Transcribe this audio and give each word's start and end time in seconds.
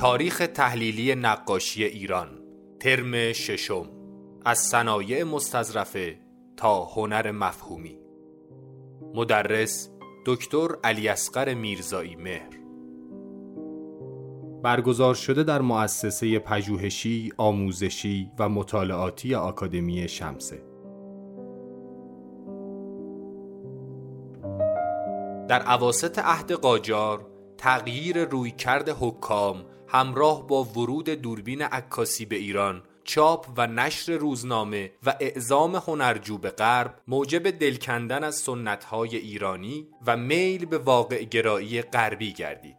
تاریخ 0.00 0.46
تحلیلی 0.54 1.14
نقاشی 1.14 1.84
ایران 1.84 2.28
ترم 2.80 3.32
ششم 3.32 3.86
از 4.44 4.58
صنایع 4.58 5.24
مستظرفه 5.24 6.18
تا 6.56 6.84
هنر 6.84 7.30
مفهومی. 7.30 7.98
مدرس 9.14 9.90
دکتر 10.26 10.68
علی 10.84 11.08
اصغر 11.08 11.54
میرزایی 11.54 12.16
مهر. 12.16 12.50
برگزار 14.62 15.14
شده 15.14 15.42
در 15.42 15.60
مؤسسه 15.60 16.38
پژوهشی، 16.38 17.32
آموزشی 17.36 18.30
و 18.38 18.48
مطالعاتی 18.48 19.34
آکادمی 19.34 20.08
شمسه. 20.08 20.62
در 25.48 25.62
عواست 25.62 26.18
عهد 26.18 26.52
قاجار 26.52 27.26
تغییر 27.58 28.24
رویکرد 28.24 28.88
حکام 28.88 29.64
همراه 29.92 30.46
با 30.46 30.64
ورود 30.64 31.10
دوربین 31.10 31.62
عکاسی 31.62 32.24
به 32.24 32.36
ایران 32.36 32.82
چاپ 33.04 33.46
و 33.56 33.66
نشر 33.66 34.12
روزنامه 34.12 34.92
و 35.06 35.14
اعزام 35.20 35.76
هنرجو 35.76 36.38
به 36.38 36.50
غرب 36.50 36.94
موجب 37.08 37.50
دلکندن 37.50 38.24
از 38.24 38.34
سنتهای 38.34 39.16
ایرانی 39.16 39.88
و 40.06 40.16
میل 40.16 40.64
به 40.64 40.78
واقع 40.78 41.24
گرایی 41.24 41.82
غربی 41.82 42.32
گردید. 42.32 42.76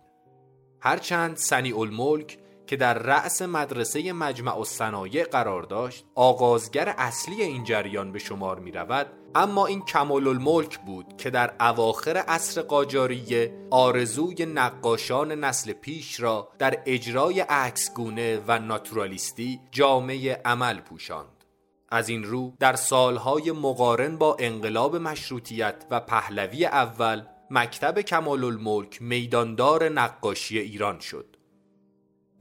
هرچند 0.79 1.37
سنی 1.37 1.71
الملک 1.71 2.37
که 2.71 2.77
در 2.77 2.93
رأس 2.93 3.41
مدرسه 3.41 4.13
مجمع 4.13 4.59
و 4.59 4.63
صنایع 4.63 5.23
قرار 5.23 5.63
داشت 5.63 6.05
آغازگر 6.15 6.95
اصلی 6.97 7.41
این 7.41 7.63
جریان 7.63 8.11
به 8.11 8.19
شمار 8.19 8.59
می 8.59 8.71
رود 8.71 9.07
اما 9.35 9.65
این 9.65 9.85
کمال 9.85 10.27
الملک 10.27 10.79
بود 10.79 11.17
که 11.17 11.29
در 11.29 11.53
اواخر 11.59 12.17
عصر 12.17 12.61
قاجاریه 12.61 13.53
آرزوی 13.69 14.45
نقاشان 14.45 15.31
نسل 15.31 15.73
پیش 15.73 16.19
را 16.19 16.49
در 16.59 16.83
اجرای 16.85 17.39
عکسگونه 17.39 18.43
و 18.47 18.59
ناتورالیستی 18.59 19.59
جامعه 19.71 20.41
عمل 20.45 20.79
پوشاند. 20.79 21.45
از 21.89 22.09
این 22.09 22.23
رو 22.23 22.53
در 22.59 22.75
سالهای 22.75 23.51
مقارن 23.51 24.17
با 24.17 24.37
انقلاب 24.39 24.95
مشروطیت 24.95 25.85
و 25.91 25.99
پهلوی 25.99 26.65
اول 26.65 27.23
مکتب 27.49 28.01
کمال 28.01 28.43
الملک 28.43 29.01
میداندار 29.01 29.89
نقاشی 29.89 30.59
ایران 30.59 30.99
شد. 30.99 31.30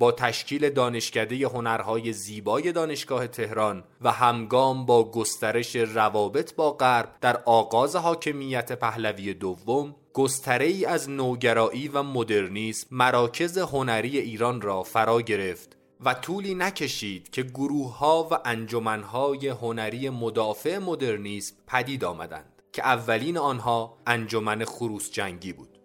با 0.01 0.13
تشکیل 0.13 0.71
دانشکده 0.71 1.49
هنرهای 1.49 2.13
زیبای 2.13 2.73
دانشگاه 2.73 3.27
تهران 3.27 3.85
و 4.01 4.11
همگام 4.11 4.87
با 4.87 5.11
گسترش 5.11 5.77
روابط 5.77 6.55
با 6.55 6.71
غرب 6.73 7.17
در 7.21 7.37
آغاز 7.37 7.97
حاکمیت 7.97 8.73
پهلوی 8.73 9.35
دوم 9.35 9.95
گستره 10.13 10.67
ای 10.67 10.85
از 10.85 11.11
نوگرایی 11.11 11.89
و 11.89 12.03
مدرنیسم 12.03 12.87
مراکز 12.91 13.59
هنری 13.59 14.19
ایران 14.19 14.61
را 14.61 14.83
فرا 14.83 15.21
گرفت 15.21 15.77
و 16.05 16.15
طولی 16.15 16.55
نکشید 16.55 17.31
که 17.31 17.43
گروه 17.43 17.99
ها 17.99 18.29
و 18.31 18.39
انجمنهای 18.45 19.49
هنری 19.49 20.11
مدافع 20.11 20.79
مدرنیسم 20.79 21.57
پدید 21.67 22.05
آمدند 22.05 22.63
که 22.73 22.87
اولین 22.87 23.39
آنها 23.39 23.99
انجمن 24.07 24.65
خروس 24.65 25.11
جنگی 25.11 25.53
بود. 25.53 25.79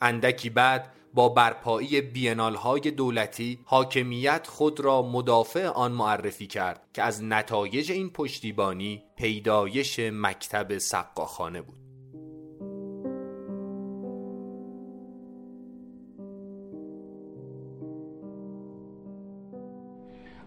اندکی 0.00 0.50
بعد 0.50 0.92
با 1.14 1.28
برپایی 1.28 2.00
بینال 2.00 2.54
های 2.54 2.80
دولتی 2.80 3.58
حاکمیت 3.64 4.46
خود 4.46 4.80
را 4.80 5.02
مدافع 5.02 5.66
آن 5.66 5.92
معرفی 5.92 6.46
کرد 6.46 6.80
که 6.92 7.02
از 7.02 7.24
نتایج 7.24 7.92
این 7.92 8.10
پشتیبانی 8.10 9.02
پیدایش 9.16 10.00
مکتب 10.12 10.78
سقاخانه 10.78 11.62
بود. 11.62 11.76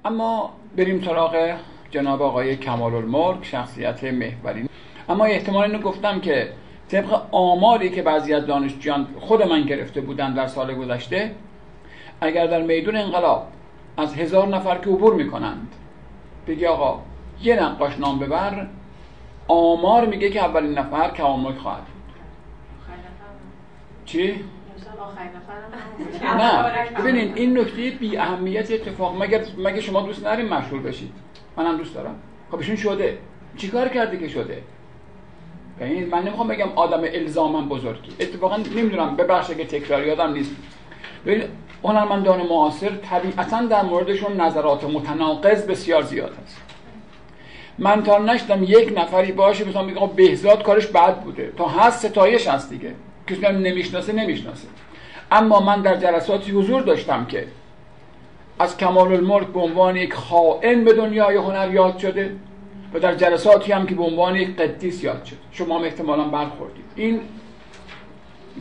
اما 0.05 0.53
بریم 0.77 1.01
سراغ 1.01 1.57
جناب 1.91 2.21
آقای 2.21 2.55
کمال 2.55 2.95
الملک 2.95 3.45
شخصیت 3.45 4.03
محوری. 4.03 4.69
اما 5.09 5.25
احتمال 5.25 5.63
اینو 5.71 5.81
گفتم 5.81 6.21
که 6.21 6.53
طبق 6.89 7.21
آماری 7.31 7.89
که 7.89 8.01
بعضی 8.01 8.33
از 8.33 8.45
دانشجویان 8.45 9.07
خود 9.19 9.43
من 9.43 9.61
گرفته 9.61 10.01
بودن 10.01 10.33
در 10.33 10.47
سال 10.47 10.73
گذشته 10.73 11.35
اگر 12.21 12.47
در 12.47 12.61
میدون 12.61 12.95
انقلاب 12.95 13.47
از 13.97 14.15
هزار 14.15 14.47
نفر 14.47 14.77
که 14.77 14.89
عبور 14.89 15.13
می‌کنند 15.13 15.67
بگی 16.47 16.65
آقا 16.65 17.01
یه 17.41 17.63
نقاش 17.63 17.99
نام 17.99 18.19
ببر 18.19 18.67
آمار 19.47 20.05
میگه 20.05 20.29
که 20.29 20.39
اولین 20.39 20.77
نفر 20.77 21.09
کمال 21.11 21.53
خواهد 21.53 21.83
بود. 21.83 22.13
چی؟ 24.05 24.43
نه 26.23 26.63
ببینید 27.01 27.37
این 27.37 27.59
نکته 27.59 27.89
بی 27.89 28.17
اهمیت 28.17 28.71
اتفاق 28.71 29.23
مگر 29.23 29.41
مگه 29.57 29.81
شما 29.81 30.01
دوست 30.01 30.19
ندارین 30.19 30.53
مشهور 30.53 30.81
بشید؟ 30.81 31.13
منم 31.57 31.77
دوست 31.77 31.95
دارم. 31.95 32.15
خب 32.51 32.57
ایشون 32.57 32.75
شده. 32.75 33.17
چیکار 33.57 33.87
کرده 33.87 34.17
که 34.17 34.27
شده؟ 34.27 34.61
یعنی 35.81 36.05
من 36.05 36.21
نمی‌خوام 36.21 36.47
بگم 36.47 36.69
آدم 36.75 37.01
الزاما 37.03 37.61
بزرگی. 37.61 38.11
اتفاقا 38.19 38.57
نمی‌دونم 38.57 39.15
ببخش 39.15 39.47
که 39.47 39.65
تکرار 39.65 40.07
یادم 40.07 40.33
نیست. 40.33 40.51
ببین 41.25 41.43
هنرمندان 41.83 42.41
معاصر 42.47 42.89
طبیعتا 42.89 43.61
در 43.61 43.81
موردشون 43.81 44.41
نظرات 44.41 44.83
متناقض 44.83 45.65
بسیار 45.65 46.01
زیاد 46.01 46.37
هست. 46.43 46.61
من 47.77 48.03
تا 48.03 48.17
نشدم 48.17 48.63
یک 48.63 48.93
نفری 48.97 49.31
باشه 49.31 49.65
بتونم 49.65 49.87
بگم 49.87 50.07
بهزاد 50.07 50.63
کارش 50.63 50.87
بد 50.87 51.19
بوده. 51.21 51.53
تا 51.57 51.67
هست 51.67 52.07
ستایش 52.07 52.47
هست 52.47 52.69
دیگه. 52.69 52.93
کسی 53.27 53.41
نمی‌شناسه 53.41 54.13
نمی‌شناسه. 54.13 54.67
اما 55.31 55.59
من 55.59 55.81
در 55.81 55.95
جلساتی 55.95 56.51
حضور 56.51 56.81
داشتم 56.81 57.25
که 57.25 57.47
از 58.59 58.77
کمال 58.77 59.13
الملک 59.13 59.47
به 59.47 59.59
عنوان 59.59 59.95
یک 59.95 60.13
خائن 60.13 60.83
به 60.83 60.93
دنیای 60.93 61.35
هنر 61.35 61.73
یاد 61.73 61.97
شده. 61.97 62.35
و 62.93 62.99
در 62.99 63.15
جلساتی 63.15 63.71
هم 63.71 63.85
که 63.85 63.95
به 63.95 64.03
عنوان 64.03 64.35
یک 64.35 64.55
قدیس 64.55 65.03
یاد 65.03 65.25
شد. 65.25 65.35
شما 65.51 65.77
هم 65.79 65.83
احتمالا 65.83 66.23
برخوردید. 66.23 66.85
این 66.95 67.21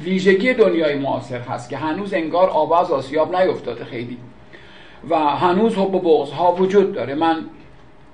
ویژگی 0.03 0.55
دنیای 0.55 0.95
معاصر 0.99 1.41
هست 1.41 1.71
که 1.71 1.77
هنوز 1.77 2.15
انگار 2.15 2.51
آواز 2.51 2.91
آسیاب 2.91 3.37
نیفتاده 3.37 3.85
خیلی. 3.85 4.19
و 5.11 5.19
هنوز 5.19 5.75
حب 5.79 5.95
و 5.95 5.99
بغض 5.99 6.31
ها 6.31 6.53
وجود 6.55 6.93
داره. 6.93 7.15
من 7.15 7.45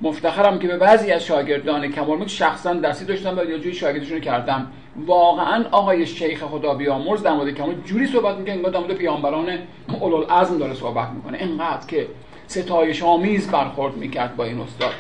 مفتخرم 0.01 0.59
که 0.59 0.69
به 0.69 0.77
بعضی 0.77 1.13
از 1.13 1.25
شاگردان 1.25 1.93
کمال 1.93 2.27
شخصا 2.27 2.75
درسی 2.75 3.05
داشتم 3.05 3.39
و 3.39 3.45
یا 3.45 3.59
جوری 3.59 3.75
شاگردشون 3.75 4.21
کردم. 4.21 4.73
واقعا 5.07 5.65
آقای 5.71 6.07
شیخ 6.07 6.45
خدا 6.45 6.75
بیامرز 6.75 7.23
در 7.23 7.33
مورد 7.33 7.55
کمال 7.55 7.75
جوری 7.85 8.07
صحبت 8.07 8.37
می‌کنه 8.37 8.53
انگار 8.55 8.73
در 8.73 8.79
مورد 8.79 8.93
پیامبران 8.93 9.59
اولوالعزم 10.01 10.59
داره 10.59 10.75
صحبت 10.75 11.09
می‌کنه. 11.09 11.39
اینقدر 11.39 11.87
که 11.87 12.07
ستایش 12.47 13.03
آمیز 13.03 13.51
برخورد 13.51 13.97
می‌کرد 13.97 14.37
با 14.37 14.45
این 14.45 14.61
استاد. 14.61 14.93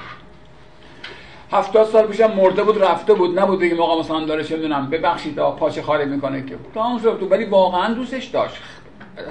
هفتاد 1.52 1.86
سال 1.86 2.06
پیشم 2.06 2.32
مرده 2.32 2.62
بود 2.62 2.82
رفته 2.82 3.14
بود. 3.14 3.38
نبود 3.38 3.58
بگیم 3.58 3.80
آقا 3.80 4.00
مثلا 4.00 4.24
داره 4.24 4.44
چه 4.44 4.56
می‌دونم 4.56 4.90
ببخشید 4.90 5.36
پاچه 5.36 5.82
خالی 5.82 6.04
می‌کنه 6.04 6.44
که. 6.44 6.56
تمام 6.74 6.98
شد 6.98 7.28
ولی 7.30 7.44
واقعا 7.44 7.94
دوستش 7.94 8.24
داشت. 8.24 8.56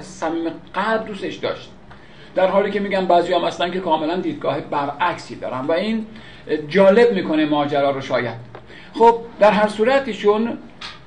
صمیم 0.00 0.50
قلب 0.74 1.06
دوستش 1.06 1.34
داشت. 1.34 1.70
در 2.34 2.46
حالی 2.46 2.70
که 2.70 2.80
میگم 2.80 3.06
بعضی 3.06 3.32
هم 3.32 3.44
اصلا 3.44 3.68
که 3.68 3.80
کاملا 3.80 4.16
دیدگاه 4.16 4.60
برعکسی 4.60 5.36
دارن. 5.36 5.60
و 5.60 5.72
این 5.72 6.06
جالب 6.68 7.12
می‌کنه 7.12 7.46
ماجرا 7.46 7.90
رو 7.90 8.00
شاید. 8.00 8.36
خب 8.94 9.18
در 9.40 9.50
هر 9.50 9.68
صورتشون 9.68 10.58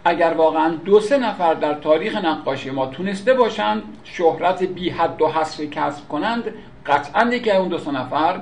اگر 0.05 0.33
واقعا 0.37 0.69
دو 0.69 0.99
سه 0.99 1.17
نفر 1.17 1.53
در 1.53 1.73
تاریخ 1.73 2.15
نقاشی 2.15 2.69
ما 2.69 2.85
تونسته 2.85 3.33
باشند 3.33 3.83
شهرت 4.03 4.63
بی 4.63 4.89
حد 4.89 5.21
و 5.21 5.27
حصری 5.27 5.67
کسب 5.67 6.07
کنند 6.07 6.43
قطعا 6.85 7.29
یکی 7.31 7.51
اون 7.51 7.67
دو 7.67 7.77
سه 7.77 7.91
نفر 7.91 8.39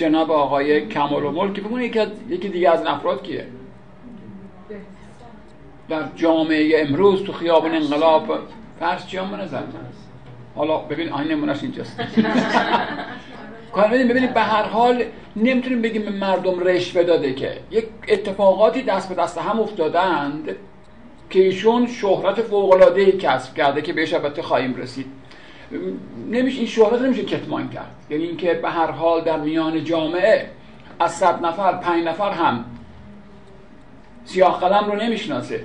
جناب 0.00 0.30
آقای 0.30 0.86
کمال 0.88 1.24
و 1.24 1.30
ملک 1.30 1.60
بگونه 1.60 1.84
یکی, 1.84 2.00
یکی 2.28 2.48
دیگه 2.48 2.70
از 2.70 2.86
افراد 2.86 3.22
کیه؟ 3.22 3.46
در 5.88 6.02
جامعه 6.16 6.86
امروز 6.86 7.24
تو 7.24 7.32
خیابان 7.32 7.74
انقلاب 7.74 8.38
فرض 8.80 9.06
چی 9.06 9.16
هم 9.16 9.34
نظر؟ 9.34 9.62
حالا 10.56 10.78
ببین 10.78 11.08
آین 11.08 11.28
نمونش 11.28 11.62
اینجاست. 11.62 12.00
کار 13.74 13.88
ببینید 13.88 14.34
به 14.34 14.40
هر 14.40 14.62
حال 14.62 15.04
نمی‌تونیم 15.36 15.82
بگیم 15.82 16.02
به 16.02 16.10
مردم 16.10 16.60
رشوه 16.60 17.02
داده 17.02 17.34
که. 17.34 17.58
یک 17.70 17.86
اتفاقاتی 18.08 18.82
دست 18.82 19.08
به 19.08 19.22
دست 19.22 19.38
هم 19.38 19.60
افتادند 19.60 20.56
که 21.30 21.40
ایشون 21.40 21.86
شهرت 21.86 22.42
فوق 22.42 22.74
العاده 22.74 23.12
کسب 23.12 23.54
کرده 23.54 23.82
که 23.82 23.92
بهش 23.92 24.14
البته 24.14 24.42
خواهیم 24.42 24.74
رسید. 24.74 25.06
نمیشه 26.30 26.58
این 26.58 26.66
شهرت 26.66 27.00
نمیشه 27.00 27.24
کتمان 27.24 27.68
کرد. 27.68 27.94
یعنی 28.10 28.24
اینکه 28.24 28.54
به 28.54 28.70
هر 28.70 28.90
حال 28.90 29.24
در 29.24 29.40
میان 29.40 29.84
جامعه 29.84 30.50
از 31.00 31.12
صد 31.12 31.46
نفر 31.46 31.72
پنج 31.72 32.04
نفر 32.04 32.30
هم 32.30 32.64
سیاه 34.24 34.60
قلم 34.60 34.90
رو 34.90 34.96
نمی‌شناسه. 34.96 35.64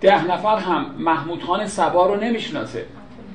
ده 0.00 0.26
نفر 0.26 0.56
هم 0.56 0.94
محمود 0.98 1.42
خان 1.42 1.66
سبا 1.66 2.06
رو 2.06 2.20
نمی‌شناسه. 2.20 2.86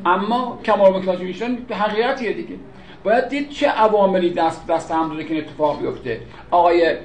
اما 0.06 0.60
کمال 0.66 0.98
مکتاج 0.98 1.20
میشن 1.20 1.58
حقیقتیه 1.72 2.34
دیگه. 2.34 2.56
باید 3.04 3.30
دید 3.30 3.50
چه 3.50 3.68
عواملی 3.68 4.30
دست 4.30 4.68
دست 4.68 4.92
هم 4.92 5.10
داده 5.10 5.24
که 5.24 5.38
اتفاق 5.38 5.82
بیفته. 5.82 6.22
آقای 6.52 6.96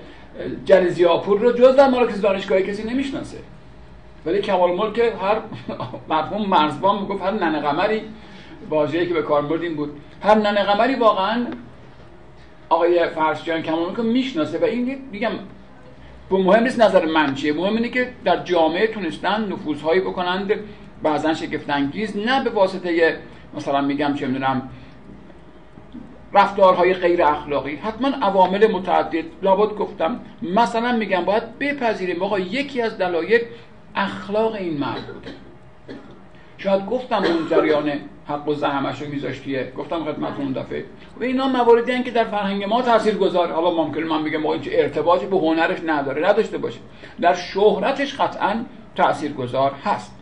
جلیزیاپور 0.64 1.38
رو 1.40 1.52
جز 1.52 1.76
در 1.76 1.90
مراکز 1.90 2.20
دانشگاهی 2.20 2.62
کسی 2.62 2.90
نمی‌شناسه. 2.90 3.38
ولی 4.26 4.40
کمال 4.40 4.74
ملک 4.74 4.98
هر 4.98 5.36
مرحوم 6.08 6.46
مرزبان 6.46 7.02
می‌گفت 7.02 7.22
هر 7.22 7.30
ننه 7.30 7.60
قمری 7.60 8.02
واژه‌ای 8.70 9.06
که 9.06 9.14
به 9.14 9.22
کار 9.22 9.42
بردیم 9.42 9.76
بود. 9.76 10.00
هر 10.22 10.34
ننه 10.34 10.62
قمری 10.64 10.94
واقعا 10.94 11.46
آقای 12.68 13.08
فرشجان 13.08 13.62
کمانو 13.62 13.96
که 13.96 14.02
می‌شناسه 14.02 14.58
و 14.58 14.64
این 14.64 14.98
میگم 15.12 15.30
به 16.30 16.36
مهم 16.38 16.62
نیست 16.62 16.80
نظر 16.80 17.04
من 17.06 17.34
چیه. 17.34 17.52
مهم 17.52 17.76
اینه 17.76 17.88
که 17.88 18.12
در 18.24 18.36
جامعه 18.36 18.86
تونستن 18.86 19.52
نفوذهایی 19.52 20.00
بکنند 20.00 20.52
بعضا 21.02 21.34
شگفت 21.34 21.70
انگیز 21.70 22.16
نه 22.16 22.44
به 22.44 22.50
واسطه 22.50 23.18
مثلا 23.54 23.80
میگم 23.80 24.14
چه 24.14 24.26
می‌دونم 24.26 24.68
رفتارهای 26.32 26.94
غیر 26.94 27.22
اخلاقی. 27.22 27.76
حتما 27.76 28.08
عوامل 28.08 28.72
متعدد. 28.72 29.24
لابد 29.42 29.74
گفتم 29.76 30.20
مثلا 30.42 30.92
میگم 30.92 31.24
باید 31.24 31.58
بپذیریم 31.58 32.22
آقا 32.22 32.38
یکی 32.38 32.82
از 32.82 32.98
دلایل 32.98 33.40
اخلاق 33.96 34.54
این 34.54 34.78
مرد. 34.78 35.06
بوده 35.06 35.30
شاید 36.58 36.86
گفتم 36.86 37.22
اون 37.24 37.48
جریان 37.50 37.92
حق 38.28 38.48
و 38.48 38.54
زحمش 38.54 39.02
رو 39.02 39.08
میذاشتیه. 39.08 39.72
گفتم 39.76 40.04
خدمتتون 40.04 40.44
اون 40.44 40.52
دفعه. 40.52 40.84
و 41.20 41.24
اینا 41.24 41.48
مواردی 41.48 42.02
که 42.02 42.10
در 42.10 42.24
فرهنگ 42.24 42.64
ما 42.64 42.82
تاثیر 42.82 43.14
گذاره 43.14 43.52
حالا 43.52 43.70
ممکن 43.70 44.02
من 44.02 44.24
بگم 44.24 44.46
این 44.46 44.62
ارتباطی 44.66 45.26
به 45.26 45.38
هنرش 45.38 45.78
نداره. 45.86 46.28
نداشته 46.28 46.58
باشه. 46.58 46.78
در 47.20 47.34
شهرتش 47.34 48.20
قطعا 48.20 48.64
تاثیر 48.94 49.32
گذار 49.32 49.72
هست. 49.84 50.21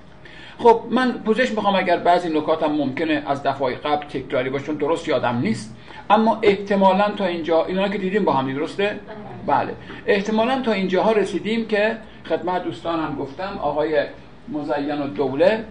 خب 0.63 0.81
من 0.91 1.13
پوزش 1.13 1.51
می‌خوام 1.51 1.77
اگر 1.77 1.97
بعضی 1.97 2.29
نکاتم 2.29 2.73
ممکنه 2.73 3.23
از 3.27 3.43
دفعه 3.43 3.75
قبل 3.75 4.07
تکراری 4.07 4.51
باشه 4.51 4.67
چون 4.67 4.75
درست 4.75 5.09
یادم 5.09 5.39
نیست. 5.39 5.77
اما 6.11 6.39
احتمالا 6.43 7.11
تا 7.11 7.25
اینجا 7.25 7.65
اینا 7.65 7.89
که 7.89 7.99
دیدیم 7.99 8.25
با 8.25 8.33
هم 8.33 8.55
درسته؟ 8.55 9.01
بله. 9.47 9.75
احتمالا 10.07 10.63
تا 10.63 10.73
اینجاها 10.73 11.13
رسیدیم 11.13 11.67
که 11.67 11.97
خدمت 12.29 12.65
دوستانم 12.65 13.17
گفتم 13.17 13.59
آقای 13.63 14.05
مزین 14.49 15.03
و 15.03 15.07
دوله 15.07 15.65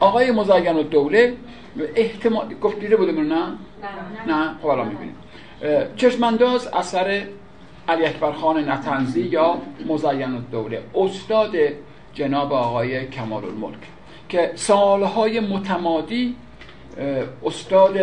آقای 0.00 0.30
مزین 0.30 0.76
و 0.76 0.82
دوله 0.82 1.34
احتمال 1.96 2.54
گفت 2.54 2.80
دیده 2.80 2.96
بودیم 2.96 3.20
نه؟ 3.20 3.46
نه. 4.26 4.54
خب 4.62 4.66
الان 4.66 4.88
می‌بینیم. 4.88 5.16
چشمانداز 5.96 6.66
اثر 6.66 7.22
علی 7.88 8.04
اکبر 8.04 8.32
خان 8.32 8.68
نتنزی 8.68 9.22
یا 9.22 9.56
مزین 9.86 10.34
و 10.34 10.40
دوله 10.52 10.82
استاد 10.94 11.56
جناب 12.14 12.52
آقای 12.52 13.06
کمال 13.06 13.44
الملک 13.44 13.78
که 14.32 14.52
سالهای 14.54 15.40
متمادی 15.40 16.36
استاد 17.44 17.96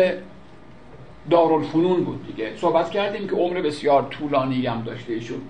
دارالفنون 1.30 2.04
بود 2.04 2.26
دیگه. 2.26 2.52
صحبت 2.56 2.90
کردیم 2.90 3.28
که 3.28 3.36
عمر 3.36 3.60
بسیار 3.60 4.02
طولانی 4.02 4.66
هم 4.66 4.82
داشته 4.82 5.12
ایشون. 5.12 5.40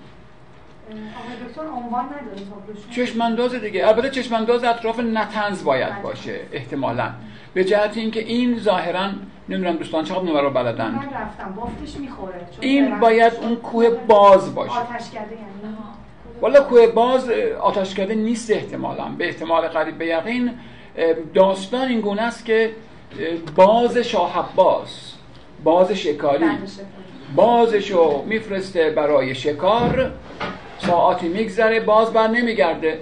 چشمانداز 2.91 3.55
دیگه. 3.55 3.87
البته 3.87 4.09
چشمانداز 4.09 4.63
اطراف 4.63 4.99
نتنز 4.99 5.63
باید 5.63 5.89
بله. 5.89 6.01
باشه 6.01 6.39
احتمالا. 6.51 7.09
به 7.53 7.63
جهت 7.63 7.97
اینکه 7.97 8.19
این 8.19 8.59
ظاهرا 8.59 9.09
نمی‌دونم 9.49 9.75
دوستان 9.75 10.03
چقدر 10.03 10.23
نمره 10.23 10.41
رو 10.41 10.49
بلدن. 10.49 10.91
من 10.91 11.03
رفتم 11.03 11.53
بافتش 11.55 11.99
می‌خوره. 11.99 12.41
این 12.59 12.99
باید 12.99 13.33
اون 13.41 13.55
کوه 13.55 13.89
باز 13.89 14.55
باشه. 14.55 14.71
آتش 14.71 15.11
کرده 15.11 15.35
یعنی؟ 15.35 15.75
والا 16.41 16.61
کوه 16.61 16.87
باز 16.87 17.29
آتش 17.61 17.95
کرده 17.95 18.15
نیست 18.15 18.51
احتمالا. 18.51 19.05
به 19.17 19.27
احتمال 19.27 19.67
قریب 19.67 19.97
به 19.97 20.05
یقین 20.05 20.51
داستان 21.33 21.87
این 21.87 22.01
گونه 22.01 22.21
است 22.21 22.45
که 22.45 22.71
باز 23.55 23.97
شاه 23.97 24.49
باز 24.55 25.13
باز 25.63 25.91
شکاری. 25.91 26.45
بازشو 27.35 28.23
میفرسته 28.27 28.89
برای 28.89 29.35
شکار 29.35 30.11
ساعتی 30.77 31.27
میگذره 31.27 31.79
باز 31.79 32.13
بر 32.13 32.27
نمیگرده. 32.27 32.99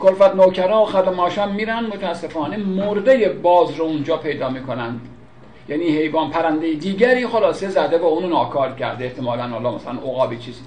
کلفت 0.00 0.34
نوکرا 0.34 0.82
و 0.82 0.86
خدماشان 0.86 1.52
میرن 1.52 1.86
متاسفانه 1.86 2.56
مرده 2.56 3.28
باز 3.28 3.74
رو 3.74 3.84
اونجا 3.84 4.16
پیدا 4.16 4.48
می‌کنن. 4.48 5.00
یعنی 5.68 5.84
حیوان 5.84 6.30
پرنده 6.30 6.74
دیگری 6.74 7.26
خلاصه 7.26 7.68
زده 7.68 7.98
و 7.98 8.04
اونو 8.04 8.28
ناکار 8.28 8.74
کرده 8.74 9.04
احتمالا 9.04 9.48
حالا 9.48 9.74
مثلا 9.74 9.92
عقابی 9.92 10.36
چیزی. 10.36 10.60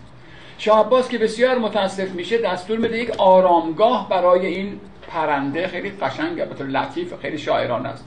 شاه 0.58 0.80
عباس 0.80 1.10
که 1.10 1.18
بسیار 1.18 1.58
متاسف 1.58 2.10
میشه 2.10 2.38
دستور 2.38 2.78
میده 2.78 2.98
یک 2.98 3.12
آرامگاه 3.18 4.10
برای 4.10 4.46
این 4.46 4.80
پرنده 5.14 5.68
خیلی 5.68 5.90
قشنگ 5.90 6.40
البته 6.40 6.64
لطیف 6.64 7.14
خیلی 7.22 7.38
شاعرانه 7.38 7.90
است. 7.90 8.06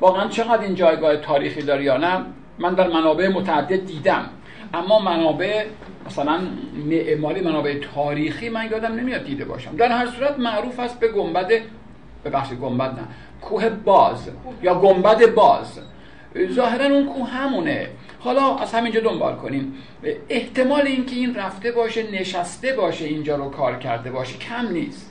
واقعا 0.00 0.28
چقدر 0.28 0.62
این 0.62 0.74
جایگاه 0.74 1.16
تاریخی 1.16 1.62
داره 1.62 1.84
یا 1.84 1.96
نه 1.96 2.24
من 2.58 2.74
در 2.74 2.88
منابع 2.88 3.28
متعدد 3.28 3.86
دیدم. 3.86 4.28
اما 4.74 4.98
منابع 4.98 5.64
مثلا 6.06 6.40
معماری 6.86 7.40
منابع 7.40 7.78
تاریخی 7.94 8.48
من 8.48 8.70
یادم 8.70 8.94
نمیاد 8.94 9.24
دیده 9.24 9.44
باشم. 9.44 9.76
در 9.76 9.88
هر 9.88 10.06
صورت 10.06 10.38
معروف 10.38 10.80
است 10.80 11.00
به 11.00 11.08
گنبد 11.08 11.50
بخش 12.32 12.52
گنبد 12.52 12.90
نه 12.90 13.04
کوه 13.40 13.68
باز 13.68 14.30
یا 14.62 14.74
گنبد 14.74 15.34
باز. 15.34 15.80
ظاهرا 16.50 16.84
اون 16.84 17.06
کوه 17.06 17.28
همونه. 17.28 17.88
حالا 18.20 18.56
از 18.56 18.74
همینجا 18.74 19.00
دنبال 19.00 19.36
کنیم. 19.36 19.74
احتمال 20.28 20.86
اینکه 20.86 21.16
این 21.16 21.34
رفته 21.34 21.72
باشه 21.72 22.10
نشسته 22.12 22.72
باشه 22.72 23.04
اینجا 23.04 23.36
رو 23.36 23.50
کار 23.50 23.78
کرده 23.78 24.10
باشه 24.10 24.38
کم 24.38 24.68
نیست. 24.72 25.07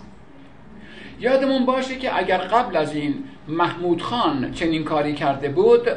یادمون 1.19 1.65
باشه 1.65 1.95
که 1.95 2.17
اگر 2.17 2.37
قبل 2.37 2.77
از 2.77 2.95
این 2.95 3.23
محمود 3.47 4.01
خان 4.01 4.51
چنین 4.51 4.83
کاری 4.83 5.13
کرده 5.13 5.49
بود 5.49 5.87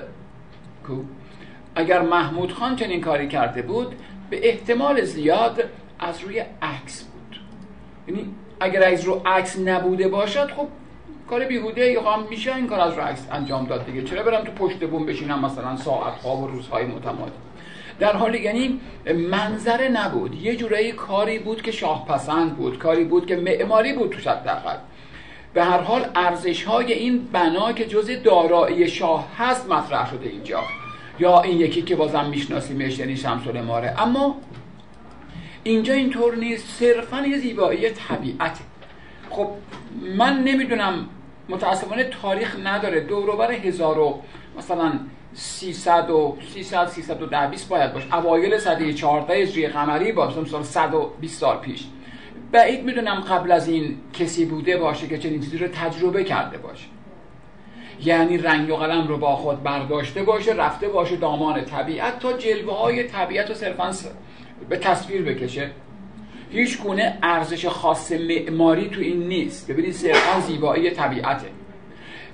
اگر 1.74 2.02
محمود 2.02 2.52
خان 2.52 2.76
چنین 2.76 3.00
کاری 3.00 3.28
کرده 3.28 3.62
بود 3.62 3.94
به 4.30 4.48
احتمال 4.48 5.02
زیاد 5.02 5.64
از 5.98 6.20
روی 6.20 6.44
عکس 6.62 7.02
بود. 7.02 7.40
یعنی 8.08 8.34
اگر 8.60 8.92
از 8.92 9.04
رو 9.04 9.22
عکس 9.26 9.58
نبوده 9.58 10.08
باشد 10.08 10.50
خب 10.50 10.68
کار 11.30 11.44
بیهوده 11.44 11.90
یا 11.90 12.10
هم 12.10 12.26
میشه 12.30 12.56
این 12.56 12.66
کار 12.66 12.80
از 12.80 12.94
رو 12.94 13.02
عکس 13.02 13.26
انجام 13.32 13.66
داد 13.66 13.86
دیگه. 13.86 14.02
چرا 14.02 14.22
برم 14.22 14.44
تو 14.44 14.52
پشت 14.52 14.78
بوم 14.78 15.06
بشینم 15.06 15.44
مثلا 15.44 15.76
ساعت 15.76 16.22
ها 16.22 16.36
و 16.36 16.46
روزهای 16.46 16.84
متمادی؟ 16.84 17.32
در 17.98 18.16
حال 18.16 18.34
یعنی 18.34 18.80
منظره 19.30 19.88
نبود. 19.88 20.34
یه 20.34 20.56
جورایی 20.56 20.92
کاری 20.92 21.38
بود 21.38 21.62
که 21.62 21.72
شاه 21.72 22.06
پسند 22.06 22.56
بود 22.56 22.78
کاری 22.78 23.04
بود 23.04 23.26
که 23.26 23.36
معماری 23.36 23.92
بود 23.92 24.10
توش 24.10 24.26
حداقل. 24.26 24.76
به 25.54 25.64
هر 25.64 25.80
حال 25.80 26.06
ارزش 26.14 26.64
های 26.64 26.92
این 26.92 27.28
بنا 27.32 27.72
که 27.72 27.86
جز 27.86 28.10
دارایی 28.24 28.88
شاه 28.88 29.28
هست 29.38 29.68
مطرح 29.68 30.10
شده 30.10 30.28
اینجا. 30.28 30.60
یا 31.18 31.40
این 31.40 31.60
یکی 31.60 31.82
که 31.82 31.96
بازم 31.96 32.26
میشناسیمش 32.26 32.98
یعنی 32.98 33.16
شمس 33.16 33.46
ماره. 33.46 34.02
اما 34.02 34.36
اینجا 35.62 35.94
اینطور 35.94 36.36
نیست 36.36 36.68
صرفا 36.68 37.26
یه 37.26 37.38
زیبایی 37.38 37.90
طبیعته 37.90 38.60
خب 39.30 39.48
من 40.16 40.44
نمی‌دونم 40.44 41.08
متاسفانه 41.48 42.04
تاریخ 42.04 42.56
نداره. 42.64 43.00
دوروبر 43.00 43.52
هزار 43.52 43.98
و 43.98 44.22
مثلا 44.58 44.92
300 45.34 46.10
و 46.10 46.36
300 46.54 46.88
310 46.88 47.46
20 47.46 47.68
باید 47.68 47.92
باشه. 47.92 48.14
اوایل 48.14 48.58
سده 48.58 48.94
14 48.94 49.34
هجری 49.34 49.66
قمری 49.66 50.12
با 50.12 50.26
مثلا 50.26 50.62
120 50.62 51.40
سال 51.40 51.58
پیش. 51.58 51.84
بعید 52.52 52.84
می‌دونم 52.84 53.20
قبل 53.20 53.52
از 53.52 53.68
این 53.68 53.96
کسی 54.12 54.44
بوده 54.44 54.76
باشه 54.76 55.06
که 55.06 55.18
چنین 55.18 55.40
چیزی 55.40 55.58
رو 55.58 55.68
تجربه 55.68 56.24
کرده 56.24 56.58
باشه. 56.58 56.86
یعنی 58.04 58.38
رنگ 58.38 58.70
و 58.70 58.76
قلم 58.76 59.08
رو 59.08 59.18
با 59.18 59.36
خود 59.36 59.62
برداشته 59.62 60.22
باشه 60.22 60.52
رفته 60.52 60.88
باشه 60.88 61.16
دامان 61.16 61.64
طبیعت 61.64 62.18
تا 62.18 62.32
جلوه 62.32 62.78
های 62.78 63.04
طبیعت 63.04 63.48
رو 63.48 63.54
صرفا 63.54 63.92
به 64.68 64.76
تصویر 64.76 65.22
بکشه. 65.22 65.70
هیچ 66.50 66.82
گونه 66.82 67.18
ارزش 67.22 67.66
خاص 67.66 68.12
معماری 68.12 68.88
تو 68.88 69.00
این 69.00 69.28
نیست. 69.28 69.70
ببینید 69.70 69.92
صرفا 69.92 70.40
زیبایی 70.40 70.90
طبیعته. 70.90 71.46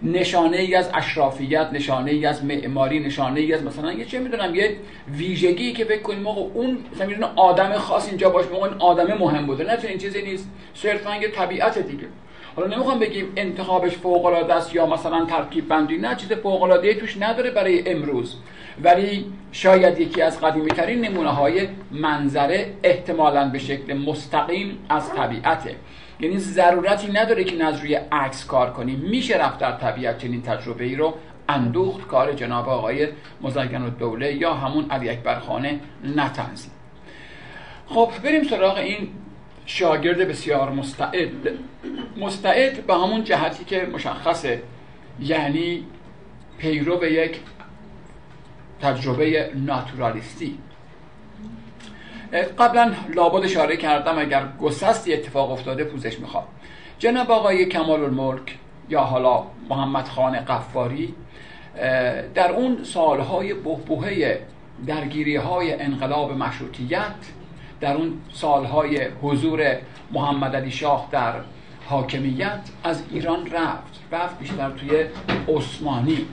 نشانه 0.03 0.57
ای 0.57 0.75
از 0.75 0.91
اشرافیت 0.95 1.69
نشانه 1.73 2.11
ای 2.11 2.27
از 2.27 2.45
معماری 2.45 3.01
نشانه 3.01 3.41
ای 3.41 3.53
از 3.53 3.63
مثلا 3.63 3.93
یه 3.93 4.05
چه 4.05 4.19
می‌دونم 4.19 4.55
یه 4.55 4.77
ویژگی 5.17 5.73
که 5.73 5.85
فکر 5.85 6.03
کنیم 6.03 6.21
موقع 6.21 6.41
اون 6.55 6.79
مثلا 6.95 7.33
آدم 7.37 7.73
خاص 7.79 8.09
اینجا 8.09 8.31
باشه 8.31 8.55
این 8.55 8.75
آدم 8.79 9.19
مهم 9.19 9.47
بوده. 9.47 9.65
نه 9.65 9.79
این 9.85 9.99
چیزی 9.99 10.23
نیست. 10.23 10.51
صرفا 10.75 11.17
یه 11.17 11.29
طبیعت 11.29 11.79
دیگه. 11.79 12.07
حالا 12.57 12.77
نمی‌خوام 12.77 12.99
بگیم 12.99 13.33
انتخابش 13.37 13.93
فوق 13.93 14.25
العاده 14.25 14.55
است 14.55 14.75
یا 14.75 14.87
مثلا 14.87 15.25
ترکیب 15.25 15.69
بندی. 15.69 15.99
نه 15.99 16.15
چیز 16.15 16.33
فوق 16.33 16.63
العاده 16.63 16.95
توش 16.95 17.17
نداره 17.21 17.51
برای 17.51 17.91
امروز. 17.91 18.37
ولی 18.83 19.25
شاید 19.53 20.01
یکی 20.01 20.23
از 20.23 20.41
قدیمی 20.41 20.71
ترین 20.71 21.01
نمونه 21.01 21.31
های 21.31 21.69
منظره 21.91 22.67
احتمالا 22.83 23.49
به 23.49 23.59
شکل 23.59 23.95
مستقیم 23.95 24.79
از 24.89 25.15
طبیعته. 25.15 25.75
یعنی 26.21 26.39
ضرورتی 26.39 27.13
نداره 27.13 27.45
که 27.45 27.65
از 27.65 27.81
روی 27.81 27.95
عکس 27.95 28.47
کار 28.47 28.73
کنیم 28.73 28.99
میشه 28.99 29.37
رفت 29.37 29.59
در 29.59 29.73
طبیعت 29.73 30.19
چنین 30.19 30.43
تجربه 30.43 30.85
ای 30.85 30.97
رو 30.97 31.15
اندوخت 31.49 32.09
کار 32.09 32.33
جناب 32.33 32.69
آقای 32.69 33.09
مزین 33.43 33.83
و 33.83 33.91
دوله 33.91 34.35
یا 34.35 34.55
همون 34.55 34.91
علی 34.91 35.09
اکبر 35.09 35.39
خانه 35.39 35.81
نتنزی. 36.17 36.69
خب 37.87 38.11
بریم 38.25 38.45
سراغ 38.45 38.77
این 38.77 39.09
شاگرد 39.67 40.19
بسیار 40.29 40.71
مستعد. 40.71 41.31
مستعد 42.17 42.87
به 42.87 42.95
همون 42.95 43.25
جهتی 43.25 43.65
که 43.65 43.89
مشخصه. 43.93 44.63
یعنی 45.21 45.85
پیرو 46.59 46.97
به 46.97 47.13
یک 47.13 47.41
تجربه 48.83 49.51
ناتورالیستی. 49.55 50.59
قبلا 52.33 52.93
لابد 53.15 53.45
اشاره 53.45 53.77
کردم 53.77 54.19
اگر 54.19 54.49
گسستی 54.61 55.15
اتفاق 55.15 55.51
افتاده 55.51 55.85
پوزش 55.85 56.19
می‌خواد 56.19 56.45
جناب 56.99 57.31
آقای 57.31 57.67
کمال 57.67 58.05
الملک 58.05 58.59
یا 58.89 59.01
حالا 59.01 59.43
محمد 59.71 60.09
خان 60.09 60.41
قفاری 60.41 61.15
در 62.35 62.53
اون 62.53 62.85
سالهای 62.85 63.55
بهبوهه 63.55 64.41
درگیری 64.87 65.37
های 65.37 65.73
انقلاب 65.83 66.33
مشروطیت 66.33 67.15
در 67.81 67.97
اون 67.97 68.13
سالهای 68.33 69.09
حضور 69.23 69.77
محمد 70.13 70.57
علی 70.57 70.71
شاه 70.71 71.09
در 71.11 71.33
حاکمیت 71.87 72.61
از 72.85 73.03
ایران 73.11 73.47
رفت. 73.47 74.01
رفت 74.13 74.39
بیشتر 74.39 74.71
توی 74.71 75.05
عثمانی. 75.57 76.27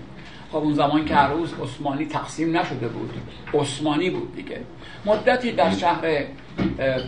خب 0.51 0.57
اون 0.57 0.73
زمان 0.73 1.05
که 1.05 1.15
عروض 1.15 1.53
عثمانی 1.63 2.05
تقسیم 2.05 2.57
نشده 2.57 2.87
بود. 2.87 3.13
عثمانی 3.53 4.09
بود 4.09 4.35
دیگه. 4.35 4.61
مدتی 5.05 5.51
در 5.51 5.71
شهر 5.71 6.01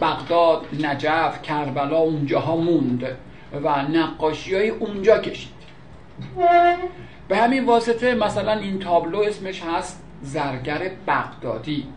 بغداد 0.01 0.65
نجف 0.79 1.41
کربلا 1.41 1.97
اونجاها 1.97 2.55
موند 2.55 3.03
و 3.63 3.81
نقاشی 3.81 4.55
های 4.55 4.69
اونجا 4.69 5.19
کشید. 5.19 5.55
به 7.27 7.37
همین 7.37 7.65
واسطه 7.65 8.15
مثلا 8.15 8.51
این 8.51 8.79
تابلو 8.79 9.19
اسمش 9.19 9.63
هست 9.63 10.03
زرگر 10.21 10.91
بغدادی. 11.07 11.87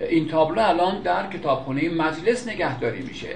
این 0.00 0.28
تابلو 0.28 0.62
الان 0.62 1.02
در 1.02 1.26
کتابخونه 1.30 1.88
مجلس 1.88 2.48
نگهداری 2.48 3.02
میشه. 3.02 3.28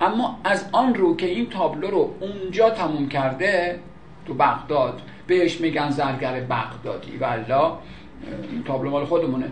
اما 0.00 0.40
از 0.44 0.68
آن 0.72 0.94
رو 0.94 1.16
که 1.16 1.26
این 1.26 1.46
تابلو 1.46 1.90
رو 1.90 2.14
اونجا 2.20 2.70
تموم 2.70 3.08
کرده 3.08 3.80
تو 4.26 4.34
بغداد 4.34 5.02
بهش 5.26 5.60
میگن 5.60 5.90
زرگر 5.90 6.40
بغدادی. 6.40 7.16
و 7.16 7.24
این 8.52 8.62
تابلو 8.64 8.90
مال 8.90 9.04
خودمونه. 9.04 9.50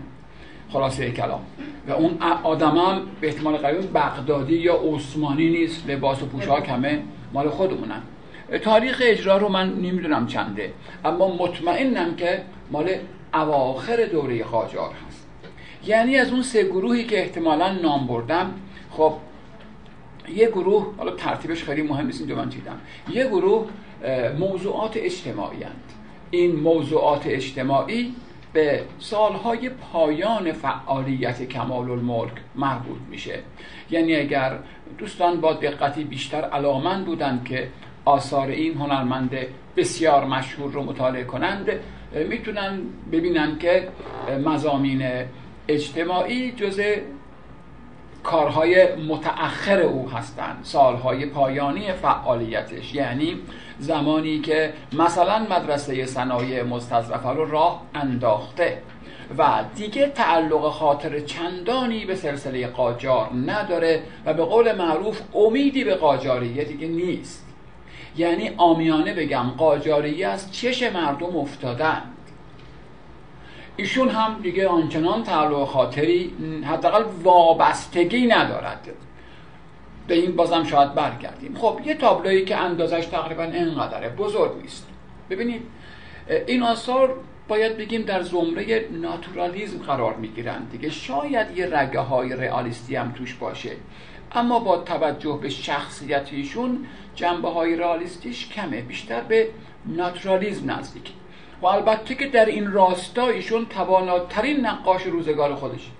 خلاصه 0.69 1.11
کلام. 1.11 1.41
و 1.87 1.91
اون 1.91 2.17
آدم 2.43 2.77
هم 2.77 3.01
به 3.21 3.27
احتمال 3.27 3.57
قوی 3.57 3.87
بغدادی 3.87 4.55
یا 4.55 4.79
عثمانی 4.83 5.49
نیست 5.49 5.89
لباس 5.89 6.23
و 6.23 6.25
پوشاک 6.25 6.69
همه 6.69 7.03
مال 7.33 7.49
خودمونن. 7.49 8.01
تاریخ 8.63 9.01
اجرا 9.05 9.37
رو 9.37 9.49
من 9.49 9.73
نمی‌دونم 9.73 10.27
چنده 10.27 10.73
اما 11.05 11.35
مطمئنم 11.35 12.15
که 12.15 12.43
مال 12.71 12.89
اواخر 13.33 14.05
دوره 14.05 14.43
قاجار 14.43 14.91
هست. 15.07 15.27
یعنی 15.85 16.17
از 16.17 16.31
اون 16.31 16.41
سه 16.41 16.63
گروهی 16.63 17.03
که 17.03 17.19
احتمالا 17.19 17.73
نام 17.73 18.07
بردم 18.07 18.53
خب 18.91 19.13
یه 20.35 20.47
گروه 20.47 20.93
حالا 20.97 21.11
ترتیبش 21.11 21.63
خیلی 21.63 21.81
مهم 21.81 22.05
نیست 22.05 22.19
اینجا 22.19 22.35
من 22.35 22.49
دیدم 22.49 22.79
یه 23.09 23.27
گروه 23.27 23.67
موضوعات 24.39 24.97
اجتماعی 24.97 25.63
هست. 25.63 25.95
این 26.31 26.55
موضوعات 26.55 27.21
اجتماعی 27.25 28.15
به 28.53 28.83
سالهای 28.99 29.69
پایان 29.69 30.51
فعالیت 30.51 31.43
کمال 31.43 31.91
الملک 31.91 32.31
مربوط 32.55 32.99
میشه. 33.09 33.39
یعنی 33.91 34.15
اگر 34.15 34.59
دوستان 34.97 35.41
با 35.41 35.53
دقتی 35.53 36.03
بیشتر 36.03 36.41
علاقمند 36.41 37.05
بودند 37.05 37.45
که 37.45 37.67
آثار 38.05 38.47
این 38.47 38.73
هنرمند 38.73 39.31
بسیار 39.77 40.25
مشهور 40.25 40.71
رو 40.71 40.83
مطالعه 40.83 41.23
کنند 41.23 41.69
می‌تونن 42.29 42.79
ببینن 43.11 43.57
که 43.57 43.87
مزامین 44.45 45.03
اجتماعی 45.67 46.51
جز 46.51 46.81
کارهای 48.27 48.95
متأخر 48.95 49.79
او 49.79 50.09
هستند. 50.09 50.59
سالهای 50.63 51.25
پایانی 51.25 51.93
فعالیتش. 51.93 52.93
یعنی 52.95 53.39
زمانی 53.79 54.39
که 54.39 54.73
مثلا 54.93 55.39
مدرسه 55.39 56.05
صنایع 56.05 56.63
مستظرفه 56.63 57.29
رو 57.29 57.51
راه 57.51 57.81
انداخته 57.95 58.81
و 59.37 59.63
دیگه 59.75 60.07
تعلق 60.07 60.69
خاطر 60.69 61.19
چندانی 61.19 62.05
به 62.05 62.15
سلسله 62.15 62.67
قاجار 62.67 63.29
نداره 63.45 64.03
و 64.25 64.33
به 64.33 64.43
قول 64.43 64.75
معروف 64.75 65.21
امیدی 65.35 65.83
به 65.83 65.95
قاجاریه 65.95 66.63
دیگه 66.63 66.87
نیست. 66.87 67.45
یعنی 68.17 68.51
آمیانه 68.57 69.13
بگم 69.13 69.49
قاجاریه 69.57 70.27
از 70.27 70.51
چش 70.51 70.83
مردم 70.83 71.37
افتادند 71.37 72.16
ایشون 73.77 74.09
هم 74.09 74.39
دیگه 74.41 74.67
آنچنان 74.67 75.23
تعلق 75.23 75.67
خاطری 75.67 76.33
حداقل 76.65 77.03
وابستگی 77.23 78.27
ندارد. 78.27 78.89
به 80.07 80.15
این 80.15 80.35
بازم 80.35 80.63
شاید 80.63 80.95
برگردیم. 80.95 81.55
خب 81.55 81.81
یه 81.85 81.93
تابلویی 81.93 82.45
که 82.45 82.57
اندازش 82.57 83.05
تقریبا 83.05 83.43
اینقدره 83.43 84.09
بزرگ 84.09 84.51
نیست. 84.61 84.87
ببینید 85.29 85.61
این 86.47 86.63
آثار 86.63 87.19
باید 87.47 87.77
بگیم 87.77 88.01
در 88.01 88.21
زمره 88.21 88.87
ناتورالیزم 88.91 89.77
قرار 89.77 90.15
می‌گیرند 90.15 90.69
دیگه. 90.71 90.89
شاید 90.89 91.57
یه 91.57 91.79
رگه 91.79 91.99
های 91.99 92.35
رئالیستی 92.35 92.95
هم 92.95 93.11
توش 93.11 93.33
باشه 93.33 93.71
اما 94.31 94.59
با 94.59 94.77
توجه 94.77 95.39
به 95.41 95.49
شخصیتیشون 95.49 96.85
جنبه 97.15 97.49
های 97.49 97.75
رئالیستیش 97.75 98.49
کمه 98.49 98.81
بیشتر 98.81 99.21
به 99.21 99.49
ناتورالیزم 99.85 100.71
نزدیک. 100.71 101.11
و 101.61 101.65
البته 101.65 102.15
که 102.15 102.27
در 102.27 102.45
این 102.45 102.71
راستا 102.71 103.27
ایشون 103.27 103.65
تواناترین 103.65 104.65
نقاش 104.65 105.03
روزگار 105.03 105.55
خودش. 105.55 105.91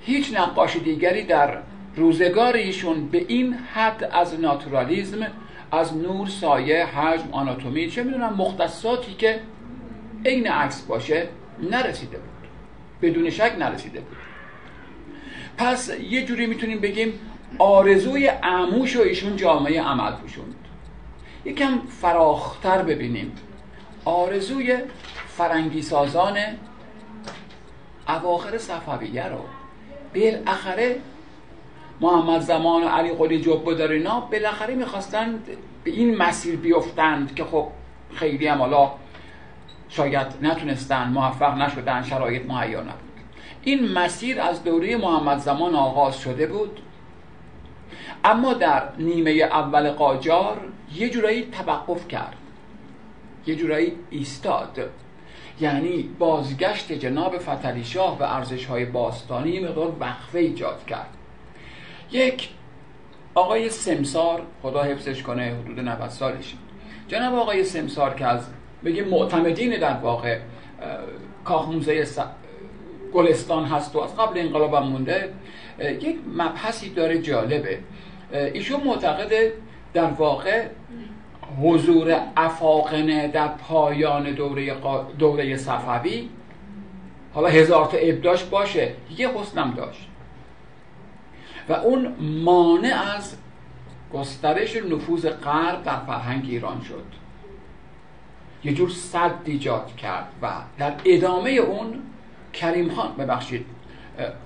هیچ 0.00 0.36
نقاش 0.36 0.76
دیگری 0.76 1.22
در 1.22 1.58
روزگار 1.96 2.54
ایشون 2.54 3.08
به 3.08 3.24
این 3.28 3.54
حد 3.54 4.10
از 4.12 4.40
ناتورالیزم 4.40 5.26
از 5.72 5.96
نور 5.96 6.28
سایه 6.28 6.86
حجم 6.86 7.28
آناتومی 7.32 7.90
چه 7.90 8.02
می‌دونم 8.02 8.34
مختصاتی 8.34 9.14
که 9.14 9.40
عین 10.24 10.46
عکس 10.46 10.82
باشه 10.82 11.28
نرسیده 11.70 12.18
بود. 12.18 12.48
بدون 13.02 13.30
شک 13.30 13.56
نرسیده 13.58 14.00
بود. 14.00 14.16
پس 15.56 15.90
یه 16.10 16.24
جوری 16.24 16.46
می‌تونیم 16.46 16.80
بگیم 16.80 17.12
آرزوی 17.58 18.26
عموش 18.26 18.96
و 18.96 19.00
ایشون 19.00 19.36
جامعه 19.36 19.82
عمل 19.82 20.12
پوشوند. 20.12 20.54
یکم 21.44 21.78
فراختر 22.00 22.82
ببینیم. 22.82 23.32
آرزوی 24.06 24.78
فرنگی 25.28 25.82
سازان 25.82 26.38
اواخر 28.08 28.58
صفویه 28.58 29.26
رو. 29.26 29.40
بالاخره 30.14 31.00
محمد 32.00 32.40
زمان 32.40 32.84
و 32.84 32.88
علی 32.88 33.14
قلی 33.14 33.40
جبه 33.40 33.74
در 33.74 33.92
اینا 33.92 34.20
بالاخره 34.20 34.74
می‌خواستن 34.74 35.42
به 35.84 35.90
این 35.90 36.16
مسیر 36.16 36.56
بیفتند 36.56 37.34
که 37.34 37.44
خب 37.44 37.68
خیلی 38.14 38.46
هم 38.46 38.58
حالا 38.58 38.92
شاید 39.88 40.26
نتونستن 40.42 41.08
موفق 41.08 41.54
نشدن 41.54 42.02
شرایط 42.02 42.46
مهیا 42.46 42.80
نبود. 42.80 42.94
این 43.62 43.92
مسیر 43.92 44.40
از 44.40 44.64
دوره 44.64 44.96
محمد 44.96 45.38
زمان 45.38 45.74
آغاز 45.74 46.20
شده 46.20 46.46
بود. 46.46 46.80
اما 48.24 48.54
در 48.54 48.82
نیمه 48.98 49.30
اول 49.30 49.90
قاجار 49.90 50.60
یه 50.94 51.10
جورایی 51.10 51.42
توقف 51.42 52.08
کرد. 52.08 52.36
یه 53.46 53.56
جورایی 53.56 53.92
ایستاد. 54.10 54.90
یعنی 55.60 56.02
بازگشت 56.18 56.92
جناب 56.92 57.38
فتلی 57.38 57.84
شاه 57.84 58.18
به 58.18 58.34
ارزش 58.34 58.66
های 58.66 58.84
باستانی 58.84 59.60
مقدار 59.60 59.96
وقفه 60.00 60.38
ایجاد 60.38 60.86
کرد. 60.86 61.08
یک 62.12 62.48
آقای 63.34 63.70
سمسار 63.70 64.42
خدا 64.62 64.82
حفظش 64.82 65.22
کنه 65.22 65.56
حدود 65.64 65.80
90 65.80 66.08
سالش. 66.10 66.54
جناب 67.08 67.34
آقای 67.34 67.64
سمسار 67.64 68.14
که 68.14 68.26
از 68.26 68.46
بگیم 68.84 69.08
معتمدین 69.08 69.80
در 69.80 69.96
واقع 69.96 70.38
کاخ 71.44 71.68
موزه 71.68 72.06
گلستان 73.12 73.64
هست 73.64 73.96
و 73.96 73.98
از 73.98 74.16
قبل 74.16 74.38
انقلاب 74.38 74.74
هم 74.74 74.82
مونده 74.82 75.32
یک 75.78 76.16
مبحثی 76.34 76.90
داره 76.90 77.18
جالبه. 77.18 77.78
ایشون 78.32 78.80
معتقده 78.84 79.52
در 79.94 80.10
واقع 80.10 80.66
حضور 81.62 82.20
افاقنه 82.36 83.28
در 83.28 83.48
پایان 83.48 84.32
دوره, 84.32 84.74
دوره 85.18 85.56
صفوی. 85.56 86.28
حالا 87.34 87.48
هزار 87.48 87.86
تا 87.86 87.96
ابداش 87.96 88.44
باشه. 88.44 88.94
یه 89.18 89.28
حسنم 89.28 89.74
داشت. 89.76 90.08
و 91.68 91.72
اون 91.72 92.14
مانع 92.20 93.14
از 93.16 93.36
گسترش 94.12 94.76
نفوذ 94.76 95.28
غرب 95.28 95.82
در 95.82 95.98
فرهنگ 96.06 96.44
ایران 96.48 96.80
شد. 96.80 97.04
یه 98.64 98.74
جور 98.74 98.90
صد 98.90 99.34
ایجاد 99.44 99.96
کرد 99.96 100.28
و 100.42 100.52
در 100.78 100.94
ادامه 101.04 101.50
اون 101.50 102.02
کریم 102.52 102.90
خان 102.90 103.16
ببخشید 103.18 103.66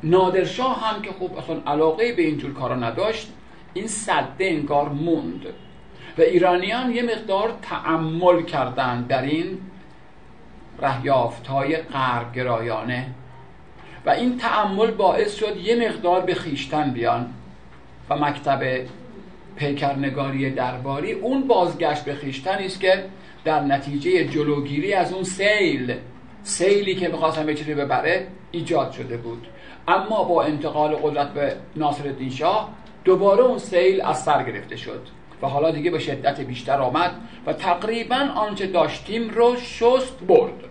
نادرشاه 0.03 0.81
هم 0.81 1.03
که 1.03 1.13
خوب 1.13 1.39
اصلا 1.39 1.61
علاقه 1.67 2.13
به 2.13 2.23
اینجور 2.23 2.53
کارا 2.53 2.77
نداشت 2.77 3.33
این 3.75 3.87
صده 3.87 4.45
انگار 4.45 4.89
موند. 4.89 5.47
و 6.21 6.23
ایرانیان 6.23 6.91
یه 6.91 7.03
مقدار 7.03 7.59
تعمل 7.63 8.43
کردند 8.43 9.09
در 9.09 9.23
این 9.23 9.59
رهیافت 10.79 11.47
های 11.47 11.79
و 14.07 14.11
این 14.11 14.39
تعمل 14.39 14.91
باعث 14.91 15.35
شد 15.37 15.57
یه 15.57 15.89
مقدار 15.89 16.21
به 16.21 16.35
خیشتن 16.35 16.91
بیان 16.91 17.35
و 18.11 18.17
مکتب 18.17 18.87
پیکرنگاری 19.57 20.51
درباری 20.51 21.13
اون 21.13 21.47
بازگشت 21.47 22.05
به 22.05 22.15
خیشتن 22.15 22.59
است 22.59 22.81
که 22.81 23.05
در 23.45 23.61
نتیجه 23.61 24.25
جلوگیری 24.25 24.95
از 24.95 25.13
اون 25.13 25.25
سیل 25.25 25.95
سیلی 26.43 26.95
که 26.95 27.09
می‌خواستن 27.09 27.47
به 27.47 27.55
چیزی 27.55 27.75
ببره 27.75 28.27
ایجاد 28.51 28.93
شده 28.93 29.17
بود. 29.17 29.47
اما 29.89 30.25
با 30.25 30.43
انتقال 30.43 30.95
قدرت 30.95 31.33
به 31.33 31.57
ناصر 31.77 32.15
شاه 32.31 32.73
دوباره 33.05 33.43
اون 33.43 33.59
سیل 33.59 34.03
از 34.03 34.23
سر 34.23 34.43
گرفته 34.43 34.77
شد. 34.77 35.20
و 35.43 35.47
حالا 35.47 35.71
دیگه 35.71 35.91
به 35.91 35.99
شدت 35.99 36.41
بیشتر 36.41 36.81
آمد 36.81 37.11
و 37.47 37.53
تقریبا 37.53 38.29
آنچه 38.37 38.67
داشتیم 38.67 39.31
رو 39.31 39.57
شست 39.57 40.19
برد. 40.29 40.65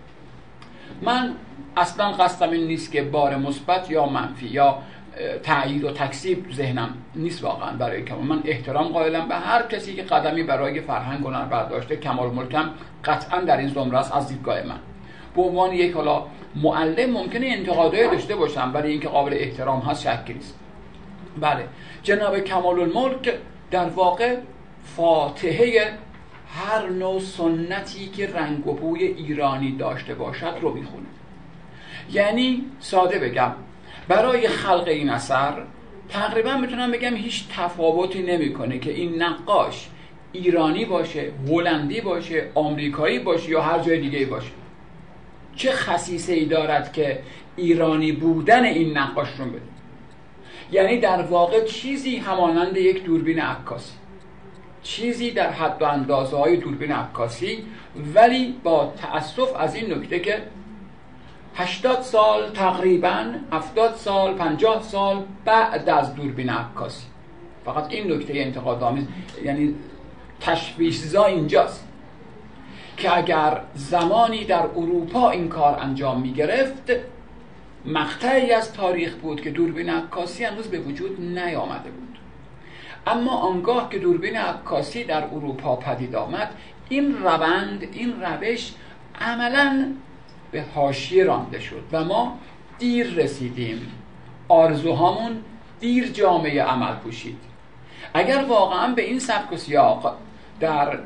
من 1.02 1.34
اصلا 1.76 2.12
قصدم 2.12 2.50
این 2.50 2.66
نیست 2.66 2.92
که 2.92 3.02
بار 3.02 3.36
مثبت 3.36 3.90
یا 3.90 4.06
منفی 4.06 4.46
یا 4.46 4.78
تایید 5.42 5.84
و 5.84 5.90
تکسیب 5.90 6.52
ذهنم 6.52 6.94
نیست 7.14 7.44
واقعا 7.44 7.76
برای 7.76 8.04
کمال. 8.04 8.22
من 8.22 8.40
احترام 8.44 8.88
قائلم 8.88 9.28
به 9.28 9.34
هر 9.34 9.62
کسی 9.62 9.94
که 9.94 10.02
قدمی 10.02 10.42
برای 10.42 10.80
فرهنگ 10.80 11.24
هنر 11.24 11.44
برداشته 11.44 11.96
کمال 11.96 12.30
ملکم 12.30 12.70
قطعا 13.04 13.40
در 13.40 13.56
این 13.56 13.68
زمره 13.68 13.98
است 13.98 14.16
از 14.16 14.28
دیدگاه 14.28 14.62
من. 14.62 14.78
به 15.36 15.42
عنوان 15.42 15.72
یک 15.72 15.92
حالا 15.92 16.24
معلم 16.56 17.10
ممکنه 17.10 17.46
انتقادهای 17.46 18.10
داشته 18.10 18.36
باشم 18.36 18.70
ولی 18.74 18.88
اینکه 18.88 19.08
قابل 19.08 19.34
احترام 19.34 19.80
هست 19.80 20.02
شکی 20.02 20.34
نیست. 20.34 20.58
بله 21.40 21.64
جناب 22.02 22.38
کمال 22.38 22.80
الملک 22.80 23.34
در 23.70 23.88
واقع 23.88 24.36
فاتحه 24.84 25.98
هر 26.54 26.88
نوع 26.88 27.20
سنتی 27.20 28.06
که 28.06 28.26
رنگ 28.26 28.66
و 28.66 28.72
بوی 28.72 29.04
ایرانی 29.04 29.76
داشته 29.76 30.14
باشد 30.14 30.54
رو 30.60 30.74
می‌خونه. 30.74 31.06
یعنی 32.12 32.64
ساده 32.80 33.18
بگم 33.18 33.52
برای 34.08 34.48
خلق 34.48 34.88
این 34.88 35.10
اثر 35.10 35.64
تقریبا 36.08 36.56
می‌تونم 36.56 36.90
بگم 36.90 37.14
هیچ 37.14 37.44
تفاوتی 37.56 38.22
نمی‌کنه 38.22 38.78
که 38.78 38.92
این 38.92 39.22
نقاش 39.22 39.88
ایرانی 40.32 40.84
باشه 40.84 41.32
هلندی 41.48 42.00
باشه 42.00 42.50
آمریکایی 42.54 43.18
باشه 43.18 43.50
یا 43.50 43.62
هر 43.62 43.78
جای 43.78 44.00
دیگه 44.00 44.26
باشه. 44.26 44.50
چه 45.56 45.72
خصیصه 45.72 46.32
ای 46.32 46.44
دارد 46.44 46.92
که 46.92 47.22
ایرانی 47.56 48.12
بودن 48.12 48.64
این 48.64 48.98
نقاش 48.98 49.28
رو 49.38 49.44
بده؟ 49.44 49.60
یعنی 50.72 50.98
در 50.98 51.22
واقع 51.22 51.64
چیزی 51.64 52.16
همانند 52.16 52.76
یک 52.76 53.04
دوربین 53.04 53.40
عکاسی. 53.40 53.92
چیزی 54.82 55.30
در 55.30 55.50
حد 55.50 55.82
و 55.82 55.84
اندازه 55.84 56.36
های 56.36 56.56
دوربین 56.56 56.92
عکاسی 56.92 57.64
ولی 58.14 58.54
با 58.62 58.92
تأسف 58.96 59.56
از 59.56 59.74
این 59.74 59.92
نکته 59.92 60.20
که 60.20 60.42
80 61.54 62.00
سال 62.00 62.50
تقریبا 62.50 63.24
70 63.52 63.94
سال 63.94 64.34
50 64.34 64.82
سال 64.82 65.24
بعد 65.44 65.88
از 65.88 66.14
دوربین 66.14 66.50
عکاسی. 66.50 67.06
فقط 67.64 67.92
این 67.92 68.12
نکته 68.12 68.32
انتقاد 68.36 68.82
آمیز 68.82 69.04
یعنی 69.44 69.74
تشویشزا 70.40 71.24
اینجاست 71.24 71.88
که 72.96 73.16
اگر 73.16 73.60
زمانی 73.74 74.44
در 74.44 74.62
اروپا 74.62 75.30
این 75.30 75.48
کار 75.48 75.78
انجام 75.80 76.20
می 76.20 76.32
گرفت 76.32 76.90
مقطعی 77.84 78.52
از 78.52 78.72
تاریخ 78.72 79.14
بود 79.14 79.40
که 79.40 79.50
دوربین 79.50 79.90
عکاسی 79.90 80.44
هنوز 80.44 80.66
به 80.66 80.78
وجود 80.78 81.20
نیامده 81.20 81.90
بود. 81.90 82.09
اما 83.06 83.36
آنگاه 83.36 83.90
که 83.90 83.98
دوربین 83.98 84.36
عکاسی 84.36 85.04
در 85.04 85.24
اروپا 85.24 85.76
پدید 85.76 86.16
آمد 86.16 86.54
این 86.88 87.22
روند 87.22 87.88
این 87.92 88.22
روش 88.22 88.72
عملا 89.20 89.92
به 90.50 90.64
حاشیه 90.74 91.24
رانده 91.24 91.60
شد 91.60 91.84
و 91.92 92.04
ما 92.04 92.38
دیر 92.78 93.14
رسیدیم. 93.14 93.92
آرزوهامون 94.48 95.40
دیر 95.80 96.08
جامعه 96.08 96.62
عمل 96.62 96.94
پوشید. 96.94 97.38
اگر 98.14 98.44
واقعا 98.48 98.94
به 98.94 99.02
این 99.02 99.18
سبک 99.18 99.52
و 99.52 99.56
سیاق 99.56 100.16
در 100.60 100.98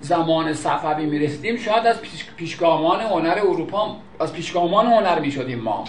زمان 0.00 0.54
صفوی 0.54 1.06
می‌رسیدیم 1.06 1.56
شاید 1.56 1.86
از 1.86 2.00
پیشگامان 2.36 3.00
هنر 3.00 3.38
اروپا 3.38 3.96
از 4.20 4.32
پیشگامان 4.32 4.86
هنر 4.86 5.20
می‌شدیم 5.20 5.58
ما. 5.58 5.84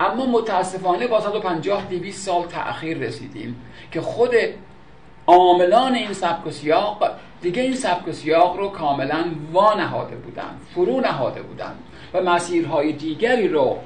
اما 0.00 0.26
متاسفانه 0.26 1.06
با 1.06 1.20
150 1.20 1.84
200 1.84 2.26
سال 2.26 2.46
تأخیر 2.46 2.98
رسیدیم 2.98 3.56
که 3.92 4.00
خود 4.00 4.30
عاملان 5.30 5.94
این 5.94 6.12
سبک 6.12 6.46
و 6.46 6.50
سیاق 6.50 7.10
دیگه 7.42 7.62
این 7.62 7.74
سبک 7.74 8.08
و 8.08 8.12
سیاق 8.12 8.56
رو 8.56 8.68
کاملا 8.68 9.24
وانهاده 9.52 10.16
بودن 10.16 10.50
فرو 10.74 11.00
نهاده 11.00 11.42
بودن 11.42 11.72
و 12.14 12.22
مسیرهای 12.22 12.92
دیگری 12.92 13.48
رو 13.48 13.78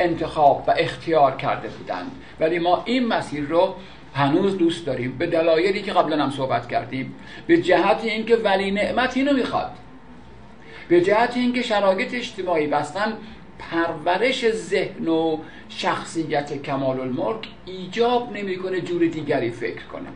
انتخاب 0.00 0.64
و 0.66 0.74
اختیار 0.78 1.36
کرده 1.36 1.68
بودند. 1.68 2.10
ولی 2.40 2.58
ما 2.58 2.82
این 2.84 3.06
مسیر 3.06 3.44
رو 3.44 3.74
هنوز 4.14 4.58
دوست 4.58 4.86
داریم. 4.86 5.18
به 5.18 5.26
دلایلی 5.26 5.82
که 5.82 5.92
قبلا 5.92 6.24
هم 6.24 6.30
صحبت 6.30 6.68
کردیم. 6.68 7.14
به 7.46 7.62
جهت 7.62 8.04
اینکه 8.04 8.36
ولی 8.36 8.70
نعمت 8.70 9.16
اینو 9.16 9.32
می‌خواد. 9.32 9.70
به 10.88 11.00
جهت 11.00 11.36
اینکه 11.36 11.62
شرایط 11.62 12.14
اجتماعی 12.14 12.66
بستن 12.66 13.12
پرورش 13.58 14.50
ذهن 14.50 15.08
و 15.08 15.38
شخصیت 15.68 16.62
کمال 16.62 17.00
الملک 17.00 17.48
ایجاب 17.66 18.32
نمی‌کنه 18.32 18.80
جور 18.80 19.06
دیگری 19.06 19.50
فکر 19.50 19.84
کنه. 19.84 20.08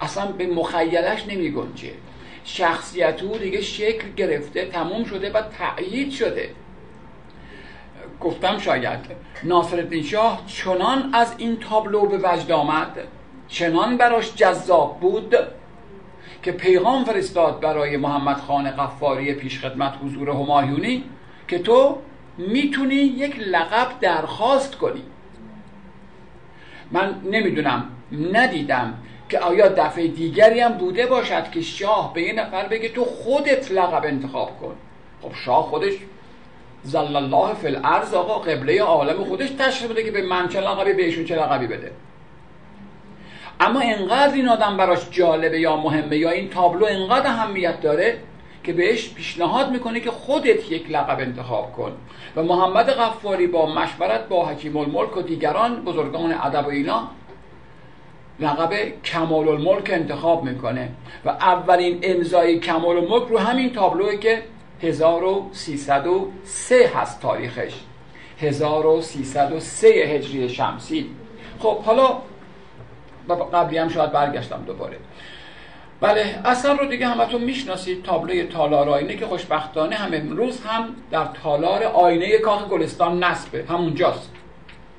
اصلا 0.00 0.26
به 0.26 0.46
مخیلش 0.46 1.26
نمی 1.28 1.50
گنجه. 1.50 1.92
شخصیت 2.44 3.22
او 3.22 3.38
دیگه 3.38 3.60
شکل 3.60 4.12
گرفته 4.16 4.64
تموم 4.64 5.04
شده 5.04 5.32
و 5.32 5.42
تأیید 5.42 6.10
شده. 6.10 6.50
گفتم 8.20 8.58
شاید 8.58 9.00
ناصر 9.44 10.02
شاه 10.02 10.42
چنان 10.46 11.10
از 11.12 11.34
این 11.38 11.56
تابلو 11.56 12.06
به 12.06 12.18
وجد 12.22 12.52
آمد 12.52 12.98
چنان 13.48 13.96
براش 13.96 14.34
جذاب 14.34 15.00
بود 15.00 15.36
که 16.42 16.52
پیغام 16.52 17.04
فرستاد 17.04 17.60
برای 17.60 17.96
محمد 17.96 18.36
خان 18.36 18.70
قفاری 18.70 19.34
پیشخدمت 19.34 19.94
حضور 20.04 20.30
همایونی 20.30 21.04
که 21.48 21.58
تو 21.58 21.98
می‌تونی 22.38 22.94
یک 22.94 23.38
لقب 23.38 24.00
درخواست 24.00 24.76
کنی. 24.76 25.02
من 26.90 27.14
نمی‌دونم 27.24 27.84
ندیدم 28.32 28.94
که 29.30 29.38
آیا 29.38 29.68
دفعه 29.68 30.06
دیگری 30.06 30.60
هم 30.60 30.72
بوده 30.72 31.06
باشد 31.06 31.50
که 31.50 31.60
شاه 31.60 32.14
به 32.14 32.22
یه 32.22 32.32
نفر 32.32 32.68
بگه 32.68 32.88
تو 32.88 33.04
خودت 33.04 33.72
لقب 33.72 34.04
انتخاب 34.04 34.60
کن؟ 34.60 34.74
خب 35.22 35.34
شاه 35.44 35.62
خودش 35.62 35.92
زل 36.82 37.16
الله 37.16 37.54
فی 37.54 37.66
الارض 37.66 38.14
آقا 38.14 38.38
قبله 38.38 38.82
عالم 38.82 39.24
خودش 39.24 39.50
تشریف 39.50 39.90
بده 39.90 40.04
که 40.04 40.10
به 40.10 40.22
من 40.22 40.48
چه 40.48 40.60
لقبی 40.60 40.92
بهشون 40.92 41.24
چه 41.24 41.36
لقبی 41.36 41.66
بده. 41.66 41.92
اما 43.60 43.80
انقدر 43.80 44.34
این 44.34 44.48
آدم 44.48 44.76
براش 44.76 45.10
جالبه 45.10 45.60
یا 45.60 45.76
مهمه 45.76 46.16
یا 46.16 46.30
این 46.30 46.48
تابلو 46.48 46.86
انقدر 46.86 47.26
اهمیت 47.26 47.80
داره 47.80 48.18
که 48.64 48.72
بهش 48.72 49.14
پیشنهاد 49.14 49.70
می‌کنه 49.70 50.00
که 50.00 50.10
خودت 50.10 50.72
یک 50.72 50.90
لقب 50.90 51.20
انتخاب 51.20 51.72
کن. 51.72 51.92
و 52.36 52.42
محمد 52.42 52.90
غفاری 52.90 53.46
با 53.46 53.66
مشورت 53.66 54.28
با 54.28 54.46
حکیم 54.46 54.76
الملک 54.76 55.16
و 55.16 55.22
دیگران 55.22 55.84
بزرگان 55.84 56.32
ادب 56.32 56.66
و 56.66 56.70
اینا 56.70 57.08
لقب 58.40 59.02
کمال 59.04 59.48
الملک 59.48 59.90
انتخاب 59.90 60.44
می‌کنه 60.44 60.88
و 61.24 61.28
اولین 61.28 61.98
امضای 62.02 62.58
کمال 62.58 62.96
الملک 62.96 63.28
رو 63.28 63.38
همین 63.38 63.72
تابلوه 63.72 64.16
که 64.16 64.42
1303 64.82 66.90
هست 66.94 67.20
تاریخش. 67.20 67.74
1303 68.40 69.88
هجری 69.88 70.48
شمسی. 70.48 71.10
خب 71.58 71.82
حالا 71.82 72.18
قبلی 73.52 73.78
هم 73.78 73.88
شاید 73.88 74.12
برگشتم 74.12 74.62
دوباره. 74.66 74.96
بله 76.00 76.40
اصلا 76.44 76.72
رو 76.72 76.86
دیگه 76.86 77.06
همتون 77.06 77.40
می‌شناسید 77.40 78.02
تابلوی 78.02 78.42
تالار 78.42 78.88
آینه 78.88 79.16
که 79.16 79.26
خوشبختانه 79.26 79.96
هم 79.96 80.14
امروز 80.14 80.60
هم 80.60 80.88
در 81.10 81.24
تالار 81.42 81.82
آینه 81.82 82.38
کاخ 82.38 82.68
گلستان 82.68 83.24
نصبه. 83.24 83.64
همونجاست. 83.68 84.30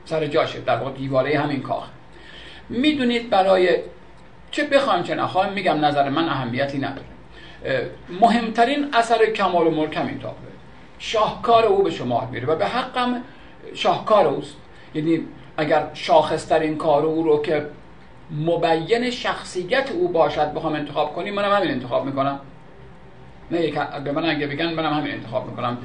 سر 0.05 0.27
جاشه 0.27 0.59
در 0.59 0.77
واقع 0.77 0.91
دیواره 0.91 1.39
همین 1.39 1.61
کاخ. 1.61 1.87
می‌دونید 2.71 3.29
برای 3.29 3.75
چه 4.51 4.63
بخوایم 4.63 5.03
چه 5.03 5.15
نخوایم 5.15 5.53
میگم 5.53 5.85
نظر 5.85 6.09
من 6.09 6.29
اهمیتی 6.29 6.77
نداره. 6.77 7.07
مهمترین 8.21 8.89
اثر 8.93 9.25
کمال 9.25 9.67
و 9.67 9.71
ملک 9.71 9.97
همین 9.97 10.19
تابلو. 10.19 10.49
شاهکار 10.99 11.65
او 11.65 11.83
به 11.83 11.91
شما 11.91 12.29
میره 12.31 12.47
و 12.47 12.55
به 12.55 12.65
حقم 12.65 13.21
شاهکار 13.73 14.27
اوست. 14.27 14.55
یعنی 14.95 15.21
اگر 15.57 15.87
شاخصترین 15.93 16.77
کار 16.77 17.05
او 17.05 17.23
رو 17.23 17.41
که 17.41 17.65
مبین 18.31 19.09
شخصیت 19.09 19.91
او 19.91 20.07
باشد 20.07 20.53
بخوام 20.53 20.73
انتخاب 20.73 21.15
کنیم 21.15 21.33
منم 21.33 21.55
همین 21.55 21.71
انتخاب 21.71 22.05
می‌کنم. 22.05 22.39
نه 23.51 23.71
به 24.03 24.11
من 24.11 24.29
اگه 24.29 24.47
بگن 24.47 24.73
منم 24.73 24.93
همین 24.93 25.13
انتخاب 25.13 25.49
می‌کنم. 25.49 25.77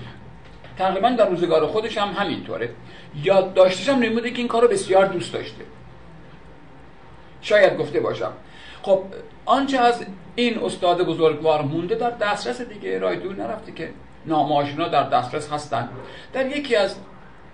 تقریبا 0.78 1.08
در 1.08 1.28
روزگار 1.28 1.66
خودش 1.66 1.98
هم 1.98 2.08
همینطوره. 2.08 2.70
یاد 3.24 3.54
داشتش 3.54 3.88
هم 3.88 3.98
نموده 3.98 4.30
که 4.30 4.38
این 4.38 4.48
کار 4.48 4.62
رو 4.62 4.68
بسیار 4.68 5.06
دوست 5.06 5.32
داشته. 5.32 5.64
شاید 7.46 7.78
گفته 7.78 8.00
باشم. 8.00 8.32
خب 8.82 9.02
آنچه 9.44 9.78
از 9.78 10.06
این 10.34 10.58
استاد 10.58 11.06
بزرگوار 11.06 11.62
مونده 11.62 11.94
در 11.94 12.10
دسترس 12.10 12.60
دیگه 12.60 12.98
رای 12.98 13.16
دور 13.16 13.36
نرفته 13.36 13.72
که 13.72 13.90
نامه 14.26 14.88
در 14.88 15.08
دسترس 15.08 15.52
هستن. 15.52 15.88
در 16.32 16.46
یکی 16.46 16.76
از 16.76 16.96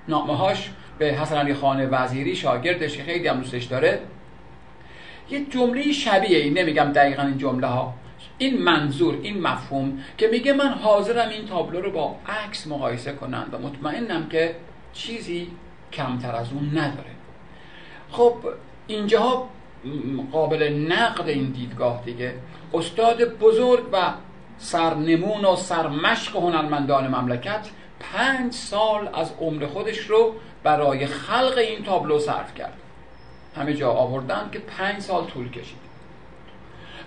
نامه 0.09 0.37
هاش 0.37 0.70
به 0.98 1.07
حسن 1.07 1.37
علی 1.37 1.55
خان 1.55 1.88
وزیری 1.90 2.37
شاگردش 2.37 2.96
که 2.96 3.02
خیلی 3.02 3.28
هم 3.28 3.37
دوستش 3.37 3.64
داره 3.64 4.00
یه 5.31 5.44
جمله 5.44 5.92
شبیه 5.92 6.38
این 6.38 6.59
نمیگم 6.59 6.85
دقیقا 6.85 7.22
این 7.22 7.38
جمله 7.38 7.66
ها 7.66 7.94
این 8.38 8.62
منظور 8.62 9.18
این 9.22 9.40
مفهوم 9.40 9.98
که 10.18 10.28
میگه 10.28 10.52
من 10.52 10.68
حاضرم 10.68 11.28
این 11.28 11.46
تابلو 11.46 11.81
رو 11.81 11.90
با 11.90 12.16
عکس 12.26 12.66
مقایسه 12.66 13.12
کنم 13.12 13.46
و 13.52 13.59
مطمئنم 13.59 14.28
که 14.28 14.57
چیزی 14.92 15.50
کمتر 15.92 16.35
از 16.35 16.52
اون 16.52 16.78
نداره. 16.78 17.11
خب 18.11 18.35
اینجاها 18.87 19.48
قابل 20.32 20.72
نقد 20.88 21.28
این 21.28 21.50
دیدگاه 21.50 22.02
دیگه. 22.04 22.34
استاد 22.74 23.38
بزرگ 23.38 23.84
و 23.92 24.12
سرنمون 24.58 25.44
و 25.44 25.56
سرمشق 25.56 26.36
هنرمندان 26.36 27.08
مملکت 27.08 27.68
پنج 28.00 28.52
سال 28.52 29.08
از 29.14 29.32
عمر 29.40 29.66
خودش 29.66 29.98
رو 29.98 30.34
برای 30.62 31.06
خلق 31.06 31.58
این 31.58 31.84
تابلو 31.84 32.18
صرف 32.18 32.54
کرد. 32.54 32.76
همه 33.56 33.74
جا 33.74 33.90
آوردن 33.90 34.48
که 34.52 34.58
پنج 34.58 35.00
سال 35.00 35.26
طول 35.26 35.50
کشید. 35.50 35.82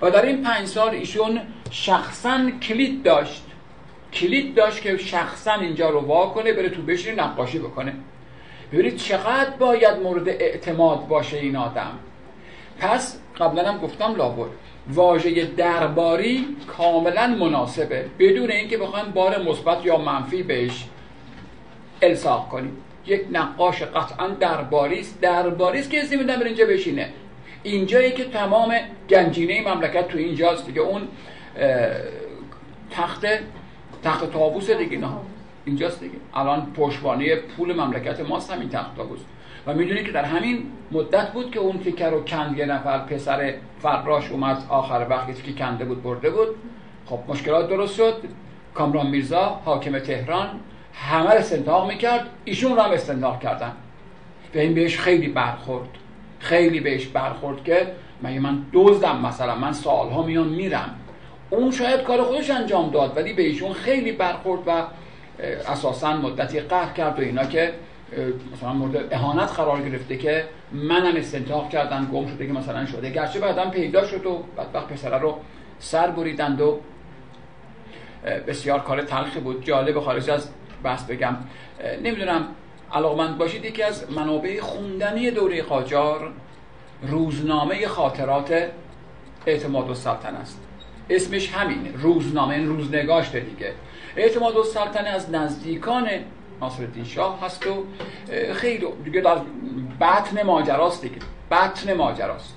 و 0.02 0.12
در 0.12 0.26
این 0.26 0.44
پنج 0.44 0.68
سال 0.68 0.90
ایشون 0.90 1.42
شخصا 1.72 2.52
کلید 2.62 3.04
داشت. 3.04 3.46
کلید 4.14 4.56
داشت 4.56 4.82
که 4.82 4.98
شخصا 4.98 5.54
اینجا 5.54 5.90
رو 5.90 6.00
وا 6.00 6.28
کنه 6.28 6.54
بره 6.54 6.70
تو 6.70 6.82
بشین 6.82 7.20
نقاشی 7.20 7.60
بکنه. 7.60 7.94
ببینید 8.72 8.96
چقدر 8.96 9.50
باید 9.50 10.00
مورد 10.04 10.30
اعتماد 10.30 11.08
باشه 11.08 11.38
این 11.38 11.56
آدم. 11.56 12.00
پس 12.80 13.20
قبلا 13.40 13.72
هم 13.72 13.78
گفتم 13.78 14.16
لابد 14.16 14.50
واژه 14.94 15.46
درباری 15.46 16.56
کاملا 16.68 17.28
مناسبه 17.28 18.06
بدون 18.20 18.52
اینکه 18.52 18.78
بخوایم 18.78 19.12
بار 19.12 19.44
مثبت 19.44 19.86
یا 19.86 19.98
منفی 19.98 20.44
بهش 20.44 20.86
الساق 22.02 22.50
کنیم. 22.50 22.78
یک 23.06 23.26
نقاش 23.32 23.84
قطعا 23.84 24.28
درباری 24.28 25.00
است 25.00 25.22
درباری 25.22 25.80
است 25.80 25.90
که 25.90 26.04
اسمی 26.04 26.18
میدن 26.18 26.40
بر 26.40 26.44
اینجا 26.44 26.66
بشینه. 26.66 27.10
اینجایی 27.64 28.12
که 28.12 28.24
تمام 28.24 28.76
گنجینه 29.10 29.74
مملکت 29.74 30.08
تو 30.08 30.18
اینجاست 30.18 30.66
دیگه 30.66 30.82
اون 30.82 31.08
تخت 32.92 33.26
تخت 34.04 34.32
تابوس 34.32 34.70
دیگه 34.70 34.98
نه. 34.98 35.08
اینجاست 35.66 36.00
دیگه. 36.00 36.16
الان 36.34 36.74
پشتوانه 36.74 37.36
پول 37.36 37.74
مملکت 37.74 38.20
ماست 38.20 38.52
همین 38.52 38.70
تخت 38.70 38.96
تابوس 38.96 39.20
و 39.68 39.74
می‌دونید 39.74 40.06
که 40.06 40.12
در 40.12 40.26
همین 40.26 40.64
مدت 40.92 41.32
بود 41.32 41.52
که 41.52 41.60
اون 41.60 41.80
تیکر 41.80 42.10
رو 42.10 42.24
کند 42.24 42.58
یه 42.58 42.66
نفر 42.66 43.00
پسر 43.00 43.54
فراش 43.80 44.32
اومد 44.32 44.64
آخر 44.70 45.08
وقتی 45.10 45.34
که 45.34 45.54
کنده 45.54 45.86
بود 45.86 46.04
برده 46.04 46.30
بود. 46.30 46.48
خب 47.06 47.20
مشکلات 47.28 47.70
درست 47.70 47.96
شد. 47.96 48.24
کامران 48.74 49.08
میرزا 49.08 49.62
حاکم 49.66 50.00
تهران 50.00 50.50
همه 50.94 51.32
رو 51.32 51.38
استنتاق 51.38 51.88
می‌کرد. 51.88 52.30
ایشون 52.46 52.76
رو 52.76 52.82
هم 52.82 52.92
استنتاق 52.92 53.40
کردن. 53.40 53.72
به 54.54 54.62
این 54.62 54.74
بهش 54.74 55.00
خیلی 55.00 55.28
برخورد. 55.28 55.90
خیلی 56.40 56.80
بهش 56.80 57.06
برخورد 57.06 57.64
که 57.64 57.88
مگه 58.24 58.40
من 58.40 58.66
دزدم 58.74 59.22
مثلا 59.26 59.56
من 59.56 59.74
سالها 59.74 60.24
میان 60.24 60.48
میرم. 60.48 60.96
اون 61.50 61.72
شاید 61.72 62.04
کار 62.04 62.24
خودش 62.24 62.50
انجام 62.50 62.90
داد 62.90 63.18
ولی 63.18 63.34
به 63.34 63.44
ایشون 63.44 63.74
خیلی 63.74 64.12
برخورد 64.12 64.62
و 64.68 64.84
اساسا 65.68 66.18
مدتی 66.18 66.60
قهر 66.60 66.94
کرد 66.94 67.20
و 67.20 67.22
اینا 67.22 67.46
که 67.46 67.74
مثلا 68.54 68.74
مورد 68.74 69.14
اهانت 69.14 69.52
قرار 69.52 69.82
گرفته 69.82 70.18
که 70.18 70.46
منم 70.72 71.16
استنتاق 71.16 71.70
کردن 71.70 72.10
گم 72.14 72.28
شده 72.28 72.48
که 72.48 72.54
مثلا 72.54 72.86
شده. 72.86 73.10
گرچه 73.10 73.40
بعدا 73.40 73.70
پیدا 73.70 74.06
شد 74.06 74.26
و 74.26 74.44
بدبخت 74.58 74.88
پسره 74.88 75.18
رو 75.18 75.38
سر 75.80 76.12
بریدند 76.12 76.62
و 76.62 76.80
بسیار 78.48 78.80
کار 78.80 79.02
تلخی 79.02 79.40
بود. 79.40 79.66
جالب 79.66 80.00
خارج 80.00 80.30
از 80.30 80.50
بحث 80.84 81.04
بگم. 81.04 81.38
نمی‌دونم 82.04 82.48
علاقمند 82.94 83.38
باشید 83.38 83.66
یکی 83.66 83.84
از 83.84 84.12
منابع 84.12 84.60
خوندنی 84.60 85.32
دوره 85.32 85.62
قاجار 85.62 86.32
روزنامه 87.02 87.88
خاطرات 87.88 88.70
اعتماد 89.46 89.88
السلطنه 89.88 90.40
است. 90.40 90.62
اسمش 91.10 91.54
همینه 91.54 91.92
روزنامه 91.98 92.56
این 92.56 92.68
روزنگاشت 92.68 93.36
دیگه. 93.36 93.74
اعتماد 94.16 94.58
السلطنه 94.58 95.10
از 95.10 95.32
نزدیکان 95.32 96.08
ناصرالدین 96.62 97.04
شاه 97.04 97.42
هست 97.46 97.68
و 97.68 97.86
خیلی 98.54 98.86
دیگه 99.04 99.22
در 99.22 99.38
بطن 100.02 100.44
ماجراست 100.44 101.02
دیگه. 101.02 101.16
بطن 101.52 101.94
ماجراست. 101.94 102.56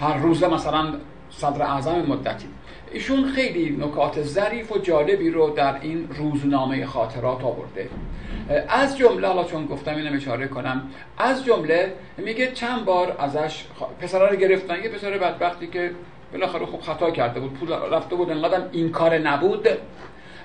هر 0.00 0.16
روز 0.16 0.44
مثلا 0.44 0.94
صدر 1.30 1.62
اعظم 1.62 2.02
مدتی. 2.02 2.46
ایشون 2.92 3.24
خیلی 3.24 3.70
نکات 3.70 4.22
ظریف 4.22 4.72
و 4.72 4.78
جالبی 4.78 5.30
رو 5.30 5.50
در 5.50 5.80
این 5.80 6.08
روزنامه 6.18 6.86
خاطرات 6.86 7.44
آورده. 7.44 7.88
از 8.68 8.98
جمله 8.98 9.28
حالا 9.28 9.44
چون 9.44 9.66
گفتم 9.66 9.96
اینم 9.96 10.16
اشاره 10.16 10.48
کنم 10.48 10.90
از 11.18 11.44
جمله 11.44 11.92
میگه 12.16 12.52
چند 12.52 12.84
بار 12.84 13.16
ازش 13.18 13.64
پسرا 14.00 14.28
رو 14.28 14.36
گرفتن. 14.36 14.82
یه 14.82 14.88
پسر 14.88 15.18
بدبختی 15.18 15.66
که 15.66 15.90
بالاخره 16.32 16.66
خوب 16.66 16.80
خطا 16.80 17.10
کرده 17.10 17.40
بود 17.40 17.52
پول 17.52 17.72
رفته 17.72 18.16
بود 18.16 18.30
انقدر 18.30 18.62
این 18.72 18.90
کار 18.90 19.18
نبود. 19.18 19.68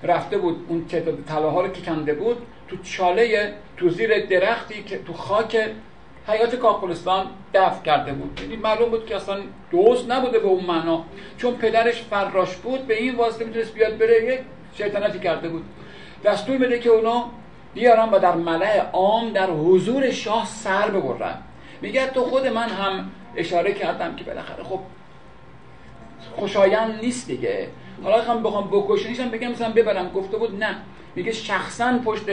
رفته 0.04 0.38
بود 0.38 0.66
اون 0.70 0.86
تعداد 0.86 1.24
طلاها 1.28 1.62
رو 1.62 1.68
که 1.68 1.82
کنده 1.82 2.14
بود 2.14 2.38
تو 2.68 2.78
چاله 2.84 3.54
تو 3.78 3.90
زیر 3.90 4.26
درختی 4.26 4.84
که 4.84 4.98
تو 4.98 5.14
خاک 5.14 5.58
حیات 6.28 6.56
کاکولستان 6.56 7.26
دفع 7.54 7.84
کرده 7.84 8.14
بود. 8.14 8.40
یعنی 8.42 8.56
معلوم 8.56 8.90
بود 8.90 9.06
که 9.06 9.16
اصلا 9.16 9.38
دوست 9.72 10.12
نبوده 10.12 10.40
به 10.40 10.48
اون 10.48 10.66
معنا. 10.66 11.04
چون 11.38 11.54
پدرش 11.54 12.02
فراش 12.02 12.56
بود 12.56 12.88
به 12.88 12.98
این 12.98 13.16
واسطه 13.16 13.46
می‌تونست 13.46 13.74
بیاد 13.74 13.98
بره 13.98 14.26
یک 14.26 14.40
شیطنتی 14.78 15.20
کرده 15.20 15.50
بود. 15.50 15.64
دستور 16.24 16.58
میده 16.58 16.80
که 16.80 16.90
اونا 16.90 17.26
بیارن 17.74 18.10
و 18.10 18.20
در 18.20 18.36
ملع 18.36 18.90
عام 18.94 19.30
در 19.30 19.50
حضور 19.50 20.12
شاه 20.12 20.46
سر 20.46 20.90
ببرن. 20.92 21.38
میگه 21.82 22.08
تو 22.08 22.24
خود 22.24 22.48
من 22.48 22.70
هم 22.70 23.12
اشاره 23.36 23.74
کردم 23.74 24.16
که 24.16 24.24
بالاخره 24.24 24.64
خب 24.64 24.80
خوشایند 26.36 27.00
نیست 27.02 27.28
دیگه. 27.28 27.68
حالا 28.04 28.22
هم 28.22 28.44
بخوام 28.44 28.68
بکشنیش 28.68 29.20
بگم 29.20 29.52
مثلا 29.52 29.72
ببرم. 29.72 30.10
گفته 30.10 30.38
بود 30.38 30.64
نه. 30.64 30.76
میگه 31.16 31.32
شخصا 31.32 32.00
پشت 32.06 32.24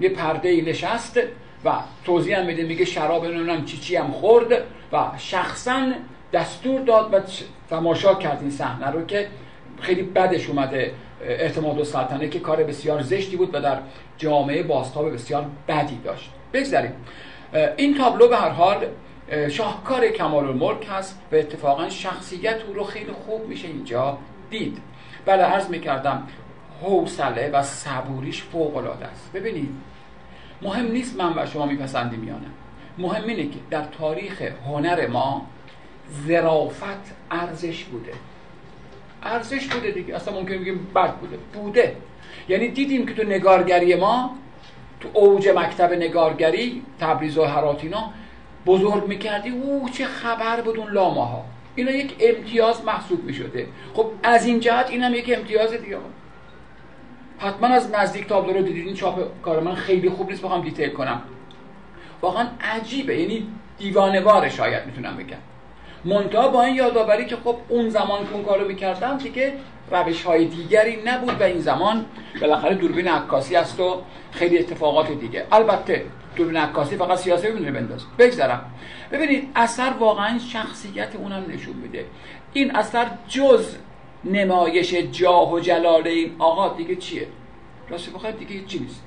یه 0.00 0.08
پرده 0.08 0.62
نشست 0.62 1.20
و 1.64 1.72
توضیح 2.04 2.38
هم 2.38 2.46
میده. 2.46 2.62
میگه 2.62 2.84
شراب 2.84 3.24
نمی‌دونم 3.24 3.64
چی 3.64 3.78
چی 3.78 3.96
هم 3.96 4.10
خورد 4.10 4.52
و 4.92 5.10
شخصا 5.18 5.86
دستور 6.32 6.80
داد 6.80 7.14
و 7.14 7.20
تماشا 7.70 8.14
کرد 8.14 8.38
این 8.40 8.50
صحنه 8.50 8.90
رو 8.90 9.06
که 9.06 9.28
خیلی 9.80 10.02
بدش 10.02 10.48
اومده 10.48 10.92
اعتماد 11.22 11.78
و 11.78 11.84
سلطنه 11.84 12.28
که 12.28 12.38
کار 12.38 12.64
بسیار 12.64 13.02
زشتی 13.02 13.36
بود 13.36 13.54
و 13.54 13.60
در 13.60 13.78
جامعه 14.18 14.62
باستاب 14.62 15.12
بسیار 15.12 15.46
بدی 15.68 15.98
داشت. 16.04 16.30
بگذاریم. 16.52 16.92
این 17.76 17.98
تابلو 17.98 18.28
به 18.28 18.36
هر 18.36 18.48
حال 18.48 18.86
شاهکار 19.50 20.08
کمال 20.08 20.46
الملک 20.46 20.86
هست 20.90 21.20
و 21.32 21.36
اتفاقا 21.36 21.88
شخصیت 21.88 22.60
او 22.68 22.74
رو 22.74 22.84
خیلی 22.84 23.12
خوب 23.12 23.48
میشه 23.48 23.68
اینجا 23.68 24.18
دید. 24.50 24.78
بله 25.28 25.42
عرض 25.42 25.68
می‌کردم 25.68 26.26
حوصله 26.82 27.50
و 27.50 27.62
صبوریش 27.62 28.42
فوق 28.42 28.76
العاده 28.76 29.06
است. 29.06 29.30
ببینید 29.34 29.68
مهم 30.62 30.92
نیست 30.92 31.20
من 31.20 31.38
و 31.38 31.46
شما 31.46 31.66
میپسندیم 31.66 32.28
یا 32.28 32.34
نه. 32.34 32.46
مهم 32.98 33.28
اینه 33.28 33.42
که 33.42 33.58
در 33.70 33.84
تاریخ 33.98 34.42
هنر 34.66 35.06
ما 35.06 35.46
ظرافت 36.26 37.14
ارزش 37.30 37.84
بوده. 37.84 38.12
ارزش 39.22 39.66
بوده 39.66 39.90
دیگه. 39.90 40.16
اصلا 40.16 40.34
ممکن 40.34 40.58
بگیم 40.58 40.86
بد 40.94 41.14
بوده. 41.14 41.36
بوده. 41.54 41.96
یعنی 42.48 42.68
دیدیم 42.68 43.06
که 43.06 43.14
تو 43.14 43.22
نگارگری 43.22 43.94
ما 43.94 44.36
تو 45.00 45.08
اوج 45.12 45.48
مکتب 45.48 45.92
نگارگری 45.92 46.82
تبریز 47.00 47.38
و 47.38 47.44
هراتینا 47.44 48.10
بزرگ 48.66 49.06
می‌کردی. 49.06 49.50
او 49.50 49.88
چه 49.88 50.04
خبر 50.04 50.60
بود 50.60 50.76
اون 50.76 50.92
لامه 50.92 51.26
ها 51.26 51.44
اینا 51.78 51.90
یک 51.90 52.14
امتیاز 52.20 52.84
محسوب 52.84 53.24
می‌شده. 53.24 53.66
خب 53.94 54.10
از 54.22 54.46
این 54.46 54.60
جهت 54.60 54.90
اینم 54.90 55.14
یک 55.14 55.34
امتیاز 55.36 55.72
دیگه. 55.72 55.96
حتما 57.38 57.66
از 57.66 57.90
نزدیک 57.94 58.26
تابلو 58.26 58.52
رو 58.52 58.62
دیدین؟ 58.62 58.94
چاپ 58.94 59.42
کار 59.42 59.60
من 59.60 59.74
خیلی 59.74 60.10
خوب 60.10 60.30
نیست 60.30 60.42
بخوام 60.42 60.62
دیتیل 60.62 60.90
کنم. 60.90 61.22
واقعا 62.22 62.46
عجیبه 62.60 63.20
یعنی 63.20 63.46
دیوانوار 63.78 64.48
شاید 64.48 64.86
می‌تونم 64.86 65.16
بگم. 65.16 65.36
منتها 66.04 66.48
با 66.48 66.62
این 66.62 66.74
یادآوری 66.74 67.26
که 67.26 67.36
خب 67.36 67.56
اون 67.68 67.88
زمان 67.88 68.26
که 68.26 68.32
اون 68.32 68.44
کارو 68.44 68.68
می‌کردم 68.68 69.16
دیگه 69.16 69.52
روش 69.90 70.22
های 70.22 70.44
دیگری 70.44 70.98
نبود 71.04 71.40
و 71.40 71.42
این 71.42 71.60
زمان 71.60 72.04
بالاخره 72.40 72.74
دوربین 72.74 73.08
عکاسی 73.08 73.56
است 73.56 73.80
و 73.80 74.02
خیلی 74.32 74.58
اتفاقات 74.58 75.10
دیگه. 75.10 75.46
البته 75.52 76.04
دوربین 76.38 76.56
عکاسی 76.56 76.96
فقط 76.96 77.18
سیاسی 77.18 77.48
می‌تونه 77.48 77.70
بنداز 77.70 78.00
بگذرم. 78.18 78.70
ببینید 79.12 79.48
اثر 79.54 79.92
واقعا 79.98 80.38
شخصیت 80.38 81.16
اونم 81.16 81.44
نشون 81.48 81.76
میده. 81.76 82.04
این 82.52 82.76
اثر 82.76 83.06
جز 83.28 83.76
نمایش 84.24 84.94
جاه 84.94 85.52
و 85.52 85.60
جلال 85.60 86.06
این 86.06 86.36
آقا 86.38 86.76
دیگه 86.76 86.96
چیه؟ 86.96 87.26
راست 87.90 88.12
بخواید 88.12 88.38
دیگه 88.38 88.64
چی 88.66 88.78
نیست. 88.78 89.02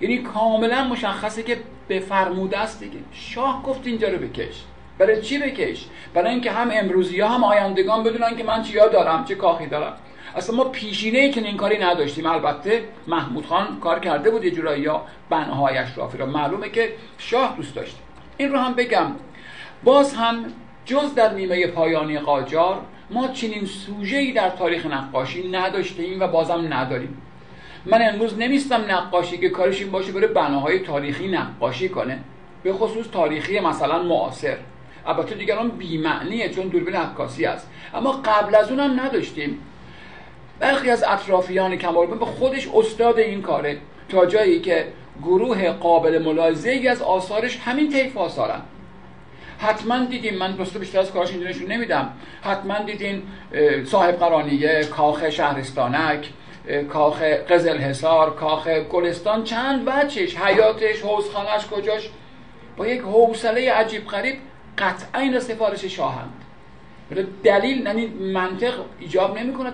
یعنی 0.00 0.18
کاملا 0.18 0.84
مشخصه 0.84 1.42
که 1.42 1.58
به 1.88 2.00
فرموده 2.00 2.58
است 2.58 2.80
دیگه. 2.80 2.98
شاه 3.12 3.62
گفت 3.62 3.86
اینجا 3.86 4.08
رو 4.08 4.18
بکش. 4.18 4.64
برای 4.98 5.22
چی 5.22 5.38
بکش؟ 5.38 5.86
برای 6.14 6.30
اینکه 6.30 6.52
هم 6.52 6.70
امروزی 6.72 7.20
ها 7.20 7.28
هم 7.28 7.44
آیندگان 7.44 8.02
بدونن 8.02 8.36
که 8.36 8.44
من 8.44 8.62
چیا 8.62 8.88
دارم 8.88 9.24
چه 9.24 9.34
کاخی 9.34 9.66
دارم. 9.66 9.96
اصلا 10.36 10.56
ما 10.56 10.64
پیشینه 10.64 11.30
که 11.30 11.40
این 11.40 11.56
کاری 11.56 11.78
نداشتیم. 11.78 12.26
البته 12.26 12.84
محمود 13.06 13.46
خان 13.46 13.80
کار 13.80 13.98
کرده 13.98 14.30
بود 14.30 14.44
یه 14.44 14.50
جورایی 14.50 14.82
یا 14.82 15.02
بنهای 15.30 15.78
اشرافی 15.78 16.18
رو 16.18 16.26
معلومه 16.26 16.68
که 16.68 16.92
شاه 17.18 17.54
دوست 17.56 17.74
داشت. 17.74 17.96
این 18.36 18.52
رو 18.52 18.58
هم 18.58 18.74
بگم. 18.74 19.12
باز 19.84 20.14
هم 20.14 20.44
جز 20.84 21.14
در 21.14 21.34
نیمه 21.34 21.66
پایانی 21.66 22.18
قاجار 22.18 22.80
ما 23.10 23.28
چنین 23.28 23.68
ای 24.12 24.32
در 24.32 24.50
تاریخ 24.50 24.86
نقاشی 24.86 25.48
نداشتیم 25.48 26.20
و 26.20 26.26
بازم 26.26 26.66
نداریم. 26.74 27.22
من 27.86 28.08
امروز 28.12 28.38
نمیستم 28.38 28.84
نقاشی 28.88 29.38
که 29.38 29.48
کارش 29.48 29.80
این 29.80 29.90
باشه 29.90 30.12
بره 30.12 30.26
بناهای 30.26 30.78
تاریخی 30.78 31.28
نقاشی 31.28 31.88
کنه. 31.88 32.18
به 32.62 32.72
خصوص 32.72 33.06
تاریخی 33.12 33.60
مثلا 33.60 34.02
معاصر. 34.02 34.56
البته 35.06 35.34
دیگران 35.34 35.68
بیمعنیه 35.68 36.48
چون 36.48 36.68
دوربین 36.68 36.94
عکاسی 36.96 37.44
است. 37.44 37.70
اما 37.94 38.12
قبل 38.12 38.54
از 38.54 38.70
اون 38.70 38.80
هم 38.80 39.00
نداشتیم. 39.00 39.58
برخی 40.60 40.90
از 40.90 41.04
اطرافیان 41.08 41.76
کمال 41.76 42.06
به 42.06 42.24
خودش 42.24 42.68
استاد 42.74 43.18
این 43.18 43.42
کاره 43.42 43.78
تا 44.08 44.26
جایی 44.26 44.60
که 44.60 44.86
گروه 45.22 45.70
قابل 45.70 46.22
ملاحظه 46.22 46.70
ای 46.70 46.88
از 46.88 47.02
آثارش 47.02 47.58
همین 47.64 47.92
طیف 47.92 48.16
آثارن. 48.16 48.60
حتما 49.58 50.04
دیدیم 50.04 50.38
من 50.38 50.52
دوست 50.52 50.78
بیشتر 50.78 51.00
از 51.00 51.12
کارش 51.12 51.30
اینجا 51.30 51.66
نمیدم. 51.68 52.12
حتما 52.42 52.78
دیدین 52.78 53.22
صاحب 53.84 54.14
قرانیه 54.14 54.84
کاخ 54.84 55.30
شهرستانک 55.30 56.30
کاخ 56.92 57.22
قزل 57.22 57.78
حسار 57.78 58.34
کاخ 58.34 58.68
گلستان 58.68 59.44
چند 59.44 59.84
بچش 59.84 60.36
حیاتش 60.36 61.02
حوزخانش 61.02 61.66
کجاش؟ 61.66 62.10
با 62.76 62.86
یک 62.86 63.00
حوصله 63.00 63.72
عجیب 63.72 64.06
غریب 64.06 64.36
قطعا 64.78 65.20
این 65.20 65.40
سفارش 65.40 65.84
شاهند. 65.84 66.32
دلیل 67.44 67.86
یعنی 67.86 68.06
منطق 68.06 68.74
ایجاب 69.00 69.38
نمی‌کنه 69.38 69.70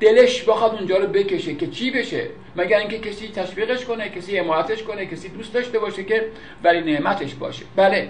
دلش 0.00 0.42
بخواد 0.42 0.74
اونجا 0.74 0.96
رو 0.96 1.06
بکشه 1.06 1.54
که 1.54 1.66
چی 1.66 1.90
بشه؟ 1.90 2.26
مگر 2.56 2.78
اینکه 2.78 2.98
کسی 2.98 3.28
تشویقش 3.28 3.84
کنه 3.84 4.08
کسی 4.08 4.38
حمایتش 4.38 4.82
کنه 4.82 5.06
کسی 5.06 5.28
دوست 5.28 5.54
داشته 5.54 5.78
باشه 5.78 6.04
که 6.04 6.28
برای 6.62 6.92
نعمتش 6.92 7.34
باشه. 7.34 7.64
بله. 7.76 8.08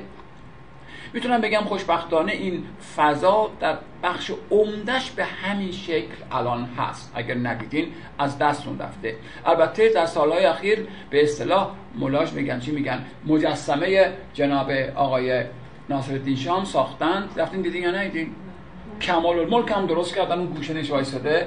می‌تونم 1.12 1.40
بگم 1.40 1.60
خوشبختانه 1.60 2.32
این 2.32 2.64
فضا 2.96 3.50
در 3.60 3.78
بخش 4.02 4.30
عمدش 4.50 5.10
به 5.10 5.24
همین 5.24 5.72
شکل 5.72 6.14
الان 6.32 6.64
هست. 6.64 7.12
اگر 7.14 7.34
ندیدین 7.34 7.92
از 8.18 8.38
دستون 8.38 8.78
رفته. 8.78 9.16
البته 9.46 9.88
در 9.88 10.06
سالهای 10.06 10.44
اخیر 10.44 10.86
به 11.10 11.22
اصطلاح 11.22 11.70
ملاش 11.98 12.32
میگن 12.32 12.60
چی 12.60 12.70
میگن؟ 12.70 13.04
مجسمه 13.26 14.12
جناب 14.34 14.70
آقای 14.96 15.44
ناصر 15.88 16.34
شام 16.34 16.64
ساختند 16.64 17.30
رفتین 17.36 17.62
دیدین 17.62 17.82
یا 17.82 17.90
ندیدین؟ 17.90 18.34
کمال 19.00 19.38
الملک 19.38 19.70
هم 19.70 19.86
درست 19.86 20.14
کردن 20.14 20.38
اون 20.38 20.46
گوشه 20.46 20.74
نشایستده 20.74 21.46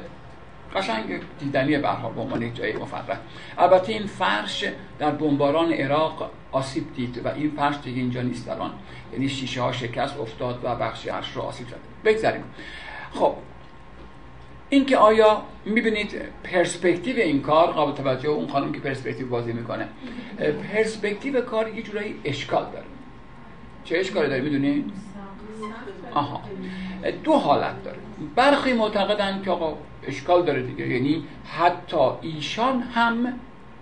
قشنگ 0.76 1.20
دیدنی 1.40 1.78
به 1.78 1.82
به 2.16 2.22
عنوان 2.22 2.42
یک 2.42 2.56
جای 2.56 2.74
مفرح. 2.74 3.18
البته 3.58 3.94
این 3.94 4.06
فرش 4.06 4.66
در 5.00 5.12
بمباران 5.12 5.74
عراق 5.74 6.32
آسیب 6.52 6.94
دید 6.96 7.26
و 7.26 7.28
این 7.28 7.52
فرش 7.58 7.76
دیگه 7.84 8.02
اینجا 8.02 8.22
نیست 8.22 8.50
الان 8.50 8.72
یعنی 9.14 9.30
شیشه 9.30 9.62
ها 9.62 9.72
شکست 9.72 10.20
افتاد 10.20 10.60
و 10.64 10.76
بخشی 10.76 11.10
عرش 11.10 11.32
رو 11.32 11.42
آسیب 11.42 11.68
زد. 11.68 11.80
بگذاریم. 12.06 12.44
خب 13.14 13.36
این 14.70 14.86
که 14.86 14.98
آیا 14.98 15.42
می‌بینید 15.66 16.22
پرسپکتیو 16.44 17.18
این 17.18 17.42
کار 17.42 17.72
قابل 17.72 17.92
توجه 17.92 18.30
اون 18.30 18.48
خانم 18.48 18.72
که 18.72 18.80
پرسپکتیو 18.80 19.28
بازی 19.28 19.54
می‌کنه 19.54 19.88
پرسپکتیو 20.74 21.42
کار 21.42 21.68
یه 21.70 21.82
جورایی 21.82 22.16
اشکال 22.24 22.66
داره. 22.74 22.86
چه 23.84 23.98
اشکالی 23.98 24.30
داره 24.30 24.42
می‌دونی؟ 24.42 24.86
آها. 26.14 26.42
دو 27.24 27.34
حالت 27.34 27.84
داره. 27.84 27.98
برخی 28.36 28.74
معتقدن 28.74 29.42
که 29.46 29.52
آقا 29.52 29.78
اشکال 30.08 30.46
داره 30.46 30.62
دیگه. 30.63 30.88
یعنی 30.88 31.24
حتی 31.46 31.98
ایشان 32.22 32.82
هم 32.82 33.39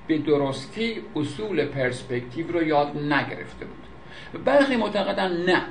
به 0.08 0.18
درستی 0.18 1.02
اصول 1.16 1.66
پرسپکتیو 1.66 2.52
رو 2.52 2.64
یاد 2.64 2.98
نگرفته 2.98 3.66
بود. 3.66 4.44
برخی 4.44 4.76
معتقدن 4.76 5.46
نه. 5.46 5.62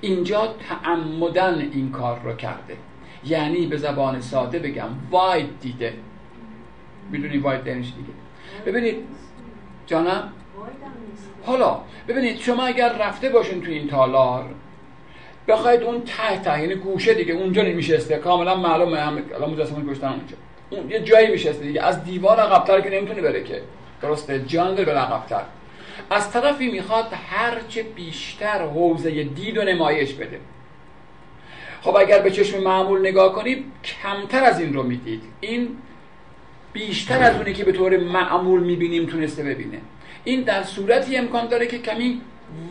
اینجا 0.00 0.54
تعمدن 0.68 1.58
این 1.72 1.90
کار 1.90 2.20
رو 2.24 2.34
کرده. 2.34 2.76
یعنی 3.24 3.66
به 3.66 3.76
زبان 3.76 4.20
ساده 4.20 4.58
بگم 4.58 4.88
واید 5.10 5.60
دیده. 5.60 5.94
می‌دونی 7.10 7.38
واید 7.38 7.60
دنش 7.60 7.86
دیگه؟ 7.86 8.12
ببینید. 8.66 8.96
جانم؟ 9.86 10.32
حالا 11.46 11.80
ببینید 12.08 12.38
شما 12.38 12.62
اگر 12.62 12.92
رفته 12.92 13.28
باشین 13.28 13.60
تو 13.60 13.70
این 13.70 13.88
تالار 13.88 14.54
بخواید 15.48 15.82
اون 15.82 16.02
ته 16.04 16.38
ته 16.44 16.60
یعنی 16.60 16.74
گوشه 16.74 17.14
دیگه 17.14 17.34
اونجا 17.34 17.62
نمیشسته. 17.62 18.16
کاملا 18.16 18.56
معلومه 18.56 19.00
همه 19.00 19.22
الان 19.34 19.50
مجسمه 19.50 19.80
گوشتن 19.80 20.08
اونجا. 20.08 20.36
اون 20.70 20.90
یه 20.90 21.00
جایی 21.00 21.30
میشسته 21.30 21.64
دیگه. 21.64 21.82
از 21.82 22.04
دیوار 22.04 22.40
عقب‌تر 22.40 22.80
که 22.80 22.90
نمی‌تونه 22.90 23.22
بره 23.22 23.44
که. 23.44 23.62
درسته؟ 24.02 24.44
جان 24.46 24.74
به 24.74 24.92
عقب‌تر. 24.92 25.42
از 26.10 26.32
طرفی 26.32 26.70
می‌خواد 26.70 27.06
هرچه 27.28 27.82
بیشتر 27.82 28.58
حوزه 28.58 29.24
دید 29.24 29.58
و 29.58 29.62
نمایش 29.62 30.12
بده. 30.12 30.38
خب 31.82 31.96
اگر 31.96 32.18
به 32.18 32.30
چشم 32.30 32.62
معمول 32.62 33.00
نگاه 33.00 33.32
کنید 33.32 33.64
کمتر 34.02 34.44
از 34.44 34.60
این 34.60 34.74
رو 34.74 34.82
می‌دید. 34.82 35.22
این 35.40 35.68
بیشتر 36.72 37.22
از 37.22 37.36
اونی 37.36 37.52
که 37.52 37.64
به 37.64 37.72
طور 37.72 37.96
معمول 37.96 38.60
می‌بینیم 38.60 39.06
تونسته 39.06 39.42
ببینه. 39.42 39.78
این 40.24 40.40
در 40.40 40.62
صورتی 40.62 41.16
امکان 41.16 41.46
داره 41.46 41.66
که 41.66 41.78
کمی 41.78 42.20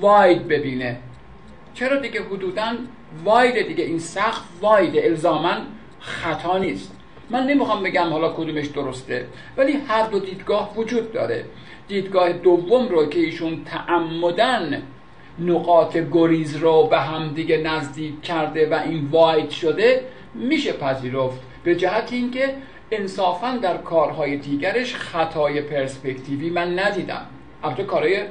واید 0.02 0.48
ببینه. 0.48 0.98
چرا 1.74 1.98
دیگه 1.98 2.24
حدودا 2.24 2.76
واید 3.24 3.68
دیگه؟ 3.68 3.84
این 3.84 4.00
سخت 4.00 4.44
واید 4.62 4.98
الزاما 4.98 5.56
خطا 6.00 6.58
نیست. 6.58 6.96
من 7.30 7.48
نمی‌خوام 7.48 7.84
بگم 7.84 8.10
حالا 8.10 8.34
کدومش 8.34 8.68
درسته 8.68 9.28
ولی 9.58 9.72
هر 9.88 10.08
دو 10.08 10.20
دیدگاه 10.20 10.76
وجود 10.76 11.12
داره. 11.12 11.46
دیدگاه 11.88 12.34
دوم 12.34 12.88
رو 12.88 13.06
که 13.06 13.20
ایشون 13.20 13.64
تعمدن 13.66 14.84
نقاط 15.40 15.98
گریز 15.98 16.56
رو 16.56 16.88
به 16.88 17.00
هم 17.00 17.34
دیگه 17.34 17.58
نزدیک 17.58 18.22
کرده 18.22 18.70
و 18.70 18.74
این 18.74 19.08
واید 19.12 19.50
شده 19.50 20.04
میشه 20.36 20.74
پذیرفت. 20.74 21.40
به 21.64 21.76
جهت 21.76 22.14
اینکه 22.14 22.56
انصافا 22.92 23.58
در 23.58 23.78
کارهای 23.78 24.38
دیگرش 24.38 24.96
خطای 24.96 25.62
پرسپکتیوی 25.62 26.50
من 26.50 26.80
ندیدم. 26.80 27.26
البته 27.64 27.84
کارهای 27.84 28.24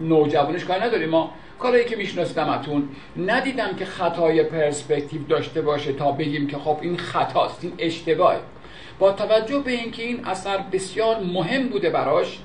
نوجوانش 0.00 0.64
کار 0.64 0.84
نداریم 0.84 1.08
ما. 1.08 1.34
کارایی 1.60 1.84
که 1.84 1.96
میشناسیدمتون 1.96 2.88
ندیدم 3.16 3.76
که 3.76 3.84
خطای 3.84 4.42
پرسپکتیو 4.42 5.22
داشته 5.22 5.62
باشه 5.62 5.92
تا 5.92 6.12
بگیم 6.12 6.46
که 6.46 6.58
خب 6.58 6.78
این 6.80 6.96
خطاست 6.96 7.64
این 7.64 7.72
اشتباه. 7.78 8.36
با 8.98 9.12
توجه 9.12 9.58
به 9.58 9.70
اینکه 9.70 10.02
این 10.02 10.26
اثر 10.26 10.58
بسیار 10.58 11.20
مهم 11.20 11.68
بوده 11.68 11.90
براش 11.90 12.38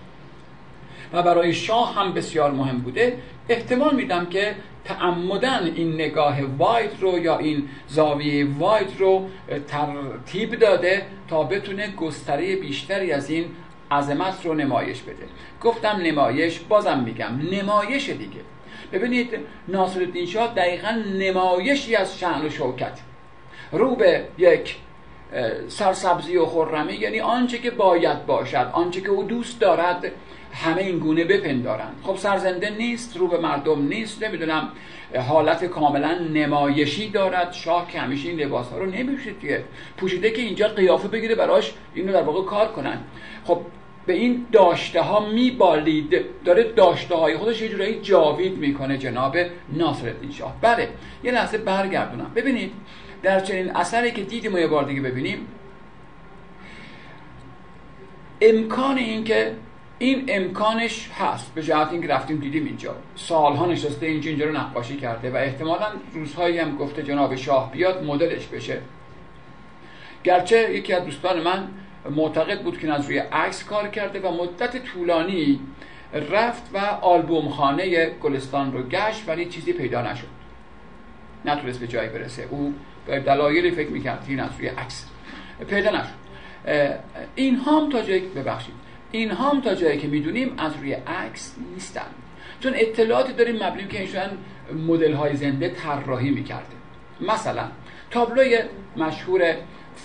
و 1.13 1.23
برای 1.23 1.53
شاه 1.53 1.95
هم 1.95 2.13
بسیار 2.13 2.51
مهم 2.51 2.77
بوده 2.77 3.17
احتمال 3.49 3.95
میدم 3.95 4.25
که 4.25 4.55
تعمدن 4.85 5.71
این 5.75 5.93
نگاه 5.93 6.41
واید 6.57 6.91
رو 6.99 7.19
یا 7.19 7.37
این 7.37 7.69
زاویه 7.87 8.47
واید 8.57 8.89
رو 8.99 9.27
ترتیب 9.67 10.55
داده 10.55 11.05
تا 11.27 11.43
بتونه 11.43 11.91
گستره 11.95 12.55
بیشتری 12.55 13.11
از 13.11 13.29
این 13.29 13.45
عظمت 13.91 14.45
رو 14.45 14.53
نمایش 14.53 15.01
بده. 15.01 15.25
گفتم 15.61 15.97
نمایش 16.03 16.59
بازم 16.59 16.99
میگم 16.99 17.39
نمایش 17.51 18.09
دیگه. 18.09 18.54
ببینید 18.93 19.29
ناصر 19.67 20.07
شاه 20.27 20.53
دقیقا 20.53 20.91
نمایشی 21.19 21.95
از 21.95 22.19
شعن 22.19 22.45
و 22.45 22.49
شوکت. 22.49 22.99
رو 23.71 23.95
به 23.95 24.23
یک 24.37 24.75
سرسبزی 25.67 26.37
و 26.37 26.45
خرمی 26.45 26.93
یعنی 26.93 27.19
آنچه 27.19 27.57
که 27.57 27.71
باید 27.71 28.25
باشد 28.25 28.69
آنچه 28.73 29.01
که 29.01 29.09
او 29.09 29.23
دوست 29.23 29.59
دارد 29.59 30.11
همه 30.53 30.81
این 30.81 30.99
گونه 30.99 31.23
بپندارند. 31.23 31.95
خب 32.03 32.15
سرزنده 32.15 32.69
نیست 32.69 33.17
رو 33.17 33.27
به 33.27 33.37
مردم 33.37 33.87
نیست 33.87 34.23
نمی‌دونم 34.23 34.71
حالت 35.27 35.65
کاملا 35.65 36.19
نمایشی 36.33 37.09
دارد. 37.09 37.53
شاه 37.53 37.87
که 37.91 37.99
همیشه 37.99 38.29
این 38.29 38.39
لباس 38.39 38.69
ها 38.69 38.77
رو 38.77 38.85
نمیشه 38.85 39.31
پوشیده 39.97 40.31
که 40.31 40.41
اینجا 40.41 40.67
قیافه 40.67 41.07
بگیره 41.07 41.35
براش 41.35 41.73
اینو 41.93 42.13
در 42.13 42.23
واقع 42.23 42.45
کار 42.45 42.67
کنن. 42.67 42.97
خب 43.45 43.61
به 44.05 44.13
این 44.13 44.45
داشته 44.51 45.01
ها 45.01 45.29
میبالید. 45.29 46.25
داره 46.45 46.63
داشته 46.63 47.15
های 47.15 47.37
خودش 47.37 47.61
یه 47.61 47.69
جورایی 47.69 47.99
جاوید 48.01 48.57
می‌کنه 48.57 48.97
جناب 48.97 49.37
ناصر 49.73 50.13
شاه. 50.31 50.55
بله 50.61 50.89
یه 51.23 51.31
لحظه 51.31 51.57
برگردونم. 51.57 52.31
ببینید 52.35 52.71
در 53.23 53.39
چنین 53.39 53.75
اثری 53.75 54.11
که 54.11 54.21
دیدیم 54.21 54.53
و 54.53 54.59
یه 54.59 54.67
بار 54.67 54.83
دیگه 54.83 55.01
ببینیم 55.01 55.47
امکان 58.41 58.97
این 58.97 59.23
که 59.23 59.55
این 59.99 60.25
امکانش 60.27 61.09
هست. 61.19 61.53
به 61.55 61.63
جهت 61.63 61.91
اینکه 61.91 62.07
رفتیم 62.07 62.37
دیدیم 62.37 62.65
اینجا. 62.65 62.95
سالها 63.15 63.65
نشسته 63.65 64.05
اینجا 64.05 64.29
اینجا 64.29 64.45
رو 64.45 64.51
نقاشی 64.51 64.97
کرده 64.97 65.31
و 65.31 65.35
احتمالا 65.35 65.87
روزهایی 66.13 66.57
هم 66.57 66.77
گفته 66.77 67.03
جناب 67.03 67.35
شاه 67.35 67.71
بیاد 67.71 68.03
مدلش 68.03 68.47
بشه. 68.47 68.81
گرچه 70.23 70.73
یکی 70.73 70.93
از 70.93 71.05
دوستان 71.05 71.41
من 71.41 71.67
معتقد 72.09 72.61
بود 72.61 72.79
که 72.79 72.93
از 72.93 73.05
روی 73.05 73.17
عکس 73.17 73.63
کار 73.63 73.87
کرده 73.87 74.19
و 74.19 74.43
مدت 74.43 74.83
طولانی 74.83 75.59
رفت 76.31 76.69
و 76.73 76.77
آلبوم 77.01 77.49
خانه 77.49 78.09
گلستان 78.09 78.73
رو 78.73 78.83
گشت 78.83 79.23
ولی 79.29 79.45
چیزی 79.45 79.73
پیدا 79.73 80.01
نشد. 80.01 80.27
نتونست 81.45 81.79
به 81.79 81.87
جایی 81.87 82.09
برسه. 82.09 82.47
او 82.49 82.73
به 83.05 83.19
دلایلی 83.19 83.71
فکر 83.71 83.89
می‌کرد 83.89 84.25
این 84.27 84.39
از 84.39 84.49
روی 84.57 84.67
عکس 84.67 85.05
پیدا 85.69 85.91
نشد. 85.91 86.25
این 87.35 87.55
هم 87.55 87.89
تا 87.89 88.01
جایی 88.01 88.21
ببخشید. 88.21 88.75
این 89.11 89.31
هم 89.31 89.61
تا 89.61 89.75
جایی 89.75 89.97
که 89.97 90.07
می‌دونیم 90.07 90.53
از 90.57 90.71
روی 90.77 90.93
عکس 90.93 91.55
نیستن. 91.73 92.07
چون 92.59 92.73
اطلاعاتی 92.75 93.33
داریم 93.33 93.55
مبنی 93.55 93.87
که 93.87 94.01
ایشون 94.01 94.29
مدل 94.87 95.13
های 95.13 95.35
زنده 95.35 95.69
طراحی 95.69 96.29
می‌کرده. 96.29 96.75
مثلا 97.21 97.63
تابلوی 98.11 98.59
مشهور 98.97 99.55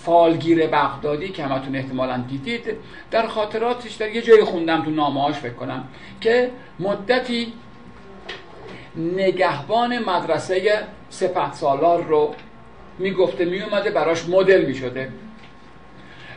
فالگیر 0.05 0.67
بغدادی 0.67 1.29
که 1.29 1.43
همتون 1.43 1.75
احتمالا 1.75 2.23
دیدید 2.29 2.77
در 3.11 3.27
خاطراتش 3.27 3.93
در 3.93 4.15
یه 4.15 4.21
جایی 4.21 4.43
خوندم 4.43 4.83
تو 4.83 4.91
نامه‌هاش 4.91 5.35
فکر 5.35 5.53
کنم 5.53 5.87
که 6.21 6.51
مدتی 6.79 7.53
نگهبان 8.95 9.99
مدرسه 9.99 10.83
سپه 11.09 11.53
سالار 11.53 12.03
رو 12.03 12.35
می‌گفته 12.99 13.45
میومده 13.45 13.91
براش 13.91 14.29
مدل 14.29 14.65
می‌شده. 14.65 15.09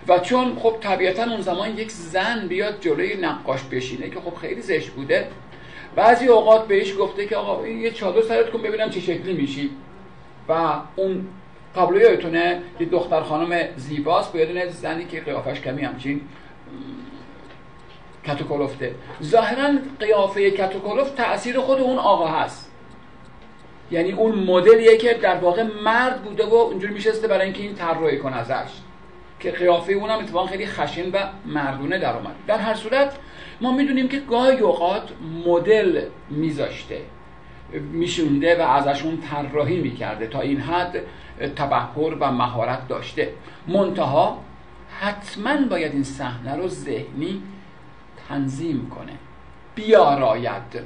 و 0.09 0.18
چون 0.18 0.57
خب 0.59 0.77
طبیعتا 0.81 1.22
اون 1.22 1.40
زمان 1.40 1.79
یک 1.79 1.90
زن 1.90 2.48
بیاد 2.48 2.81
جلوی 2.81 3.16
نقاش 3.16 3.62
بشینه 3.62 4.11
که 4.11 4.20
خب 4.20 4.35
خیلی 4.35 4.62
زشت 4.62 4.90
بوده 4.90 5.29
بعضی 5.96 6.27
اوقات 6.27 6.66
بهش 6.68 6.94
گفته 6.98 7.27
که 7.27 7.37
آقا 7.37 7.68
یه 7.68 7.90
چادر 7.90 8.22
سرت 8.22 8.50
کن 8.50 8.62
ببینم 8.62 8.90
چه 8.90 9.00
شکلی 9.00 9.33
میشی. 9.33 9.70
و 10.48 10.53
اون 10.96 11.27
تابلو 11.74 12.00
یادتونه 12.00 12.62
یه 12.80 12.87
دختر 12.87 13.20
خانم 13.20 13.68
زیباست. 13.76 14.32
با 14.32 14.38
یه 14.38 14.68
زنی 14.68 15.04
که 15.04 15.20
قیافش 15.20 15.60
کمی 15.60 15.82
همچین 15.82 16.20
کتوکلفته 18.26 18.94
ظاهرا 19.22 19.74
قیافه 20.00 20.50
کتوکلف 20.50 21.10
تاثیر 21.10 21.60
خود 21.60 21.80
اون 21.80 21.98
آقا 21.98 22.26
هست. 22.26 22.70
یعنی 23.90 24.12
اون 24.12 24.34
مدلیه 24.34 24.96
که 24.96 25.14
در 25.14 25.37
واقع 25.37 25.62
مرد 25.62 26.22
بوده 26.22 26.46
و 26.46 26.54
اونجوری 26.54 26.94
میشسته 26.94 27.28
برای 27.28 27.44
اینکه 27.44 27.62
این 27.62 27.74
طراحی 27.74 28.18
کنه 28.18 28.37
ازش. 28.37 28.70
که 29.40 29.50
قیافه 29.50 29.92
اونم 29.92 30.18
اتفاقا 30.18 30.46
خیلی 30.46 30.66
خشن 30.66 31.10
و 31.10 31.18
مردونه 31.46 31.98
در 31.98 32.16
اومد. 32.16 32.34
در 32.46 32.58
هر 32.58 32.74
صورت 32.74 33.16
ما 33.60 33.72
می‌دونیم 33.72 34.08
که 34.08 34.18
گاهی 34.18 34.58
اوقات 34.58 35.08
مدل 35.46 36.02
میذاشته 36.30 37.00
میشونده 37.92 38.62
و 38.62 38.68
ازشون 38.68 39.18
طراحی 39.30 39.80
می‌کرده. 39.80 40.26
تا 40.26 40.40
این 40.40 40.60
حد 40.60 41.00
تبهر 41.56 42.14
و 42.20 42.32
مهارت 42.32 42.88
داشته. 42.88 43.32
منتها 43.66 44.38
حتما 45.00 45.56
باید 45.70 45.92
این 45.92 46.04
صحنه 46.04 46.56
رو 46.56 46.68
ذهنی 46.68 47.42
تنظیم 48.28 48.90
کنه. 48.90 49.12
بیاراید. 49.74 50.80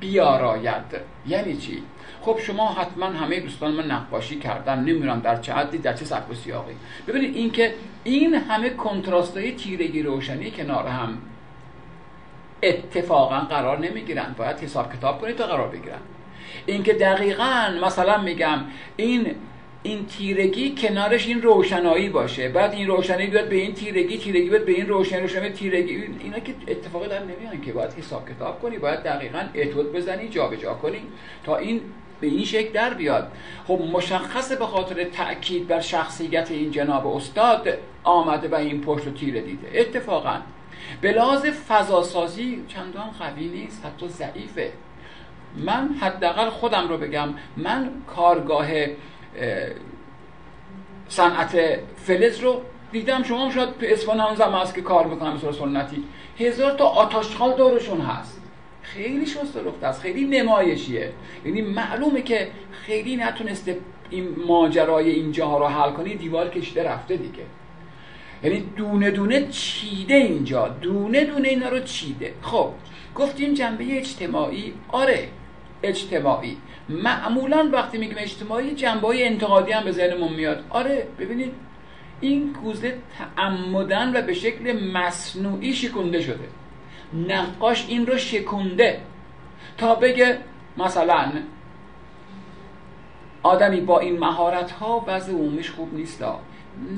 بیاراید. 0.00 1.00
یعنی 1.26 1.56
چی؟ 1.56 1.82
خب 2.20 2.38
شما 2.38 2.72
حتما 2.72 3.06
همه 3.06 3.40
دوستان 3.40 3.72
من 3.74 3.90
نقاشی 3.90 4.38
کردن 4.38 4.78
نمی‌دونم 4.78 5.20
در 5.20 5.40
چه 5.40 5.52
حدی 5.52 5.78
در 5.78 5.92
چه 5.92 6.04
سبک 6.04 6.30
و 6.30 6.34
سیاقی. 6.34 6.72
ببینید 7.06 7.36
اینکه 7.36 7.74
این 8.04 8.34
همه 8.34 8.70
کنتراست 8.70 9.36
های 9.36 9.52
تیرگی 9.52 10.02
روشنی 10.02 10.50
کنار 10.50 10.86
هم 10.86 11.18
اتفاقا 12.62 13.38
قرار 13.40 13.78
نمی‌گیرن. 13.78 14.34
باید 14.38 14.56
حساب 14.56 14.92
کتاب 14.92 15.20
کنید 15.20 15.36
تا 15.36 15.46
قرار 15.46 15.68
بگیرن. 15.68 15.98
اینکه 16.66 16.92
دقیقا 16.92 17.74
مثلا 17.84 18.18
میگم 18.18 18.58
این 18.96 19.34
این 19.88 20.06
تیرگی 20.06 20.74
کنارش 20.74 21.26
این 21.26 21.42
روشنایی 21.42 22.08
باشه. 22.08 22.48
بعد 22.48 22.72
این 22.72 22.86
روشنایی 22.86 23.26
بیاد 23.26 23.48
به 23.48 23.56
این 23.56 23.74
تیرگی 23.74 24.18
تیرگی 24.18 24.48
بیاد 24.50 24.64
به 24.64 24.72
این 24.72 24.86
روشنایی 24.86 25.22
روشنایی 25.26 25.52
تیرگی. 25.52 25.94
اینا 25.94 26.38
که 26.38 26.54
اتفاقی 26.68 27.08
در 27.08 27.22
نمیان 27.22 27.60
که 27.60 27.72
باید 27.72 27.92
حساب 27.92 28.28
کتاب 28.30 28.62
کنی 28.62 28.78
باید 28.78 29.02
دقیقا 29.02 29.42
اتود 29.54 29.92
بزنی 29.92 30.28
جابجا 30.28 30.74
کنی 30.74 31.00
تا 31.44 31.56
این 31.56 31.80
به 32.20 32.26
این 32.26 32.44
شکل 32.44 32.72
در 32.72 32.94
بیاد. 32.94 33.32
خب 33.66 33.80
مشخصه 33.92 34.56
به 34.56 34.66
خاطر 34.66 35.04
تاکید 35.04 35.68
بر 35.68 35.80
شخصیت 35.80 36.50
این 36.50 36.70
جناب 36.70 37.06
استاد 37.06 37.68
آمده 38.04 38.48
و 38.48 38.54
این 38.54 38.80
پشت 38.80 39.06
و 39.06 39.10
تیره 39.10 39.40
دیده. 39.40 39.68
اتفاقا 39.74 40.40
به 41.00 41.12
لحاظ 41.12 41.46
فضاسازی 41.46 42.64
چندان 42.68 43.10
قوی 43.18 43.48
نیست 43.48 43.86
حتی 43.86 44.08
ضعیفه. 44.08 44.72
من 45.56 45.88
حداقل 46.00 46.50
خودم 46.50 46.88
رو 46.88 46.98
بگم 46.98 47.28
من 47.56 47.90
کارگاه 48.06 48.68
صنعت 51.08 51.58
فلز 51.96 52.40
رو 52.40 52.62
دیدم 52.92 53.22
شما 53.22 53.44
هم 53.44 53.50
شاید 53.50 53.68
اصفهان 53.82 54.20
هم 54.20 54.34
زمان 54.34 54.62
هست 54.62 54.74
که 54.74 54.82
کار 54.82 55.06
می‌کنم 55.06 55.38
به 55.38 55.52
سنتی. 55.52 56.04
هزار 56.38 56.72
تا 56.72 56.84
آتاشخال 56.84 57.56
دورشون 57.56 58.00
هست. 58.00 58.40
خیلی 58.82 59.26
شست 59.26 59.56
رفته 59.56 59.86
است. 59.86 60.00
خیلی 60.00 60.24
نمایشیه. 60.24 61.12
یعنی 61.44 61.62
معلومه 61.62 62.22
که 62.22 62.48
خیلی 62.70 63.16
نتونسته 63.16 63.78
این 64.10 64.36
ماجرای 64.46 65.10
اینجا 65.10 65.58
رو 65.58 65.66
حل 65.66 65.90
کنی 65.90 66.14
دیوار 66.14 66.48
کشیده 66.48 66.88
رفته 66.88 67.16
دیگه. 67.16 67.44
یعنی 68.42 68.60
دونه 68.76 69.10
دونه 69.10 69.48
چیده 69.48 70.14
اینجا. 70.14 70.68
دونه 70.68 71.24
دونه 71.24 71.48
اینا 71.48 71.68
رو 71.68 71.80
چیده. 71.80 72.34
خب 72.42 72.70
گفتیم 73.14 73.54
جنبه 73.54 73.98
اجتماعی. 73.98 74.72
آره 74.88 75.28
اجتماعی. 75.82 76.56
معمولا 76.88 77.70
وقتی 77.72 77.98
میگیم 77.98 78.16
اجتماعی 78.18 78.74
جنبه 78.74 79.06
های 79.06 79.24
انتقادی 79.24 79.72
هم 79.72 79.84
به 79.84 79.92
ذهنمون 79.92 80.32
میاد. 80.32 80.64
آره 80.70 81.06
ببینید 81.18 81.52
این 82.20 82.52
کوزه 82.52 82.98
تعمدن 83.36 84.16
و 84.16 84.22
به 84.22 84.34
شکل 84.34 84.90
مصنوعی 84.92 85.74
شکونده 85.74 86.20
شده. 86.20 86.48
نقاش 87.28 87.86
این 87.88 88.06
رو 88.06 88.18
شکونده. 88.18 89.00
تا 89.78 89.94
بگه 89.94 90.38
مثلا 90.76 91.32
آدمی 93.42 93.80
با 93.80 94.00
این 94.00 94.18
مهارت 94.18 94.70
ها 94.70 95.04
وضع 95.06 95.32
عمومیش 95.32 95.70
خوب 95.70 95.94
نیست. 95.94 96.24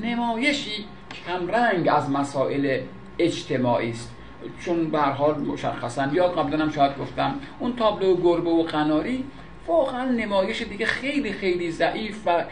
نمایشی 0.03 0.85
کمرنگ 1.25 1.87
از 1.87 2.09
مسائل 2.09 2.81
اجتماعی 3.19 3.89
است. 3.89 4.15
چون 4.59 4.91
به 4.91 4.99
حال 4.99 5.39
مشخصا 5.39 6.07
یا 6.13 6.27
قبلا 6.27 6.63
هم 6.63 6.71
شاید 6.71 6.97
گفتم 6.97 7.39
اون 7.59 7.75
تابلو 7.75 8.15
گربه 8.15 8.49
و 8.49 8.63
قناری 8.63 9.25
واقعا 9.67 10.05
نمایش 10.05 10.61
دیگه 10.61 10.85
خیلی 10.85 11.33
خیلی 11.33 11.71
ضعیف 11.71 12.17
و 12.25 12.43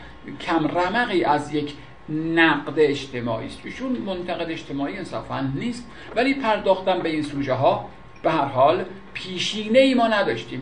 کم 0.41 0.67
رمقی 0.67 1.23
از 1.23 1.53
یک 1.53 1.73
نقد 2.09 2.73
اجتماعی 2.77 3.47
است. 3.47 3.59
ایشون 3.63 3.91
منتقد 3.91 4.51
اجتماعی 4.51 4.97
انصافا 4.97 5.47
نیست 5.55 5.85
ولی 6.15 6.33
پرداختن 6.33 6.99
به 6.99 7.09
این 7.09 7.23
سوژه 7.23 7.53
ها 7.53 7.89
به 8.23 8.31
هر 8.31 8.45
حال 8.45 8.85
پیشینه 9.13 9.79
ای 9.79 9.93
ما 9.93 10.07
نداشتیم. 10.07 10.61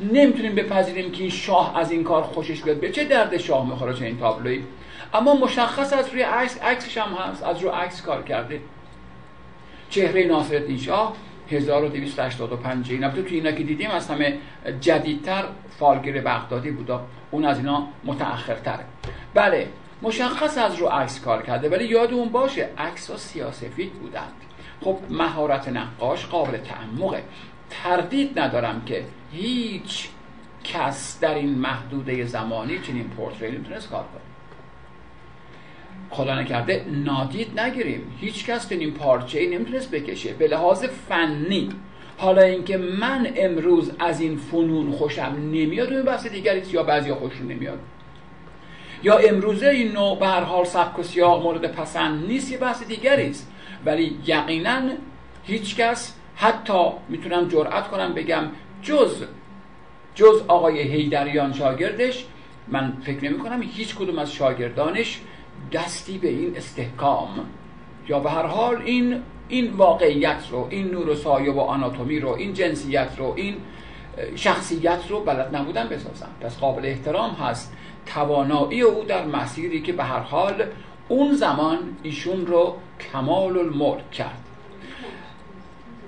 نمی‌تونیم 0.00 0.54
بپذیریم 0.54 1.12
که 1.12 1.20
این 1.20 1.30
شاه 1.30 1.78
از 1.78 1.90
این 1.90 2.04
کار 2.04 2.22
خوشش 2.22 2.62
بیاد. 2.62 2.80
به 2.80 2.90
چه 2.90 3.04
درد 3.04 3.36
شاه 3.36 3.68
می‌خوره 3.68 3.94
چه 3.94 4.04
این 4.04 4.18
تابلوی 4.18 4.64
اما 5.14 5.34
مشخص 5.34 5.92
از 5.92 6.08
روی 6.08 6.22
عکس 6.22 6.62
عکسش 6.62 6.98
هم 6.98 7.14
هست 7.14 7.42
از 7.42 7.60
روی 7.60 7.70
عکس 7.70 8.02
کار 8.02 8.22
کرده. 8.22 8.60
چهره 9.90 10.24
ناصرالدین 10.24 10.78
شاه 10.78 11.16
1285 11.50 12.92
این 12.92 13.10
تو 13.10 13.22
اینا 13.26 13.52
که 13.52 13.64
دیدیم 13.64 13.90
از 13.90 14.10
همه 14.10 14.38
جدیدتر 14.80 15.44
فالگیر 15.78 16.20
بغدادی 16.20 16.70
بودا. 16.70 17.06
اون 17.30 17.44
از 17.44 17.58
اینا 17.58 17.86
متأخرتره. 18.04 18.84
بله 19.34 19.68
مشخص 20.02 20.58
از 20.58 20.74
رو 20.74 20.86
عکس 20.86 21.20
کار 21.20 21.42
کرده 21.42 21.68
ولی 21.68 21.84
یادمون 21.84 22.28
باشه 22.28 22.68
عکس 22.78 23.10
ها 23.10 23.16
سیاسفید 23.16 23.92
بودند. 23.92 24.32
خب 24.80 24.98
مهارت 25.10 25.68
نقاش 25.68 26.26
قابل 26.26 26.58
تعمقه. 26.58 27.24
تردید 27.70 28.38
ندارم 28.38 28.82
که 28.86 29.04
هیچ 29.32 30.08
کس 30.64 31.20
در 31.20 31.34
این 31.34 31.58
محدوده 31.58 32.24
زمانی 32.24 32.78
چنین 32.78 33.08
پورتری 33.08 33.52
نمی‌تونست 33.52 33.90
کار 33.90 34.04
کنه. 34.04 34.27
خدا 36.10 36.40
نکرده 36.40 36.84
نادید 37.04 37.60
نگیریم. 37.60 38.12
هیچ 38.20 38.46
کس 38.46 38.72
این 38.72 38.94
پارچه 38.94 39.38
ای 39.38 39.46
نمی‌تونست 39.46 39.90
بکشه. 39.90 40.32
به 40.32 40.48
لحاظ 40.48 40.84
فنی. 40.84 41.68
حالا 42.18 42.42
اینکه 42.42 42.76
من 42.76 43.32
امروز 43.36 43.92
از 43.98 44.20
این 44.20 44.36
فنون 44.36 44.90
خوشم 44.90 45.36
نمیاد 45.52 45.92
اون 45.92 46.02
بحث 46.02 46.26
دیگری 46.26 46.62
یا 46.72 46.82
بعضی 46.82 47.12
خوششون 47.12 47.46
نمیاد؟ 47.46 47.78
یا 49.02 49.18
امروزه 49.18 49.68
این 49.68 49.92
نوع 49.92 50.18
به 50.18 50.26
هر 50.26 50.40
حال 50.40 50.64
سبک 50.64 50.98
و 50.98 51.02
سیاق 51.02 51.42
مورد 51.42 51.72
پسند 51.72 52.26
نیست 52.26 52.52
یه 52.52 52.58
بحث 52.58 52.82
دیگری 52.82 53.30
است. 53.30 53.52
ولی 53.86 54.18
یقینا 54.26 54.80
هیچ 55.44 55.76
کس 55.76 56.14
حتی 56.36 56.88
می‌تونم 57.08 57.48
جرأت 57.48 57.88
کنم 57.88 58.14
بگم 58.14 58.44
جز 58.82 59.24
جز 60.14 60.42
آقای 60.48 60.82
هیدریان 60.82 61.52
شاگردش 61.52 62.24
من 62.68 62.92
فکر 63.02 63.24
نمی 63.24 63.38
کنم 63.38 63.62
هیچ 63.62 63.94
کدوم 63.94 64.18
از 64.18 64.32
شاگردانش 64.32 65.20
دستی 65.72 66.18
به 66.18 66.28
این 66.28 66.56
استحکام. 66.56 67.46
یا 68.08 68.18
به 68.20 68.30
هر 68.30 68.46
حال 68.46 68.82
این 68.82 69.22
این 69.48 69.72
واقعیت 69.72 70.42
رو 70.50 70.66
این 70.70 70.90
نور 70.90 71.08
و 71.08 71.14
سایه 71.14 71.52
و 71.52 71.60
آناتومی 71.60 72.20
رو 72.20 72.28
این 72.28 72.52
جنسیت 72.52 73.10
رو 73.18 73.32
این 73.36 73.56
شخصیت 74.36 75.00
رو 75.08 75.20
بلد 75.20 75.56
نبودن 75.56 75.88
بسازن. 75.88 76.28
پس 76.40 76.58
قابل 76.58 76.86
احترام 76.86 77.30
هست 77.30 77.72
توانایی 78.06 78.82
او 78.82 79.04
در 79.04 79.26
مسیری 79.26 79.82
که 79.82 79.92
به 79.92 80.04
هر 80.04 80.20
حال 80.20 80.64
اون 81.08 81.34
زمان 81.34 81.78
ایشون 82.02 82.46
رو 82.46 82.76
کمال 83.12 83.58
الملک 83.58 84.10
کرد. 84.10 84.44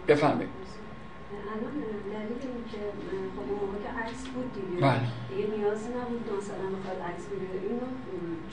بفرمایید. 0.09 0.51
الان 1.31 1.73
دلیل 2.13 2.29
اینکه 2.29 2.79
خب 3.37 3.51
اون 3.51 3.61
موقع 3.61 4.03
عکس 4.03 4.29
بود 4.29 4.53
دیگه 4.55 4.83
بله. 4.83 5.01
دیگه 5.31 5.57
نیازی 5.57 5.89
نبود 5.89 6.39
مثلا 6.39 6.67
بخواد 6.77 6.99
عکس 7.09 7.25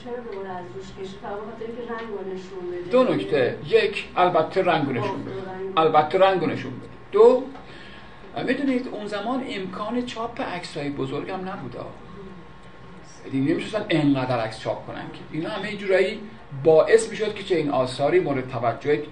چرا 0.08 0.16
دوباره 0.32 0.48
از 0.48 0.64
روش 0.74 0.84
کشید؟ 0.84 1.18
فقط 1.22 1.32
بخاطر 1.32 1.64
اینکه 1.66 1.92
رنگ 1.92 2.08
رو 2.08 2.34
نشون 2.34 2.70
بده. 2.70 2.90
دو 2.90 3.14
نکته. 3.14 3.58
یک 3.68 4.08
البته 4.16 4.62
رنگ 4.62 4.88
نشون 4.88 5.24
بده. 5.24 5.80
البته 5.80 6.18
رنگ 6.18 6.44
نشون 6.44 6.72
بده. 6.72 6.88
دو 7.12 7.44
می‌دونید 8.46 8.88
اون 8.88 9.06
زمان 9.06 9.44
امکان 9.48 10.06
چاپ 10.06 10.40
عکس 10.40 10.76
های 10.76 10.90
بزرگ 10.90 11.30
هم 11.30 11.48
نبوده 11.48 11.78
دیگه 13.30 13.52
نمیشستن 13.52 13.84
انقدر 13.90 14.40
عکس 14.40 14.60
چاپ 14.60 14.86
کنن 14.86 15.04
که. 15.12 15.18
اینا 15.32 15.48
همه 15.48 15.76
جورایی 15.76 16.20
باعث 16.64 17.10
می‌شد 17.10 17.34
که 17.34 17.42
چه 17.42 17.56
این 17.56 17.70
آثاری 17.70 18.20
مورد 18.20 18.48
توجه 18.48 19.02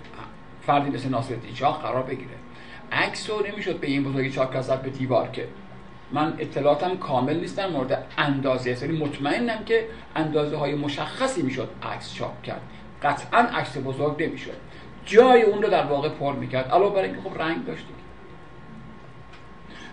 فردی 0.67 0.91
مثل 0.91 1.09
ناصرالدین 1.09 1.55
شاه 1.55 1.83
قرار 1.83 2.03
بگیره. 2.03 2.31
عکس 2.93 3.31
رو 3.31 3.47
نمی‌شد 3.47 3.81
به 3.81 3.87
این 3.87 4.05
بزرگی 4.05 4.31
چاپ 4.31 4.55
کرد 4.55 4.83
به 4.83 4.91
دیوار 4.91 5.29
که 5.29 5.49
من 6.13 6.35
اطلاعاتم 6.39 6.97
کامل 6.97 7.41
نیست 7.41 7.57
در 7.57 7.69
مورد 7.69 8.07
اندازه 8.19 8.75
سری 8.75 8.99
مطمئنم 8.99 9.65
که 9.65 9.89
اندازه 10.17 10.57
های 10.57 10.75
مشخصی 10.75 11.43
می‌شد 11.43 11.69
عکس 11.83 12.15
چاپ 12.15 12.43
کرد. 12.43 12.61
قطعا 13.03 13.39
عکس 13.39 13.77
بزرگ 13.85 14.23
نمی‌شد. 14.23 14.57
جای 15.05 15.43
اون 15.43 15.63
رو 15.63 15.69
در 15.69 15.87
واقع 15.87 16.09
پر 16.09 16.33
می‌کرد. 16.33 16.71
علاوه 16.71 16.95
بر 16.95 17.03
اینکه 17.03 17.21
خب 17.21 17.43
رنگ 17.43 17.67
داشت 17.67 17.85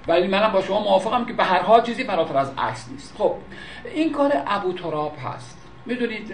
ولی 0.08 0.28
منم 0.28 0.52
با 0.52 0.62
شما 0.62 0.84
موافقم 0.84 1.26
که 1.26 1.34
به 1.34 1.44
هر 1.44 1.62
حال 1.62 1.82
چیزی 1.82 2.04
فراتر 2.04 2.38
از 2.38 2.52
عکس 2.58 2.90
نیست. 2.92 3.16
خب 3.18 3.36
این 3.94 4.12
کار 4.12 4.32
ابو 4.48 4.74
تراب 4.74 5.18
هست. 5.26 5.58
می‌دونید 5.86 6.34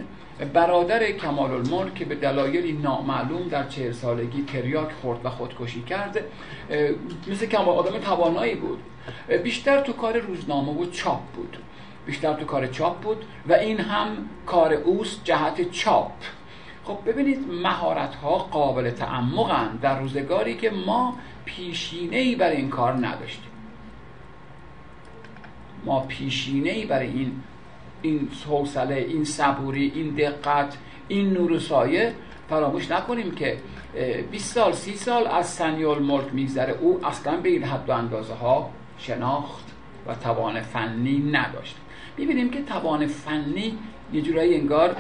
برادر 0.54 1.12
کمال 1.12 1.52
الملک 1.52 1.96
که 1.96 2.06
به 2.06 2.16
دلایلی 2.16 2.74
نامعلوم 2.74 3.48
در 3.48 3.68
چهل 3.68 3.92
سالگی 3.92 4.44
تریاک 4.44 4.92
خورد 5.02 5.26
و 5.26 5.30
خودکشی 5.30 5.82
کرد 5.82 6.20
مثل 7.28 7.46
کمال 7.46 7.76
آدم 7.76 7.98
توانایی 7.98 8.56
بود. 8.56 8.80
بیشتر 9.44 9.82
تو 9.82 9.94
کار 9.94 10.18
روزنامه 10.18 10.72
و 10.72 10.86
چاپ 10.86 11.22
بود. 11.22 11.58
بیشتر 12.06 12.34
تو 12.34 12.46
کار 12.46 12.68
چاپ 12.68 13.00
بود 13.00 13.26
و 13.48 13.54
این 13.54 13.80
هم 13.80 14.08
کار 14.46 14.74
اوست 14.74 15.22
جهت 15.24 15.72
چاپ. 15.72 16.12
خب 16.84 16.98
ببینید 17.06 17.40
مهارت 17.64 18.16
ها 18.16 18.38
قابل 18.38 18.90
تعمقند 18.90 19.80
در 19.82 20.00
روزگاری 20.00 20.58
که 20.58 20.70
ما 20.70 21.16
پیشینه 21.46 22.18
ای 22.18 22.36
برای 22.36 22.58
این 22.58 22.70
کار 22.70 22.94
نداشتیم. 22.94 23.52
ما 25.86 26.00
پیشینه 26.00 26.70
ای 26.70 26.86
برای 26.86 27.08
این 27.08 27.32
این 28.02 28.30
حوصله 28.50 28.96
این 28.96 29.24
صبوری 29.24 29.92
این 29.96 30.10
دقت 30.10 30.78
این 31.08 31.34
نور 31.34 31.52
و 31.52 31.60
سایه 31.60 32.14
فراموش 32.50 32.92
نکنیم 32.92 33.32
که 33.32 33.58
20 34.32 34.54
سال 34.56 34.74
30 34.74 34.96
سال 34.96 35.28
از 35.28 35.50
سنیول 35.50 36.00
ملک 36.00 36.34
میگذره. 36.34 36.74
او 36.74 37.00
اصلا 37.06 37.38
به 37.38 37.50
این 37.50 37.64
حد 37.64 37.90
و 37.90 37.92
اندازه 37.92 38.34
ها 38.34 38.70
شناخت 39.00 39.66
و 40.08 40.16
توان 40.16 40.62
فنی 40.62 41.32
نداشت. 41.32 41.76
می‌بینیم 42.18 42.50
که 42.50 42.64
توان 42.64 43.08
فنی 43.08 43.78
یه 44.14 44.22
جورایی 44.22 44.56
انگار 44.56 44.96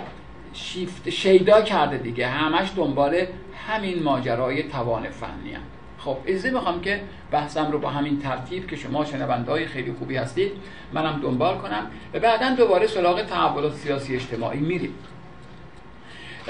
شیفت 0.54 1.10
شیدا 1.10 1.62
کرده 1.62 1.98
دیگه. 1.98 2.28
همش 2.28 2.72
دنبال 2.76 3.26
همین 3.68 4.04
ماجرای 4.04 4.64
توان 4.64 5.10
فنی 5.10 5.54
هم. 5.54 5.62
خب 5.98 6.18
اجازه 6.26 6.52
می‌خوام 6.52 6.82
که 6.82 7.02
بحثم 7.32 7.72
رو 7.72 7.80
با 7.80 7.90
همین 7.90 8.20
ترتیب 8.20 8.68
که 8.68 8.76
شما 8.76 9.06
شنونده 9.06 9.68
خیلی 9.68 9.94
خوبی 10.00 10.18
هستید 10.18 10.52
منم 10.94 11.20
دنبال 11.24 11.58
کنم 11.58 11.88
و 12.14 12.20
بعدا 12.20 12.56
دوباره 12.56 12.88
سراغ 12.88 13.24
تحولات 13.24 13.74
سیاسی 13.74 14.16
اجتماعی 14.16 14.60
میریم. 14.60 14.94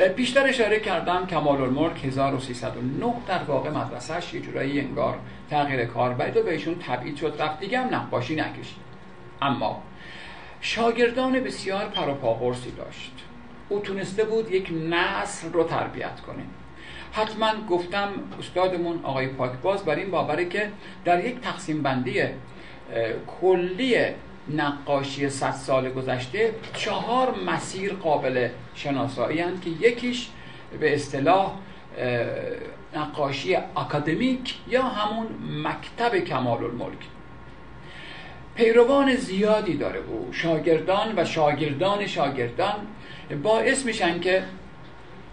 بیشتر 0.07 0.47
اشاره 0.47 0.79
کردم 0.79 1.27
کمال 1.27 1.61
الملک 1.61 2.05
1309 2.05 3.13
در 3.27 3.43
واقع 3.43 3.69
مدرسهش 3.69 4.33
یه 4.33 4.41
جورایی 4.41 4.79
انگار 4.79 5.19
تغییر 5.49 5.85
کار 5.85 6.13
باید 6.13 6.37
و 6.37 6.43
بهشون 6.43 6.75
تبعید 6.75 7.15
شد. 7.15 7.35
رفت 7.39 7.59
دیگه 7.59 7.79
هم 7.79 7.95
نقاشی 7.95 8.35
نکشید. 8.35 8.89
اما 9.41 9.83
شاگردان 10.61 11.39
بسیار 11.39 11.85
پروپاقرسی 11.85 12.71
داشت. 12.71 13.13
او 13.69 13.79
تونسته 13.79 14.23
بود 14.23 14.51
یک 14.51 14.71
نسل 14.89 15.51
رو 15.51 15.63
تربیت 15.63 16.21
کنه. 16.21 16.43
حتما 17.11 17.51
گفتم 17.69 18.09
استادمون 18.39 18.99
آقای 19.03 19.27
پاکباز 19.27 19.85
بر 19.85 19.95
این 19.95 20.11
باوره 20.11 20.45
که 20.45 20.71
در 21.05 21.25
یک 21.25 21.41
تقسیم 21.41 21.81
بندی 21.81 22.23
کلی 23.41 23.95
نقاشی 24.55 25.29
صد 25.29 25.51
سال 25.51 25.89
گذشته 25.89 26.55
چهار 26.73 27.35
مسیر 27.47 27.93
قابل 27.93 28.49
شناسایی 28.75 29.39
هستند 29.39 29.61
که 29.61 29.87
یکیش 29.87 30.29
به 30.79 30.93
اصطلاح 30.93 31.51
نقاشی 32.95 33.55
اکادمیک 33.55 34.55
یا 34.67 34.83
همون 34.83 35.27
مکتب 35.67 36.17
کمال 36.17 36.63
الملک 36.63 36.97
پیروان 38.55 39.15
زیادی 39.15 39.77
داره 39.77 39.99
او. 39.99 40.29
شاگردان 40.31 41.13
و 41.17 41.25
شاگردان 41.25 42.07
شاگردان 42.07 42.75
باعث 43.43 43.85
میشن 43.85 44.19
که 44.19 44.43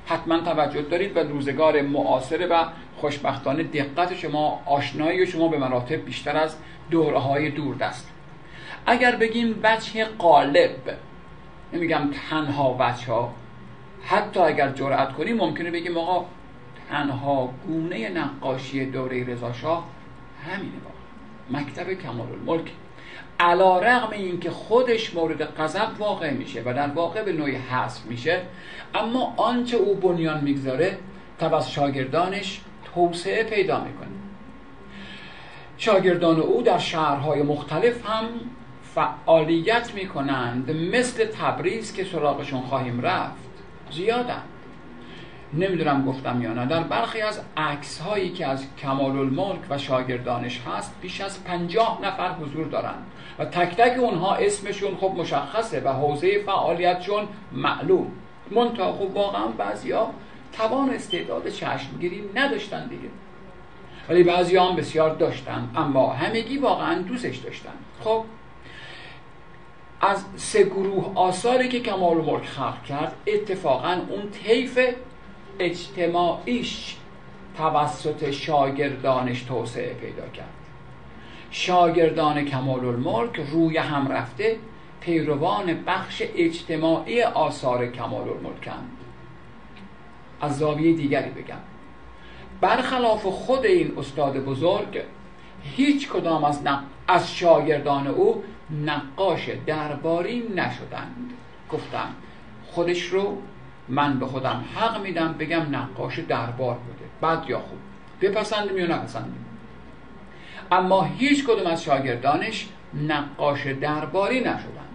حتما 0.06 0.38
توجه 0.38 0.82
دارید 0.82 1.16
و 1.16 1.20
روزگار 1.20 1.82
معاصره 1.82 2.46
و 2.46 2.64
خوشبختانه 2.96 3.62
دقت 3.62 4.14
شما 4.14 4.62
آشنایی 4.66 5.26
شما 5.26 5.48
به 5.48 5.58
مراتب 5.58 6.04
بیشتر 6.04 6.36
از 6.36 6.56
دوره 6.90 7.18
های 7.18 7.50
دوردست. 7.50 8.15
اگر 8.86 9.16
بگیم 9.16 9.60
وجه 9.62 10.04
قالب 10.04 10.96
نمیگم 11.72 12.10
تنها 12.30 12.76
وجه 12.80 13.06
ها 13.06 13.34
حتی 14.04 14.40
اگر 14.40 14.68
جرأت 14.68 15.12
کنیم 15.12 15.36
ممکنه 15.36 15.70
بگیم 15.70 15.98
آقا 15.98 16.26
تنها 16.90 17.50
گونه 17.66 18.08
نقاشی 18.08 18.86
دوره 18.86 19.24
رضا 19.24 19.52
شاه 19.52 19.84
همینه 20.50 20.72
با 20.84 20.90
مکتب 21.58 21.92
کمال 21.92 22.28
الملک 22.32 22.72
علا 23.40 23.78
رغم 23.78 24.10
این 24.12 24.40
که 24.40 24.50
خودش 24.50 25.14
مورد 25.14 25.42
قذب 25.42 25.88
واقع 25.98 26.30
میشه 26.30 26.62
و 26.66 26.74
در 26.74 26.88
واقع 26.88 27.22
به 27.22 27.32
نوعی 27.32 27.56
حذف 27.56 28.06
میشه 28.06 28.42
اما 28.94 29.34
آنچه 29.36 29.76
او 29.76 29.94
بنیان 29.94 30.44
می‌گذاره 30.44 30.98
توسط 31.38 31.70
شاگردانش 31.70 32.60
توسعه 32.94 33.44
پیدا 33.44 33.84
می‌کنه. 33.84 34.08
شاگردان 35.78 36.40
او 36.40 36.62
در 36.62 36.78
شهرهای 36.78 37.42
مختلف 37.42 38.06
هم 38.06 38.24
فعالیت 38.96 39.94
می‌کنند 39.94 40.70
مثل 40.70 41.24
تبریز 41.24 41.94
که 41.94 42.04
سراغشون 42.04 42.60
خواهیم 42.60 43.00
رفت. 43.00 43.46
زیادن. 43.90 44.42
نمی‌دونم 45.54 46.04
گفتم 46.04 46.42
یا 46.42 46.52
نه. 46.52 46.66
در 46.66 46.82
برخی 46.82 47.20
از 47.20 47.40
عکس 47.56 48.00
هایی 48.00 48.30
که 48.30 48.46
از 48.46 48.66
کمال 48.78 49.18
الملک 49.18 49.60
و 49.70 49.78
شاگردانش 49.78 50.60
هست 50.60 50.96
بیش 51.02 51.20
از 51.20 51.44
پنجاه 51.44 51.98
نفر 52.02 52.32
حضور 52.32 52.66
دارند 52.66 53.06
و 53.38 53.44
تک 53.44 53.76
تک 53.76 53.98
اونها 53.98 54.34
اسمشون 54.34 54.96
خب 54.96 55.12
مشخصه 55.16 55.80
و 55.80 55.88
حوزه 55.88 56.42
فعالیتشون 56.46 57.28
معلوم. 57.52 58.12
منتها 58.50 58.92
خب 58.92 59.16
واقعا 59.16 59.46
بعضیا 59.46 60.10
توان 60.52 60.90
استعداد 60.90 61.48
چشمگیری 61.48 62.24
نداشتن 62.34 62.86
دیگه. 62.86 63.08
ولی 64.08 64.22
بعضی 64.22 64.56
هم 64.56 64.76
بسیار 64.76 65.14
داشتن 65.14 65.70
اما 65.76 66.12
همگی 66.12 66.58
واقعا 66.58 67.02
دوستش 67.02 67.36
داشتن. 67.36 67.72
خب 68.00 68.24
از 70.00 70.24
سه 70.36 70.64
گروه 70.64 71.12
آثاری 71.14 71.68
که 71.68 71.80
کمال 71.80 72.16
ملک 72.16 72.44
خلق 72.44 72.82
کرد 72.82 73.14
اتفاقا 73.26 74.00
اون 74.08 74.30
طیف 74.30 74.78
اجتماعیش 75.58 76.96
توسط 77.56 78.30
شاگردانش 78.30 79.42
توسعه 79.42 79.94
پیدا 79.94 80.28
کرد. 80.28 80.48
شاگردان 81.50 82.44
کمال 82.44 82.84
الملک 82.84 83.40
روی 83.52 83.76
هم 83.76 84.08
رفته 84.08 84.56
پیروان 85.00 85.84
بخش 85.86 86.22
اجتماعی 86.36 87.22
آثار 87.22 87.86
کمال 87.86 88.28
الملکند 88.28 88.96
از 90.40 90.58
زاویه 90.58 90.96
دیگری 90.96 91.30
بگم. 91.30 91.56
برخلاف 92.60 93.26
خود 93.26 93.66
این 93.66 93.92
استاد 93.98 94.44
بزرگ 94.44 95.02
هیچ 95.62 96.08
کدام 96.08 96.44
از, 96.44 96.60
از 97.08 97.34
شاگردان 97.34 98.06
او 98.06 98.44
نقاش 98.70 99.50
درباری 99.66 100.38
نشدند. 100.54 101.32
گفتم 101.70 102.08
خودش 102.66 103.02
رو 103.02 103.38
من 103.88 104.18
به 104.18 104.26
خودم 104.26 104.64
حق 104.74 105.00
میدم 105.00 105.32
بگم 105.32 105.66
نقاش 105.70 106.18
دربار 106.18 106.74
بوده. 106.74 107.36
بد 107.36 107.50
یا 107.50 107.58
خوب 107.58 107.78
بپسندیم 108.20 108.78
یا 108.78 108.86
نپسندیم؟ 108.86 109.46
اما 110.72 111.02
هیچ 111.02 111.44
کدوم 111.44 111.66
از 111.66 111.84
شاگردانش 111.84 112.68
نقاش 113.08 113.66
درباری 113.66 114.40
نشدن 114.40 114.86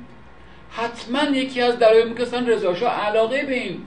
حتما 0.72 1.24
یکی 1.24 1.61
از 1.61 1.80
دلایل 1.80 2.09
میکسن 2.09 2.47
رضا 2.47 2.89
علاقه 2.89 3.45
به 3.45 3.53
این 3.53 3.82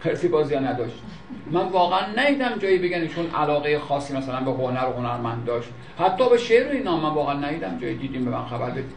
خرسی 0.00 0.28
بازی 0.28 0.56
نداشت. 0.56 1.02
من 1.50 1.68
واقعا 1.68 2.06
نیدم 2.16 2.58
جایی 2.58 2.78
بگن 2.78 3.06
چون 3.06 3.30
علاقه 3.30 3.78
خاصی 3.78 4.16
مثلا 4.16 4.40
به 4.40 4.50
هنر 4.50 4.86
و 4.86 4.92
هنرمند 4.92 5.44
داشت. 5.44 5.68
حتی 5.98 6.28
به 6.28 6.38
شعر 6.38 6.68
و 6.68 6.70
اینا 6.70 6.96
من 6.96 7.14
واقعا 7.14 7.50
نیدم 7.50 7.78
جایی 7.78 7.96
دیدیم 7.96 8.24
به 8.24 8.30
من 8.30 8.44
خبر 8.44 8.70
بدید. 8.70 8.92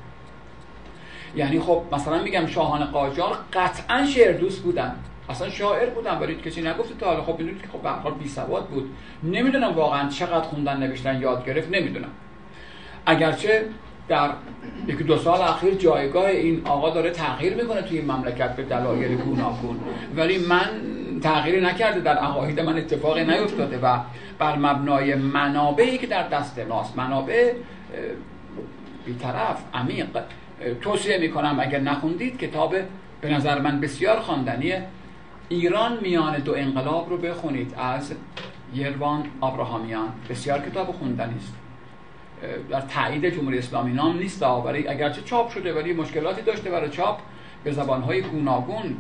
یعنی 1.36 1.60
خب 1.60 1.82
مثلا 1.92 2.24
میگم 2.24 2.46
شاهان 2.46 2.86
قاجار 2.86 3.38
قطعا 3.54 4.06
شعر 4.06 4.38
دوست 4.38 4.62
بودن 4.64 4.96
اصلا 5.30 5.50
شاعر 5.50 5.90
بودن 5.90 6.20
ولی 6.20 6.36
کسی 6.36 6.62
نگفته 6.62 6.96
تا 7.00 7.06
حالا. 7.06 7.24
خب 7.24 7.40
می‌دونید 7.40 7.62
که 7.62 7.68
خب 7.68 7.82
به 7.82 7.90
حال 7.90 8.14
بی 8.14 8.28
سواد 8.28 8.68
بود. 8.68 8.90
نمی‌دونم 9.24 9.74
واقعا 9.74 10.10
چقدر 10.10 10.42
خوندن 10.42 10.78
نوشتن 10.78 11.22
یاد 11.22 11.46
گرفت. 11.46 11.72
نمی‌دونم. 11.72 12.10
اگرچه 13.06 13.66
در 14.08 14.30
یکی 14.88 15.04
دو 15.04 15.18
سال 15.18 15.42
اخیر 15.42 15.74
جایگاه 15.74 16.26
این 16.26 16.62
آقا 16.66 16.90
داره 16.90 17.10
تغییر 17.10 17.56
می‌کنه 17.56 17.82
توی 17.82 17.98
این 17.98 18.12
مملکت 18.12 18.56
به 18.56 18.64
دلایل 18.64 19.18
گوناگون. 19.18 19.80
ولی 20.16 20.38
من 20.38 20.70
تغییری 21.22 21.62
نکرده. 21.62 22.00
در 22.00 22.18
عقاید 22.18 22.60
من 22.60 22.78
اتفاقی 22.78 23.24
نیفتاده 23.24 23.80
و 23.84 23.98
بر 24.40 24.56
مبنای 24.56 25.16
منابعی 25.16 25.98
که 25.98 26.08
در 26.08 26.28
دست 26.28 26.60
ماست. 26.60 26.98
منابع 26.98 27.54
بیطرف 29.06 29.58
عمیق. 29.74 30.08
توصیه 30.82 31.18
می‌کنم 31.18 31.58
اگر 31.60 31.80
نخوندید 31.80 32.38
کتاب 32.38 32.76
به 33.22 33.30
نظر 33.30 33.62
من 33.62 33.82
بسیار 33.82 34.20
خواندنیه. 34.20 34.88
ایران 35.50 36.00
میان 36.02 36.40
دو 36.40 36.54
انقلاب 36.56 37.10
رو 37.10 37.18
بخونید. 37.18 37.74
از 37.78 38.14
یروان 38.74 39.24
آبراهامیان 39.42 40.10
بسیار 40.30 40.60
کتاب 40.60 40.92
خوندنی 40.92 41.36
است. 41.36 41.54
در 42.70 42.82
تایید 42.82 43.26
جمهوری 43.26 43.58
اسلامی 43.58 43.94
نام 43.94 44.18
نیست 44.18 44.44
ولی 44.44 44.88
اگرچه 44.88 45.22
چاپ 45.22 45.50
شده 45.50 45.74
ولی 45.74 45.94
مشکلاتی 45.94 46.42
داشته 46.42 46.70
برای 46.70 46.90
چاپ 46.90 47.20
به 47.64 47.72
زبانهای 47.72 48.22
گوناگون 48.22 48.98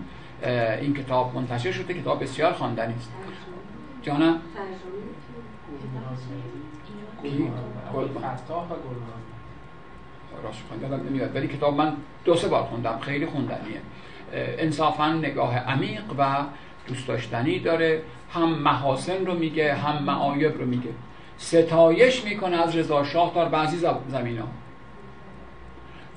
این 0.81 0.93
کتاب 0.93 1.35
منتشر 1.35 1.71
شده. 1.71 1.93
کتاب 1.93 2.23
بسیار 2.23 2.53
خواندنی 2.53 2.93
است. 2.93 3.11
جانم 4.01 4.39
کی؟ 7.21 7.51
راست 10.43 11.03
نمیاد 11.09 11.35
ولی 11.35 11.47
کتاب 11.47 11.75
من 11.75 11.93
دو 12.25 12.35
سه 12.35 12.47
بار 12.47 12.63
خوندم 12.63 12.99
خیلی 13.01 13.25
خوندنیه. 13.25 13.81
انصافا 14.33 15.13
نگاه 15.13 15.57
عمیق 15.57 16.03
و 16.17 16.35
دوست 16.87 17.07
داشتنی 17.07 17.59
داره 17.59 18.01
هم 18.33 18.49
محاسن 18.49 19.25
رو 19.25 19.33
میگه 19.33 19.73
هم 19.73 20.03
معایب 20.03 20.57
رو 20.57 20.65
میگه. 20.65 20.89
ستایش 21.37 22.23
می‌کنه 22.23 22.57
از 22.57 22.75
رضا 22.75 23.03
شاه 23.03 23.31
در 23.35 23.45
بعضی 23.45 23.77
زمین 24.11 24.37
ها 24.37 24.47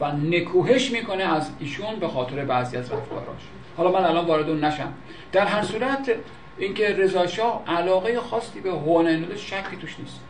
و 0.01 0.13
نکوهش 0.13 0.91
می‌کنه 0.91 1.25
از 1.25 1.51
ایشون 1.61 1.97
به 1.97 2.09
خاطر 2.09 2.45
بعضی 2.45 2.77
از 2.77 2.93
رفتاراش. 2.93 3.43
حالا 3.77 3.93
من 3.93 4.05
الان 4.05 4.27
وارد 4.27 4.49
اون 4.49 4.65
نشم. 4.65 4.93
در 5.33 5.47
هر 5.47 5.63
صورت 5.63 6.11
اینکه 6.59 6.89
رضا 6.89 7.27
شاه 7.27 7.63
علاقه 7.67 8.21
خاصی 8.21 8.61
به 8.61 8.71
هنر 8.71 9.37
شکی 9.37 9.77
توش 9.81 9.97
نیست. 9.99 10.21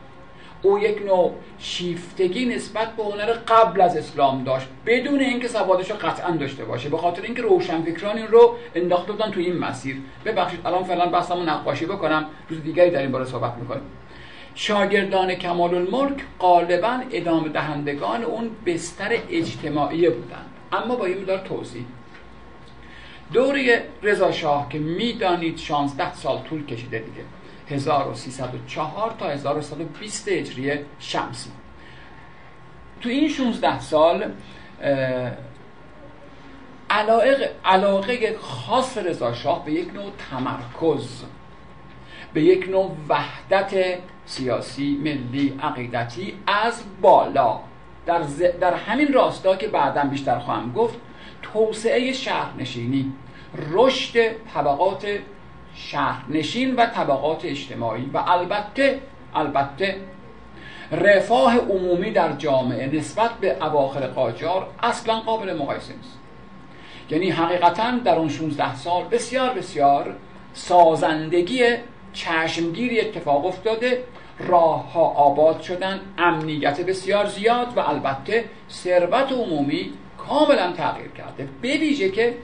او 0.66 0.78
یک 0.78 1.02
نوع 1.02 1.34
شیفتگی 1.58 2.44
نسبت 2.44 2.96
به 2.96 3.04
هنر 3.04 3.32
قبل 3.32 3.80
از 3.80 3.96
اسلام 3.96 4.44
داشت 4.44 4.66
بدون 4.86 5.20
اینکه 5.20 5.48
سوادش 5.48 5.90
رو 5.90 5.96
قطعا 5.96 6.30
داشته 6.30 6.64
باشه. 6.64 6.88
به 6.88 6.98
خاطر 6.98 7.22
اینکه 7.22 7.42
روشنفکران 7.42 8.16
این 8.16 8.26
رو 8.26 8.56
انداخته 8.74 9.12
بودن 9.12 9.30
تو 9.30 9.40
این 9.40 9.58
مسیر. 9.58 9.96
ببخشید 10.24 10.60
الان 10.64 10.84
فعلا 10.84 11.06
بحثمو 11.06 11.42
نقاشی 11.42 11.86
بکنم. 11.86 12.26
روز 12.48 12.62
دیگری 12.62 12.90
در 12.90 13.00
این 13.00 13.12
باره 13.12 13.24
صحبت 13.24 13.54
می‌کنیم. 13.60 13.82
شاگردان 14.54 15.34
کمال 15.34 15.74
الملک 15.74 16.22
غالبا 16.40 17.00
ادامه 17.12 17.48
دهندگان 17.48 18.24
اون 18.24 18.50
بستر 18.66 19.18
اجتماعی 19.30 20.10
بودند. 20.10 20.50
اما 20.72 20.96
با 20.96 21.04
این 21.04 21.22
مدار 21.22 21.38
توضیح. 21.38 21.84
دوره 23.32 23.84
رضا 24.02 24.32
شاه 24.32 24.68
که 24.70 24.78
می‌دانید 24.78 25.58
16 25.58 26.14
سال 26.14 26.38
طول 26.38 26.66
کشیده 26.66 26.98
دیگه. 26.98 27.22
1304 27.70 29.14
تا 29.18 29.30
1120 29.30 30.28
هجری 30.28 30.72
شمسی. 30.98 31.50
تو 33.00 33.08
این 33.08 33.28
16 33.28 33.80
سال 33.80 34.32
علاقه, 36.90 37.50
علاقه 37.64 38.36
خاص 38.40 38.98
رضا 38.98 39.34
شاه 39.34 39.64
به 39.64 39.72
یک 39.72 39.94
نوع 39.94 40.10
تمرکز 40.30 41.22
به 42.34 42.42
یک 42.42 42.68
نوع 42.68 42.90
وحدت 43.08 43.98
سیاسی 44.26 44.98
ملی 45.02 45.58
عقیدتی 45.62 46.34
از 46.46 46.82
بالا. 47.00 47.60
در, 48.06 48.20
در 48.60 48.74
همین 48.74 49.12
راستا 49.12 49.56
که 49.56 49.68
بعدا 49.68 50.04
بیشتر 50.04 50.38
خواهم 50.38 50.72
گفت 50.72 50.98
توسعه 51.42 52.12
شهرنشینی 52.12 53.12
رشد 53.72 54.32
طبقات 54.54 55.06
شهرنشین 55.76 56.74
و 56.74 56.86
طبقات 56.86 57.44
اجتماعی 57.44 58.10
و 58.14 58.18
البته 58.26 59.00
البته 59.34 59.96
رفاه 60.92 61.58
عمومی 61.58 62.10
در 62.10 62.32
جامعه 62.32 62.96
نسبت 62.96 63.30
به 63.40 63.56
اواخر 63.64 64.06
قاجار 64.06 64.66
اصلا 64.82 65.20
قابل 65.20 65.56
مقایسه 65.56 65.94
نیست. 65.96 66.18
یعنی 67.10 67.30
حقیقتا 67.30 67.90
در 67.90 68.14
اون 68.14 68.28
16 68.28 68.74
سال 68.74 69.04
بسیار 69.04 69.54
بسیار 69.54 70.16
سازندگی 70.52 71.64
چشمگیری 72.12 73.00
اتفاق 73.00 73.46
افتاده 73.46 74.04
راه 74.38 74.92
ها 74.92 75.00
آباد 75.00 75.60
شدن 75.60 76.00
امنیت 76.18 76.80
بسیار 76.80 77.26
زیاد 77.26 77.76
و 77.76 77.80
البته 77.80 78.44
ثروت 78.70 79.32
عمومی 79.32 79.92
کاملا 80.28 80.72
تغییر 80.72 81.10
کرده. 81.10 81.48
بویژه 81.62 82.10
که 82.10 82.34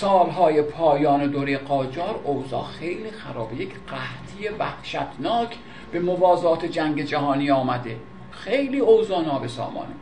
سالهای 0.00 0.62
پایان 0.62 1.26
دوره 1.26 1.58
قاجار 1.58 2.20
اوضاع 2.24 2.64
خیلی 2.64 3.10
خرابه. 3.10 3.56
یک 3.56 3.70
قحطی 3.88 4.48
وحشتناک 4.58 5.56
به 5.92 6.00
موازات 6.00 6.64
جنگ 6.64 7.02
جهانی 7.02 7.50
آمده. 7.50 7.96
خیلی 8.30 8.78
اوضاع 8.78 9.22
نابسامانه. 9.22 9.94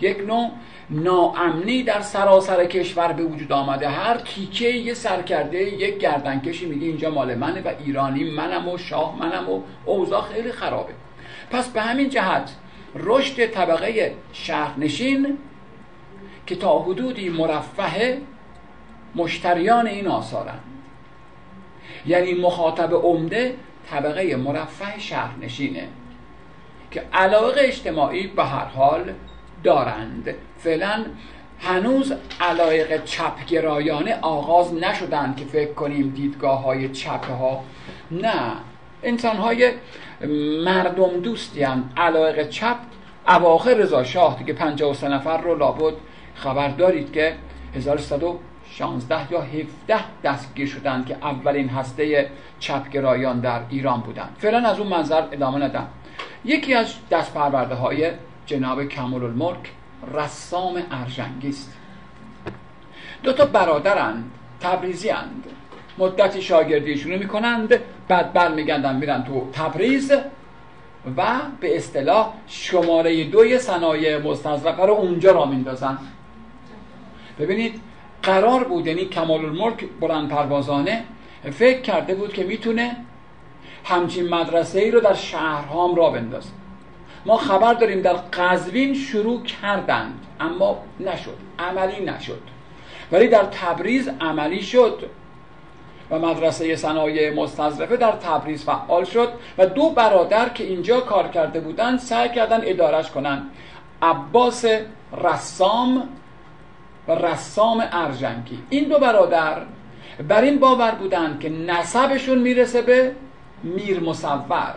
یک 0.00 0.18
نوع 0.26 0.50
ناامنی 0.90 1.82
در 1.82 2.00
سراسر 2.00 2.64
کشور 2.64 3.12
به 3.12 3.22
وجود 3.22 3.52
آمده. 3.52 3.88
هر 3.88 4.16
تیکه 4.16 4.68
یه 4.68 4.94
سرکرده 4.94 5.58
یک 5.58 5.98
گردنکشی 5.98 6.66
میگه 6.66 6.86
اینجا 6.86 7.10
مال 7.10 7.34
منه 7.34 7.60
و 7.60 7.72
ایرانی 7.84 8.30
منم 8.30 8.68
و 8.68 8.78
شاه 8.78 9.16
منم 9.18 9.50
و 9.50 9.60
اوضاع 9.84 10.22
خیلی 10.22 10.52
خرابه. 10.52 10.92
پس 11.50 11.68
به 11.68 11.80
همین 11.80 12.08
جهت 12.08 12.50
رشد 12.94 13.46
طبقه 13.46 14.14
شهرنشین 14.32 15.38
که 16.46 16.56
تا 16.56 16.78
حدودی 16.78 17.28
مرفه 17.28 18.18
مشتریان 19.14 19.86
این 19.86 20.06
آثارن. 20.06 20.58
یعنی 22.06 22.34
مخاطب 22.34 22.94
عمده 22.94 23.56
طبقه 23.90 24.36
مرفه 24.36 24.98
شهرنشینه 24.98 25.88
که 26.90 27.02
علاقه 27.12 27.60
اجتماعی 27.60 28.26
به 28.26 28.44
هر 28.44 28.64
حال 28.64 29.12
دارند. 29.64 30.34
فعلا 30.58 31.04
هنوز 31.60 32.12
علایق 32.40 33.04
چپگرایانه 33.04 34.18
آغاز 34.22 34.74
نشدند 34.74 35.36
که 35.36 35.44
فکر 35.44 35.72
کنیم 35.72 36.10
دیدگاه 36.10 36.62
های 36.62 36.88
چپ 36.88 37.30
ها 37.30 37.64
نه 38.10 38.52
انسان 39.02 39.36
های 39.36 39.72
مردم 40.64 41.20
دوستی 41.20 41.62
هم 41.62 41.90
علایق 41.96 42.48
چپ 42.48 42.76
اواخر 43.28 43.74
رضا 43.74 44.04
شاه 44.04 44.38
دیگه 44.38 44.52
53 44.52 45.08
نفر 45.08 45.40
رو 45.40 45.58
لابد. 45.58 45.94
خبر 46.34 46.68
دارید 46.68 47.12
که 47.12 47.34
1116 48.80 49.32
یا 49.32 49.40
17 49.40 50.04
دستگیر 50.24 50.68
شدند 50.68 51.06
که 51.06 51.16
اولین 51.22 51.68
هسته 51.68 52.30
چپگرایان 52.58 53.40
در 53.40 53.60
ایران 53.70 54.00
بودند. 54.00 54.36
فعلا 54.38 54.68
از 54.68 54.78
اون 54.78 54.88
منظر 54.88 55.22
ادامه 55.32 55.64
ندم 55.64 55.86
یکی 56.44 56.74
از 56.74 56.94
دست 57.10 57.34
پرورده 57.34 57.74
های 57.74 58.10
جناب 58.46 58.84
کمال 58.84 59.24
الملک 59.24 59.72
رسام 60.14 60.82
ارجنگی 60.90 61.48
است 61.48 61.76
دو 63.22 63.32
تا 63.32 63.44
برادرند 63.44 64.30
تبریزی 64.60 65.10
اند 65.10 65.44
مدتی 65.98 66.42
شاگردیشونو 66.42 67.18
می‌کنند 67.18 67.74
بعد 68.08 68.32
برمیگردن 68.32 68.96
میرن 68.96 69.24
تو 69.24 69.48
تبریز 69.52 70.12
و 71.16 71.26
به 71.60 71.76
اصطلاح 71.76 72.32
شماره 72.46 73.24
دوی 73.24 73.58
صنایع 73.58 74.18
مستظرفه 74.18 74.86
رو 74.86 74.92
اونجا 74.92 75.32
را 75.32 75.44
میندازن. 75.44 75.98
ببینید 77.38 77.80
قرار 78.22 78.64
بود 78.64 78.86
یعنی 78.86 79.04
کمال 79.04 79.44
الملک 79.44 79.84
بلند 80.00 80.28
پروازانه 80.28 81.04
فکر 81.52 81.80
کرده 81.80 82.14
بود 82.14 82.32
که 82.32 82.44
می‌تونه 82.44 82.96
همچین 83.84 84.28
مدرسه 84.28 84.80
ای 84.80 84.90
رو 84.90 85.00
در 85.00 85.14
شهرهام 85.14 85.94
را 85.94 86.10
بندازه. 86.10 86.50
ما 87.26 87.36
خبر 87.36 87.74
داریم 87.74 88.00
در 88.02 88.12
قزوین 88.12 88.94
شروع 88.94 89.42
کردند 89.42 90.26
اما 90.40 90.78
نشد 91.00 91.36
عملی 91.58 92.04
نشد. 92.04 92.42
ولی 93.12 93.28
در 93.28 93.44
تبریز 93.44 94.10
عملی 94.20 94.62
شد 94.62 95.10
و 96.10 96.18
مدرسه 96.18 96.76
صنایع 96.76 97.34
مستظرفه 97.34 97.96
در 97.96 98.12
تبریز 98.12 98.64
فعال 98.64 99.04
شد 99.04 99.28
و 99.58 99.66
دو 99.66 99.90
برادر 99.90 100.48
که 100.48 100.64
اینجا 100.64 101.00
کار 101.00 101.28
کرده 101.28 101.60
بودند 101.60 101.98
سعی 101.98 102.28
کردن 102.28 102.60
ادارش 102.64 103.10
کنند. 103.10 103.42
عباس 104.02 104.64
رسام 105.24 106.08
رسام 107.14 107.84
ارجنگی 107.92 108.58
این 108.70 108.88
دو 108.88 108.98
برادر 108.98 109.62
بر 110.28 110.42
این 110.42 110.58
باور 110.58 110.90
بودند 110.90 111.40
که 111.40 111.48
نسبشون 111.48 112.38
می‌رسه 112.38 112.82
به 112.82 113.12
میر 113.62 114.00
مصور. 114.00 114.74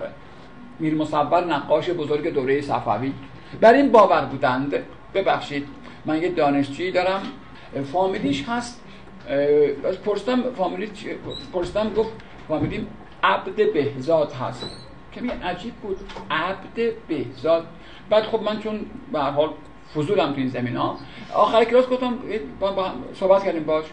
میر 0.80 0.96
مصور 0.96 1.46
نقاش 1.46 1.90
بزرگ 1.90 2.34
دوره 2.34 2.62
صفوی. 2.62 3.14
بر 3.62 3.74
این 3.74 3.92
باور 3.92 4.26
بودند 4.26 4.74
ببخشید 5.14 5.68
من 6.06 6.22
یه 6.22 6.30
دانشجویی 6.30 6.92
دارم 6.92 7.22
فامیلیش 7.94 8.46
هست 8.48 8.82
پرستم 10.06 10.44
فامیلی 10.58 10.92
پرستم 11.54 11.94
گفت 11.94 12.10
فامیلی 12.48 12.88
عبد 13.24 13.74
بهزاد 13.74 14.32
هست. 14.32 14.66
کمی 15.16 15.30
عجیب 15.30 15.74
بود 15.74 16.00
عبد 16.32 16.94
بهزاد. 17.08 17.68
بعد 18.10 18.24
خب 18.24 18.42
من 18.42 18.60
چون 18.60 18.80
به 19.12 19.20
حال 19.20 19.50
فضولم 19.96 20.34
تو 20.34 20.38
این 20.38 20.50
زمین 20.50 20.76
ها 20.76 20.98
آخر 21.34 21.64
کلاس 21.64 21.88
گفتم 21.88 22.14
با 22.60 22.92
صحبت 23.14 23.44
کردیم 23.44 23.64
باش. 23.64 23.86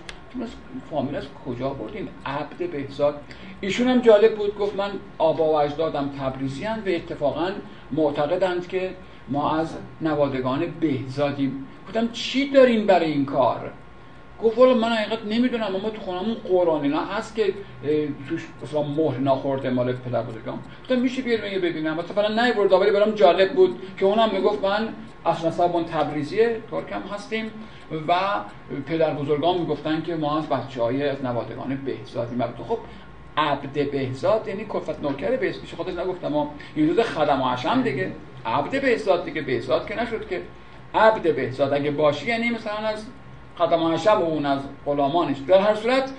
فامیل 0.90 1.16
از 1.16 1.24
کجا 1.46 1.68
بردین 1.68 2.08
عبد 2.26 2.70
بهزاد. 2.70 3.20
ایشون 3.60 3.88
هم 3.88 4.00
جالب 4.00 4.36
بود 4.36 4.58
گفت 4.58 4.76
من 4.76 4.90
آبا 5.18 5.44
و 5.44 5.56
اجدادم 5.56 6.10
تبریزی 6.20 6.64
و 6.66 6.68
اتفاقا 6.86 7.50
معتقدند 7.92 8.68
که 8.68 8.94
ما 9.28 9.58
از 9.58 9.74
نوادگان 10.00 10.66
بهزادیم. 10.80 11.66
گفتم 11.88 12.08
چی 12.12 12.50
دارین 12.50 12.86
برای 12.86 13.12
این 13.12 13.24
کار؟ 13.24 13.72
گفت 14.42 14.58
والا 14.58 14.74
من 14.74 14.88
حقیقت 14.88 15.18
نمی‌دونم 15.26 15.76
اما 15.76 15.90
تو 15.90 16.00
خونمون 16.00 16.34
قرآن 16.48 16.82
اینا 16.82 17.04
هست 17.04 17.36
که 17.36 17.54
توش 18.28 18.46
مثلا 18.62 18.82
مهر 18.82 19.18
نخورده 19.18 19.70
مال 19.70 19.92
پدر 19.92 20.22
بزرگام 20.22 20.62
گفتم 20.82 20.98
میشه 20.98 21.22
بیارم 21.22 21.52
یه 21.52 21.58
ببینم. 21.58 21.96
مثلا 21.96 22.44
نیورد 22.44 22.72
ولی 22.72 22.90
برام 22.90 23.10
جالب 23.10 23.52
بود 23.52 23.82
که 23.98 24.04
اونم 24.04 24.30
می‌گفت 24.32 24.64
من 24.64 24.88
اصلا 25.26 25.82
تبریزیه 25.82 26.60
ترکم 26.70 27.02
هستیم 27.14 27.50
و 28.08 28.14
پدر 28.86 29.14
بزرگان 29.14 29.58
می‌گفتن 29.58 30.02
که 30.02 30.14
ما 30.14 30.38
از 30.38 30.48
بچه 30.48 30.82
های 30.82 31.08
از 31.08 31.24
نوادگان 31.24 31.76
بهزادی 31.84 32.34
مبتو 32.34 32.64
خب 32.64 32.78
عبد 33.36 33.90
بهزاد 33.90 34.48
یعنی 34.48 34.64
کفت 34.64 35.02
نوکر 35.02 35.36
بهزاد. 35.36 35.62
پیش 35.62 35.74
خودش 35.74 35.94
نگفتم 35.94 36.28
ما 36.28 36.54
این 36.74 36.88
روز 36.88 37.00
خدم 37.00 37.42
و 37.42 37.82
دیگه. 37.82 38.12
عبد 38.46 38.82
بهزاد 38.82 39.24
دیگه. 39.24 39.42
بهزاد 39.42 39.86
که 39.86 40.02
نشد 40.02 40.28
که. 40.28 40.42
عبد 40.94 41.34
بهزاد 41.36 41.72
اگه 41.72 41.90
باشی 41.90 42.26
یعنی 42.26 42.50
مثلا 42.50 42.72
از 42.72 43.06
خدم 43.60 43.82
و 43.82 44.08
اون 44.08 44.46
از 44.46 44.60
غلامانش. 44.86 45.38
در 45.38 45.58
هر 45.58 45.74
صورت 45.74 46.12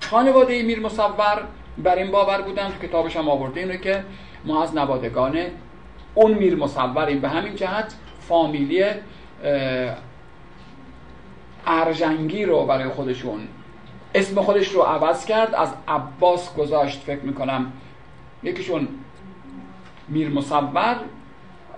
خانواده 0.00 0.62
میر 0.62 0.80
مصور 0.80 1.42
بر 1.78 1.96
این 1.96 2.10
باور 2.10 2.42
بودن 2.42 2.72
کتابش 2.82 3.16
هم 3.16 3.28
آورده. 3.28 3.60
اینه 3.60 3.78
که 3.78 4.04
ما 4.44 4.62
از 4.62 4.74
نوادگان 4.74 5.38
اون 6.14 6.34
میر 6.34 6.56
مصوریم. 6.56 7.20
به 7.20 7.28
همین 7.28 7.54
جهت 7.56 7.94
فامیلی 8.20 8.84
ارجنگی 11.66 12.44
رو 12.44 12.66
برای 12.66 12.88
خودشون 12.88 13.40
اسم 14.14 14.42
خودش 14.42 14.68
رو 14.68 14.82
عوض 14.82 15.24
کرد. 15.24 15.54
از 15.54 15.74
عباس 15.88 16.54
گذاشت 16.54 17.00
فکر 17.00 17.22
می‌کنم. 17.22 17.72
یکیشون 18.42 18.88
میر 20.08 20.28
مصور. 20.28 20.96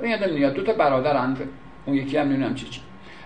یادم 0.02 0.26
نمیاد 0.26 0.54
دو 0.54 0.62
تا 0.62 0.72
برادرند. 0.72 1.48
اون 1.86 1.96
یکی 1.96 2.16
هم 2.16 2.28
نمی‌دونم 2.28 2.54
چی 2.54 2.68
چی. 2.68 2.80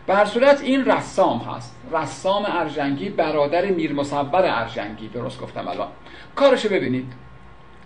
به 0.09 0.15
هر 0.15 0.25
صورت 0.25 0.61
این 0.61 0.85
رسام 0.85 1.39
هست. 1.39 1.77
رسام 1.93 2.45
ارجنگی 2.47 3.09
برادر 3.09 3.65
میر 3.65 3.93
مصور 3.93 4.45
ارجنگی 4.47 5.09
درست 5.09 5.41
گفتم 5.41 5.69
الان. 5.69 5.89
کارشو 6.37 6.69
ببینید. 6.69 7.13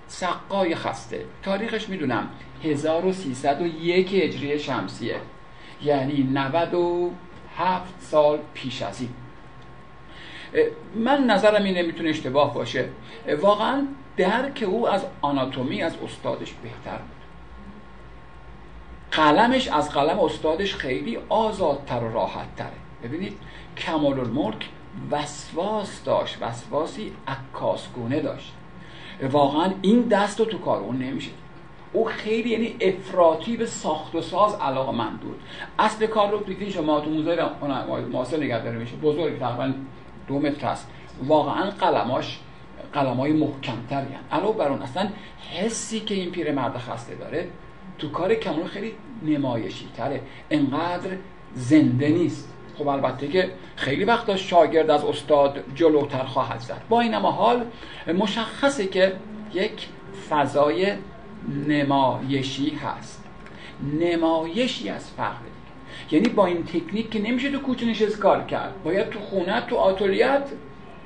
سقای 0.06 0.74
خسته. 0.74 1.24
تاریخش 1.42 1.88
می‌دونم. 1.88 2.28
1301 2.64 4.14
هجری 4.14 4.58
شمسیه. 4.58 5.16
یعنی 5.82 6.22
97 6.32 7.94
سال 8.00 8.38
پیش 8.54 8.82
از 8.82 9.00
این. 9.00 9.10
من 10.94 11.24
نظرم 11.24 11.64
اینه 11.64 11.82
می‌تونه 11.82 12.10
اشتباه 12.10 12.54
باشه. 12.54 12.88
واقعا 13.40 13.86
درک 14.16 14.64
او 14.66 14.88
از 14.88 15.06
آناتومی 15.22 15.82
از 15.82 15.96
استادش 16.04 16.52
بهتر. 16.62 16.98
قلمش 19.12 19.68
از 19.68 19.90
قلم 19.90 20.20
استادش 20.20 20.74
خیلی 20.74 21.18
آزادتر 21.28 22.04
و 22.04 22.12
راحت 22.12 22.56
تره 22.56 22.72
ببینید 23.04 23.38
کمال 23.76 24.20
الملک 24.20 24.68
وسواس 25.10 26.04
داشت 26.04 26.38
وسواسی 26.40 27.12
عکاسگونه 27.28 28.20
داشت. 28.20 28.52
واقعا 29.30 29.72
این 29.82 30.00
دست 30.02 30.40
رو 30.40 30.46
تو 30.46 30.58
کار 30.58 30.80
اون 30.80 30.98
نمیشه 30.98 31.30
او 31.92 32.04
خیلی 32.04 32.50
یعنی 32.50 32.76
افراطی 32.80 33.56
به 33.56 33.66
ساخت 33.66 34.14
و 34.14 34.20
ساز 34.20 34.54
علاقه 34.54 34.92
من 34.92 35.16
بود. 35.16 35.40
اصل 35.78 36.06
کار 36.06 36.30
رو 36.30 36.38
دیدین 36.38 36.70
شما 36.70 37.00
تو 37.00 37.10
موزه 37.10 37.50
معاصر 38.12 38.36
نگهداری 38.36 38.78
میشه. 38.78 38.96
بزرگ 38.96 39.38
تقریبا 39.38 39.72
دو 40.28 40.38
متر 40.38 40.66
است. 40.66 40.90
واقعا 41.26 41.70
قلماش 41.70 42.38
قلمای 42.92 43.32
محکمتری 43.32 44.14
هم 44.14 44.38
علاوه 44.38 44.58
بر 44.58 44.68
اون 44.68 44.82
اصلا 44.82 45.08
حسی 45.50 46.00
که 46.00 46.14
این 46.14 46.30
پیرمرد 46.30 46.78
خسته 46.78 47.14
داره 47.14 47.48
تو 47.98 48.08
کار 48.08 48.34
کمال 48.34 48.66
خیلی 48.66 48.92
نمایشی 49.22 49.88
تره. 49.96 50.20
انقدر 50.50 51.10
زنده 51.54 52.08
نیست. 52.08 52.52
خب 52.78 52.88
البته 52.88 53.28
که 53.28 53.50
خیلی 53.76 54.04
وقتا 54.04 54.36
شاگرد 54.36 54.90
از 54.90 55.04
استاد 55.04 55.64
جلوتر 55.74 56.24
خواهد 56.24 56.60
زد. 56.60 56.82
با 56.88 57.00
این 57.00 57.14
حال 57.14 57.66
مشخصه 58.14 58.86
که 58.86 59.12
یک 59.54 59.88
فضای 60.30 60.92
نمایشی 61.66 62.70
هست. 62.70 63.24
نمایشی 64.00 64.88
از 64.88 65.10
فقر 65.10 65.52
یعنی 66.10 66.28
با 66.28 66.46
این 66.46 66.64
تکنیک 66.64 67.10
که 67.10 67.22
نمیشه 67.22 67.50
تو 67.50 67.58
کوچه 67.58 67.86
نشست 67.86 68.18
کار 68.18 68.44
کرد. 68.44 68.82
باید 68.84 69.10
تو 69.10 69.18
خونه 69.18 69.60
تو 69.60 69.76
آتولیت 69.76 70.42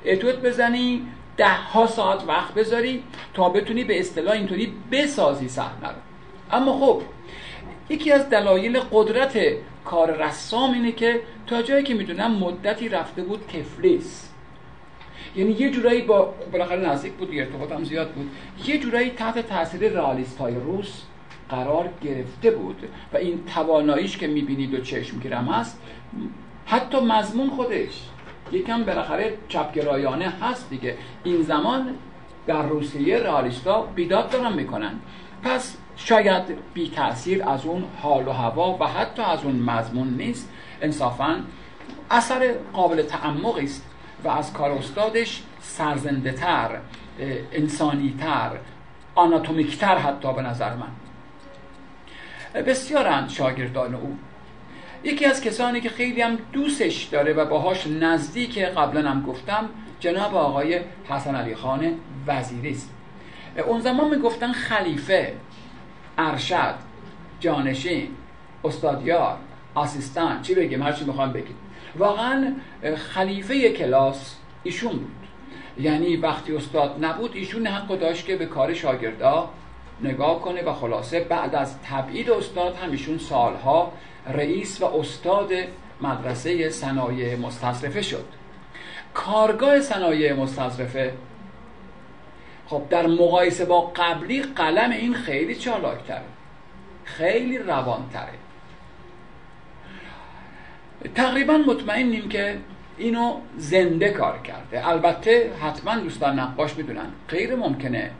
اتوت 0.05 0.35
بزنی 0.35 1.07
ده 1.37 1.55
ها 1.55 1.87
ساعت 1.87 2.23
وقت 2.27 2.53
بذاری 2.53 3.03
تا 3.33 3.49
بتونی 3.49 3.83
به 3.83 3.99
اصطلاح 3.99 4.33
اینطوری 4.33 4.73
بسازی 4.91 5.49
صحنه 5.49 5.87
رو. 5.87 6.06
اما 6.51 6.79
خب 6.79 7.01
یکی 7.89 8.11
از 8.11 8.29
دلایل 8.29 8.79
قدرت 8.79 9.37
کار 9.85 10.11
رسام 10.11 10.73
اینه 10.73 10.91
که 10.91 11.21
تا 11.47 11.61
جایی 11.61 11.83
که 11.83 11.93
می‌دونم 11.93 12.31
مدتی 12.31 12.89
رفته 12.89 13.21
بود 13.21 13.39
تفلیس. 13.47 14.29
یعنی 15.35 15.51
یه 15.51 15.71
جورایی 15.71 16.01
با 16.01 16.33
بالاخره 16.51 16.89
نزدیک 16.89 17.13
بود 17.13 17.29
ارتباط 17.33 17.71
هم 17.71 17.83
زیاد 17.83 18.11
بود. 18.11 18.29
یه 18.65 18.79
جورایی 18.79 19.09
تحت 19.09 19.47
تاثیر 19.47 19.89
رئالیست 19.89 20.37
های 20.37 20.55
روس 20.55 21.01
قرار 21.49 21.89
گرفته 22.03 22.51
بود 22.51 22.89
و 23.13 23.17
این 23.17 23.43
تواناییش 23.53 24.17
که 24.17 24.27
می‌بینید 24.27 24.73
و 24.73 24.81
چشم 24.81 25.19
گیرم 25.19 25.45
هست 25.45 25.81
حتی 26.65 26.99
مضمون 26.99 27.49
خودش 27.49 28.03
یکم 28.51 28.83
بالاخره 28.83 29.33
چپگرایانه 29.49 30.33
هست 30.41 30.69
دیگه. 30.69 30.97
این 31.23 31.41
زمان 31.41 31.95
در 32.47 32.61
روسیه 32.67 33.17
رئالیستا 33.17 33.81
بیداد 33.81 34.29
دارن 34.29 34.53
می‌کنن. 34.53 34.93
پس 35.43 35.77
شاید 35.97 36.43
بی 36.73 36.89
تاثیر 36.89 37.49
از 37.49 37.65
اون 37.65 37.83
حال 38.01 38.27
و 38.27 38.31
هوا 38.31 38.77
و 38.77 38.87
حتی 38.87 39.21
از 39.21 39.43
اون 39.43 39.55
مضمون 39.55 40.07
نیست. 40.07 40.49
انصافا 40.81 41.35
اثر 42.11 42.53
قابل 42.73 43.01
تعمقی 43.01 43.63
است 43.63 43.85
و 44.23 44.27
از 44.27 44.53
کار 44.53 44.71
استادش 44.71 45.43
سرزنده 45.61 46.31
تر 46.31 46.69
انسانی 47.51 48.15
تر 48.19 48.51
آناتومیکتر 49.15 49.97
حتی 49.97 50.33
به 50.33 50.41
نظر 50.41 50.73
من. 50.75 50.91
بسیارند 52.61 53.29
شاگردان 53.29 53.95
او. 53.95 54.17
یکی 55.03 55.25
از 55.25 55.41
کسانی 55.41 55.81
که 55.81 55.89
خیلی 55.89 56.21
هم 56.21 56.37
دوستش 56.53 57.03
داره 57.03 57.33
و 57.33 57.45
باهاش 57.45 57.87
نزدیک 57.87 58.59
قبلا 58.59 59.09
هم 59.09 59.21
گفتم 59.21 59.69
جناب 59.99 60.35
آقای 60.35 60.79
حسن 61.09 61.35
علی 61.35 61.55
خان 61.55 61.93
وزیری 62.27 62.71
است. 62.71 62.93
اون 63.67 63.79
زمان 63.79 64.09
می‌گفتن 64.09 64.51
خلیفه. 64.51 65.33
ارشد 66.17 66.75
جانشین 67.39 68.09
استادیار 68.63 69.37
آسیستان 69.75 70.41
چی 70.41 70.55
بگیم 70.55 70.83
هر 70.83 70.91
چی 70.91 71.05
می‌خوام 71.05 71.31
بگیم. 71.33 71.55
واقعا 71.95 72.53
خلیفه 72.95 73.69
کلاس 73.69 74.35
ایشون 74.63 74.91
بود. 74.91 75.11
یعنی 75.79 76.17
وقتی 76.17 76.55
استاد 76.55 77.05
نبود 77.05 77.31
ایشون 77.35 77.67
حق 77.67 77.99
داشت 77.99 78.25
که 78.25 78.35
به 78.35 78.45
کار 78.45 78.73
شاگردا 78.73 79.49
نگاه 80.01 80.41
کنه 80.41 80.63
و 80.63 80.73
خلاصه 80.73 81.19
بعد 81.19 81.55
از 81.55 81.81
تبعید 81.81 82.31
استاد 82.31 82.75
هم 82.75 82.91
ایشون 82.91 83.17
سالها 83.17 83.91
رئیس 84.27 84.81
و 84.81 84.85
استاد 84.85 85.51
مدرسه 86.01 86.69
صنایع 86.69 87.35
مستصرفه 87.35 88.01
شد. 88.01 88.25
کارگاه 89.13 89.81
صنایع 89.81 90.33
مستصرفه 90.33 91.13
خب 92.67 92.81
در 92.89 93.07
مقایسه 93.07 93.65
با 93.65 93.81
قبلی 93.95 94.41
قلم 94.41 94.91
این 94.91 95.13
خیلی 95.13 95.55
چالاکتره. 95.55 96.21
خیلی 97.03 97.57
روانتره. 97.57 98.33
تقریبا 101.15 101.57
مطمئنیم 101.57 102.29
که 102.29 102.57
اینو 102.97 103.33
زنده 103.57 104.09
کار 104.09 104.39
کرده. 104.41 104.87
البته 104.87 105.51
حتما 105.61 105.95
دوستان 105.95 106.39
نقاش 106.39 106.77
می‌دونن. 106.77 107.07
غیر 107.29 107.55
ممکنه 107.55 108.11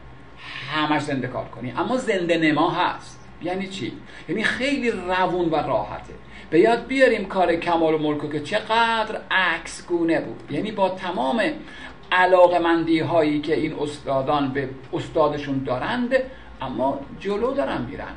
همش 0.71 1.01
زنده 1.01 1.27
کار 1.27 1.45
کنی. 1.45 1.73
اما 1.77 1.97
زنده 1.97 2.37
نما 2.37 2.71
هست. 2.71 3.19
یعنی 3.41 3.67
چی؟ 3.67 3.93
یعنی 4.29 4.43
خیلی 4.43 4.91
روون 4.91 5.49
و 5.49 5.55
راحته. 5.55 6.13
به 6.49 6.59
یاد 6.59 6.87
بیاریم 6.87 7.25
کار 7.25 7.55
کمال 7.55 7.93
و 7.93 7.97
ملکو 7.97 8.29
که 8.29 8.39
چقدر 8.39 9.21
عکس 9.31 9.87
گونه 9.87 10.21
بود. 10.21 10.51
یعنی 10.51 10.71
با 10.71 10.89
تمام 10.89 11.41
علاقمندی 12.11 12.99
هایی 12.99 13.41
که 13.41 13.55
این 13.55 13.79
استادان 13.79 14.49
به 14.49 14.69
استادشون 14.93 15.63
دارند 15.63 16.15
اما 16.61 16.99
جلو 17.19 17.53
دارن 17.53 17.81
میرن. 17.81 18.13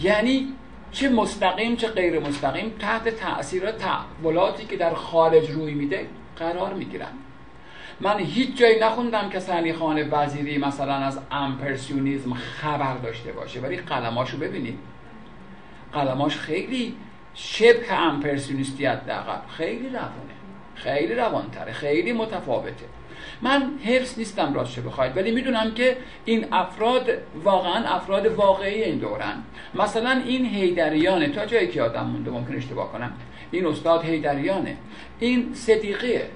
یعنی 0.00 0.48
چه 0.92 1.08
مستقیم 1.08 1.76
چه 1.76 1.88
غیر 1.88 2.20
مستقیم 2.20 2.72
تحت 2.78 3.08
تاثیر 3.08 3.70
تحولاتی 3.70 4.64
که 4.66 4.76
در 4.76 4.94
خارج 4.94 5.50
روی 5.50 5.74
میده 5.74 6.06
قرار 6.36 6.74
می‌گیرن. 6.74 7.12
من 8.00 8.18
هیچ 8.18 8.56
جایی 8.56 8.80
نخوندم 8.80 9.28
که 9.28 9.40
سنی 9.40 9.72
خان 9.72 10.08
وزیری 10.10 10.58
مثلا 10.58 10.94
از 10.94 11.20
امپرسیونیزم 11.30 12.34
خبر 12.34 12.96
داشته 12.96 13.32
باشه 13.32 13.60
ولی 13.60 13.76
قلماشو 13.76 14.38
ببینید. 14.38 14.78
قلماش 15.92 16.36
خیلی 16.36 16.96
شبه 17.34 17.92
امپرسیونیستی 17.92 18.86
حداقل. 18.86 19.38
خیلی 19.48 19.88
روانه 19.88 20.34
خیلی 20.74 21.14
روانتره. 21.14 21.72
خیلی 21.72 22.12
متفاوته. 22.12 22.84
من 23.42 23.78
حفظ 23.84 24.18
نیستم 24.18 24.54
راستش 24.54 24.78
بخواید 24.80 25.16
ولی 25.16 25.30
می‌دونم 25.30 25.74
که 25.74 25.96
این 26.24 26.46
افراد 26.52 27.10
واقعا 27.44 27.84
افراد 27.88 28.26
واقعی 28.26 28.82
این 28.82 28.98
دورن. 28.98 29.42
مثلا 29.74 30.22
این 30.26 30.46
هیدریانه 30.46 31.28
تا 31.28 31.46
جایی 31.46 31.68
که 31.68 31.82
آدم 31.82 32.06
مونده 32.06 32.30
ممکن 32.30 32.56
اشتباه 32.56 32.92
کنم. 32.92 33.12
این 33.50 33.66
استاد 33.66 34.04
هیدریانه 34.04 34.76
این 35.20 35.54
صدیقیه. 35.54 36.28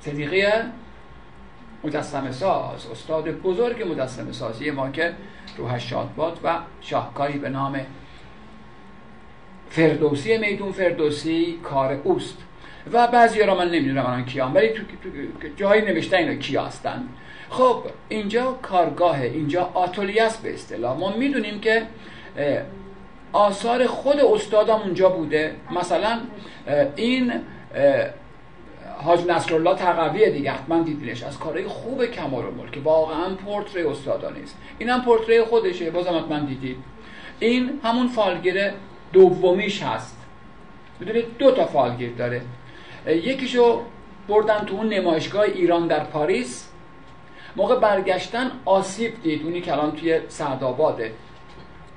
صدیقیه 0.00 0.64
مجسم 1.84 2.32
ساز 2.32 2.90
استاد 2.92 3.30
بزرگ 3.30 3.92
مجسم 3.92 4.32
سازی 4.32 4.70
ما 4.70 4.90
که 4.90 5.12
روحش 5.56 5.90
شاد 5.90 6.14
باد 6.16 6.38
و 6.44 6.58
شاهکاری 6.80 7.38
به 7.38 7.48
نام 7.48 7.80
فردوسی 9.70 10.38
میدون 10.38 10.72
فردوسی 10.72 11.58
کار 11.62 12.00
اوست. 12.04 12.38
و 12.92 13.06
بعضی 13.06 13.42
را 13.42 13.54
من 13.54 13.70
نمی‌دونم 13.70 14.06
آنان 14.06 14.24
کیان 14.24 14.52
ولی 14.52 14.68
تو, 14.68 14.82
جایی 15.56 15.82
نوشته 15.82 16.16
اینا 16.16 16.34
کیا 16.34 16.64
هستن. 16.64 17.08
خب 17.50 17.82
اینجا 18.08 18.52
کارگاه 18.62 19.20
اینجا 19.20 19.70
آتولیه 19.74 20.22
است 20.22 20.42
به 20.42 20.54
اصطلاح. 20.54 20.98
ما 20.98 21.16
می‌دونیم 21.16 21.60
که 21.60 21.82
آثار 23.32 23.86
خود 23.86 24.20
استادم 24.20 24.74
اونجا 24.74 25.08
بوده. 25.08 25.54
مثلا 25.70 26.20
این 26.96 27.32
حاج 29.02 29.26
نصرالله 29.26 29.74
تقویه 29.74 30.30
دیگه 30.30 30.50
حتما 30.50 30.82
دیدینش 30.82 31.22
از 31.22 31.38
کارهای 31.38 31.66
خوب 31.66 32.04
کمال 32.06 32.44
الملک 32.44 32.72
که 32.72 32.80
واقعا 32.80 33.34
پورتری 33.34 33.82
استادا 33.82 34.30
نیست. 34.30 34.58
این 34.78 34.88
هم 34.90 35.02
پورتری 35.02 35.42
خودشه. 35.42 35.90
بازم 35.90 36.18
حتما 36.18 36.38
دیدید. 36.38 36.76
این 37.40 37.80
همون 37.84 38.08
فالگیر 38.08 38.70
دومیش 39.12 39.82
هست. 39.82 40.16
می‌دونید؟ 41.00 41.24
دو 41.38 41.50
تا 41.50 41.66
فالگیر 41.66 42.10
داره. 42.10 42.42
یکیشو 43.06 43.82
بردن 44.28 44.58
تو 44.58 44.74
اون 44.74 44.88
نمایشگاه 44.88 45.42
ایران 45.42 45.86
در 45.86 46.04
پاریس. 46.04 46.68
موقع 47.56 47.78
برگشتن 47.78 48.50
آسیب 48.64 49.22
دید. 49.22 49.42
اونی 49.42 49.60
که 49.60 49.72
الان 49.72 49.92
توی 49.92 50.20
سعدآباده. 50.28 51.12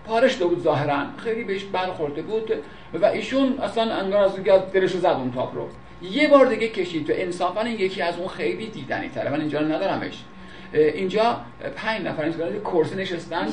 پارش 0.07 0.35
بود 0.35 0.63
ظاهرا. 0.63 1.03
خیلی 1.17 1.43
بهش 1.43 1.63
برخورده 1.63 2.21
بود 2.21 2.51
و 2.93 3.05
ایشون 3.05 3.59
اصلا 3.59 3.93
انگار 3.93 4.23
از 4.23 4.35
دلش 4.73 4.91
زد 4.91 5.05
اون 5.05 5.31
تاپ 5.31 5.55
رو. 5.55 5.69
یه 6.01 6.27
بار 6.27 6.45
دیگه 6.45 6.67
کشید 6.67 7.09
و 7.09 7.13
انصافا 7.15 7.61
این 7.61 7.79
یکی 7.79 8.01
از 8.01 8.17
اون 8.17 8.27
خیلی 8.27 8.67
دیدنی 8.67 9.09
تره. 9.09 9.29
من 9.29 9.39
اینجا 9.39 9.59
ندارمش. 9.59 10.23
اینجا 10.73 11.37
پنج 11.75 12.01
نفر 12.01 12.23
اینجا 12.23 12.59
کرسی 12.59 12.95
نشستن. 12.95 13.47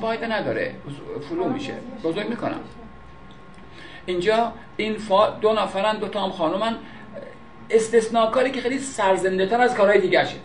فایده 0.00 0.26
نداره. 0.26 0.74
فلو 1.28 1.48
میشه. 1.48 1.74
بزرگ 2.04 2.28
می‌کنم. 2.28 2.60
اینجا 4.06 4.52
این 4.76 4.98
فا 4.98 5.30
دو 5.30 5.52
نفرن 5.52 5.96
دو 5.96 6.08
تا 6.08 6.24
هم 6.24 6.30
خانومن. 6.30 6.76
استثناء 7.70 8.30
کاری 8.30 8.50
که 8.50 8.60
خیلی 8.60 8.78
سرزنده 8.78 9.46
تر 9.46 9.60
از 9.60 9.74
کارهای 9.74 10.00
دیگه 10.00 10.24
شه. 10.24 10.36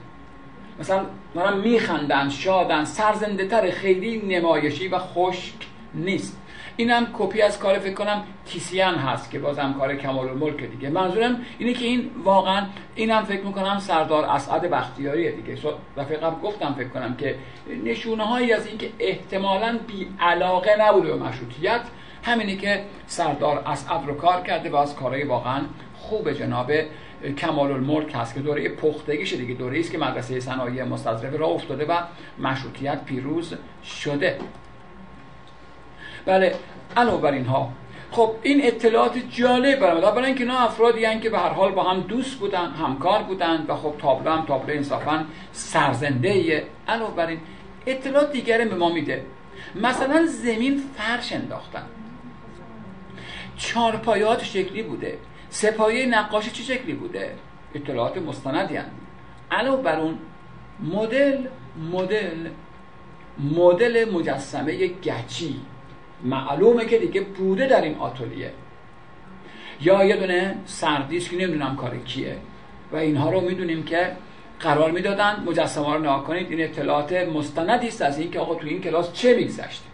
مثلا 0.79 1.05
دارن 1.35 1.57
میخندن 1.57 2.29
شادن 2.29 2.85
سرزنده 2.85 3.47
تر 3.47 3.71
خیلی 3.71 4.37
نمایشی 4.37 4.87
و 4.87 4.99
خشک 4.99 5.53
نیست. 5.93 6.41
اینم 6.75 7.07
کپی 7.13 7.41
از 7.41 7.59
کار 7.59 7.79
فکر 7.79 7.93
کنم 7.93 8.23
تیسیان 8.45 8.95
هست 8.95 9.31
که 9.31 9.39
بازم 9.39 9.75
کار 9.79 9.95
کمال 9.95 10.29
الملک 10.29 10.63
دیگه. 10.63 10.89
منظورم 10.89 11.41
اینه 11.57 11.73
که 11.73 11.85
این 11.85 12.11
واقعا 12.23 12.65
اینم 12.95 13.23
فکر 13.23 13.41
می‌کنم 13.41 13.79
سردار 13.79 14.25
اسعد 14.25 14.69
بختیاریه 14.69 15.31
دیگه. 15.31 15.57
دفعه 15.97 16.17
قبل 16.17 16.41
گفتم 16.41 16.73
فکر 16.77 16.87
کنم 16.87 17.15
که 17.15 17.35
نشونه 17.83 18.23
هایی 18.23 18.53
از 18.53 18.67
اینکه 18.67 18.89
احتمالا 18.99 19.79
بی 19.87 20.07
علاقه 20.19 20.75
نبوده 20.79 21.07
به 21.07 21.23
مشروطیت 21.23 21.81
همینی 22.27 22.57
که 22.57 22.83
سردار 23.07 23.63
اسعد 23.65 24.07
رو 24.07 24.13
کار 24.13 24.41
کرده 24.41 24.69
و 24.69 24.75
از 24.75 24.95
کارهای 24.95 25.23
واقعا 25.23 25.61
خوب 25.95 26.31
جناب 26.31 26.71
کمال 27.37 27.71
الملک 27.71 28.11
هست 28.15 28.33
که 28.33 28.39
دوره 28.39 28.69
پختگیشه 28.69 29.37
دیگه 29.37 29.53
دوره 29.53 29.79
است 29.79 29.91
که 29.91 29.97
مدرسه 29.97 30.39
صنایع 30.39 30.83
مستظرفه 30.83 31.37
را 31.37 31.47
افتاده 31.47 31.85
و 31.85 31.97
مشروطیت 32.39 33.05
پیروز 33.05 33.53
شده. 33.83 34.39
بله 36.25 36.55
علاوه 36.97 37.21
بر 37.21 37.31
اینها 37.31 37.69
خب 38.11 38.31
این 38.43 38.59
اطلاعات 38.63 39.17
جالب 39.29 39.79
برام 39.79 40.01
برای 40.01 40.25
اینکه 40.25 40.43
اینا 40.43 40.59
افرادی 40.59 41.05
هستند 41.05 41.21
که 41.21 41.29
به 41.29 41.39
هر 41.39 41.49
حال 41.49 41.71
با 41.71 41.83
هم 41.83 41.99
دوست 41.99 42.39
بودن 42.39 42.71
همکار 42.71 43.23
بودند 43.23 43.69
و 43.69 43.75
خب 43.75 43.93
تابلو 44.01 44.31
هم 44.31 44.45
تابلو 44.45 44.75
انصافا 44.75 45.25
سرزنده 45.51 46.29
ایه 46.29 46.63
علاوه 46.87 47.15
بر 47.15 47.27
این 47.27 47.39
اطلاعات 47.85 48.31
دیگره 48.31 48.65
به 48.65 48.75
ما 48.75 48.89
میده. 48.89 49.25
مثلا 49.75 50.25
زمین 50.25 50.81
فرش 50.97 51.33
انداختن. 51.33 51.83
چارپایات 53.57 54.43
شکلی 54.43 54.83
بوده. 54.83 55.17
سپایه 55.49 56.05
نقاشی 56.05 56.51
چه 56.51 56.63
شکلی 56.63 56.93
بوده؟ 56.93 57.35
اطلاعات 57.75 58.17
مستندی 58.17 58.75
هستند 58.75 58.91
علاوه 59.51 59.83
بر 59.83 59.99
اون 59.99 60.19
مدل 60.93 61.37
مدل 61.91 62.49
مدل 63.55 64.11
مجسمه 64.11 64.87
گچی. 64.87 65.61
معلومه 66.23 66.85
که 66.85 66.97
دیگه 66.97 67.21
بوده 67.21 67.67
در 67.67 67.81
این 67.81 67.95
آتولیه. 67.95 68.51
یا 69.81 70.03
یه 70.03 70.15
دونه 70.15 70.55
سردیس 70.65 71.29
که 71.29 71.37
نمی‌دونم 71.37 71.75
کار 71.75 71.97
کیه. 71.97 72.35
و 72.91 72.95
اینها 72.95 73.31
رو 73.31 73.41
می‌دونیم 73.41 73.83
که 73.83 74.11
قرار 74.59 74.91
می‌دادن 74.91 75.43
مجسمه 75.45 75.93
رو 75.93 75.99
نگاه 75.99 76.23
کنید. 76.23 76.51
این 76.51 76.63
اطلاعات 76.63 77.13
مستندی 77.13 77.87
است 77.87 78.01
از 78.01 78.19
اینکه 78.19 78.39
آقا 78.39 78.55
تو 78.55 78.67
این 78.67 78.81
کلاس 78.81 79.13
چه 79.13 79.35
میگذشته 79.35 79.85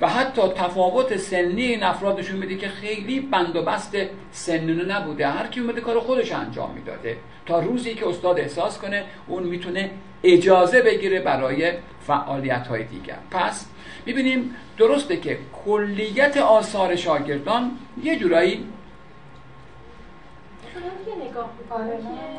و 0.00 0.08
حتی 0.08 0.42
تفاوت 0.42 1.16
سنی 1.16 1.62
این 1.62 1.82
افراد 1.82 2.18
نشون 2.18 2.36
میده 2.36 2.56
که 2.56 2.68
خیلی 2.68 3.20
بند 3.20 3.56
و 3.56 3.62
بست 3.62 3.96
سنونه 4.32 4.84
نبوده. 4.84 5.28
هر 5.28 5.46
کی 5.46 5.60
اومده 5.60 5.80
کار 5.80 6.00
خودش 6.00 6.32
انجام 6.32 6.70
می‌داده. 6.74 7.16
تا 7.46 7.60
روزی 7.60 7.94
که 7.94 8.08
استاد 8.08 8.40
احساس 8.40 8.78
کنه 8.78 9.04
اون 9.26 9.42
می‌تونه 9.42 9.90
اجازه 10.24 10.82
بگیره 10.82 11.20
برای 11.20 11.72
فعالیت 12.06 12.66
های 12.66 12.84
دیگر. 12.84 13.18
پس 13.30 13.66
می‌بینیم 14.06 14.56
درسته 14.78 15.16
که 15.16 15.38
کلیت 15.64 16.36
آثار 16.36 16.96
شاگردان 16.96 17.70
یه 18.02 18.18
جورایی 18.18 18.64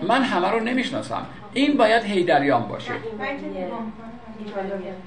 من 0.07 0.23
همه 0.23 0.51
رو 0.51 0.59
نمی‌شناسم. 0.59 1.25
این 1.53 1.77
باید 1.77 2.03
هیدریان 2.03 2.67
باشه. 2.67 2.91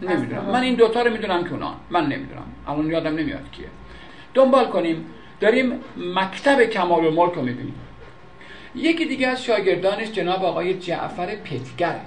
نمی‌دونم. 0.03 0.45
من 0.45 0.61
این 0.61 0.75
دوتا 0.75 1.03
رو 1.03 1.13
می‌دونم 1.13 1.45
که 1.45 1.53
اونان 1.53 1.75
من 1.91 2.07
نمی‌دونم. 2.07 2.47
الان 2.69 2.91
یادم 2.91 3.15
نمیاد 3.15 3.51
کیه. 3.53 3.67
دنبال 4.35 4.65
کنیم. 4.65 5.07
داریم 5.41 5.81
مکتب 5.97 6.65
کمال 6.65 7.05
الملک 7.05 7.33
رو 7.33 7.43
می‌بینیم. 7.43 7.75
یکی 8.75 9.05
دیگه 9.07 9.29
از 9.29 9.45
شاگردانش 9.45 10.13
جناب 10.13 10.45
آقای 10.45 10.79
جعفر 10.79 11.27
پتگره 11.27 12.01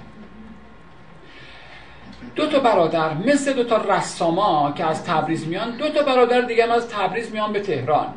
دو 2.36 2.46
تا 2.46 2.60
برادر 2.60 3.14
مثل 3.14 3.52
دو 3.52 3.64
تا 3.64 3.76
رساما 3.76 4.72
که 4.76 4.84
از 4.84 5.04
تبریز 5.04 5.48
میان 5.48 5.70
دو 5.70 5.88
تا 5.88 6.02
برادر 6.02 6.40
دیگه 6.40 6.72
از 6.72 6.88
تبریز 6.88 7.32
میان 7.32 7.52
به 7.52 7.60
تهران. 7.60 8.14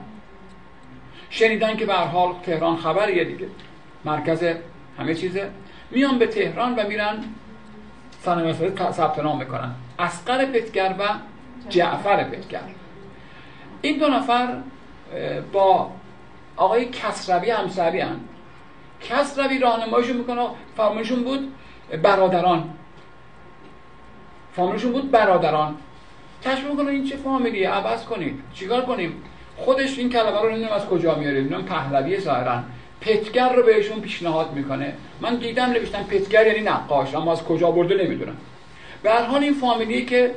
شنیدن 1.29 1.77
که 1.77 1.85
به 1.85 1.93
حال 1.93 2.33
تهران 2.43 2.77
خبریه 2.77 3.23
دیگه. 3.23 3.47
مرکز 4.05 4.43
همه 4.99 5.15
چیزه. 5.15 5.49
میان 5.91 6.19
به 6.19 6.27
تهران 6.27 6.75
و 6.75 6.87
میرن 6.87 7.23
سنه 8.21 8.53
ثبت 8.91 9.19
نام 9.19 9.37
می‌کنن. 9.37 9.71
اسقر 9.99 10.45
پتگر 10.45 10.95
و 10.99 11.03
جعفر 11.69 12.23
پتگر 12.23 12.61
این 13.81 13.97
دو 13.97 14.07
نفر 14.07 14.57
با 15.53 15.91
آقای 16.57 16.85
کسروی 16.85 17.49
همسری 17.51 17.99
هن. 17.99 18.19
کسروی 19.01 19.59
راهنماییشون 19.59 20.17
می‌کنه. 20.17 20.47
فرمایشون 20.77 21.23
بود 21.23 21.53
برادران. 22.01 22.69
فامیلشون 24.55 24.91
بود 24.91 25.11
برادران. 25.11 25.75
تشبیه 26.41 26.71
می‌کنه 26.71 26.91
این 26.91 27.05
چه 27.05 27.17
فامیلیه؟ 27.17 27.69
عوض 27.69 28.03
کنید. 28.03 28.43
چیکار 28.53 28.85
کنیم؟ 28.85 29.23
خودش 29.57 29.97
این 29.97 30.09
کلمه 30.09 30.41
رو 30.41 30.49
نمی‌دونم 30.49 30.71
از 30.71 30.85
کجا 30.85 31.15
میاره 31.15 31.39
نمی‌دونم 31.39 31.65
پهلوی 31.65 32.19
ظاهرا. 32.19 32.59
پتگر 33.01 33.53
رو 33.53 33.63
بهشون 33.63 33.99
پیشنهاد 34.01 34.53
می‌کنه. 34.53 34.93
من 35.21 35.35
دیدم 35.35 35.65
نوشتم 35.65 36.03
پتگر 36.03 36.47
یعنی 36.47 36.61
نقاش 36.61 37.15
اما 37.15 37.31
از 37.31 37.43
کجا 37.43 37.71
برده 37.71 38.03
نمی‌دونم. 38.03 38.37
به 39.03 39.11
هر 39.11 39.23
حال 39.23 39.43
این 39.43 39.53
فامیلی 39.53 40.05
که 40.05 40.31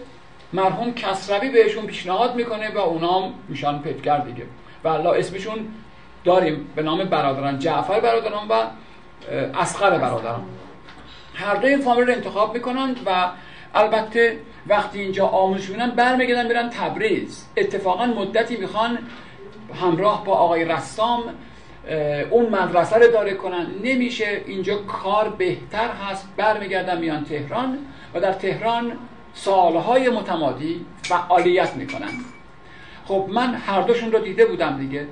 مرحوم 0.52 0.94
کسروی 0.94 1.48
بهشون 1.48 1.86
پیشنهاد 1.86 2.34
می‌کنه 2.34 2.70
و 2.70 2.78
اونا 2.78 3.30
میشن 3.48 3.78
پتگر 3.78 4.18
دیگه. 4.18 4.42
و 4.84 4.88
الله 4.88 5.18
اسمشون 5.18 5.58
داریم 6.24 6.70
به 6.76 6.82
نام 6.82 7.04
برادران 7.04 7.58
جعفر 7.58 8.00
برادران 8.00 8.48
و 8.48 8.54
اسقر 9.58 9.98
برادران. 9.98 10.42
هر 11.34 11.54
دو 11.54 11.66
این 11.66 11.80
فامیل 11.80 12.06
رو 12.06 12.12
انتخاب 12.12 12.54
می‌کنند 12.54 12.96
و 13.06 13.28
البته 13.74 14.38
وقتی 14.66 15.00
اینجا 15.00 15.26
آموزش 15.26 15.68
می‌بینن 15.68 15.90
برمیگردن 15.90 16.46
میرن 16.46 16.70
تبریز. 16.70 17.46
اتفاقا 17.56 18.06
مدتی 18.06 18.56
می‌خوان 18.56 18.98
همراه 19.80 20.24
با 20.24 20.34
آقای 20.34 20.64
رسام 20.64 21.22
اون 22.30 22.48
مدرسه 22.48 22.96
رو 22.96 23.12
داره 23.12 23.34
کنن. 23.34 23.66
نمیشه 23.82 24.42
اینجا 24.46 24.76
کار 24.76 25.28
بهتر 25.28 25.88
هست. 25.88 26.28
برمیگردن 26.36 26.98
میان 26.98 27.24
تهران 27.24 27.78
و 28.14 28.20
در 28.20 28.32
تهران 28.32 28.92
سالهای 29.34 30.08
متمادی 30.08 30.86
فعالیت 31.02 31.76
می‌کنن. 31.76 32.10
خب 33.04 33.26
من 33.28 33.54
هر 33.54 33.80
دوشون 33.80 34.12
رو 34.12 34.18
دیده 34.18 34.46
بودم 34.46 34.78
دیگه. 34.78 35.06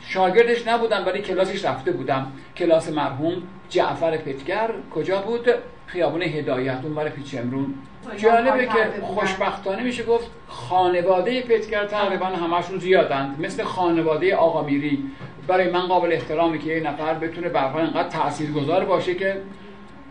شاگردش 0.00 0.66
نبودم 0.66 1.06
ولی 1.06 1.22
کلاسش 1.22 1.64
رفته 1.64 1.92
بودم. 1.92 2.32
کلاس 2.56 2.88
مرحوم 2.88 3.42
جعفر 3.68 4.16
پتگر 4.16 4.70
کجا 4.94 5.20
بود؟ 5.20 5.48
خیابون 5.92 6.22
هدایت 6.22 6.78
اون 6.82 6.94
برای 6.94 7.10
پیچ 7.10 7.34
امرون. 7.34 7.74
جالبه 8.16 8.66
که. 8.66 9.02
خوشبختانه 9.02 9.82
میشه 9.82 10.04
گفت 10.04 10.30
خانواده 10.46 11.42
پتگر 11.42 11.86
تقریبا 11.86 12.26
همشون 12.26 12.78
زیادند 12.78 13.40
مثل 13.40 13.62
خانواده 13.62 14.36
آقا 14.36 14.62
میری 14.62 15.04
برای 15.46 15.70
من 15.70 15.80
قابل 15.80 16.12
احترامی 16.12 16.58
که 16.58 16.70
یه 16.70 16.80
نفر 16.80 17.14
بتونه 17.14 17.48
برای 17.48 17.84
اینقدر 17.84 18.08
تاثیرگذار 18.08 18.84
باشه 18.84 19.14
که 19.14 19.40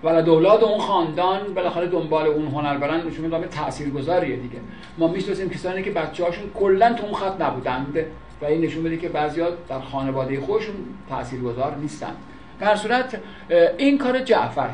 ولد 0.04 0.30
اولاد 0.30 0.64
اون 0.64 0.80
خاندان 0.80 1.54
بالاخره 1.54 1.88
دنبال 1.88 2.28
اون 2.28 2.48
هنر 2.48 2.78
برن 2.78 3.08
نشون 3.08 3.26
میده 3.26 3.48
تاثیرگذاریه 3.48 4.36
دیگه. 4.36 4.60
ما 4.98 5.08
می‌شناسیم 5.08 5.50
کسانی 5.50 5.84
که 5.84 5.92
بچه‌هاشون 5.92 6.50
کلا 6.54 6.94
تو 6.94 7.06
اون 7.06 7.14
خط 7.14 7.42
نبودند 7.42 7.98
و 8.42 8.46
این 8.46 8.62
نشون 8.62 8.84
میده 8.84 8.98
که 8.98 9.10
بعضیا 9.10 9.48
در 9.70 9.80
خانواده 9.80 10.40
خودشون 10.40 10.76
تاثیرگذار 11.10 11.76
نیستن. 11.76 12.16
در 12.60 12.76
صورت 12.76 13.20
این 13.78 13.98
کار 13.98 14.20
جعفر. 14.20 14.70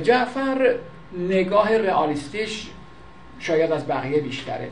جعفر 0.00 0.74
نگاه 1.18 1.78
رئالیستیش 1.78 2.70
شاید 3.38 3.72
از 3.72 3.86
بقیه 3.86 4.20
بیشتره. 4.20 4.68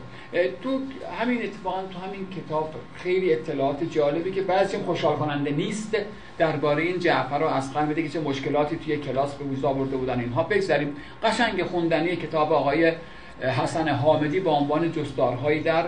تو 0.63 0.79
همین 1.19 1.43
اتفاقا 1.43 1.81
تو 1.81 1.99
همین 1.99 2.27
کتاب 2.29 2.73
خیلی 2.95 3.33
اطلاعات 3.33 3.83
جالبی 3.83 4.31
که 4.31 4.41
بعضی 4.41 4.77
خوشحال 4.77 5.15
کننده 5.15 5.51
نیست 5.51 5.97
درباره 6.37 6.83
این 6.83 6.99
جعفر 6.99 7.43
و 7.43 7.45
اسقر 7.45 7.85
میده 7.85 8.03
که 8.03 8.09
چه 8.09 8.19
مشکلاتی 8.19 8.75
توی 8.77 8.97
کلاس 8.97 9.35
به 9.35 9.45
وجود 9.45 9.65
آورده 9.65 9.97
بودن. 9.97 10.19
اینها 10.19 10.43
بگذاریم 10.43 10.95
قشنگ 11.23 11.63
خوندنی 11.63 12.15
کتاب 12.15 12.53
آقای 12.53 12.93
حسن 13.41 13.89
حامدی 13.89 14.39
با 14.39 14.51
عنوان 14.51 14.91
جستارهایی 14.91 15.59
در 15.59 15.85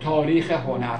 تاریخ 0.00 0.50
هنر 0.50 0.98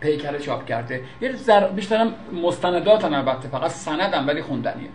پیکر 0.00 0.38
چاپ 0.38 0.66
کرده. 0.66 1.04
یه. 1.20 1.34
بیشترم 1.76 2.14
مستندات 2.42 3.04
البته 3.04 3.48
فقط 3.48 3.70
سندم 3.70 4.28
ولی 4.28 4.42
خوندنیه. 4.42 4.88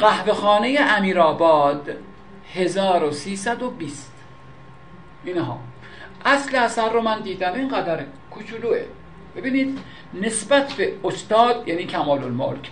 قهوه 0.00 0.32
خانه 0.32 0.78
امیرآباد 0.80 1.96
1320 2.54 4.12
اینها. 5.24 5.58
اصل 6.24 6.56
اثر 6.56 6.92
رو 6.92 7.00
من 7.00 7.20
دیدم. 7.20 7.52
این 7.54 7.70
کوچولوه. 8.30 8.80
ببینید 9.36 9.78
نسبت 10.14 10.72
به 10.72 10.92
استاد 11.04 11.68
یعنی 11.68 11.84
کمال 11.84 12.24
الملک 12.24 12.70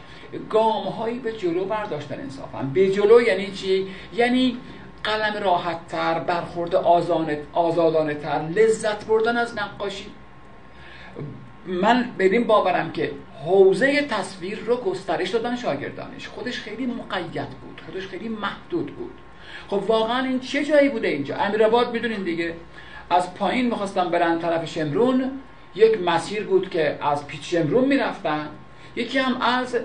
گام 0.51 0.85
هایی 0.85 1.18
به 1.18 1.33
جلو 1.33 1.64
برداشتن 1.64 2.20
انصافا. 2.20 2.62
به 2.74 2.91
جلو 2.91 3.20
یعنی 3.20 3.51
چی؟ 3.51 3.87
یعنی 4.14 4.57
قلم 5.05 5.43
راحت 5.43 5.89
تر 5.89 6.18
برخورد 6.18 6.74
آزادانه 7.53 8.14
تر 8.14 8.49
لذت 8.57 9.05
بردن 9.05 9.37
از 9.37 9.59
نقاشی. 9.59 10.07
من 11.66 12.11
بدین 12.18 12.47
باورم 12.47 12.93
که 12.93 13.12
حوزه 13.45 14.03
تصویر 14.03 14.59
رو 14.59 14.76
گسترش 14.76 15.30
دادن 15.30 15.57
شاگردانش. 15.57 16.28
خودش 16.28 16.59
خیلی 16.59 16.86
مقید 16.86 17.49
بود. 17.49 17.80
خودش 17.86 18.07
خیلی 18.07 18.28
محدود 18.28 18.97
بود. 18.97 19.12
خب 19.68 19.82
واقعا 19.86 20.24
این 20.24 20.41
چه 20.41 20.64
جایی 20.64 20.89
بوده 20.89 21.09
اینجا؟ 21.09 21.36
امیرآباد 21.36 21.93
می‌دونین 21.93 22.22
دیگه. 22.22 22.55
از 23.11 23.34
پایین 23.34 23.66
می‌خواستن 23.66 24.11
برن 24.11 24.39
طرف 24.39 24.64
شمرون. 24.64 25.30
یک 25.74 26.01
مسیر 26.01 26.47
بود 26.47 26.70
که 26.70 26.99
از 27.01 27.26
پیچ 27.26 27.55
شمرون 27.55 27.84
می‌رفتن. 27.84 28.49
یکی 28.97 29.18
هم 29.18 29.41
از 29.41 29.76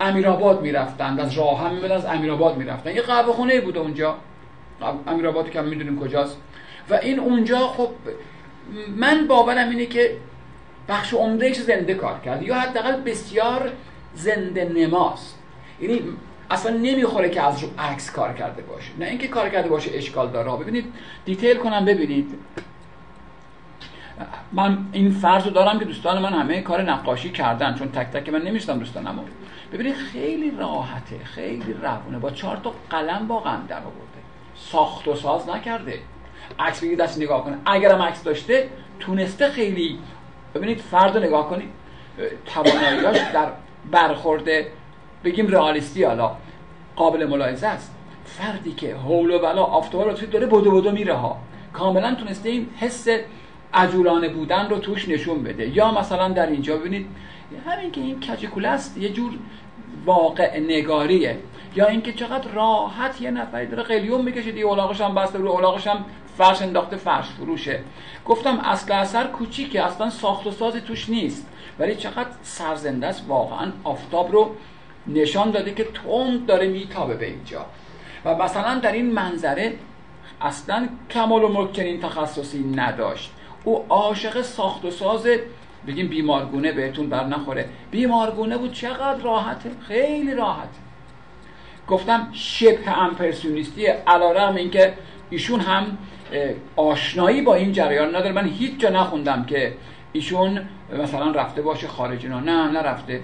امیرآباد 0.00 0.62
می‌رفتن 0.62 1.20
از 1.20 1.38
راه 1.38 1.60
هم 1.60 1.74
میمدن 1.74 1.94
از 1.94 2.04
امیرآباد 2.04 2.56
می‌رفتن. 2.56 2.94
یه 2.94 3.02
قهوه 3.02 3.32
خونه 3.32 3.60
بود 3.60 3.78
اونجا. 3.78 4.16
امیرآباد 5.06 5.50
که 5.50 5.60
می‌دونیم 5.60 6.00
کجاست. 6.00 6.38
و 6.90 6.94
این 6.94 7.20
اونجا 7.20 7.58
خب 7.58 7.90
من 8.96 9.26
باورم 9.26 9.70
اینه 9.70 9.86
که 9.86 10.16
بخش 10.88 11.14
عمدهش 11.14 11.60
زنده 11.60 11.94
کار 11.94 12.20
کرد؟ 12.24 12.42
یا 12.42 12.54
حداقل 12.54 13.00
بسیار 13.00 13.70
زنده 14.14 14.64
نماست. 14.64 15.38
یعنی 15.80 16.02
اصلا 16.50 16.76
نمی‌خوره 16.76 17.28
که 17.28 17.42
از 17.42 17.62
رو 17.62 17.68
عکس 17.78 18.10
کار 18.10 18.32
کرده 18.32 18.62
باشه. 18.62 18.90
نه 18.98 19.06
اینکه 19.06 19.28
کار 19.28 19.48
کرده 19.48 19.68
باشه 19.68 19.90
اشکال 19.94 20.30
داره. 20.30 20.56
ببینید 20.56 20.92
دیتیل 21.24 21.56
کنم 21.56 21.84
ببینید. 21.84 22.34
من 24.52 24.78
این 24.92 25.10
فرض 25.10 25.44
رو 25.44 25.50
دارم 25.50 25.78
که 25.78 25.84
دوستان 25.84 26.22
من 26.22 26.32
همه 26.32 26.60
کار 26.60 26.82
نقاشی 26.82 27.30
کردن 27.30 27.74
چون 27.74 27.88
تک 27.88 28.06
تک 28.06 28.28
من 28.28 28.42
نمیشتم 28.42 28.78
دوستانمو. 28.78 29.22
ببینید 29.72 29.94
خیلی 29.94 30.52
راحته 30.58 31.24
خیلی 31.24 31.72
روونه. 31.82 32.18
با 32.18 32.30
چهار 32.30 32.56
تا 32.56 32.72
قلم 32.90 33.28
واقعا 33.28 33.56
در 33.68 33.78
آورده. 33.78 34.18
ساخت 34.56 35.08
و 35.08 35.14
ساز 35.14 35.48
نکرده. 35.48 35.98
عکس 36.58 36.80
بگید 36.80 36.98
دست 36.98 37.18
نگاه 37.18 37.44
کنه. 37.44 37.56
اگرم 37.66 38.02
عکس 38.02 38.22
داشته 38.22 38.68
تونسته 39.00 39.48
خیلی 39.48 39.98
ببینید 40.54 40.80
فرد 40.80 41.16
رو 41.16 41.22
نگاه 41.22 41.48
کنید. 41.48 41.68
تواناییاش 42.46 43.18
در 43.34 43.48
برخورد 43.90 44.44
بگیم 45.24 45.48
رئالیستی 45.48 46.04
حالا 46.04 46.36
قابل 46.96 47.26
ملاحظه 47.26 47.66
است. 47.66 47.94
فردی 48.24 48.72
که 48.72 48.96
حول 48.96 49.30
و 49.30 49.38
بلا 49.38 49.62
آفتاب 49.62 50.08
رو 50.08 50.12
داره 50.12 50.46
بدو 50.46 50.80
بدو 50.80 50.92
میره 50.92 51.14
ها. 51.14 51.36
کاملا 51.72 52.14
تونسته 52.14 52.48
این 52.48 52.68
حس 52.76 53.08
عجولانه 53.74 54.28
بودن 54.28 54.68
رو 54.68 54.78
توش 54.78 55.08
نشون 55.08 55.42
بده. 55.42 55.68
یا 55.68 55.92
مثلا 55.92 56.28
در 56.28 56.46
اینجا 56.46 56.76
ببینید 56.76 57.06
همین 57.66 57.90
که 57.90 58.00
این 58.00 58.20
کچکوله 58.20 58.78
یه 58.98 59.08
جور 59.08 59.32
واقع 60.04 60.60
نگاریه. 60.60 61.38
یا 61.76 61.86
اینکه 61.86 62.12
چقدر 62.12 62.50
راحت 62.50 63.20
یه 63.20 63.30
نفری 63.30 63.66
داره 63.66 63.82
قلیون 63.82 64.22
می‌کشه 64.22 64.52
دیگه 64.52 64.64
اولاغش 64.64 65.00
هم 65.00 65.14
بسته 65.14 65.38
رو 65.38 65.48
اولاغش 65.48 65.86
هم 65.86 66.04
فرش 66.38 66.62
انداخته 66.62 66.96
فرش 66.96 67.26
فروشه. 67.26 67.80
گفتم 68.26 68.58
اصل 68.58 68.92
اثر 68.92 69.26
کوچیکه 69.26 69.84
اصلا 69.84 70.10
ساخت 70.10 70.46
و 70.46 70.50
سازی 70.50 70.80
توش 70.80 71.08
نیست. 71.08 71.46
ولی 71.78 71.96
چقدر 71.96 72.30
سرزنده 72.42 73.06
است 73.06 73.24
واقعا 73.28 73.72
آفتاب 73.84 74.32
رو 74.32 74.56
نشان 75.06 75.50
داده 75.50 75.74
که 75.74 75.84
تند 75.84 76.46
داره 76.46 76.68
میتابه 76.68 77.14
به 77.14 77.26
اینجا. 77.26 77.66
و 78.24 78.34
مثلا 78.34 78.78
در 78.78 78.92
این 78.92 79.12
منظره 79.12 79.74
اصلا 80.40 80.88
کمال 81.10 81.44
و 81.44 81.48
ملک 81.48 81.72
چنین 81.72 82.00
تخصصی 82.00 82.64
نداشت. 82.64 83.30
او 83.64 83.84
عاشق 83.88 84.42
ساخت 84.42 84.84
و 84.84 84.90
ساز 84.90 85.26
بگیم 85.86 86.08
بیمارگونه 86.08 86.72
بهتون 86.72 87.08
بر 87.08 87.24
نخوره. 87.24 87.68
بیمارگونه 87.90 88.58
بود 88.58 88.72
چقدر 88.72 89.22
راحته 89.22 89.70
خیلی 89.88 90.34
راحت. 90.34 90.68
گفتم 91.88 92.28
شبه 92.32 92.98
امپرسیونیستی 92.98 93.86
علیرغم 93.86 94.54
اینکه 94.54 94.94
ایشون 95.30 95.60
هم 95.60 95.98
آشنایی 96.76 97.42
با 97.42 97.54
این 97.54 97.72
جریان 97.72 98.08
نداره. 98.08 98.32
من 98.32 98.48
هیچ 98.48 98.78
جا 98.78 98.90
نخوندم 98.90 99.44
که 99.44 99.74
ایشون 100.12 100.60
مثلا 101.02 101.30
رفته 101.30 101.62
باشه 101.62 101.88
خارج 101.88 102.26
نه 102.26 102.40
نه 102.40 102.70
نرفته 102.70 103.20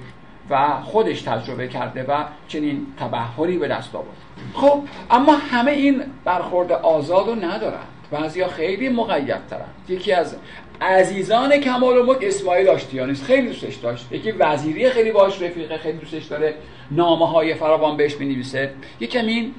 و 0.51 0.81
خودش 0.83 1.23
تجربه 1.23 1.69
کرده 1.69 2.03
و 2.03 2.25
چنین 2.49 2.87
تبهری 3.01 3.59
به 3.59 3.69
دست 3.69 3.95
آورد. 3.95 4.17
خب 4.55 4.83
اما 5.11 5.37
همه 5.37 5.73
این 5.73 6.03
برخورد 6.25 6.73
آزاد 6.73 7.29
رو 7.29 7.35
ندارن. 7.35 7.81
بعضیا 8.11 8.49
خیلی 8.49 8.89
مقید 8.89 9.47
ترن 9.51 9.65
یکی 9.89 10.13
از 10.13 10.37
عزیزان 10.81 11.57
کمال 11.57 11.97
و 11.97 12.15
اسماعیل 12.23 12.69
آشتیانی 12.69 13.13
است 13.13 13.25
خیلی 13.25 13.49
دوستش 13.49 13.75
داشت. 13.75 14.13
یکی 14.13 14.33
وزیری 14.33 14.91
خیلی 14.91 15.13
باش 15.13 15.43
رفیقه 15.43 15.79
خیلی 15.79 15.99
دوستش 15.99 16.25
داره. 16.25 16.55
نامه 16.91 17.29
های 17.29 17.55
فراوان 17.55 17.97
بهش 17.97 18.17
می‌نویسه. 18.17 18.71
یکی 19.01 19.19
این 19.19 19.55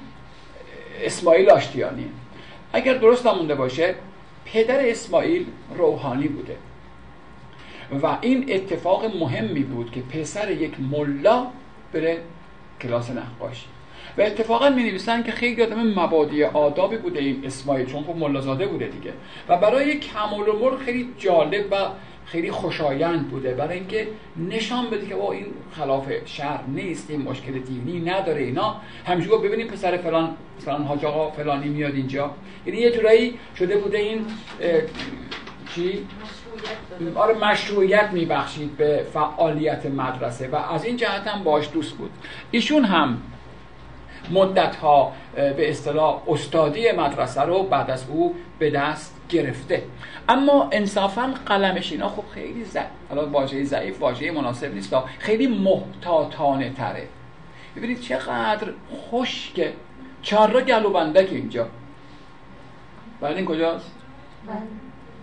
اسماعیل 1.04 1.50
آشتیانی. 1.50 2.10
اگر 2.76 2.94
درست 2.94 3.26
نمونده 3.26 3.54
باشه 3.54 3.94
پدر 4.44 4.88
اسماعیل 4.88 5.46
روحانی 5.76 6.28
بوده. 6.28 6.56
و 8.02 8.18
این 8.20 8.46
اتفاق 8.48 9.16
مهمی 9.16 9.60
بود 9.60 9.90
که 9.90 10.00
پسر 10.00 10.50
یک 10.50 10.72
ملا 10.80 11.46
بره 11.92 12.18
کلاس 12.80 13.10
نقاشی 13.10 13.66
و 14.18 14.22
اتفاقا 14.22 14.70
می 14.70 14.82
نویسن 14.82 15.22
که 15.22 15.32
خیلی 15.32 15.62
آدم 15.62 15.82
مبادی 15.82 16.44
آدابی 16.44 16.96
بوده 16.96 17.20
این 17.20 17.42
اسماعیل 17.46 17.86
چون 17.86 18.04
خب 18.04 18.16
ملازاده 18.16 18.66
بوده 18.66 18.86
دیگه. 18.86 19.12
و 19.48 19.56
برای 19.56 19.98
کمال 19.98 20.48
و 20.48 20.76
خیلی 20.76 21.08
جالب 21.18 21.64
و 21.70 21.76
خیلی 22.26 22.50
خوشایند 22.50 23.28
بوده. 23.28 23.54
برای 23.54 23.78
اینکه 23.78 24.08
نشان 24.48 24.90
بده 24.90 25.06
که 25.06 25.14
با 25.14 25.32
این 25.32 25.46
خلاف 25.76 26.12
شهر 26.24 26.60
نیست 26.68 27.10
این 27.10 27.22
مشکل 27.22 27.52
دینی 27.52 28.00
نداره 28.00 28.42
اینا. 28.42 28.76
همیشه 29.06 29.28
گفت 29.28 29.44
ببینید 29.44 29.66
پسر 29.66 29.96
فلان 29.96 30.36
فلان 30.58 30.82
حاج 30.82 31.04
آقا 31.04 31.30
فلانی 31.30 31.68
میاد 31.68 31.94
اینجا. 31.94 32.30
یعنی 32.66 32.78
یه 32.78 32.90
جورایی 32.90 33.38
شده 33.58 33.76
بوده 33.76 33.98
این 33.98 34.26
چی؟ 35.74 36.06
آره 37.14 37.34
مشروعیت 37.34 38.10
میبخشید 38.12 38.76
به 38.76 39.06
فعالیت 39.12 39.86
مدرسه. 39.86 40.48
و 40.48 40.56
از 40.56 40.84
این 40.84 40.96
جهت 40.96 41.26
هم 41.26 41.44
باش 41.44 41.68
دوست 41.72 41.92
بود. 41.92 42.10
ایشون 42.50 42.84
هم 42.84 43.22
مدت 44.30 44.76
ها 44.76 45.12
به 45.34 45.70
اصطلاح 45.70 46.22
استادی 46.28 46.92
مدرسه 46.92 47.42
رو 47.42 47.62
بعد 47.62 47.90
از 47.90 48.04
او 48.08 48.34
به 48.58 48.70
دست 48.70 49.15
گرفته. 49.28 49.82
اما 50.28 50.68
انصافا 50.72 51.34
قلمش 51.46 51.92
اینا 51.92 52.08
خب 52.08 52.24
خیلی 52.34 52.64
ضعیف. 52.64 52.86
حالا 53.08 53.30
واژه 53.30 53.64
ضعیف 53.64 54.00
واژه 54.00 54.30
مناسب 54.30 54.74
نیست. 54.74 54.96
خیلی 55.18 55.46
محتاطانه 55.46 56.70
تره. 56.70 57.08
ببینید 57.76 58.00
چقدر 58.00 58.68
خشکه 59.10 59.72
چهار 60.22 60.50
را 60.50 60.60
گلو 60.60 60.90
بندک 60.90 61.28
اینجا. 61.32 61.68
بله 63.20 63.36
این 63.36 63.46
کجاست؟ 63.46 63.90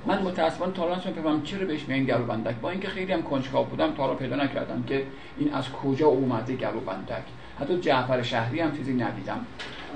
من 0.06 0.22
متاسفانه 0.22 0.74
تا 0.74 0.84
الان 0.84 0.99
بفهمم 0.99 1.43
چرا 1.43 1.66
بهش 1.66 1.82
میگن 1.88 2.06
گلوبندک 2.06 2.56
با 2.56 2.70
اینکه 2.70 2.88
خیلی 2.88 3.14
هم 3.14 3.22
کنجکاو 3.22 3.66
بودم 3.66 3.93
تا 3.93 4.16
پیدا 4.16 4.36
نکردم 4.36 4.84
که 4.88 5.04
این 5.38 5.54
از 5.54 5.72
کجا 5.72 6.08
اومده 6.08 6.56
گلوبندک 6.56 7.24
حتی 7.62 7.80
جعفر 7.80 8.22
شهری 8.22 8.60
هم 8.60 8.78
چیزی 8.78 8.93
ندیدم. 8.93 9.45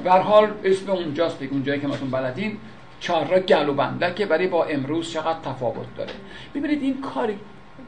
به 0.04 0.12
حال 0.12 0.52
اسم 0.64 0.92
اونجاست. 0.92 1.40
دیگه 1.40 1.54
اونجایی 1.54 1.82
که 1.82 1.88
ماتون 1.88 2.12
بلدین. 2.12 2.58
چهار 3.00 3.40
گلوبندک 3.40 4.16
که 4.16 4.26
برای 4.26 4.48
با 4.48 4.66
امروز 4.66 5.12
چقدر 5.12 5.40
تفاوت 5.44 5.96
داره. 5.98 6.14
ببینید 6.56 6.84
این 6.84 7.02
کاری 7.02 7.40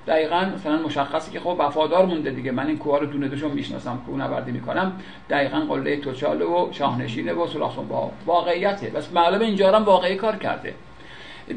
دقیقا 0.08 0.52
مثلا 0.56 0.78
مشخصی 0.78 1.32
که 1.32 1.40
خب 1.40 1.56
وفادار 1.60 2.06
مونده 2.06 2.32
دیگه. 2.32 2.52
من 2.52 2.68
این 2.68 2.78
کوه 2.78 3.00
رو 3.00 3.06
دونه 3.06 3.28
دوشون 3.28 3.52
می‌شناسم 3.52 4.02
کوه 4.06 4.18
نوردی 4.18 4.52
می‌کنم. 4.52 5.02
دقیقا 5.30 5.60
قله 5.60 5.98
توچاله 5.98 6.46
و 6.46 6.70
شاهنشینه 6.72 7.34
و 7.34 7.48
سلاخون 7.48 7.88
با 7.88 8.12
واقعیته. 8.26 8.90
بس 8.90 9.12
معلومه 9.14 9.46
اینجا 9.46 9.72
هم 9.72 9.84
واقعی 9.84 10.16
کار 10.16 10.36
کرده. 10.36 10.74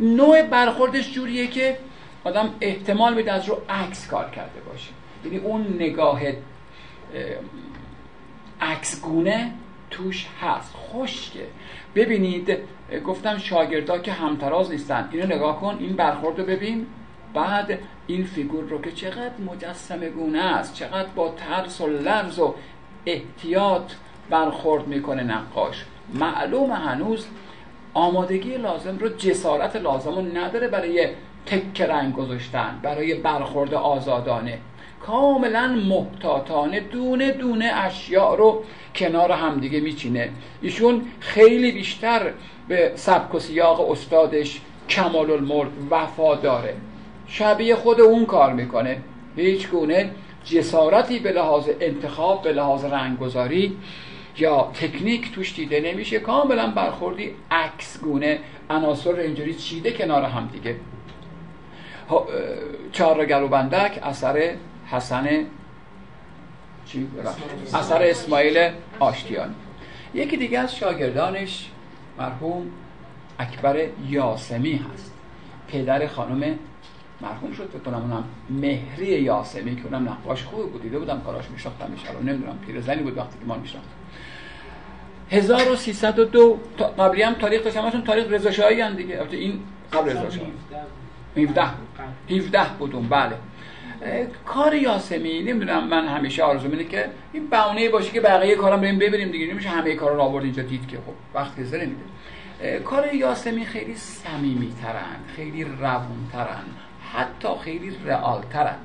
نوع 0.01 0.43
برخوردش 0.43 1.13
جوریه 1.13 1.47
که 1.47 1.79
آدم 2.25 2.55
احتمال 2.61 3.15
میده 3.15 3.33
از 3.33 3.49
رو 3.49 3.63
عکس 3.69 4.09
کار 4.09 4.31
کرده 4.31 4.61
باشه. 4.71 4.91
یعنی 5.25 5.37
اون 5.37 5.67
نگاه 5.79 6.21
عکس 8.61 9.01
گونه 9.03 9.53
توش 9.93 10.27
هست. 10.43 10.75
خشکه. 10.77 11.47
ببینید 11.95 12.59
گفتم 13.07 13.39
شاگردا 13.39 13.99
که 13.99 14.13
همتراز 14.13 14.71
نیستن. 14.71 15.09
اینو 15.13 15.27
نگاه 15.27 15.61
کن 15.61 15.77
این 15.81 15.93
برخورد 15.93 16.39
رو 16.39 16.47
ببین. 16.47 16.87
بعد 17.35 17.79
این 18.07 18.25
فیگور 18.25 18.65
رو 18.65 18.83
که 18.83 18.93
چقدر 18.93 19.33
مجسمه 19.53 20.09
گونه 20.09 20.39
است 20.39 20.75
چقدر 20.75 21.09
با 21.09 21.29
ترس 21.29 21.81
و 21.81 21.87
لرز 21.87 22.39
و 22.39 22.55
احتیاط 23.07 23.93
برخورد 24.31 24.87
می‌کنه 24.87 25.23
نقاش. 25.23 25.85
معلوم 26.15 26.73
هنوز 26.73 27.27
آمادگی 27.95 28.57
لازم 28.57 28.99
رو 28.99 29.09
جسارت 29.09 29.77
لازم 29.77 30.15
رو 30.15 30.23
نداره 30.39 30.69
برای 30.69 31.09
تک 31.47 31.81
رنگ 31.81 32.15
گذاشتن 32.15 32.81
برای 32.83 33.15
برخورد 33.15 33.75
آزادانه. 33.75 34.59
کاملا 35.07 35.67
محتاطانه 35.69 36.81
دونه 36.81 37.33
دونه 37.33 37.65
اشیاء 37.75 38.35
رو 38.35 38.65
کنار 38.95 39.33
همدیگه 39.33 39.81
میچینه. 39.81 40.31
ایشون 40.63 41.03
خیلی 41.21 41.73
بیشتر 41.73 42.33
به 42.69 42.93
سبک 42.95 43.35
و 43.35 43.39
سیاق 43.39 43.91
استادش 43.91 44.61
کمال 44.89 45.31
الملک 45.31 45.71
وفا 45.91 46.35
داره 46.35 46.75
شبیه 47.27 47.75
خود 47.75 48.01
اون 48.01 48.27
کار 48.27 48.53
می‌کنه. 48.53 48.99
هیچ 49.37 49.69
گونه 49.69 50.11
جسارتی 50.45 51.19
به 51.19 51.33
لحاظ 51.33 51.69
انتخاب 51.81 52.43
به 52.43 52.53
لحاظ 52.53 52.85
رنگگذاری 52.85 53.77
یا 54.39 54.71
تکنیک 54.75 55.33
توش 55.33 55.55
دیده 55.55 55.81
نمیشه. 55.81 56.19
کاملا 56.19 56.71
برخوردی 56.71 57.31
عکس 57.51 58.01
گونه 58.01 58.39
عناصر 58.71 59.15
اینجوری 59.15 59.55
چیده 59.55 59.91
کنار 59.91 60.23
هم 60.23 60.49
دیگه 60.53 60.77
چهار 62.93 63.27
گلوبندک 63.27 63.99
اثر 64.03 64.55
حسن 64.87 65.29
چی؟ 66.87 67.09
اثر 67.75 68.03
اسماعیل 68.03 68.71
آشتیانی 68.99 69.55
یکی 70.15 70.37
دیگه 70.37 70.59
از 70.59 70.77
شاگردانش 70.77 71.71
مرحوم 72.19 72.67
اکبر 73.39 73.87
یاسمی 74.09 74.81
هست. 74.95 75.13
پدر 75.69 76.07
خانم 76.07 76.59
مرحوم 77.21 77.53
شد 77.53 77.69
فکر 77.69 77.79
کنم 77.79 78.03
اونم 78.03 78.25
مهری 78.51 79.07
یاسمی 79.07 79.77
که 79.77 79.83
اونم 79.85 80.09
نقاش 80.09 80.45
خوب 80.45 80.73
بود 80.73 80.83
دیده 80.83 80.99
بودم 80.99 81.21
کاراش 81.21 81.51
میشناختمش 81.51 82.07
الان 82.09 82.29
نمی‌دونم 82.29 82.59
پیرزنی 82.67 83.03
بود 83.03 83.19
وقتی 83.19 83.39
که 83.39 83.47
ما 83.47 83.57
میشناختم 83.57 83.91
1302 85.31 86.61
قبلی 86.99 87.23
هم 87.23 87.35
تاریخ 87.35 87.65
داشتم 87.65 87.81
همشون 87.81 88.05
تاریخ 88.05 88.27
رضا 88.31 88.51
شاهی 88.51 88.95
دیگه. 88.95 89.19
البته 89.19 89.37
این 89.37 89.61
قبل 89.93 90.11
رضا 90.11 90.31
شاهی 90.31 90.53
17 91.37 91.63
17 92.31 92.61
بودم 92.79 93.09
بله. 93.09 93.33
کار 94.47 94.75
یاسمی 94.75 95.43
نمی‌دونم 95.43 95.89
من 95.89 96.07
همیشه 96.07 96.43
آرزو 96.43 96.69
اینه 96.71 96.85
که 96.85 97.11
این 97.33 97.47
بهونه 97.47 97.89
باشه 97.89 98.13
که 98.13 98.21
بقیه 98.21 98.57
کارم 98.57 98.81
بریم 98.81 98.99
ببریم 98.99 99.31
دیگه. 99.31 99.47
نمیشه 99.47 99.69
همه 99.69 99.95
کارا 99.95 100.15
رو 100.15 100.21
آورد 100.21 100.45
اینجا 100.45 100.63
دید 100.63 100.89
که 100.89 100.97
خب 100.97 101.15
وقت 101.35 101.61
گذره 101.61 101.81
نمیده. 101.81 102.81
کار 102.85 103.15
یاسمی 103.15 103.67
خیلی 103.67 103.95
صمیمی 103.95 104.75
ترن 104.83 105.37
خیلی 105.37 105.65
روون 105.65 106.29
ترن 106.33 106.65
حتی 107.13 107.49
خیلی 107.65 107.97
رئال 108.07 108.43
ترن 108.53 108.77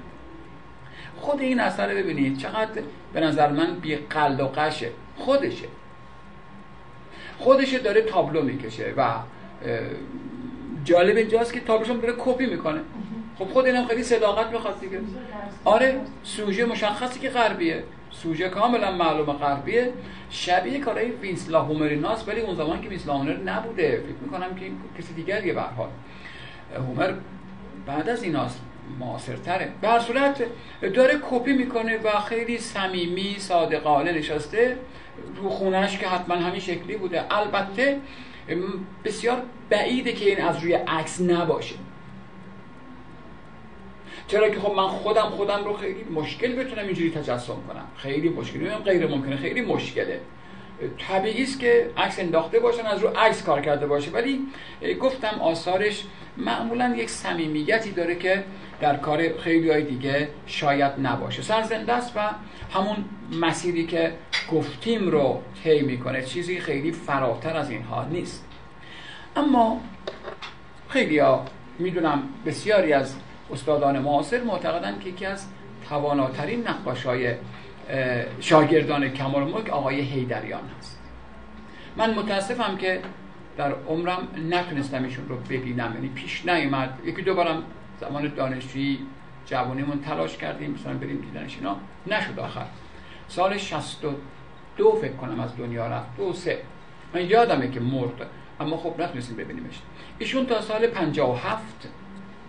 خود 1.18 1.42
این 1.42 1.60
اثر 1.60 1.88
ببینید 1.88 2.38
چقدر 2.38 2.82
به 3.14 3.20
نظر 3.20 3.52
من 3.52 3.76
بی 3.82 3.96
غل 3.96 4.40
و 4.40 4.48
غشه. 4.48 4.90
خودشه. 5.18 5.68
خودشه 7.38 7.80
داره 7.80 8.02
تابلو 8.02 8.42
می‌کشه 8.42 8.94
و 8.98 9.10
جالب 10.84 11.18
اینجاست 11.18 11.54
که 11.54 11.60
تابلوشم 11.60 12.00
داره 12.00 12.14
کپی 12.18 12.46
می‌کنه. 12.46 12.80
خب 13.40 13.46
خود 13.46 13.66
اینم 13.66 13.88
خیلی 13.88 14.04
صداقت 14.04 14.52
می‌خواد 14.52 14.80
دیگه. 14.80 15.00
آره 15.66 16.02
سوژه 16.24 16.66
مشخصی 16.66 17.20
که 17.20 17.30
غربیه. 17.30 17.84
سوژه 18.12 18.50
کاملا 18.50 18.92
معلوم 18.92 19.34
غربیه. 19.34 19.94
شبیه 20.30 20.80
کارهای 20.80 21.12
وینسلو 21.12 21.50
هومر 21.50 21.94
ایناس 21.94 22.28
ولی 22.28 22.42
اون 22.42 22.56
زمان 22.56 22.82
که 22.82 22.90
وینسلو 22.90 23.08
هومر 23.08 23.38
نبوده. 23.38 24.04
فکر 24.08 24.24
می‌کنم 24.24 24.56
که 24.56 24.66
کسی 25.02 25.14
دیگریه 25.14 25.54
به 25.54 25.62
حال. 25.62 25.90
هومر 26.76 27.14
بعد 27.86 28.10
از 28.10 28.24
ایناست 28.24 28.62
معاصرتره. 29.00 29.72
به 29.82 29.88
هر 29.88 30.00
صورت 30.00 30.44
داره 30.94 31.20
کپی 31.30 31.54
می‌کنه 31.54 31.98
و 31.98 32.20
خیلی 32.20 32.58
صمیمی 32.58 33.36
صادقانه 33.40 34.12
نشسته 34.12 34.78
رو 35.36 35.50
خونش 35.50 35.98
که 35.98 36.08
حتما 36.08 36.36
همین 36.36 36.60
شکلی 36.60 36.98
بوده. 36.98 37.24
البته 37.32 38.00
بسیار 39.06 39.42
بعیده 39.70 40.14
که 40.14 40.30
این 40.30 40.42
از 40.42 40.64
روی 40.64 40.74
عکس 40.74 41.22
نباشه. 41.22 41.76
چرا 44.28 44.50
که 44.50 44.60
خب 44.60 44.74
من 44.74 44.88
خودم 44.88 45.22
خودم 45.22 45.64
رو 45.66 45.74
خیلی 45.74 46.04
مشکل 46.04 46.56
بتونم 46.56 46.86
اینجوری 46.86 47.12
تجسم 47.12 47.54
کنم. 47.68 47.86
خیلی 47.98 48.30
مشکل. 48.30 48.70
غیر 48.70 49.08
ممکنه. 49.08 49.36
خیلی 49.36 49.62
مشکله. 49.62 50.22
طبیعی 51.10 51.44
است 51.44 51.60
که 51.60 51.90
عکس 51.98 52.20
انداخته 52.20 52.60
باشن 52.60 52.86
از 52.86 53.04
رو 53.04 53.10
عکس 53.10 53.44
کار 53.44 53.62
کرده 53.62 53.88
باشه. 53.88 54.12
ولی 54.12 54.40
گفتم 55.02 55.42
آثارش 55.42 56.04
معمولا 56.38 56.96
یک 56.98 57.10
صمیمیتی 57.10 57.92
داره 57.92 58.16
که 58.16 58.44
در 58.82 58.98
کار 58.98 59.38
خیلی 59.38 59.70
های 59.70 59.84
دیگه 59.84 60.30
شاید 60.46 60.92
نباشه. 61.02 61.42
سرزنده 61.42 61.94
است 61.94 62.14
و 62.16 62.20
همون 62.74 63.06
مسیری 63.42 63.86
که 63.86 64.14
گفتیم 64.52 65.10
رو 65.10 65.42
طی 65.64 65.82
می‌کنه. 65.82 66.24
چیزی 66.24 66.60
خیلی 66.60 66.92
فراتر 66.92 67.58
از 67.58 67.70
اینها 67.70 68.06
نیست. 68.06 68.46
اما 69.36 69.82
خیلی 70.90 71.20
ها 71.20 71.46
می‌دونم 71.80 72.24
بسیاری 72.46 72.94
از 72.94 73.16
استادان 73.52 74.00
معاصر 74.00 74.44
معتقدن 74.44 75.00
که 75.00 75.10
یکی 75.10 75.26
از 75.26 75.48
تواناترین 75.90 76.68
نقاش 76.68 77.06
های 77.06 77.36
شاگردان 78.40 79.10
کمال 79.10 79.44
ملک 79.44 79.70
آقای 79.70 80.00
هیدریان 80.02 80.70
هست. 80.80 81.00
من 81.98 82.14
متاسفم 82.14 82.78
که 82.78 83.02
در 83.58 83.72
عمرم 83.72 84.28
نتونستم 84.50 85.04
ایشون 85.04 85.30
رو 85.30 85.36
ببینم. 85.36 85.92
یعنی 85.96 86.08
پیش 86.08 86.46
نیومد. 86.46 87.00
یکی 87.06 87.22
دو 87.22 87.36
بارم 87.36 87.64
زمان 88.02 88.34
دانشجویی 88.36 89.00
جوانیمون 89.46 90.02
تلاش 90.02 90.38
کردیم. 90.38 90.72
مثلا 90.72 90.94
بریم 90.94 91.22
دیدنش 91.22 91.56
اینا. 91.58 91.76
نشد 92.08 92.40
آخر. 92.40 92.66
سال 93.28 93.58
62 93.58 94.98
فکر 95.02 95.14
کنم 95.14 95.40
از 95.40 95.58
دنیا 95.58 95.88
رفت. 95.88 96.18
دو 96.18 96.34
سه. 96.34 96.62
من 97.14 97.26
یادمه 97.26 97.72
که 97.72 97.80
مرد. 97.80 98.28
اما 98.60 98.78
خب 98.78 99.02
نتونستیم 99.02 99.38
ببینیمش. 99.38 99.80
ایشون 100.20 100.46
تا 100.46 100.62
سال 100.62 100.88
57 100.88 101.64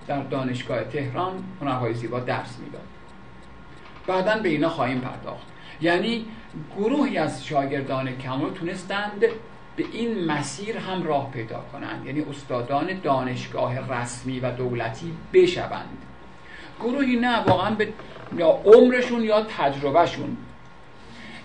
در 0.09 0.23
دانشگاه 0.23 0.85
تهران 0.85 1.45
هنرهای 1.61 1.95
زیبا 1.95 2.21
درس 2.21 2.59
می‌داد. 2.65 2.83
بعدا 4.07 4.43
به 4.43 4.49
اینا 4.49 4.69
خواهیم 4.69 5.01
پرداخت. 5.01 5.47
یعنی 5.81 6.27
گروهی 6.77 7.19
از 7.19 7.47
شاگردان 7.47 8.17
کمال 8.17 8.51
تونستند 8.51 9.21
به 9.77 9.85
این 9.93 10.25
مسیر 10.25 10.77
هم 10.77 11.03
راه 11.03 11.31
پیدا 11.31 11.65
کنند. 11.73 12.07
یعنی 12.07 12.21
استادان 12.21 13.01
دانشگاه 13.03 14.01
رسمی 14.01 14.41
و 14.41 14.51
دولتی 14.51 15.13
بشوند. 15.33 15.99
گروهی 16.81 17.17
نه 17.17 17.39
واقعا 17.39 17.71
به 17.75 17.89
یا 18.37 18.49
عمرشون 18.49 19.25
یا 19.25 19.43
تجربهشون 19.59 20.37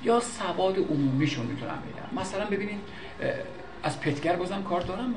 یا 0.04 0.20
سواد 0.20 0.78
عمومیشون 0.78 1.46
می‌تونم 1.46 1.78
بگم. 1.78 2.22
مثلا 2.22 2.46
ببینید 2.46 2.80
از 3.84 4.02
پتگر 4.02 4.36
بازم 4.36 4.64
کار 4.64 4.82
دارم 4.82 5.14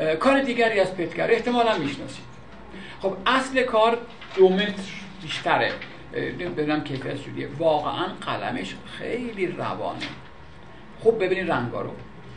من. 0.00 0.14
کار 0.14 0.40
دیگری 0.42 0.80
از 0.80 0.96
پتگر. 0.96 1.30
احتمالا 1.30 1.78
می‌شناسید. 1.78 2.33
خب 3.04 3.16
اصل 3.26 3.62
کار 3.62 3.98
دو 4.36 4.48
متر 4.48 4.92
بیشتره 5.22 5.72
ببینم 6.38 6.84
کیفیت 6.84 7.24
جوریه 7.24 7.48
واقعا 7.58 8.06
قلمش 8.20 8.74
خیلی 8.98 9.46
روانه. 9.46 10.06
خوب 11.00 11.24
ببینید 11.24 11.50
رنگا 11.50 11.82
رو. 11.82 11.90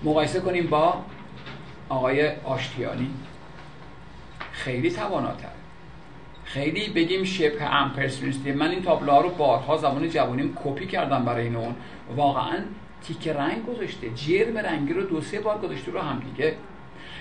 مقایسه 0.03 0.39
کنیم 0.39 0.67
با 0.67 1.01
آقای 1.89 2.31
آشتیانی. 2.43 3.09
خیلی 4.51 4.91
تواناتر. 4.91 5.47
خیلی 6.43 6.89
بگیم 6.89 7.23
شبه 7.23 7.75
امپرسیونیستی 7.75 8.51
من 8.51 8.69
این 8.69 8.83
تابلوها 8.83 9.21
رو 9.21 9.29
بارها 9.29 9.77
زمان 9.77 10.09
جوانیم 10.09 10.57
کپی 10.63 10.87
کردم 10.87 11.25
برای 11.25 11.43
این 11.43 11.55
اون. 11.55 11.75
واقعا 12.15 12.59
تیک 13.03 13.27
رنگ 13.27 13.65
گذاشته. 13.65 14.09
جرم 14.09 14.57
رنگی 14.57 14.93
رو 14.93 15.01
دو 15.03 15.21
سه 15.21 15.39
بار 15.39 15.57
گذاشته 15.57 15.91
رو 15.91 15.99
هم 15.99 16.19
دیگه 16.19 16.55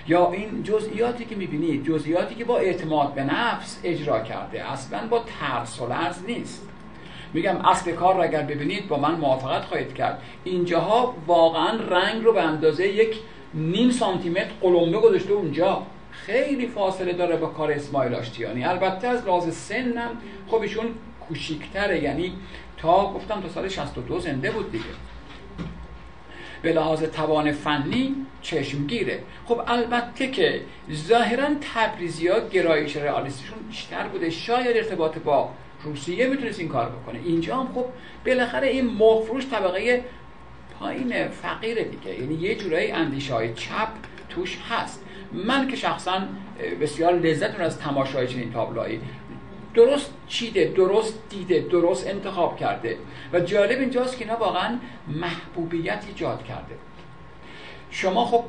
یا 0.07 0.31
این 0.31 0.63
جزئیاتی 0.63 1.25
که 1.25 1.35
می‌بینید 1.35 1.83
جزئیاتی 1.85 2.35
که 2.35 2.45
با 2.45 2.57
اعتماد 2.57 3.13
به 3.13 3.23
نفس 3.23 3.79
اجرا 3.83 4.19
کرده 4.19 4.71
اصلا 4.71 5.07
با 5.07 5.23
ترس 5.39 5.81
و 5.81 5.87
لرز 5.87 6.25
نیست. 6.27 6.67
میگم 7.33 7.55
اصل 7.55 7.91
کار 7.91 8.15
رو 8.15 8.23
اگر 8.23 8.41
ببینید 8.41 8.87
با 8.87 8.97
من 8.97 9.15
موافقت 9.15 9.65
خواهید 9.65 9.93
کرد. 9.93 10.21
اینجاها 10.43 11.15
واقعا 11.27 11.79
رنگ 11.89 12.23
رو 12.23 12.33
به 12.33 12.41
اندازه 12.41 12.87
یک 12.87 13.17
نیم 13.53 13.91
سانتیمتر 13.91 14.51
قلمبه 14.61 14.99
گذاشته 14.99 15.33
اونجا. 15.33 15.81
خیلی 16.11 16.67
فاصله 16.67 17.13
داره 17.13 17.37
با 17.37 17.47
کار 17.47 17.71
اسماعیل 17.71 18.15
آشتیانی. 18.15 18.65
البته 18.65 19.07
از 19.07 19.25
لحاظ 19.25 19.55
سنم 19.55 20.09
خب 20.47 20.61
ایشون 20.61 20.85
کوچیکتره. 21.27 22.03
یعنی 22.03 22.33
تا 22.77 23.13
گفتم 23.13 23.41
تا 23.41 23.49
سال 23.49 23.69
62 23.69 24.19
زنده 24.19 24.51
بود 24.51 24.71
دیگه. 24.71 24.85
به 26.61 26.73
لحاظ 26.73 27.03
توان 27.03 27.51
فنی 27.51 28.15
چشمگیره 28.41 29.23
خب 29.45 29.61
البته 29.67 30.27
که 30.27 30.61
ظاهرا 30.93 31.47
تبریزی 31.73 32.27
ها 32.27 32.39
گرایش 32.39 32.97
رئالیستیشون 32.97 33.57
بیشتر 33.67 34.07
بوده. 34.07 34.29
شاید 34.29 34.77
ارتباط 34.77 35.17
با 35.17 35.49
روسیه 35.83 36.27
می‌تونست 36.27 36.59
این 36.59 36.69
کار 36.69 36.89
بکنه. 36.89 37.19
اینجا 37.25 37.55
هم 37.55 37.67
خب 37.75 37.85
بالاخره 38.25 38.67
این 38.67 38.85
مفروش 38.85 39.47
طبقه 39.51 40.03
پایین 40.79 41.27
فقیره 41.27 41.83
دیگه. 41.83 42.19
یعنی 42.19 42.33
یه 42.33 42.55
جورایی 42.55 42.91
اندیشه 42.91 43.33
های 43.33 43.53
چپ 43.53 43.87
توش 44.29 44.57
هست. 44.69 45.03
من 45.33 45.67
که 45.67 45.75
شخصا 45.75 46.21
بسیار 46.81 47.13
لذت 47.13 47.59
از 47.59 47.79
تماشای 47.79 48.27
چنین 48.27 48.53
تابلوهایی 48.53 49.01
درست 49.73 50.13
چیده 50.27 50.73
درست 50.75 51.19
دیده 51.29 51.59
درست 51.59 52.07
انتخاب 52.07 52.57
کرده. 52.57 52.97
و 53.33 53.39
جالب 53.39 53.79
اینجاست 53.79 54.17
که 54.17 54.25
اینا 54.25 54.37
واقعا 54.37 54.77
محبوبیت 55.07 56.03
ایجاد 56.07 56.43
کرده. 56.43 56.75
شما 57.91 58.25
خب 58.25 58.43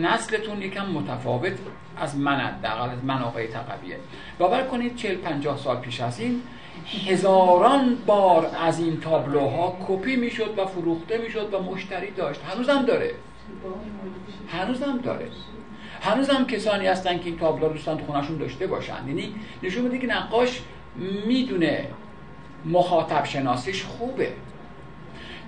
نسلتون 0.00 0.62
یکم 0.62 0.86
متفاوت 0.86 1.52
از 1.96 2.16
من 2.16 2.36
حداقل 2.36 2.90
از 2.90 3.04
من 3.04 3.22
آقای 3.22 3.46
تقویه. 3.46 3.96
باور 4.38 4.62
کنید 4.62 4.96
40 4.96 5.16
50 5.16 5.58
سال 5.58 5.76
پیش 5.76 6.00
از 6.00 6.20
این 6.20 6.42
هزاران 7.06 7.94
بار 8.06 8.50
از 8.60 8.80
این 8.80 9.00
تابلوها 9.00 9.78
کپی 9.88 10.16
می‌شد 10.16 10.54
و 10.58 10.66
فروخته 10.66 11.18
می‌شد 11.18 11.54
و 11.54 11.62
مشتری 11.62 12.10
داشت. 12.10 12.40
هنوزم 12.42 12.82
داره. 12.82 13.14
هنوزم 14.48 14.98
داره. 14.98 15.28
هنوزم 16.00 16.44
کسانی 16.44 16.86
هستن 16.86 17.18
که 17.18 17.24
این 17.24 17.38
تابلو 17.38 17.66
رو 17.66 17.72
دوستان 17.72 17.98
تو 17.98 18.04
خونشون 18.12 18.36
داشته 18.36 18.66
باشن. 18.66 19.08
یعنی 19.08 19.34
نشون 19.62 19.82
میده 19.82 19.98
که 19.98 20.06
نقاش 20.06 20.62
می‌دونه 21.26 21.84
مخاطب 22.64 23.24
شناسیش 23.24 23.84
خوبه. 23.84 24.32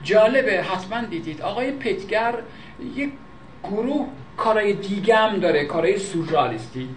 جالبه 0.02 0.62
حتما 0.62 1.06
دیدید. 1.06 1.42
آقای 1.42 1.70
پتگر 1.70 2.34
یک 2.94 3.12
گروه 3.64 4.06
کارای 4.36 4.72
دیگه 4.72 5.16
هم 5.16 5.36
داره 5.36 5.64
کارای 5.64 5.98
سوررالیستی 5.98 6.88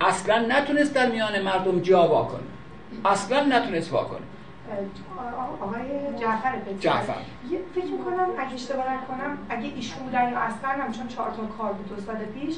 اصلا 0.00 0.46
نتونست 0.48 0.94
در 0.94 1.10
میان 1.10 1.42
مردم 1.42 1.80
جا 1.80 2.08
واکنه 2.08 2.40
اصلا 3.04 3.40
نتونست 3.40 3.92
واکنه 3.92 4.26
آقای 5.60 5.80
جعفر 6.20 6.52
جعفر. 6.80 7.14
فکر 7.74 7.84
می‌کنم 7.84 8.26
اگه 8.38 8.54
اشتباه 8.54 8.94
نکنم 8.94 9.38
اگه 9.48 9.72
ایشون 9.76 10.02
بودن 10.02 10.30
یا 10.30 10.38
اصلا 10.38 10.68
هم 10.70 10.92
چون 10.92 11.08
چهار 11.08 11.30
تا 11.30 11.46
کار 11.46 11.72
بود 11.72 11.96
دو 11.96 12.02
سال 12.02 12.16
پیش 12.16 12.54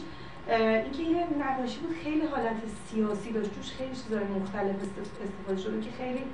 اینکه 0.48 1.02
یه 1.02 1.26
نقاشی 1.44 1.78
بود 1.78 1.96
خیلی 2.04 2.22
حالت 2.26 2.56
سیاسی 2.90 3.32
داشت. 3.32 3.50
توش 3.54 3.72
خیلی 3.78 3.90
چیزای 3.90 4.24
مختلف 4.24 4.76
استفاده 5.24 5.62
شده 5.62 5.80
که 5.80 5.90
خیلی 5.98 6.24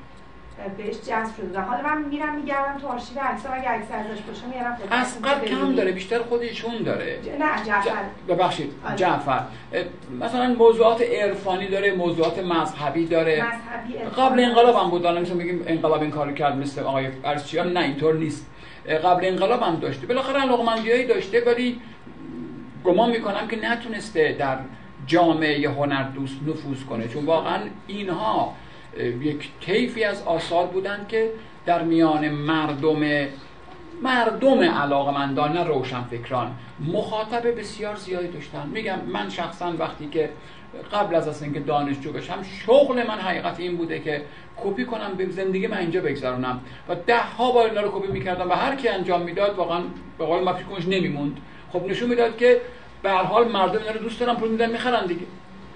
بهش 0.77 0.95
جذب 0.95 1.37
شده 1.37 1.61
حالا 1.61 1.83
من 1.83 2.03
میرم 2.03 2.35
میگردم 2.35 2.79
تو 2.81 2.87
آرشیو 2.87 3.19
عکس 3.21 3.47
اگه 3.47 3.69
عکس 3.69 3.87
ازش 3.93 4.21
باشه 4.21 4.47
میارم 4.47 4.79
اصغر 4.91 5.45
کم 5.45 5.75
داره 5.75 5.93
بیشتر 5.93 6.19
خودشون 6.19 6.83
داره. 6.83 7.19
نه 7.39 7.65
جعفر. 7.67 8.05
ببخشید 8.29 8.73
آره. 8.87 8.97
جعفر. 8.97 9.41
مثلا 10.21 10.55
موضوعات 10.55 11.03
عرفانی 11.03 11.69
داره 11.69 11.95
موضوعات 11.95 12.39
مذهبی 12.39 13.07
داره. 13.07 13.33
مذهبی 13.33 13.99
قبل 14.17 14.45
انقلاب 14.45 14.77
هم 14.77 14.91
بود. 14.91 15.07
الان 15.07 15.25
بگیم 15.25 15.65
انقلاب 15.67 16.03
این 16.03 16.11
کارو 16.11 16.33
کرد 16.33 16.57
مثل 16.57 16.83
آقای 16.83 17.09
ارسچیان 17.25 17.73
نه 17.73 17.81
اینطور 17.81 18.15
نیست. 18.15 18.47
قبل 19.05 19.27
انقلاب 19.27 19.63
هم 19.63 19.77
داشته. 19.77 20.07
بالاخره 20.07 20.41
علاقمندیایی 20.41 21.07
داشته 21.07 21.43
ولی 21.47 21.81
گمان 22.85 23.11
می‌کنم 23.11 23.49
که 23.49 23.69
نتونسته 23.71 24.37
در 24.39 24.59
جامعه 25.07 25.71
هنر 25.71 26.03
دوست 26.03 26.37
نفوذ 26.47 26.85
کنه. 26.85 27.09
چون 27.09 27.25
واقعا 27.25 27.59
اینها 27.87 28.55
یک 29.21 29.51
طیفی 29.61 30.05
از 30.05 30.23
آثار 30.23 30.67
بودند 30.67 31.09
که 31.09 31.31
در 31.67 31.83
میان 31.83 32.29
مردم 32.29 33.27
مردم 34.03 34.61
علاقمندان 34.61 35.53
نه 35.53 35.65
روشنفکران 35.65 36.53
مخاطب 36.93 37.59
بسیار 37.59 37.97
زیادی 37.97 38.29
داشتن. 38.29 38.71
میگم 38.73 38.99
من 39.13 39.31
شخصا 39.31 39.73
وقتی 39.79 40.09
که 40.09 40.31
قبل 40.93 41.15
از 41.15 41.43
اینکه 41.43 41.61
دانشجو 41.61 42.13
بشم 42.13 42.43
شغل 42.43 43.07
من 43.07 43.19
حقیقت 43.19 43.61
این 43.61 43.77
بوده 43.77 44.01
که 44.01 44.23
کپی 44.65 44.85
کنم 44.85 45.15
به 45.17 45.31
زندگی 45.31 45.67
من 45.67 45.79
اینجا 45.79 46.01
بگذرونم. 46.01 46.61
و 46.89 46.95
ده 46.95 47.23
ها 47.23 47.53
بار 47.53 47.67
اینا 47.67 47.81
رو 47.81 48.01
کپی 48.01 48.13
می‌کردم 48.13 48.51
و 48.51 48.53
هر 48.53 48.77
کی 48.77 48.89
انجام 48.89 49.23
می‌داد 49.23 49.57
واقعا 49.57 49.81
به 50.19 50.25
قول 50.25 50.45
مفیش 50.45 50.89
نمیموند. 50.89 51.37
خب 51.75 51.87
نشون 51.87 52.09
می‌داد 52.09 52.37
که 52.37 52.61
به 53.03 53.11
هر 53.11 53.23
حال 53.23 53.49
مردم 53.49 53.79
اینا 53.79 53.91
رو 53.91 53.99
دوست 53.99 54.21
دارن 54.21 54.35
پول 54.35 54.49
میدن 54.49 54.71
می‌خرن 54.71 55.07
دیگه. 55.07 55.21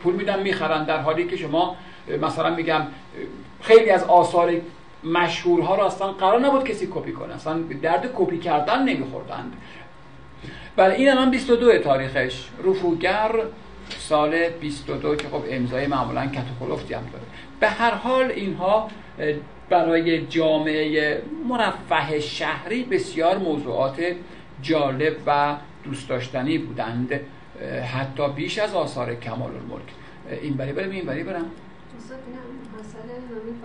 پول 0.03 0.14
میدن 0.14 0.42
می‌خرن 0.42 0.84
در 0.84 1.01
حالی 1.01 1.26
که 1.26 1.36
شما 1.36 1.76
مثلا 2.22 2.55
میگم 2.55 2.82
خیلی 3.62 3.90
از 3.90 4.05
آثار 4.05 4.53
مشهورها 5.05 5.76
رو 5.76 5.82
اصلا 5.82 6.12
قرار 6.12 6.40
نبود 6.40 6.64
کسی 6.64 6.88
کپی 6.94 7.12
کنه. 7.12 7.34
اصلا 7.34 7.59
درد 7.82 8.11
کپی 8.16 8.38
کردن 8.38 8.82
نمیخوردند. 8.82 9.53
بله 10.76 10.94
این 10.94 11.09
الان 11.09 11.30
22 11.30 11.78
تاریخش. 11.78 12.49
رفوگر 12.64 13.30
سال 13.99 14.49
22 14.49 15.16
که 15.16 15.28
خب 15.28 15.42
امضای 15.51 15.86
معمولا 15.86 16.26
کتوکلفتی 16.26 16.94
هم 16.94 17.03
داره. 17.12 17.24
به 17.61 17.68
هر 17.68 17.94
حال 17.94 18.30
اینها 18.30 18.88
برای 19.70 20.26
جامعه 20.26 21.22
مرفه 21.49 22.20
شهری 22.20 22.82
بسیار 22.82 23.38
موضوعات 23.38 24.03
جالب 24.62 25.16
و 25.26 25.57
دوست 25.89 26.09
داشتنی 26.09 26.59
بودند 26.59 27.20
حتی 27.95 28.28
بیش 28.28 28.59
از 28.59 28.74
آثار 28.74 29.14
کمال 29.14 29.51
الملک. 29.51 29.89
این 30.43 30.55
بری 30.55 30.72
برم 30.72 30.91
این 30.91 31.07
بری 31.07 31.22
برم. 31.22 31.51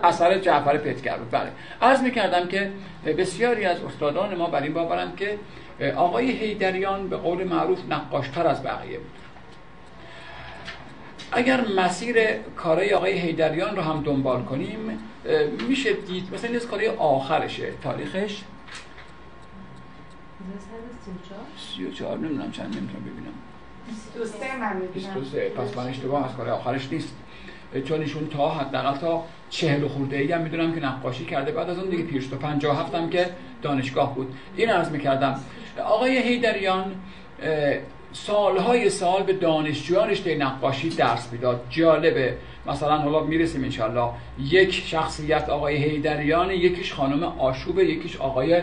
اثر 0.02 0.38
جعفر 0.38 0.76
پتگر 0.76 1.16
بود. 1.16 1.30
بله. 1.30 1.50
عرض 1.82 2.00
می‌کردم 2.00 2.48
که 2.48 2.70
بسیاری 3.18 3.64
از 3.64 3.84
استادان 3.84 4.34
ما 4.34 4.46
بر 4.46 4.62
این 4.62 4.72
باورند 4.74 5.16
که 5.16 5.38
آقای 5.96 6.30
هیدریان 6.30 7.08
به 7.08 7.16
قول 7.16 7.44
معروف 7.44 7.78
نقاشتر 7.90 8.46
از 8.46 8.62
بقیه 8.62 8.98
بود. 8.98 9.10
اگر 11.32 11.64
مسیر 11.76 12.16
کارهای 12.56 12.94
آقای 12.94 13.12
هیدریان 13.12 13.76
رو 13.76 13.82
هم 13.82 14.02
دنبال 14.02 14.42
کنیم 14.42 14.98
میشه 15.68 15.92
دید 15.92 16.34
مثلا 16.34 16.50
این 16.50 16.58
کارهای 16.58 16.88
آخرشه 16.88 17.72
تاریخش؟ 17.82 18.42
34 21.76 22.18
نمی‌دونم 22.18 22.50
چند 22.50 22.66
نمی‌تونم 22.66 23.04
ببینم. 23.04 23.32
23 24.16 24.56
من 24.60 24.76
می‌بینم. 24.76 25.14
23 25.14 25.48
پس 25.48 25.76
من 25.76 25.86
اشتباه 25.86 26.30
از 26.30 26.36
کار 26.36 26.48
آخرش 26.48 26.88
نیست. 26.92 27.16
چون 27.84 28.00
ایشون 28.00 28.28
تا 28.28 28.50
حداقل 28.50 28.98
تا 28.98 29.24
چهل 29.50 29.88
خورده 29.88 30.16
ای 30.16 30.32
هم 30.32 30.40
می‌دونم 30.40 30.74
که 30.74 30.80
نقاشی 30.80 31.24
کرده. 31.24 31.52
بعد 31.52 31.70
از 31.70 31.78
اون 31.78 31.88
دیگه 31.88 32.02
پیش 32.02 32.26
تو 32.26 32.36
57 32.36 32.94
هم 32.94 33.10
که 33.10 33.30
دانشگاه 33.62 34.14
بود. 34.14 34.34
این 34.56 34.70
عرض 34.70 34.90
می‌کردم. 34.90 35.40
آقای 35.84 36.18
هیدریان 36.18 36.94
سالهای 38.12 38.90
سال 38.90 39.22
به 39.22 39.32
دانشجویان 39.32 40.10
رشته 40.10 40.34
نقاشی 40.36 40.88
درس 40.88 41.32
می‌داد. 41.32 41.66
جالبه. 41.70 42.36
مثلا 42.66 42.98
حالا 42.98 43.24
می‌رسیم 43.24 43.64
انشالله. 43.64 44.08
یک 44.38 44.72
شخصیت 44.72 45.48
آقای 45.48 45.76
هیدریان 45.76 46.50
یکیش 46.50 46.92
خانم 46.92 47.22
آشوبه 47.22 47.84
یکیش 47.84 48.16
آقای 48.16 48.62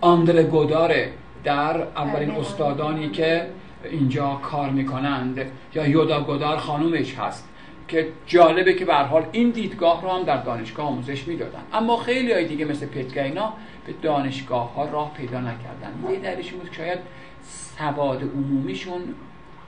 آندره 0.00 0.42
گوداره 0.42 1.12
در 1.44 1.82
اولین 1.82 2.30
استادانی 2.30 3.10
که 3.10 3.46
اینجا 3.84 4.34
کار 4.34 4.70
می‌کنند 4.70 5.40
یا 5.74 5.86
یودا 5.86 6.20
گودار 6.20 6.56
خانومش 6.56 7.14
هست 7.14 7.48
که 7.88 8.08
جالبه 8.26 8.74
که 8.74 8.84
به 8.84 8.94
حال 8.94 9.26
این 9.32 9.50
دیدگاه 9.50 10.02
رو 10.02 10.10
هم 10.10 10.22
در 10.22 10.36
دانشگاه 10.36 10.86
آموزش 10.86 11.28
می‌دادن. 11.28 11.62
اما 11.72 11.96
خیلی 11.96 12.32
های 12.32 12.46
دیگه 12.46 12.64
مثل 12.64 12.86
پتگینا 12.86 13.52
به 13.86 13.94
دانشگاه 14.02 14.74
ها 14.74 14.84
راه 14.84 15.14
پیدا 15.16 15.40
نکردن. 15.40 16.12
یه 16.12 16.18
دلیلش 16.18 16.52
بود 16.52 16.70
که 16.70 16.76
شاید 16.76 16.98
سواد 17.42 18.22
عمومیشون 18.22 19.00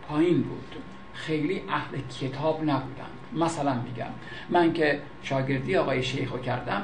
پایین 0.09 0.43
بود. 0.43 0.75
خیلی 1.13 1.63
اهل 1.69 1.99
کتاب 2.21 2.61
نبودن. 2.63 3.09
مثلا 3.37 3.75
میگم 3.75 4.11
من 4.51 4.73
که 4.73 5.01
شاگردی 5.23 5.77
آقای 5.77 6.03
شیخو 6.03 6.39
کردم 6.39 6.83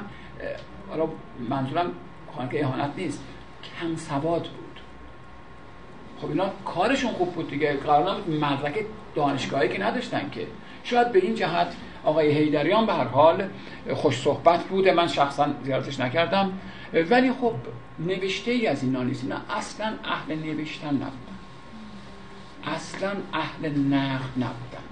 حالا 0.89 1.07
منظورم 1.49 1.91
که 2.51 2.65
اهانت 2.65 2.91
نیست. 2.97 3.23
کم 3.81 3.95
سواد 3.95 4.41
بود. 4.41 4.79
خب 6.21 6.27
اینا 6.29 6.49
کارشون 6.65 7.11
خوب 7.11 7.33
بود 7.33 7.49
دیگه. 7.49 7.73
قرار 7.73 8.11
نبود 8.11 8.43
مدرک 8.43 8.85
دانشگاهی 9.15 9.69
که 9.69 9.83
نداشتن 9.83 10.29
که. 10.31 10.47
شاید 10.83 11.11
به 11.11 11.19
این 11.19 11.35
جهت 11.35 11.67
آقای 12.03 12.31
هیدریان 12.31 12.85
به 12.85 12.93
هر 12.93 13.03
حال 13.03 13.49
خوش 13.93 14.21
صحبت 14.21 14.63
بوده. 14.63 14.93
من 14.93 15.07
شخصا 15.07 15.47
زیارتش 15.63 15.99
نکردم. 15.99 16.53
ولی 16.93 17.31
خب 17.31 17.53
نوشته 17.99 18.51
ای 18.51 18.67
از 18.67 18.83
اینا 18.83 19.03
نیست. 19.03 19.23
اینا 19.23 19.37
اصلا 19.49 19.93
اهل 20.03 20.35
نوشتن 20.35 20.87
نبودن. 20.87 21.09
اصلا 22.63 23.11
اهل 23.33 23.69
نقد 23.69 24.29
نبودن. 24.37 24.85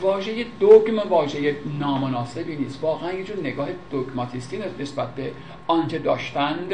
واژه 0.00 0.46
دوگم 0.60 0.98
واژه 1.08 1.56
نامناسبی 1.80 2.56
نیست. 2.56 2.82
واقعا 2.82 3.12
یه 3.12 3.24
جور 3.24 3.40
نگاه 3.40 3.68
دوگماتیستی 3.90 4.58
نسبت 4.78 5.14
به 5.14 5.32
آنچه 5.66 5.98
داشتند 5.98 6.72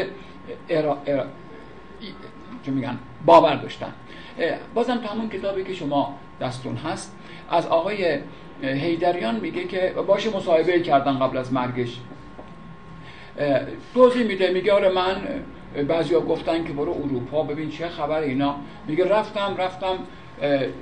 ارا 0.69 0.99
ارا 1.07 1.25
میگن؟ 2.67 2.99
باور 3.27 3.55
داشتن. 3.55 3.93
بازم 4.75 4.97
تو 4.97 5.09
همون 5.09 5.29
کتابی 5.29 5.65
که 5.65 5.75
شما 5.75 6.19
دستون 6.41 6.77
هست 6.77 7.17
از 7.51 7.67
آقای 7.67 8.19
هیدریان 8.63 9.41
میگه 9.41 9.65
که 9.65 9.95
باشه 10.07 10.37
مصاحبه 10.37 10.81
کردن 10.81 11.19
قبل 11.19 11.37
از 11.37 11.53
مرگش. 11.53 12.01
توضیح 13.95 14.27
میده 14.27 14.51
میگه 14.51 14.73
آره 14.73 14.89
من 14.89 15.17
بعضیا 15.89 16.21
گفتن 16.21 16.65
که 16.65 16.73
برو 16.73 16.93
اروپا 16.93 17.43
ببین 17.43 17.71
چه 17.71 17.89
خبر 17.89 18.21
اینا. 18.21 18.57
میگه 18.87 19.09
رفتم 19.09 19.55
رفتم 19.59 19.99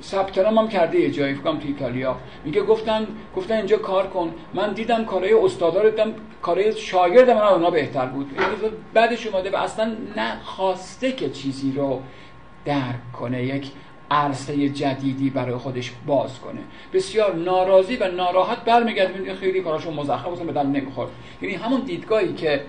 ثبت 0.02 0.38
هم 0.38 0.68
کرده 0.68 1.00
یه 1.00 1.10
جایی 1.10 1.34
فکرم 1.34 1.58
تو 1.58 1.66
ایتالیا. 1.66 2.16
میگه 2.44 2.62
گفتن 2.62 3.06
گفتن 3.36 3.56
اینجا 3.56 3.76
کار 3.76 4.06
کن. 4.06 4.34
من 4.54 4.72
دیدم 4.72 5.04
کارهای 5.04 5.34
استادا 5.34 5.82
رو 5.82 5.90
دیدم 5.90 6.14
کارهای 6.42 6.72
شاگرد 6.72 7.30
من 7.30 7.42
اونا 7.42 7.70
بهتر 7.70 8.06
بود. 8.06 8.30
بعدش 8.94 9.26
اومده 9.26 9.50
و 9.50 9.56
اصلا 9.56 9.96
نه 10.16 10.40
خواسته 10.44 11.12
که 11.12 11.30
چیزی 11.30 11.72
رو 11.72 12.02
درک 12.64 13.12
کنه 13.12 13.44
یک 13.44 13.70
عرصه 14.10 14.68
جدیدی 14.68 15.30
برای 15.30 15.56
خودش 15.56 15.92
باز 16.06 16.40
کنه. 16.40 16.60
بسیار 16.92 17.34
ناراضی 17.34 17.96
و 17.96 18.08
ناراحت 18.08 18.64
برمیگرده. 18.64 19.34
خیلی 19.34 19.60
کاراشو 19.60 19.90
مزخرف 19.90 20.28
اصلا 20.28 20.44
به 20.44 20.52
دل 20.52 20.66
نمی‌خورد. 20.66 21.10
یعنی 21.42 21.54
همون 21.54 21.80
دیدگاهی 21.80 22.34
که 22.34 22.60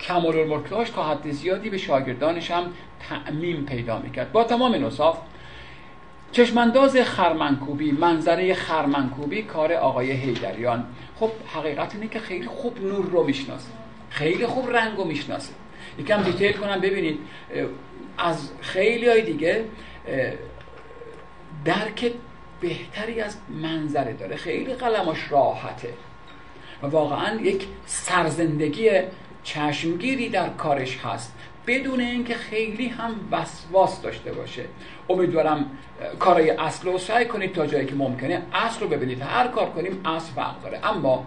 کمال 0.00 0.60
تا 0.94 1.02
حد 1.02 1.30
زیادی 1.30 1.70
به 1.70 1.78
شاگردانش 1.78 2.50
هم 2.50 2.64
تعمیم 3.08 3.64
پیدا 3.64 3.98
می‌کرد. 3.98 4.32
با 4.32 4.44
تمام 4.44 4.74
نصاف 4.74 5.18
چشمانداز 6.32 6.96
خرمنکوبی 6.96 7.92
منظره 7.92 8.54
خرمنکوبی 8.54 9.42
کار 9.42 9.72
آقای 9.72 10.10
هیدریان 10.10 10.84
خب 11.20 11.30
حقیقت 11.54 11.94
اینه 11.94 12.08
که 12.08 12.18
خیلی 12.18 12.46
خوب 12.46 12.80
نور 12.80 13.04
رو 13.04 13.24
می‌شناسه. 13.24 13.68
خیلی 14.10 14.46
خوب 14.46 14.70
رنگ 14.76 14.96
رو 14.96 15.04
می‌شناسه. 15.04 15.52
یکم 15.98 16.22
دیتیل 16.22 16.52
کنم 16.52 16.80
ببینید. 16.80 17.18
از 18.18 18.50
خیلی 18.60 19.08
های 19.08 19.22
دیگه 19.22 19.64
درک 21.64 22.12
بهتری 22.60 23.20
از 23.20 23.36
منظره 23.48 24.12
داره. 24.12 24.36
خیلی 24.36 24.74
قلمش 24.74 25.18
راحته. 25.30 25.94
و 26.82 26.86
واقعا 26.86 27.40
یک 27.40 27.66
سرزندگی 27.86 28.90
چشمگیری 29.42 30.28
در 30.28 30.48
کارش 30.48 30.98
هست. 30.98 31.34
بدون 31.70 32.00
اینکه 32.00 32.34
خیلی 32.34 32.88
هم 32.88 33.10
وسواس 33.30 34.02
داشته 34.02 34.32
باشه. 34.32 34.64
امیدوارم 35.08 35.70
کارای 36.18 36.50
اصل 36.50 36.88
رو 36.88 36.98
سعی 36.98 37.24
کنید 37.24 37.52
تا 37.52 37.66
جایی 37.66 37.86
که 37.86 37.94
ممکنه 37.94 38.42
اصل 38.52 38.80
رو 38.80 38.88
ببینید. 38.88 39.22
هر 39.22 39.48
کار 39.48 39.70
کنیم 39.70 40.00
اصل 40.04 40.32
فرق 40.32 40.62
داره. 40.62 40.80
اما 40.84 41.26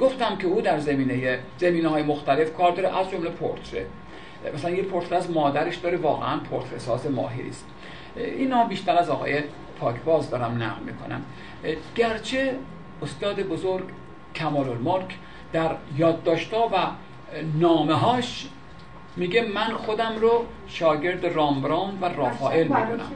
گفتم 0.00 0.36
که 0.36 0.46
او 0.46 0.60
در 0.60 0.78
زمینه 0.78 1.38
زمینه 1.58 1.88
های 1.88 2.02
مختلف 2.02 2.54
کار 2.54 2.72
داره 2.72 2.98
از 2.98 3.10
جمله 3.10 3.30
پورتره. 3.30 3.86
مثلا 4.54 4.70
یه 4.70 4.82
پورتره 4.82 5.16
از 5.16 5.30
مادرش 5.30 5.76
داره 5.76 5.96
واقعا 5.96 6.38
پورتره 6.38 6.78
ساز 6.78 7.06
ماهری 7.06 7.48
است. 7.48 7.66
اینا 8.16 8.64
بیشتر 8.64 8.96
از 8.96 9.10
آقای 9.10 9.42
پاکباز 9.80 10.30
دارم 10.30 10.62
نقل 10.62 10.82
می‌کنم. 10.82 11.22
گرچه 11.94 12.54
استاد 13.02 13.42
بزرگ 13.42 13.84
کمال 14.34 14.68
الملک 14.68 15.16
در 15.52 15.70
یادداشت‌ها 15.96 16.70
و 16.72 16.76
نامه 17.60 17.94
هاش 17.94 18.48
میگه 19.16 19.42
من 19.42 19.76
خودم 19.76 20.18
رو 20.20 20.44
شاگرد 20.66 21.26
رامبران 21.26 21.98
و 22.00 22.04
رافائل 22.04 22.68
می‌دونم. 22.68 23.10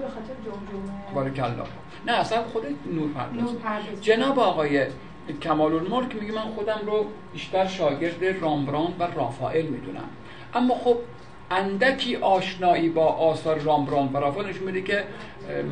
بارک 1.15 1.41
الله 1.45 1.65
نه 2.07 2.13
اصلا 2.13 2.43
خود 2.43 2.63
نور 2.93 3.11
پرداز 3.11 4.01
جناب 4.01 4.39
آقای 4.39 4.87
کمال 5.43 5.75
الملک 5.75 6.15
میگه 6.15 6.33
من 6.35 6.41
خودم 6.55 6.81
رو 6.87 7.07
بیشتر 7.33 7.67
شاگرد 7.67 8.43
رامبران 8.43 8.95
و 8.99 9.03
رافائل 9.03 9.67
می‌دونم. 9.67 10.09
اما 10.55 10.75
خب 10.75 10.97
اندکی 11.51 12.17
آشنایی 12.17 12.89
با 12.89 13.07
آثار 13.07 13.59
رامبران 13.59 14.11
و 14.13 14.17
رافائل 14.17 14.49
نشون 14.49 14.63
میده 14.63 14.83
که 14.83 15.05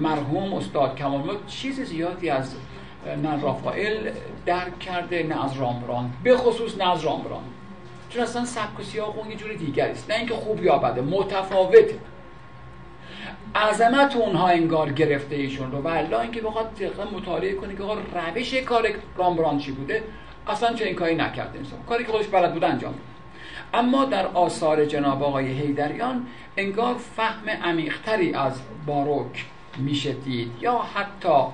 مرحوم 0.01 0.55
استاد 0.55 0.97
کمال 0.97 1.21
الملک 1.21 1.47
چیز 1.47 1.81
زیادی 1.81 2.31
از 2.31 2.55
نه 3.23 3.43
رافائل 3.43 4.11
درک 4.47 4.79
کرده 4.79 5.23
نه 5.23 5.45
از 5.45 5.61
رامبران. 5.61 6.11
به 6.25 6.37
خصوص 6.37 6.79
نه 6.79 6.93
از 6.93 7.05
رامبران. 7.05 7.43
چون 8.13 8.23
اصلا 8.23 8.45
سبک 8.45 8.81
و 8.81 8.83
سیاق 8.83 9.19
اون 9.19 9.31
یه 9.31 9.37
جور 9.37 9.53
دیگری 9.53 9.91
است. 9.91 10.11
نه 10.11 10.17
اینکه 10.17 10.35
خوب 10.35 10.65
یا 10.65 10.79
بده 10.79 11.01
متفاوته. 11.01 11.99
عظمت 13.55 14.17
اونها 14.17 14.49
انگار 14.49 14.93
گرفته 14.93 15.37
ایشون 15.37 15.73
رو. 15.73 15.83
و 15.83 15.89
الا 15.89 16.21
اینکه 16.21 16.41
بخواد 16.41 16.75
دقیقا 16.75 17.05
مطالعه 17.05 17.55
کنه 17.55 17.77
که 17.77 17.83
روش 18.15 18.55
کار 18.55 18.89
رامبران 19.17 19.59
چی 19.59 19.73
بوده 19.73 20.03
اصلا 20.47 20.75
چه 20.75 20.85
این 20.85 20.95
کاری 20.95 21.15
نکرده 21.15 21.59
انسان. 21.59 21.79
کاری 21.89 22.05
که 22.05 22.13
خودش 22.13 22.27
بلد 22.27 22.53
بوده 22.53 22.67
انجام 22.67 22.95
اما 23.75 24.05
در 24.05 24.27
آثار 24.27 24.85
جناب 24.85 25.23
آقای 25.23 25.47
هیدریان 25.47 26.27
انگار 26.57 26.95
فهم 26.95 27.49
عمیقتری 27.65 28.35
از 28.35 28.61
باروک 28.87 29.45
میشه 29.79 30.13
دید 30.13 30.53
یا 30.61 30.79
حتی 30.95 31.45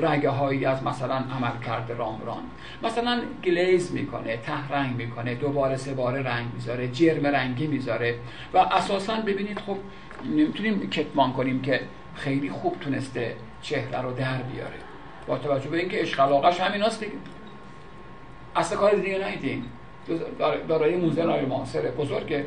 رگه 0.00 0.30
هایی 0.30 0.64
از 0.64 0.82
مثلا 0.82 1.14
عمل 1.14 1.62
کرده 1.66 1.94
رامران 1.94 2.42
مثلا 2.82 3.22
گلیز 3.44 3.92
می‌کنه 3.92 4.36
ته 4.36 4.68
رنگ 4.68 4.96
می‌کنه 4.96 5.34
دوباره 5.34 5.76
سه 5.76 5.94
باره 5.94 6.22
رنگ 6.22 6.46
می‌ذاره 6.54 6.88
جرم 6.88 7.26
رنگی 7.26 7.66
می‌ذاره 7.66 8.18
و 8.54 8.58
اساسا 8.58 9.16
ببینید 9.20 9.58
خب 9.58 9.76
نمی‌تونیم 10.24 10.90
کتمان 10.90 11.32
کنیم 11.32 11.62
که 11.62 11.80
خیلی 12.14 12.50
خوب 12.50 12.76
تونسته 12.80 13.36
چهره 13.62 14.00
رو 14.00 14.12
در 14.12 14.42
بیاره. 14.42 14.76
با 15.26 15.38
توجه 15.38 15.68
به 15.68 15.78
اینکه 15.78 15.98
عشق 15.98 16.20
علاقش 16.20 16.60
همین 16.60 16.82
هست 16.82 17.00
دیگه. 17.00 17.12
اصلا 18.56 18.78
کار 18.78 18.94
دیگه 18.94 19.28
نیدیم 19.28 19.64
دارای 20.68 20.96
موزه 20.96 21.24
نای 21.24 21.44
معاصره 21.44 21.90
بزرگه 21.90 22.46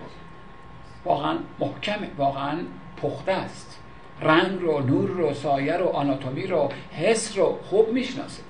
واقعا 1.05 1.37
محکمه 1.59 2.07
واقعا 2.17 2.57
پخته 3.01 3.31
است. 3.31 3.79
رنگ 4.21 4.61
رو 4.61 4.79
نور 4.79 5.09
رو 5.09 5.33
سایه 5.33 5.77
رو 5.77 5.87
آناتومی 5.87 6.47
رو 6.47 6.69
حس 6.91 7.37
رو 7.37 7.59
خوب 7.63 7.93
می‌شناسه 7.93 8.43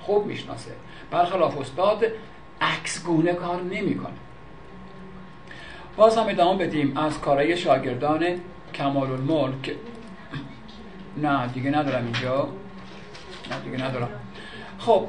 خوب 0.00 0.26
می‌شناسه. 0.26 0.70
برخلاف 1.14 1.58
استاد 1.58 2.04
عکس 2.60 3.04
گونه 3.04 3.32
کار 3.32 3.62
نمی‌کنه. 3.62 4.12
باز 5.96 6.16
هم 6.18 6.28
ادامه 6.28 6.66
بدیم 6.66 6.96
از 6.96 7.20
کارهای 7.20 7.56
شاگردان 7.56 8.40
کمال 8.74 9.10
الملک 9.10 9.76
نه 11.16 11.46
دیگه 11.46 11.70
ندارم 11.70 12.04
اینجا. 12.04 12.48
نه 13.50 13.60
دیگه 13.64 13.84
ندارم. 13.84 14.08
خب. 14.78 15.06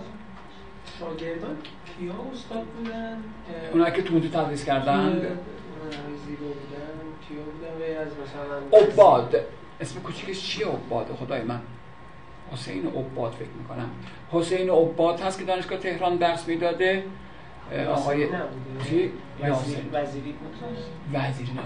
شاگردان 0.99 1.57
کیا 1.99 2.13
استاد 2.33 2.63
بودن؟ 2.63 3.17
اونایی 3.71 3.93
که 3.93 4.01
تونتو 4.01 4.27
تدریس 4.27 4.65
کردن. 4.65 5.37
عباد. 8.73 9.35
اسم 9.81 9.99
کوچیکش 9.99 10.47
چیه 10.47 10.67
عباد؟ 10.67 11.17
خدای 11.19 11.41
من. 11.41 11.61
حسین 12.55 12.87
عباد 12.87 13.31
فکر 13.31 13.47
می‌کنم. 13.59 13.89
حسین 14.31 14.69
عباد 14.69 15.19
هست 15.19 15.39
که 15.39 15.45
دانشگاه 15.45 15.79
تهران 15.79 16.15
درس 16.15 16.47
می‌داده. 16.47 17.03
آقای 17.87 18.27
چی؟ 18.89 19.11
وزیری 19.41 19.81
وزیری 21.13 21.51
نه 21.53 21.61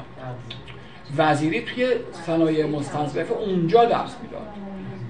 وزیری 1.18 1.62
توی 1.62 1.88
صنایع 2.26 2.66
مستنصرفه 2.66 3.34
اونجا 3.34 3.86
درس 3.86 4.16
می‌داد. 4.24 4.48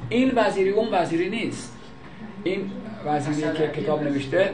این 0.09 0.31
وزیری 0.35 0.69
اون 0.69 0.87
وزیری 0.91 1.29
نیست. 1.29 1.77
این 2.43 2.71
وزیری 3.05 3.57
که 3.57 3.67
کتاب 3.67 4.03
نوشته 4.03 4.53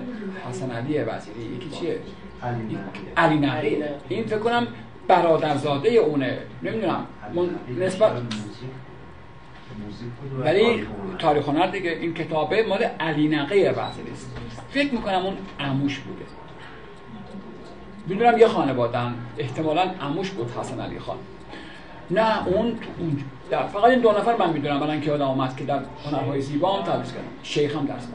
حسن 0.49 0.71
علی 0.71 0.99
وزیری. 0.99 1.41
یکی 1.55 1.69
چیه؟ 1.69 1.99
علی 3.17 3.37
نقی 3.37 3.83
این 4.09 4.25
فکر 4.25 4.39
کنم 4.39 4.67
برادرزاده 5.07 5.89
اونه. 5.89 6.37
نمی‌دونم. 6.63 7.05
نسبت 7.79 8.11
ولی 10.39 10.87
تاریخ 11.19 11.49
هنر 11.49 11.67
دیگه 11.67 11.91
این 11.91 12.13
کتابه 12.13 12.65
مال 12.67 12.83
علی 12.83 13.27
نقی 13.27 13.63
وزیری 13.63 14.11
است 14.13 14.31
فکر 14.71 14.93
می‌کنم 14.93 15.25
اون 15.25 15.37
عموش 15.59 15.99
بوده. 15.99 16.25
می‌دونم 18.07 18.37
یه 18.37 18.47
خانوادن 18.47 19.15
احتمالا 19.37 19.81
عموش 20.01 20.29
بود 20.29 20.51
حسن 20.51 20.79
علی 20.79 20.99
خان. 20.99 21.17
نه 22.11 22.47
اون 22.47 22.77
در 23.49 23.67
فقط 23.67 23.83
این 23.83 23.99
دو 23.99 24.11
نفر 24.11 24.37
من 24.37 24.53
می‌دونم 24.53 24.83
الان 24.83 25.01
که 25.01 25.11
آدم 25.11 25.25
آمد 25.25 25.57
که 25.57 25.63
در 25.63 25.79
هنرهای 26.05 26.41
زیبا 26.41 26.73
هم 26.73 26.83
تدریس 26.83 27.13
کردن 27.13 27.27
شیخ 27.43 27.75
هم 27.75 27.85
درس 27.85 28.07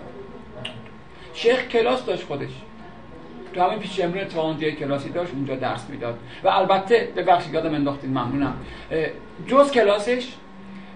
شیخ 1.34 1.68
کلاس 1.68 2.04
داشت 2.04 2.26
خودش. 2.26 2.50
تو 3.54 3.62
همین 3.62 3.78
پیش 3.78 4.00
امرون 4.00 4.56
دیگه 4.56 4.72
کلاسی 4.72 5.08
داشت 5.08 5.32
اونجا 5.32 5.56
درس 5.56 5.86
می‌داد. 5.88 6.18
و 6.44 6.48
البته 6.48 7.12
ببخشید 7.16 7.54
یادم 7.54 7.74
انداختین 7.74 8.10
ممنونم. 8.10 8.54
جز 9.46 9.70
کلاسش 9.70 10.28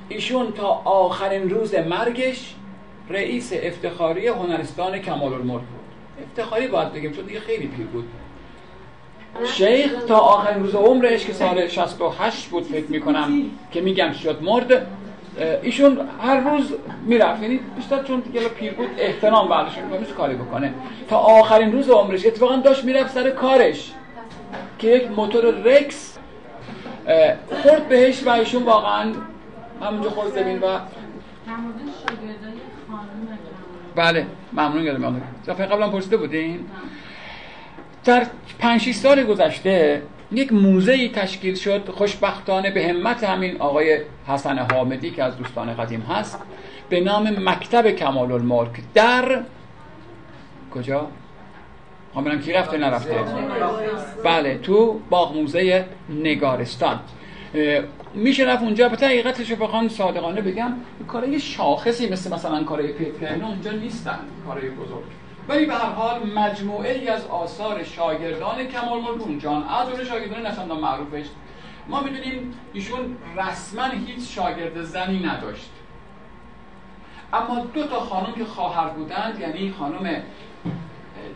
ایشون 0.08 0.52
تا 0.52 0.68
آخرین 0.84 1.50
روز 1.50 1.74
مرگش 1.74 2.54
رئیس 3.10 3.52
افتخاری 3.62 4.28
هنرستان 4.28 4.98
کمال 4.98 5.32
الملک 5.34 5.60
بود. 5.60 6.24
افتخاری 6.24 6.66
باید 6.66 6.92
بگیم 6.92 7.12
چون 7.12 7.24
دیگه 7.24 7.40
خیلی 7.40 7.66
پیر 7.66 7.86
بود. 7.86 8.04
شیخ 9.44 10.04
تا 10.08 10.18
آخرین 10.18 10.62
روز 10.62 10.74
عمرش 10.74 11.26
که 11.26 11.32
سال 11.32 11.68
68 11.68 12.46
بود 12.48 12.64
فکر 12.64 12.86
می‌کنم 12.90 13.42
که 13.72 13.80
میگم 13.80 14.12
شد 14.12 14.42
مرد 14.42 14.86
ایشون 15.62 16.08
هر 16.22 16.40
روز 16.40 16.74
می‌رفت. 17.06 17.42
یعنی 17.42 17.60
بیشتر 17.76 18.02
چون 18.02 18.20
دیگه 18.20 18.48
پیر 18.48 18.72
بود 18.72 18.88
احترام 18.98 19.48
برداشت 19.48 19.78
میشه 20.00 20.12
کاری 20.12 20.34
بکنه. 20.34 20.74
تا 21.10 21.16
آخرین 21.16 21.72
روز 21.72 21.90
عمرش 21.90 22.26
اتفاقا 22.26 22.56
داشت 22.56 22.84
می‌رفت 22.84 23.14
سر 23.14 23.30
کارش 23.30 23.92
که 24.78 24.88
یک 24.88 25.10
موتور 25.10 25.44
رکس 25.44 26.18
خورد 27.62 27.88
بهش 27.88 28.22
و 28.26 28.30
ایشون 28.30 28.62
واقعا 28.62 29.12
همونجا 29.82 30.10
خورد 30.10 30.34
زمین 30.34 30.58
و 30.58 30.78
بله 33.96 34.26
ممنون 34.52 34.84
یادم 34.84 35.22
دفعه 35.46 35.66
قبلا 35.66 35.90
پرسیده 35.90 36.16
بودین. 36.16 36.60
در 38.04 38.26
5 38.58 38.92
سال 38.92 39.24
گذشته 39.24 40.02
یک 40.32 40.52
موزه 40.52 41.08
تشکیل 41.08 41.54
شد 41.54 41.88
خوشبختانه 41.88 42.70
به 42.70 42.88
همت 42.88 43.24
همین 43.24 43.60
آقای 43.60 44.00
حسن 44.28 44.58
حامدی 44.58 45.10
که 45.10 45.24
از 45.24 45.36
دوستان 45.36 45.74
قدیم 45.74 46.00
هست 46.00 46.38
به 46.88 47.00
نام 47.00 47.48
مکتب 47.48 47.90
کمال 47.90 48.32
الملک 48.32 48.70
در 48.94 49.40
کجا؟ 50.74 51.08
خواهم 52.12 52.40
کی 52.40 52.52
رفته 52.52 52.78
نرفته؟ 52.78 53.24
بله 54.24 54.58
تو 54.58 55.00
باغ 55.10 55.36
موزه 55.36 55.84
نگارستان. 56.08 57.00
میشه 58.14 58.44
رفت 58.44 58.62
اونجا. 58.62 58.88
به 58.88 58.96
حقیقتش 59.06 59.50
رو 59.50 59.88
صادقانه 59.88 60.40
بگم 60.40 60.72
کارای 61.08 61.40
شاخصی 61.40 62.08
مثل 62.08 62.34
مثلا 62.34 62.64
کارای 62.64 62.92
پیترین 62.92 63.44
اونجا 63.44 63.72
نیستن 63.72 64.18
کارای 64.46 64.70
بزرگ. 64.70 65.04
ولی 65.48 65.66
به 65.66 65.74
هر 65.74 65.90
حال 65.90 66.26
مجموعه 66.26 66.92
ای 66.92 67.08
از 67.08 67.26
آثار 67.26 67.84
شاگردان 67.84 68.64
کمال 68.64 69.00
ملک 69.00 69.20
اونجا 69.20 69.50
از 69.50 69.88
اون 69.88 70.04
شاگردان 70.04 70.46
نشاندان 70.46 70.80
معروفش 70.80 71.26
ما 71.88 72.00
می‌دونیم 72.00 72.54
ایشون 72.72 73.16
رسما 73.36 73.84
هیچ 74.06 74.34
شاگرد 74.34 74.82
زنی 74.82 75.18
نداشت. 75.18 75.70
اما 77.32 77.66
دو 77.74 77.86
تا 77.86 78.00
خانم 78.00 78.32
که 78.32 78.44
خواهر 78.44 78.88
بودند 78.88 79.40
یعنی 79.40 79.74
خانم 79.78 80.22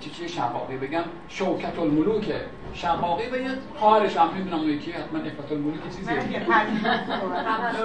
چی 0.00 0.10
چی 0.10 0.40
بگم 0.82 1.04
شوکت 1.28 1.78
الملوک 1.78 2.24
شقاقی 2.74 3.26
و 3.30 3.36
یه 3.36 3.48
خواهرش 3.78 4.16
هم 4.16 4.34
می‌دونم 4.34 4.58
اون 4.60 4.68
یکی 4.68 4.92
حتما 4.92 5.18
افت 5.18 5.52
الملوک 5.52 5.80
چیزی 5.96 6.14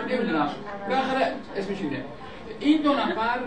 نمی‌دونم. 0.10 0.50
بالاخره 0.90 1.34
اسمش 1.58 1.82
اینه. 1.82 2.04
این 2.60 2.82
دو 2.82 2.94
نفر 2.94 3.40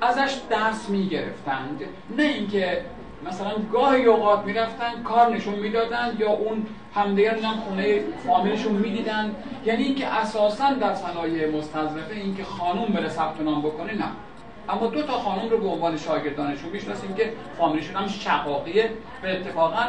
ازش 0.00 0.36
درس 0.50 0.88
می‌گرفتند. 0.88 1.80
نه 2.16 2.22
اینکه 2.22 2.84
مثلا 3.26 3.50
گاهی 3.72 4.04
اوقات 4.04 4.44
می‌رفتن 4.44 5.02
کار 5.02 5.34
نشون 5.34 5.54
می‌دادند 5.54 6.20
یا 6.20 6.30
اون 6.30 6.66
همدیگر 6.94 7.38
هم 7.38 7.54
خونه 7.54 8.00
فامیلشون 8.26 8.72
می‌دیدن. 8.72 9.34
یعنی 9.64 9.82
اینکه 9.82 10.06
اساسا 10.06 10.72
در 10.72 10.94
صنایع 10.94 11.56
مستظرفه 11.56 12.14
اینکه 12.14 12.44
خانوم 12.44 12.86
بره 12.86 13.08
ثبت 13.08 13.40
نام 13.40 13.62
بکنه 13.62 13.94
نه. 13.94 14.08
اما 14.68 14.86
دو 14.86 15.02
تا 15.02 15.12
خانم 15.12 15.48
رو 15.50 15.58
به 15.58 15.66
عنوان 15.66 15.96
شاگردانشون 15.96 16.70
می‌شناسیم 16.70 17.14
که 17.14 17.32
فامیلشون 17.58 17.96
هم 17.96 18.08
شقاقیه 18.08 18.90
به 19.22 19.32
اتفاقا 19.32 19.84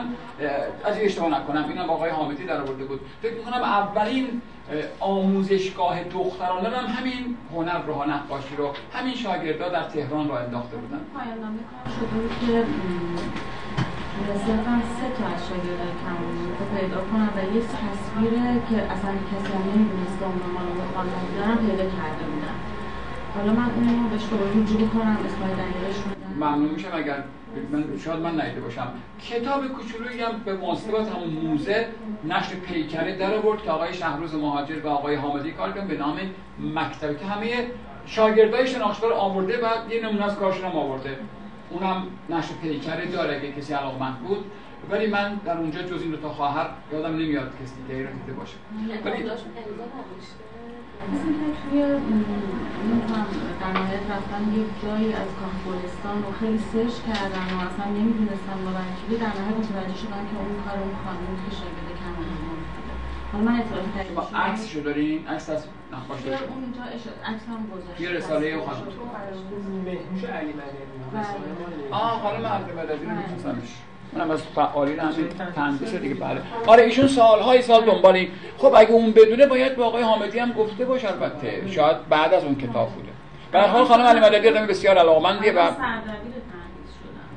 از 0.86 0.96
اشتباه 0.98 1.30
نکنم 1.30 1.66
اینم 1.70 1.90
آقای 1.90 2.10
حامدی 2.10 2.46
در 2.46 2.62
آورده 2.62 2.86
بود. 2.86 3.00
فکر 3.22 3.34
می‌کنم 3.34 3.64
اولین 3.64 4.42
آموزشگاه 5.00 6.04
دخترانه 6.04 6.70
هم 6.70 6.86
همین 6.86 7.38
هنر 7.54 7.82
رو 7.82 8.04
نقاشی 8.04 8.56
رو 8.56 8.74
همین 8.94 9.16
شاگردا 9.16 9.70
در 9.70 9.84
تهران 9.84 10.30
را 10.30 10.40
انداخته 10.40 10.78
بودن. 10.78 11.02
پایان 11.14 11.60
شده 12.00 12.62
بود 12.62 13.20
صرفا 14.46 14.82
سه 14.98 15.08
تا 15.18 15.24
از 15.34 15.42
شاگردان 15.48 15.94
کم 16.04 16.18
پیدا 16.78 17.02
کنم 17.02 17.30
و 17.36 17.56
یه 17.56 17.62
تصویره 17.62 18.62
که 18.70 18.78
اصلا 18.94 19.12
کسی 19.30 19.54
هم 19.54 19.62
نمی‌دونست 19.76 20.20
که 20.20 20.26
اون 20.26 20.40
دارم 21.38 21.58
پیدا 21.58 21.84
کرده 21.84 22.24
بودن 22.32 22.43
حالا 23.36 23.54
من 23.54 23.70
اونو 23.76 24.10
به 24.10 24.16
اشتباه 24.16 24.50
رجوع 24.50 24.88
کنم 24.88 25.18
اسمای 25.26 25.50
دلیلش 25.50 25.96
ممنون 26.36 26.70
میشم 26.70 26.90
اگر 26.94 27.24
من 27.72 27.98
شاید 27.98 28.20
من 28.20 28.42
نیده 28.42 28.62
باشم. 28.62 28.88
کتاب 29.22 29.68
کوچولویی 29.68 30.22
هم 30.22 30.40
به 30.46 30.54
مناسبت 30.54 31.08
همون 31.16 31.30
موزه 31.30 31.88
نشر 32.24 32.56
پیکره 32.56 33.18
در 33.18 33.34
آورد 33.34 33.62
که 33.64 33.72
آقای 33.72 33.94
شهروز 33.94 34.36
مهاجر 34.36 34.80
و 34.84 34.88
آقای 34.88 35.16
حامدی 35.16 35.52
کار 35.52 35.72
کردن 35.72 35.88
به 35.88 35.98
نام 35.98 36.20
مکتبی 36.76 37.16
که 37.16 37.26
همه 37.26 37.68
شاگردای 38.06 38.68
شناختار 38.68 39.14
آورده 39.14 39.58
و 39.58 39.92
یه 39.92 40.02
نمونه 40.04 40.26
از 40.26 40.36
کارشون 40.36 40.66
هم 40.66 40.78
آورده. 40.78 41.18
اونم 41.70 42.08
نشر 42.30 42.54
پیکره 42.62 43.06
داره 43.06 43.38
اگه 43.38 43.52
کسی 43.52 43.74
علاقمند 43.74 44.20
بود. 44.20 44.46
ولی 44.92 45.08
من 45.08 45.40
در 45.46 45.58
اونجا 45.58 45.82
جز 45.82 46.02
این 46.02 46.12
دو 46.12 46.18
تا 46.18 46.30
خواهر 46.30 46.70
یادم 46.92 47.16
نمیاد 47.16 47.52
کسی 47.64 47.74
دیگه 47.88 48.10
رو 48.10 48.14
دیده 48.14 48.34
باشه. 48.34 48.56
ولی 49.06 49.30
مثل 51.14 51.30
که 51.40 51.48
توی 51.62 51.80
نمی‌دونم 51.82 53.28
در 53.62 53.72
نهایت 53.78 54.06
رفتن 54.14 54.44
یک 54.60 54.70
جایی 54.84 55.14
از 55.14 55.30
کافگلستان 55.42 56.18
رو 56.24 56.32
خیلی 56.40 56.60
سرچ 56.74 56.96
کردن 57.08 57.48
و 57.54 57.58
اصلا 57.68 57.86
نمی‌دونستن 58.00 58.58
با 58.66 58.72
برکیبی 58.80 59.16
در 59.24 59.34
نهایت 59.38 59.58
متوجه 59.62 59.98
شدن 60.04 60.24
که 60.30 60.36
اون 60.44 60.56
کار 60.66 60.78
اون 60.84 60.96
خانم 61.04 61.34
که 61.44 61.52
شاگرد 61.60 61.90
کمان 62.02 62.28
حالا 63.32 63.44
من 63.46 63.60
اطلاعی 63.60 63.90
تایید 63.96 64.14
شما 64.14 64.40
عکسشو 64.40 64.80
دارین؟ 64.80 65.28
عکس 65.28 65.50
از 65.50 65.66
نقاشی 65.94 66.24
توی 66.24 66.34
اونجا 66.34 66.84
عکس 67.26 67.44
هم 67.48 67.68
گذاشته 67.74 68.04
یه 68.04 68.10
رساله 68.10 68.66
خانم. 68.66 68.84
مهموش 69.86 70.24
علی 70.24 70.54
مدنی. 70.54 70.84
بله. 71.14 71.92
آه 71.92 72.22
خانم 72.22 72.46
علی 72.46 72.74
مدنی 72.74 73.06
رو 73.06 73.12
میشناسمش 73.12 73.72
اونم 74.16 74.32
از 74.32 74.44
فعالین 74.44 75.00
همین 75.00 75.30
تندیس 75.56 75.96
دیگه 75.96 76.16
بله. 76.16 76.42
آره 76.68 76.84
ایشون 76.84 77.08
سالهای 77.08 77.62
سال 77.62 77.86
دنبالی 77.86 78.32
خب 78.58 78.74
اگه 78.76 78.92
اون 78.92 79.12
بدونه 79.12 79.46
باید 79.46 79.76
به 79.76 79.84
آقای 79.84 80.04
حامدی 80.04 80.40
هم 80.40 80.52
گفته 80.52 80.86
باشه 80.86 81.08
البته. 81.12 81.72
شاید 81.72 82.10
بعد 82.10 82.34
از 82.34 82.44
اون 82.44 82.56
کتاب 82.56 82.90
بوده. 82.90 83.10
به 83.52 83.60
هر 83.60 83.68
حال 83.68 83.86
خانم 83.86 84.04
علی 84.06 84.20
مددی 84.20 84.50
آدم 84.50 84.68
بسیار 84.68 84.98
علاقمندیه 84.98 85.52
و 85.52 85.72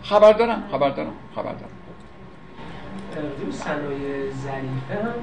خبر 0.03 0.33
دارم 0.33 0.69
خبر 0.73 0.91
دارم 0.91 1.13
خبر 1.35 1.53
دارم. 1.53 1.71
صنایع 3.51 4.31
ظریفه 4.31 5.05
هم 5.05 5.15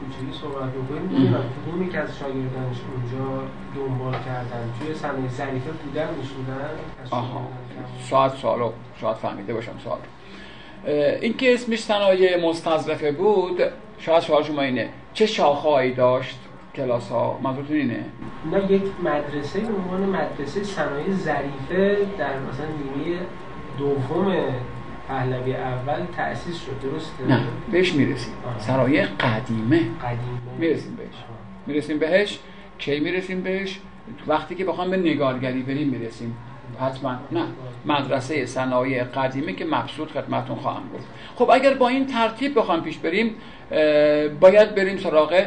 کوچولی 0.00 0.32
صحبت 0.40 0.70
بکنیم. 0.70 1.02
می‌دونم 1.02 1.44
کدومی 1.66 1.88
که 1.88 1.98
از 1.98 2.18
شاگردانش 2.18 2.76
اونجا 2.92 3.42
دنبال 3.76 4.12
کردن 4.12 4.72
توی 4.80 4.94
صنایع 4.94 5.28
ظریفه 5.28 5.70
بودن 5.70 6.08
میشودن 6.18 6.70
آها. 7.10 7.48
شاید 8.10 8.32
سوالو 8.32 8.72
شاید 9.00 9.16
فهمیده 9.16 9.54
باشم 9.54 9.72
سوال 9.84 9.98
این 11.20 11.36
که 11.36 11.54
اسمش 11.54 11.82
صنایع 11.82 12.46
مستظرفه 12.48 13.12
بود؟ 13.12 13.62
شاید 13.98 14.22
سوال 14.22 14.42
شما 14.42 14.62
اینه. 14.62 14.88
چه 15.14 15.26
شاخهایی 15.26 15.94
داشت 15.94 16.38
کلاس 16.74 17.08
ها 17.08 17.40
منظورتون 17.42 17.76
اینه؟ 17.76 18.04
نه 18.52 18.72
یک 18.72 18.82
مدرسه 19.02 19.60
به 19.60 19.74
عنوان 19.74 20.00
مدرسه 20.00 20.64
صنایع 20.64 21.10
ظریفه 21.14 21.96
در 22.18 22.38
مثلا 22.38 22.66
نیمه 22.66 23.18
دوم 23.78 24.34
پهلوی 25.10 25.54
اول 25.54 26.06
تأسیس 26.16 26.56
شد 26.56 26.90
درسته؟ 26.90 27.26
نه 27.28 27.40
بهش 27.72 27.94
می‌رسیم. 27.94 28.32
سرایع 28.58 29.06
قدیمه. 29.06 29.78
قدیمه. 29.78 30.40
می‌رسیم 30.58 30.96
بهش. 30.96 31.14
می‌رسیم 31.66 31.98
بهش. 31.98 32.38
کی 32.78 33.00
می‌رسیم 33.00 33.40
بهش؟ 33.40 33.80
وقتی 34.26 34.54
که 34.54 34.64
بخوام 34.64 34.90
به 34.90 34.96
نگارگری 34.96 35.62
بریم 35.62 35.88
می‌رسیم. 35.88 36.36
حتما. 36.80 37.16
نه 37.32 37.44
مدرسه 37.86 38.46
صنایع 38.46 39.04
قدیمه 39.04 39.52
که 39.52 39.64
مبسوط 39.64 40.10
خدمتون 40.10 40.56
خواهم 40.56 40.82
گفت. 40.94 41.06
خب 41.36 41.50
اگر 41.50 41.74
با 41.74 41.88
این 41.88 42.06
ترتیب 42.06 42.58
بخوام 42.58 42.82
پیش 42.82 42.98
بریم 42.98 43.34
باید 44.40 44.74
بریم 44.74 44.98
سراغ 44.98 45.46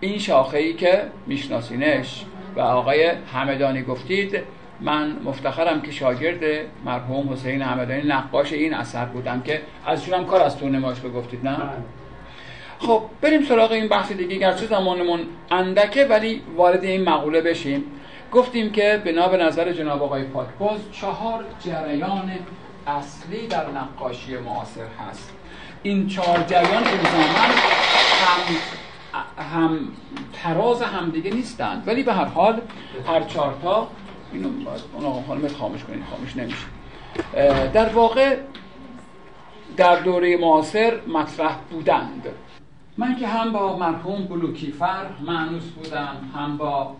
این 0.00 0.18
شاخه 0.18 0.58
ای 0.58 0.72
که 0.72 1.02
میشناسینش. 1.26 2.24
و 2.56 2.60
آقای 2.60 3.12
همدانی 3.34 3.82
گفتید 3.82 4.38
من 4.80 5.16
مفتخرم 5.24 5.82
که 5.82 5.92
شاگرد 5.92 6.40
مرحوم 6.84 7.32
حسین 7.32 7.62
حمدانی 7.62 8.02
نقاش 8.02 8.52
این 8.52 8.74
اثر 8.74 9.04
بودم 9.04 9.40
که 9.42 9.62
ازشون 9.86 10.14
هم 10.14 10.26
کار 10.26 10.40
از 10.40 10.58
تو 10.58 10.68
نمایش 10.68 10.98
گفتید 11.14 11.48
نه؟ 11.48 11.56
بله. 11.56 11.70
خب 12.78 13.02
بریم 13.20 13.42
سراغ 13.42 13.72
این 13.72 13.88
بحث 13.88 14.12
دیگه 14.12 14.36
گرچه 14.36 14.66
زمانمون 14.66 15.20
اندکه 15.50 16.04
ولی 16.04 16.42
وارد 16.56 16.84
این 16.84 17.04
مقوله 17.04 17.40
بشیم 17.40 17.84
گفتیم 18.32 18.72
که 18.72 19.02
بنا 19.04 19.28
به 19.28 19.36
نظر 19.36 19.72
جناب 19.72 20.02
آقای 20.02 20.24
پاکباز 20.24 20.80
چهار 20.92 21.44
جریان 21.64 22.30
اصلی 22.86 23.46
در 23.46 23.64
نقاشی 23.70 24.36
معاصر 24.36 24.86
هست 25.08 25.32
این 25.82 26.06
چهار 26.06 26.44
جریان 26.46 26.84
الزاما 26.84 27.38
هم 28.20 28.54
هم 29.52 29.78
تراز 30.42 30.82
همدیگه 30.82 31.30
نیستند 31.30 31.82
ولی 31.86 32.02
به 32.02 32.12
هر 32.12 32.24
حال 32.24 32.60
هر 33.06 33.20
چهارتا 33.20 33.88
اینو 34.32 34.48
اون 34.94 35.04
آقا 35.04 35.22
خانمت 35.22 35.52
خاموش 35.52 35.84
کنید 35.84 36.04
خاموش 36.10 36.36
نمیشه. 36.36 36.66
در 37.72 37.88
واقع 37.88 38.36
در 39.76 40.00
دوره 40.00 40.36
معاصر 40.36 41.00
مطرح 41.08 41.56
بودند. 41.70 42.26
من 42.96 43.16
که 43.16 43.26
هم 43.26 43.52
با 43.52 43.76
مرحوم 43.76 44.24
بلوکیفر 44.24 45.06
معنوس 45.26 45.64
بودم 45.64 46.16
هم 46.34 46.56
با 46.56 46.96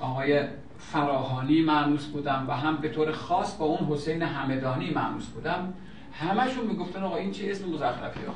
آقای 0.00 0.44
فراهانی 0.78 1.62
معنوس 1.62 2.06
بودم 2.06 2.44
و 2.48 2.52
هم 2.52 2.76
به 2.76 2.88
طور 2.88 3.12
خاص 3.12 3.56
با 3.56 3.64
اون 3.64 3.88
حسین 3.88 4.22
همدانی 4.22 4.90
معنوس 4.90 5.26
بودم. 5.26 5.74
همشون 6.20 6.66
می‌گفتن 6.66 7.02
آقا 7.02 7.16
این 7.16 7.30
چه 7.30 7.50
اسم 7.50 7.68
مزخرفی 7.68 8.26
ها 8.26 8.34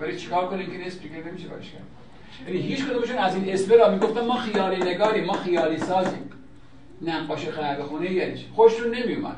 ولی 0.00 0.16
چیکار 0.16 0.46
کنیم 0.46 0.66
که 0.66 0.86
اسم 0.86 1.00
دیگه 1.00 1.16
نمیشه 1.16 1.48
باش 1.48 1.70
کرد؟ 1.70 1.82
یعنی 2.46 2.60
هیچ 2.60 2.84
کدومشون 2.84 3.18
از 3.18 3.34
این 3.34 3.52
اسم 3.52 3.74
را 3.74 3.90
می‌گفتن 3.90 4.26
ما 4.26 4.36
خیالی 4.36 4.82
نگاریم 4.82 5.24
ما 5.24 5.32
خیالی 5.32 5.78
سازیم. 5.78 6.30
نقاش 7.02 7.48
قهوه 7.48 7.84
خونه 7.84 8.12
یعنی 8.12 8.44
خوشتون 8.54 8.94
نمیومد. 8.94 9.36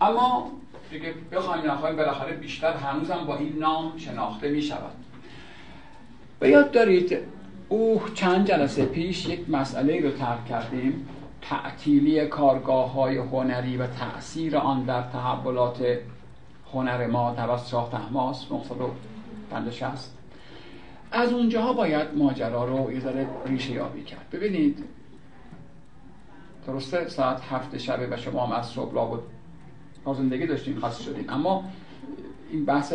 اما 0.00 0.52
دیگه 0.90 1.14
بخوایم 1.32 1.70
نخواهیم 1.70 1.96
بالاخره 1.96 2.36
بیشتر 2.36 2.72
هنوزم 2.72 3.24
با 3.26 3.36
این 3.36 3.58
نام 3.58 3.98
شناخته 3.98 4.48
می 4.48 4.62
شود 4.62 4.92
و 6.40 6.48
یاد 6.48 6.70
دارید 6.70 7.18
او 7.68 8.02
چند 8.14 8.46
جلسه 8.46 8.84
پیش 8.84 9.28
یک 9.28 9.50
مسئله 9.50 10.00
رو 10.00 10.10
ترک 10.10 10.46
کردیم. 10.46 11.08
تعطیلی 11.42 12.26
کارگاه 12.26 12.92
های 12.92 13.16
هنری 13.16 13.76
و 13.76 13.86
تأثیر 13.86 14.56
آن 14.56 14.84
در 14.84 15.02
تحولات 15.02 15.98
هنر 16.72 17.06
ما 17.06 17.34
توسط 17.34 17.70
شاه 17.70 17.90
تحماس 17.92 18.52
950 18.52 19.94
از 21.12 21.32
اونجاها 21.32 21.72
باید 21.72 22.08
ماجرا 22.16 22.64
رو 22.64 22.92
یه 22.92 23.00
ذره 23.00 23.26
ریشه 23.46 23.72
یابی 23.72 24.02
کرد. 24.02 24.30
ببینید 24.32 24.84
درسته؟ 26.66 27.08
ساعت 27.08 27.40
هفت 27.50 27.78
شبه 27.78 28.06
و 28.10 28.16
شما 28.16 28.46
هم 28.46 28.52
از 28.52 28.66
صبح 28.66 28.94
لابد 28.94 29.20
زندگی 30.16 30.46
داشتیم 30.46 30.78
خاص 30.80 31.00
شدیم 31.00 31.24
اما 31.28 31.64
این 32.50 32.64
بحث 32.64 32.94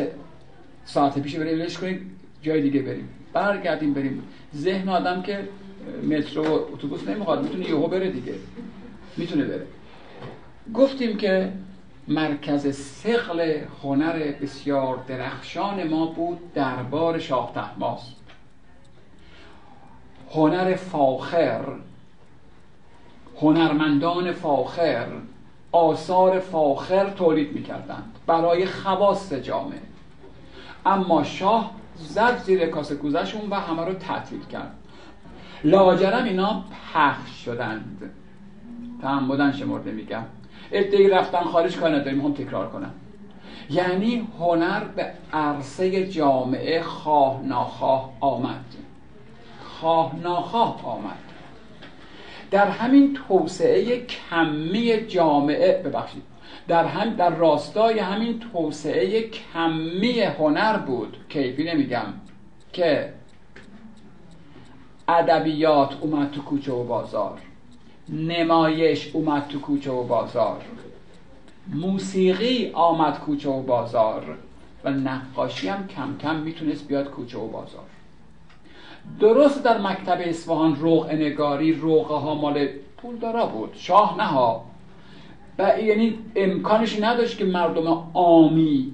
ساعت 0.86 1.20
پیش 1.20 1.36
بریم 1.36 1.58
لش 1.58 1.78
کنیم 1.78 2.20
جای 2.42 2.62
دیگه 2.62 2.82
بریم. 2.82 3.10
برگردیم 3.34 3.94
بریم. 3.94 4.24
ذهن 4.56 4.90
آدم 4.90 5.22
که 5.22 5.48
مترو 6.10 6.44
و 6.44 6.52
اتوبوس 6.74 7.08
نمی‌خواد 7.08 7.44
می‌تونه 7.44 7.70
یهو 7.70 7.88
بره 7.88 8.12
دیگه. 8.12 8.34
می‌تونه 9.18 9.46
بره. 9.46 9.68
گفتیم 10.74 11.18
که 11.18 11.52
مرکز 12.08 12.76
سقل 12.76 13.60
هنر 13.84 14.32
بسیار 14.42 15.00
درخشان 15.08 15.88
ما 15.88 16.06
بود 16.06 16.54
دربار 16.54 17.20
شاه 17.20 17.52
تحماس 17.56 18.14
هنر 20.32 20.76
فاخر 20.76 21.66
هنرمندان 23.42 24.32
فاخر 24.32 25.08
آثار 25.72 26.40
فاخر 26.40 27.10
تولید 27.10 27.54
می‌کردند 27.54 28.16
برای 28.28 28.66
خواص 28.66 29.34
جامعه. 29.34 29.82
اما 30.86 31.24
شاه 31.24 31.72
زد 31.96 32.38
زیر 32.38 32.66
کاسه 32.66 32.96
کوزشون 32.96 33.50
و 33.50 33.56
همه 33.56 33.86
رو 33.86 33.94
تعطیل 33.94 34.46
کرد. 34.46 34.76
لاجرم 35.64 36.24
اینا 36.24 36.64
پخش 36.94 37.46
شدند. 37.46 38.12
بودن 39.28 39.52
شمرده 39.52 39.92
میگم. 39.92 40.24
ادهی 40.72 41.10
رفتن 41.10 41.44
خارج 41.44 41.78
کار 41.78 41.96
نداریم 41.96 42.22
هم 42.22 42.34
تکرار 42.34 42.70
کنم. 42.70 42.92
یعنی 43.70 44.28
هنر 44.40 44.84
به 44.84 45.12
عرصه 45.34 46.08
جامعه 46.08 46.82
خواه 46.82 47.42
ناخواه 47.44 48.12
آمد. 48.20 48.66
خواه 49.64 50.16
ناخواه 50.24 50.86
آمد. 50.86 51.35
در 52.56 52.70
همین 52.70 53.14
توسعه 53.28 54.06
کمی 54.06 54.98
جامعه 54.98 55.82
ببخشید 55.84 56.24
در 56.68 56.86
هم 56.86 57.16
در 57.16 57.36
راستای 57.36 58.00
همین 58.00 58.40
توسعه 58.40 59.30
کمی 59.30 60.20
هنر 60.20 60.78
بود. 60.78 61.18
کیفی 61.30 61.64
نمیگم. 61.64 62.14
که 62.74 63.14
ادبیات 65.08 65.98
اومد 66.02 66.32
تو 66.32 66.42
کوچه 66.42 66.72
و 66.72 66.84
بازار. 66.84 67.40
نمایش 68.10 69.12
اومد 69.14 69.48
تو 69.48 69.60
کوچه 69.60 69.92
و 69.92 70.04
بازار. 70.04 70.62
موسیقی 71.68 72.72
آمد 72.74 73.20
کوچه 73.20 73.50
و 73.50 73.62
بازار. 73.62 74.38
و 74.84 74.90
نقاشی 74.90 75.68
هم 75.68 75.88
کم 75.88 76.18
کم 76.18 76.36
می‌تونست 76.36 76.88
بیاد 76.88 77.10
کوچه 77.10 77.38
و 77.38 77.48
بازار. 77.48 77.95
درست 79.20 79.64
در 79.64 79.78
مکتب 79.82 80.18
اصفهان 80.22 80.76
روغ 80.76 81.12
نگاری 81.12 81.74
روغه 81.74 82.16
ها 82.16 82.36
مال 82.36 82.68
پولدارا 82.98 83.46
بود. 83.46 83.70
شاه 83.74 84.18
نه 84.18 84.24
ها. 84.24 84.66
و 85.60 85.80
یعنی 85.80 86.20
امکانش 86.36 87.00
نداشت 87.02 87.38
که 87.38 87.46
مردم 87.46 88.04
عامی 88.14 88.94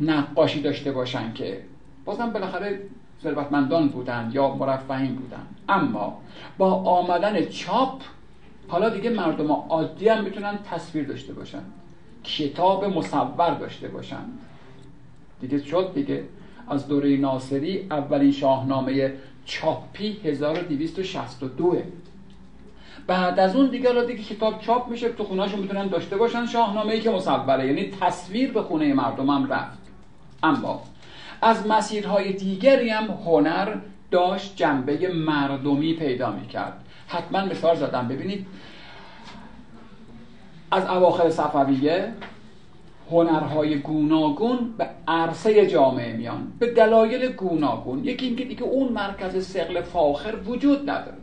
نقاشی 0.00 0.62
داشته 0.62 0.92
باشن 0.92 1.32
که 1.32 1.60
بازم 2.04 2.30
بالاخره 2.30 2.80
ثروتمندان 3.22 3.88
بودند 3.88 4.34
یا 4.34 4.54
مرفهین 4.54 5.14
بودند 5.14 5.56
اما 5.68 6.18
با 6.58 6.72
آمدن 6.74 7.44
چاپ 7.44 8.02
حالا 8.68 8.88
دیگه 8.88 9.10
مردم 9.10 9.52
عادی 9.52 10.08
هم 10.08 10.24
می‌تونن 10.24 10.58
تصویر 10.70 11.06
داشته 11.06 11.32
باشن. 11.32 11.62
کتاب 12.24 12.84
مصور 12.84 13.54
داشته 13.54 13.88
باشن. 13.88 14.24
دیگه 15.40 15.64
شد 15.64 15.94
دیگه. 15.94 16.24
از 16.70 16.88
دوره 16.88 17.16
ناصری 17.16 17.86
اولین 17.90 18.32
شاهنامه 18.32 19.12
چاپی 19.44 20.16
1262 20.24 21.76
بعد 23.06 23.40
از 23.40 23.56
اون 23.56 23.70
دیگه 23.70 23.88
حالا 23.88 24.04
دیگه 24.04 24.22
کتاب 24.22 24.60
چاپ 24.60 24.88
میشه 24.88 25.08
تو 25.08 25.24
خونهاشون 25.24 25.60
می‌تونن 25.60 25.86
داشته 25.86 26.16
باشن 26.16 26.46
شاهنامه 26.46 26.92
ای 26.92 27.00
که 27.00 27.10
مصوره 27.10 27.66
یعنی 27.66 27.90
تصویر 28.00 28.52
به 28.52 28.62
خونه 28.62 28.94
مردم 28.94 29.30
هم 29.30 29.52
رفت. 29.52 29.78
اما 30.42 30.82
از 31.42 31.66
مسیرهای 31.66 32.32
دیگری 32.32 32.90
هم 32.90 33.04
هنر 33.04 33.76
داشت 34.10 34.56
جنبه 34.56 35.08
مردمی 35.08 35.94
پیدا 35.94 36.30
می‌کرد. 36.32 36.84
حتما 37.08 37.44
مثال 37.44 37.76
زدم. 37.76 38.08
ببینید 38.08 38.46
از 40.70 40.86
اواخر 40.86 41.30
صفویه 41.30 42.12
هنرهای 43.10 43.78
گوناگون 43.78 44.74
به 44.78 44.86
عرصه 45.08 45.66
جامعه 45.66 46.16
میان 46.16 46.52
به 46.58 46.72
دلایل 46.72 47.32
گوناگون. 47.32 48.04
یکی 48.04 48.26
اینکه 48.26 48.44
دیگه 48.44 48.62
اون 48.62 48.92
مرکز 48.92 49.46
سقل 49.46 49.80
فاخر 49.80 50.34
وجود 50.46 50.90
نداره. 50.90 51.16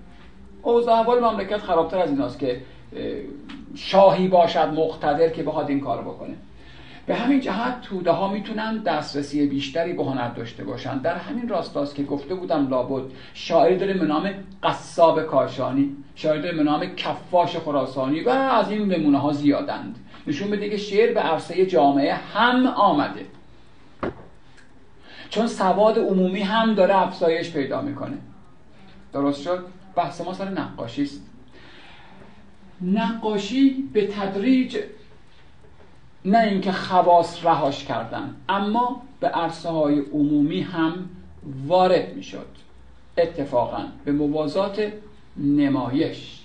اوضاع 0.64 1.00
احوال 1.00 1.20
مملکت 1.20 1.58
خرابتر 1.58 1.98
از 1.98 2.10
ایناست 2.10 2.40
که 2.40 2.62
شاهی 3.76 4.28
باشد 4.28 4.74
مقتدر 4.76 5.30
که 5.30 5.44
بخواد 5.44 5.70
این 5.70 5.80
کار 5.80 6.02
بکنه. 6.02 6.34
به 7.06 7.16
همین 7.16 7.40
جهت 7.40 7.82
توده 7.82 8.12
ها 8.12 8.34
می‌تونن 8.34 8.78
دسترسی 8.78 9.48
بیشتری 9.48 9.94
به 9.94 10.04
هنر 10.04 10.30
داشته 10.30 10.64
باشن. 10.64 10.98
در 10.98 11.16
همین 11.16 11.50
راستاست 11.50 11.96
که 11.96 12.04
گفته 12.04 12.36
بودم 12.36 12.68
لابد. 12.68 13.04
شاعر 13.34 13.78
داره 13.78 13.94
به 13.94 14.06
نام 14.06 14.30
قصاب 14.64 15.24
کاشانی 15.24 15.96
شاعر 16.16 16.42
داره 16.42 16.58
به 16.58 16.64
نام 16.64 16.86
کفاش 16.86 17.58
خراسانی 17.58 18.22
و 18.22 18.30
از 18.30 18.72
این 18.72 18.94
نمونه 18.94 19.18
ها 19.18 19.32
زیادند. 19.34 19.96
نشون 20.28 20.52
بده 20.52 20.70
که 20.70 20.78
شعر 20.78 21.14
به 21.14 21.20
عرصه 21.20 21.66
جامعه 21.66 22.14
هم 22.14 22.68
آمده. 22.68 23.26
چون 25.30 25.48
سواد 25.48 26.00
عمومی 26.00 26.42
هم 26.42 26.74
داره 26.74 26.98
افزایش 26.98 27.52
پیدا 27.52 27.82
می‌کنه. 27.82 28.18
درست 29.14 29.42
شد؟ 29.42 29.66
بحث 29.96 30.22
ما 30.22 30.34
سر 30.34 30.50
نقاشی 30.50 31.04
است. 31.04 31.22
نقاشی 32.82 33.90
به 33.94 34.08
تدریج 34.08 34.78
نه 36.26 36.38
اینکه 36.38 36.72
خواص 36.72 37.46
رهاش 37.46 37.86
کردن 37.86 38.36
اما 38.50 39.02
به 39.20 39.28
عرصه 39.28 39.70
های 39.70 40.00
عمومی 40.00 40.62
هم 40.62 41.10
وارد 41.68 42.16
می‌شد. 42.16 42.48
اتفاقا 43.18 43.86
به 44.06 44.12
موازات 44.12 44.92
نمایش. 45.38 46.37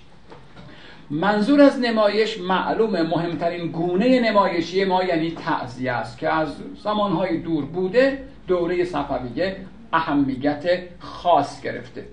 منظور 1.13 1.61
از 1.61 1.79
نمایش 1.79 2.39
معلومه 2.39 3.03
مهمترین 3.03 3.67
گونه 3.67 4.19
نمایشی 4.19 4.85
ما 4.85 5.03
یعنی 5.03 5.31
تعذیه 5.31 5.91
است 5.91 6.17
که 6.17 6.29
از 6.29 6.55
زمانهای 6.83 7.37
دور 7.37 7.65
بوده 7.65 8.23
دوره 8.47 8.85
صفویه 8.85 9.57
اهمیت 9.93 10.63
خاص 10.99 11.61
گرفته. 11.61 12.05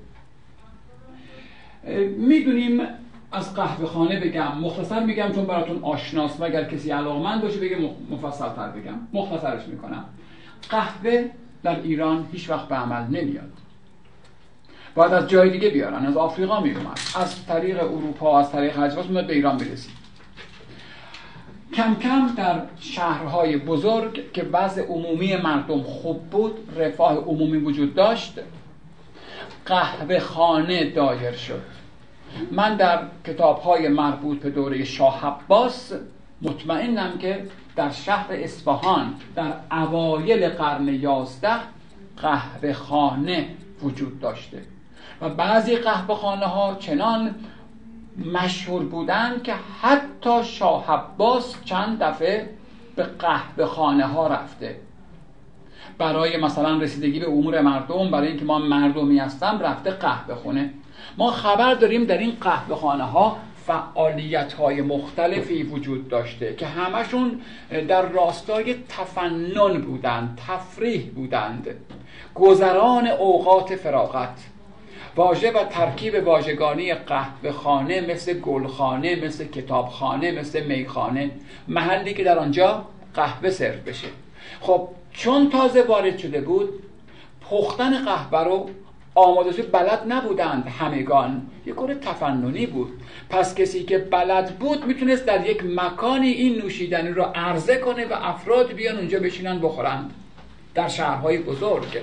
می‌دونیم 2.16 2.81
از 3.32 3.55
قهوه 3.55 3.86
خانه 3.86 4.20
بگم 4.20 4.59
مختصر 4.59 5.05
میگم 5.05 5.32
چون 5.32 5.44
براتون 5.44 5.78
آشناس 5.82 6.43
اگر 6.43 6.64
کسی 6.64 6.90
علاقمند 6.90 7.43
باشه 7.43 7.60
بگه 7.60 7.77
مفصل 8.10 8.48
تر 8.48 8.68
بگم. 8.68 8.98
مختصرش 9.12 9.66
می‌کنم. 9.66 10.05
قهوه 10.70 11.24
در 11.62 11.81
ایران 11.82 12.28
هیچ 12.32 12.51
وقت 12.51 12.68
به 12.68 12.74
عمل 12.74 13.20
نمیاد. 13.20 13.52
باید 14.94 15.12
از 15.12 15.28
جای 15.28 15.50
دیگه 15.50 15.70
بیارن 15.70 16.06
از 16.06 16.16
آفریقا 16.16 16.60
میومد 16.60 16.98
از 17.16 17.46
طریق 17.46 17.82
اروپا 17.82 18.38
از 18.38 18.52
طریق 18.52 18.78
اجواس 18.78 19.06
میاد 19.06 19.26
به 19.26 19.34
ایران 19.34 19.56
برسید. 19.56 20.00
کم 21.74 21.94
کم 21.94 22.34
در 22.36 22.62
شهرهای 22.80 23.56
بزرگ 23.56 24.32
که 24.32 24.42
وضع 24.42 24.86
عمومی 24.86 25.36
مردم 25.36 25.82
خوب 25.82 26.22
بود 26.22 26.68
رفاه 26.76 27.16
عمومی 27.16 27.58
وجود 27.58 27.94
داشت 27.94 28.38
قهوه 29.66 30.18
خانه 30.18 30.90
دایر 30.90 31.32
شد. 31.32 31.62
من 32.50 32.76
در 32.76 33.02
کتاب 33.26 33.58
های 33.58 33.88
مربوط 33.88 34.40
به 34.40 34.50
دوره 34.50 34.84
شاه 34.84 35.26
عباس 35.26 35.92
مطمئنم 36.42 37.18
که 37.18 37.46
در 37.76 37.90
شهر 37.90 38.26
اصفهان 38.30 39.14
در 39.34 39.52
اوایل 39.70 40.48
قرن 40.48 40.88
یازده 40.88 41.60
قهوه 42.16 42.72
خانه 42.72 43.48
وجود 43.82 44.20
داشته. 44.20 44.62
و 45.20 45.28
بعضی 45.28 45.76
قهوه 45.76 46.14
خانه 46.14 46.47
ها 46.47 46.74
چنان 46.74 47.34
مشهور 48.32 48.82
بودند 48.82 49.42
که 49.42 49.55
حتی 49.82 50.44
شاه 50.44 50.92
عباس 50.92 51.55
چند 51.64 51.98
دفعه 51.98 52.51
به 52.97 53.02
قهوه 53.02 53.66
خانه 53.66 54.06
ها 54.06 54.26
رفته. 54.26 54.76
برای 55.98 56.36
مثلا 56.36 56.78
رسیدگی 56.78 57.20
به 57.20 57.28
امور 57.28 57.60
مردم 57.60 58.10
برای 58.10 58.28
اینکه 58.28 58.44
ما 58.44 58.59
مردمی 58.59 59.18
هستم 59.18 59.59
رفته 59.62 59.90
قهوه 59.90 60.34
خونه 60.34 60.70
ما 61.18 61.30
خبر 61.30 61.74
داریم 61.74 62.05
در 62.05 62.18
این 62.18 62.36
قهوه 62.40 62.76
خانه 62.76 63.05
ها 63.05 63.36
فعالیت 63.66 64.52
های 64.52 64.82
مختلفی 64.82 65.62
وجود 65.62 66.09
داشته 66.09 66.55
که 66.55 66.66
همشون 66.66 67.40
در 67.88 68.02
راستای 68.02 68.74
تفنن 68.88 69.80
بودند 69.80 70.40
تفریح 70.47 71.10
بودند. 71.14 71.66
گذران 72.34 73.06
اوقات 73.06 73.76
فراغت. 73.76 74.38
واژه 75.16 75.53
و 75.53 75.65
ترکیب 75.65 76.27
واژگانی 76.27 76.95
قهوه 76.95 77.53
خانه 77.53 78.01
مثل 78.01 78.32
گلخانه 78.32 79.16
مثل 79.24 79.45
کتابخانه 79.45 80.32
مثل 80.32 80.66
میخانه. 80.66 81.31
محلی 81.69 82.15
که 82.15 82.24
در 82.24 82.39
آنجا 82.39 82.85
قهوه 83.15 83.51
سرو 83.51 83.81
بشه. 83.87 84.09
خب 84.61 84.89
چون 85.12 85.51
تازه 85.51 85.82
وارد 85.82 86.19
شده 86.19 86.41
بود 86.41 86.82
پختن 87.51 88.05
قهوه 88.05 88.45
رو 88.45 88.70
آماده 89.15 89.62
بلد 89.62 90.03
نبودند 90.09 90.69
همگان. 90.69 91.47
یک 91.66 91.74
کار 91.74 91.95
تفننی 91.95 92.66
بود. 92.66 92.93
پس 93.31 93.55
کسی 93.55 93.85
که 93.85 93.99
بلد 93.99 94.59
بود 94.59 94.85
می‌تونست 94.85 95.27
در 95.27 95.47
یک 95.47 95.65
مکانی 95.65 96.28
این 96.28 96.59
نوشیدنی 96.59 97.09
رو 97.09 97.23
عرضه 97.23 97.77
کنه 97.77 98.07
و 98.07 98.12
افراد 98.12 98.73
بیان 98.73 98.97
اونجا 98.97 99.19
بشینن 99.19 99.59
بخورند. 99.59 100.15
در 100.74 100.89
شهرهای 100.89 101.39
بزرگ 101.39 101.99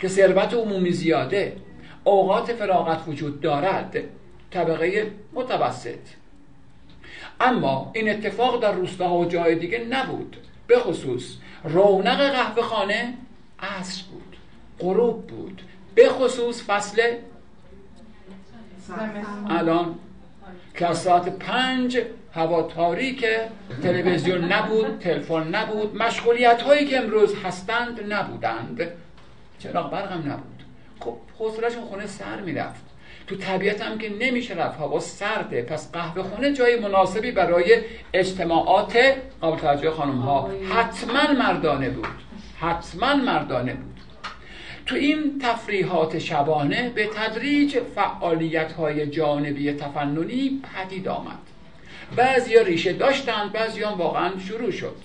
که 0.00 0.08
ثروت 0.08 0.54
عمومی 0.54 0.90
زیاده. 0.90 1.52
اوقات 2.04 2.52
فراغت 2.52 3.08
وجود 3.08 3.40
دارد. 3.40 3.96
طبقه 4.50 5.10
متوسط. 5.32 5.98
اما 7.40 7.90
این 7.94 8.10
اتفاق 8.10 8.62
در 8.62 8.72
روستاها 8.72 9.18
و 9.18 9.24
جای 9.24 9.54
دیگه 9.54 9.78
نبود. 9.78 10.36
به 10.66 10.78
خصوص 10.78 11.36
رونق 11.64 12.30
قهوه 12.30 12.62
خانه 12.62 13.14
عصر 13.60 14.02
بود 14.10 14.36
غروب 14.78 15.26
بود. 15.26 15.62
به 15.94 16.08
خصوص 16.08 16.64
فصل 16.66 17.02
الان 19.48 19.94
که 20.74 20.86
از 20.86 20.98
ساعت 20.98 21.28
پنج 21.28 22.00
هوا 22.34 22.62
تاریک 22.62 23.26
تلویزیون 23.82 24.44
نبود 24.52 24.98
تلفن 24.98 25.48
نبود. 25.48 26.02
مشغولیت 26.02 26.62
هایی 26.62 26.86
که 26.86 26.98
امروز 26.98 27.34
هستند 27.44 28.12
نبودند. 28.12 28.88
چراغ 29.58 29.90
برق 29.90 30.12
هم 30.12 30.32
نبود. 30.32 30.61
خب 31.04 31.16
حوصلهشون 31.38 31.84
خونه 31.84 32.06
سر 32.06 32.40
می‌رفت. 32.40 32.84
تو 33.26 33.36
طبیعت 33.36 33.82
هم 33.82 33.98
که 33.98 34.12
نمیشه 34.20 34.54
رفت. 34.54 34.78
هوا 34.78 35.00
سرده. 35.00 35.62
پس 35.62 35.92
قهوه 35.92 36.22
خونه 36.22 36.52
جای 36.52 36.80
مناسبی 36.80 37.30
برای 37.30 37.78
اجتماعات 38.14 38.98
قابل 39.40 39.58
توجه 39.58 39.90
خانم 39.90 40.18
ها 40.18 40.50
حتما 40.70 41.32
مردانه 41.38 41.90
بود. 41.90 42.06
حتما 42.60 43.14
مردانه 43.14 43.74
بود. 43.74 44.00
تو 44.86 44.94
این 44.94 45.38
تفریحات 45.42 46.18
شبانه 46.18 46.90
به 46.94 47.06
تدریج 47.06 47.78
فعالیت 47.78 48.72
های 48.72 49.06
جانبی 49.06 49.72
تفننی 49.72 50.62
پدید 50.74 51.08
آمد. 51.08 51.38
بعضی 52.16 52.64
ریشه 52.64 52.92
داشتند 52.92 53.52
بعضی 53.52 53.82
واقعا 53.82 54.30
شروع 54.38 54.70
شد. 54.70 54.96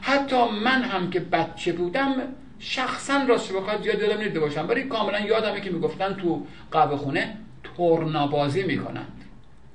حتی 0.00 0.44
من 0.64 0.82
هم 0.82 1.10
که 1.10 1.20
بچه 1.20 1.72
بودم 1.72 2.14
شخصا 2.58 3.24
راست 3.28 3.52
بخواد 3.52 3.82
زیاد 3.82 4.02
یادم 4.02 4.22
نیده 4.22 4.40
باشم 4.40 4.68
ولی 4.68 4.82
کاملا 4.82 5.20
یادمه 5.20 5.60
که 5.60 5.70
می‌گفتن 5.70 6.14
تو 6.14 6.46
قهوه 6.70 6.96
خونه 6.96 7.36
تورنابازی 7.64 8.62
می‌کنند 8.62 9.12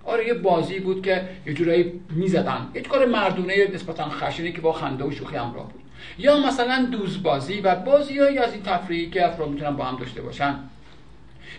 آره 0.05 0.27
یه 0.27 0.33
بازی 0.33 0.79
بود 0.79 1.05
که 1.05 1.29
یه 1.45 1.53
جورایی 1.53 2.01
می‌زدن. 2.09 2.67
یه 2.75 2.81
کار 2.81 3.05
مردونه 3.05 3.67
نسبتا 3.73 4.09
خشنی 4.09 4.51
که 4.51 4.61
با 4.61 4.73
خنده 4.73 5.03
و 5.03 5.11
شوخی 5.11 5.35
همراه 5.35 5.63
بود. 5.63 5.81
یا 6.17 6.37
مثلا 6.37 6.87
دوزبازی 6.91 7.61
و 7.61 7.75
بازی 7.75 8.19
از 8.19 8.53
این 8.53 8.63
تفریحی 8.63 9.09
که 9.09 9.27
افراد 9.27 9.49
می‌تونن 9.49 9.75
با 9.75 9.83
هم 9.83 9.97
داشته 9.97 10.21
باشن. 10.21 10.55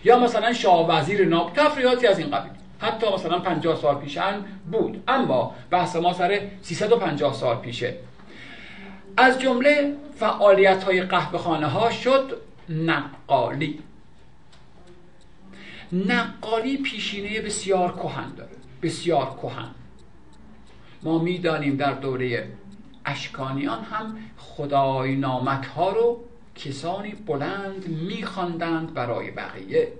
یا 0.03 0.19
مثلا 0.19 0.53
شاه 0.53 0.89
وزیر 0.89 1.25
ناب. 1.27 1.53
تفریحاتی 1.53 2.07
از 2.07 2.19
این 2.19 2.31
قبیل. 2.31 2.51
حتی 2.79 3.13
مثلا 3.13 3.39
50 3.39 3.75
سال 3.75 3.95
پیشن 3.95 4.33
بود. 4.71 5.03
اما 5.07 5.55
بحث 5.69 5.95
ما 5.95 6.13
سر 6.13 6.41
350 6.61 7.33
سال 7.33 7.57
پیشه. 7.57 7.93
از 9.17 9.39
جمله 9.39 9.95
فعالیت 10.15 10.83
های 10.83 11.01
قهوه 11.01 11.39
خانه 11.39 11.67
ها 11.67 11.91
شد 11.91 12.37
نقالی. 12.69 13.79
نقالی 15.91 16.77
پیشینه 16.77 17.41
بسیار 17.41 17.91
کهن 17.91 18.35
داره 18.35 18.51
بسیار 18.81 19.37
کهن. 19.41 19.71
ما 21.03 21.19
می‌دانیم 21.19 21.75
در 21.75 21.93
دوره 21.93 22.49
اشکانیان 23.05 23.83
هم 23.83 24.17
خدای 24.37 25.15
نامک 25.15 25.65
ها 25.65 25.89
رو 25.89 26.19
کسانی 26.55 27.11
بلند 27.11 27.87
میخواندند 27.87 28.93
برای 28.93 29.31
بقیه. 29.31 29.91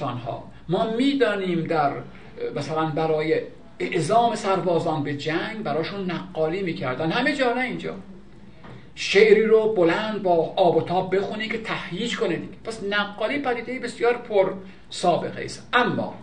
ها. 0.00 0.44
ما 0.68 0.90
می‌دانیم 0.96 1.64
در 1.64 1.92
مثلا 2.56 2.86
برای 2.86 3.42
اعزام 3.80 4.34
سربازان 4.34 5.02
به 5.02 5.16
جنگ 5.16 5.62
براشون 5.62 6.10
نقالی 6.10 6.62
می‌کردن. 6.62 7.10
همه 7.10 7.36
جا 7.36 7.52
نه 7.52 7.60
اینجا. 7.60 7.94
شعری 8.94 9.42
رو 9.42 9.74
بلند 9.74 10.22
با 10.22 10.52
آب 10.56 10.76
و 10.76 10.82
تاب 10.82 11.16
بخونی 11.16 11.48
که 11.48 11.58
تهییج 11.58 12.16
کنه 12.16 12.36
دیگه. 12.36 12.52
پس 12.64 12.82
نقالی 12.84 13.38
پدیده 13.38 13.78
بسیار 13.78 14.16
پر 14.16 14.52
سابقه 14.90 15.44
است. 15.44 15.68
اما 15.72 16.14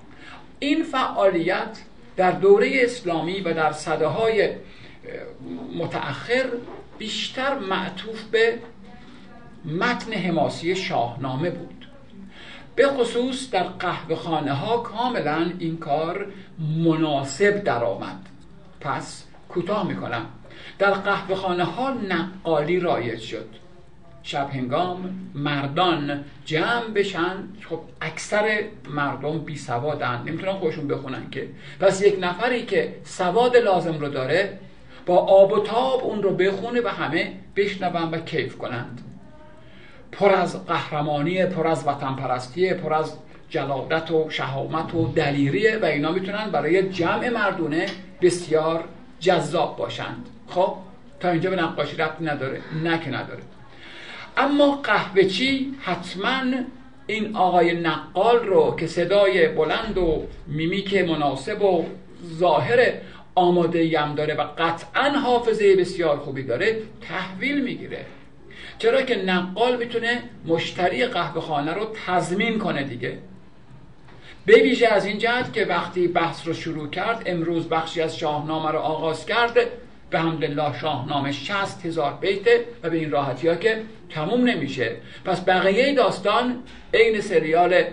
این 0.59 0.83
فعالیت 0.83 1.81
در 2.17 2.31
دوره 2.31 2.71
اسلامی 2.73 3.39
و 3.39 3.53
در 3.53 3.71
صده 3.71 4.07
های 4.07 4.49
متأخر 5.79 6.45
بیشتر 6.97 7.59
معطوف 7.59 8.23
به 8.23 8.59
متن 9.65 10.13
حماسی 10.13 10.75
شاهنامه 10.75 11.49
بود. 11.49 11.74
به 12.75 12.87
خصوص 12.87 13.49
در 13.51 13.63
قهوه 13.63 14.15
خانه 14.15 14.53
ها 14.53 14.77
کاملا 14.77 15.51
این 15.59 15.77
کار 15.77 16.25
مناسب 16.83 17.63
درآمد. 17.63 18.19
پس 18.81 19.23
کوتاه 19.49 19.87
می‌کنم. 19.87 20.25
در 20.79 20.91
قهوه 20.91 21.35
خانه 21.35 21.63
ها 21.63 21.89
نقالی 21.91 22.79
رایج 22.79 23.19
شد. 23.19 23.49
شب 24.23 24.49
هنگام 24.53 25.31
مردان 25.35 26.23
جمع 26.45 26.87
بشن. 26.95 27.43
خب 27.69 27.79
اکثر 28.01 28.63
مردم 28.89 29.39
بی 29.39 29.57
سوادن. 29.57 30.23
نمی‌تونن 30.25 30.53
خودشون 30.53 30.87
بخونن 30.87 31.29
که. 31.31 31.47
پس 31.79 32.01
یک 32.01 32.17
نفری 32.21 32.65
که 32.65 32.95
سواد 33.03 33.57
لازم 33.57 33.99
رو 33.99 34.09
داره 34.09 34.59
با 35.05 35.17
آب 35.17 35.51
و 35.51 35.59
تاب 35.59 36.03
اون 36.03 36.23
رو 36.23 36.35
بخونه 36.35 36.81
و 36.81 36.87
همه 36.87 37.33
بشنون 37.55 38.11
و 38.11 38.19
کیف 38.19 38.57
کنند. 38.57 39.01
پر 40.19 40.29
از 40.29 40.65
قهرمانی 40.65 41.45
پر 41.45 41.67
از 41.67 41.87
وطن 41.87 42.15
پرستی 42.15 42.73
پر 42.73 42.93
از 42.93 43.13
جلادت 43.49 44.11
و 44.11 44.29
شهامت 44.29 44.95
و 44.95 45.13
دلیریه 45.15 45.77
و 45.81 45.85
اینا 45.85 46.11
می‌تونن 46.11 46.49
برای 46.51 46.89
جمع 46.89 47.29
مردونه 47.29 47.85
بسیار 48.21 48.83
جذاب 49.19 49.77
باشند. 49.77 50.25
خب 50.47 50.75
تا 51.19 51.29
اینجا 51.29 51.49
به 51.49 51.55
نقاشی 51.55 51.97
ربطی 51.97 52.25
نداره 52.25 52.61
نه 52.83 52.99
که 52.99 53.09
نداره. 53.09 53.41
اما 54.37 54.81
قهوه 54.83 55.23
چی؟ 55.23 55.75
حتما 55.81 56.41
این 57.07 57.35
آقای 57.35 57.73
نقال 57.73 58.39
رو 58.39 58.75
که 58.79 58.87
صدای 58.87 59.47
بلند 59.47 59.97
و 59.97 60.23
میمیک 60.47 60.95
مناسب 60.95 61.61
و 61.61 61.85
ظاهر 62.39 62.93
آماده 63.35 63.85
یم 63.85 64.15
داره 64.15 64.33
و 64.33 64.45
قطعا 64.57 65.09
حافظه 65.09 65.75
بسیار 65.75 66.17
خوبی 66.17 66.43
داره 66.43 66.81
تحویل 67.01 67.63
می‌گیره. 67.63 68.05
چرا 68.79 69.01
که 69.01 69.15
نقال 69.15 69.77
می‌تونه 69.77 70.23
مشتری 70.45 71.05
قهوه 71.05 71.41
خانه 71.41 71.73
رو 71.73 71.87
تضمین 72.05 72.59
کنه 72.59 72.83
دیگه؟ 72.83 73.17
به 74.45 74.53
ویژه 74.53 74.87
از 74.87 75.05
این 75.05 75.17
جهت 75.17 75.53
که 75.53 75.65
وقتی 75.65 76.07
بحث 76.07 76.47
رو 76.47 76.53
شروع 76.53 76.89
کرد 76.89 77.23
امروز 77.25 77.69
بخشی 77.69 78.01
از 78.01 78.17
شاهنامه 78.17 78.71
رو 78.71 78.79
آغاز 78.79 79.25
کرده. 79.25 79.67
به 80.09 80.19
حمدالله 80.19 80.79
شاهنامه 80.79 81.31
60 81.31 81.85
هزار 81.85 82.17
بیته 82.21 82.65
و 82.83 82.89
به 82.89 82.97
این 82.97 83.11
راحتی 83.11 83.47
ها 83.47 83.55
که 83.55 83.81
تموم 84.09 84.43
نمیشه. 84.43 84.95
پس 85.25 85.41
بقیه 85.41 85.93
داستان 85.93 86.63
عین 86.93 87.21
سریال 87.21 87.83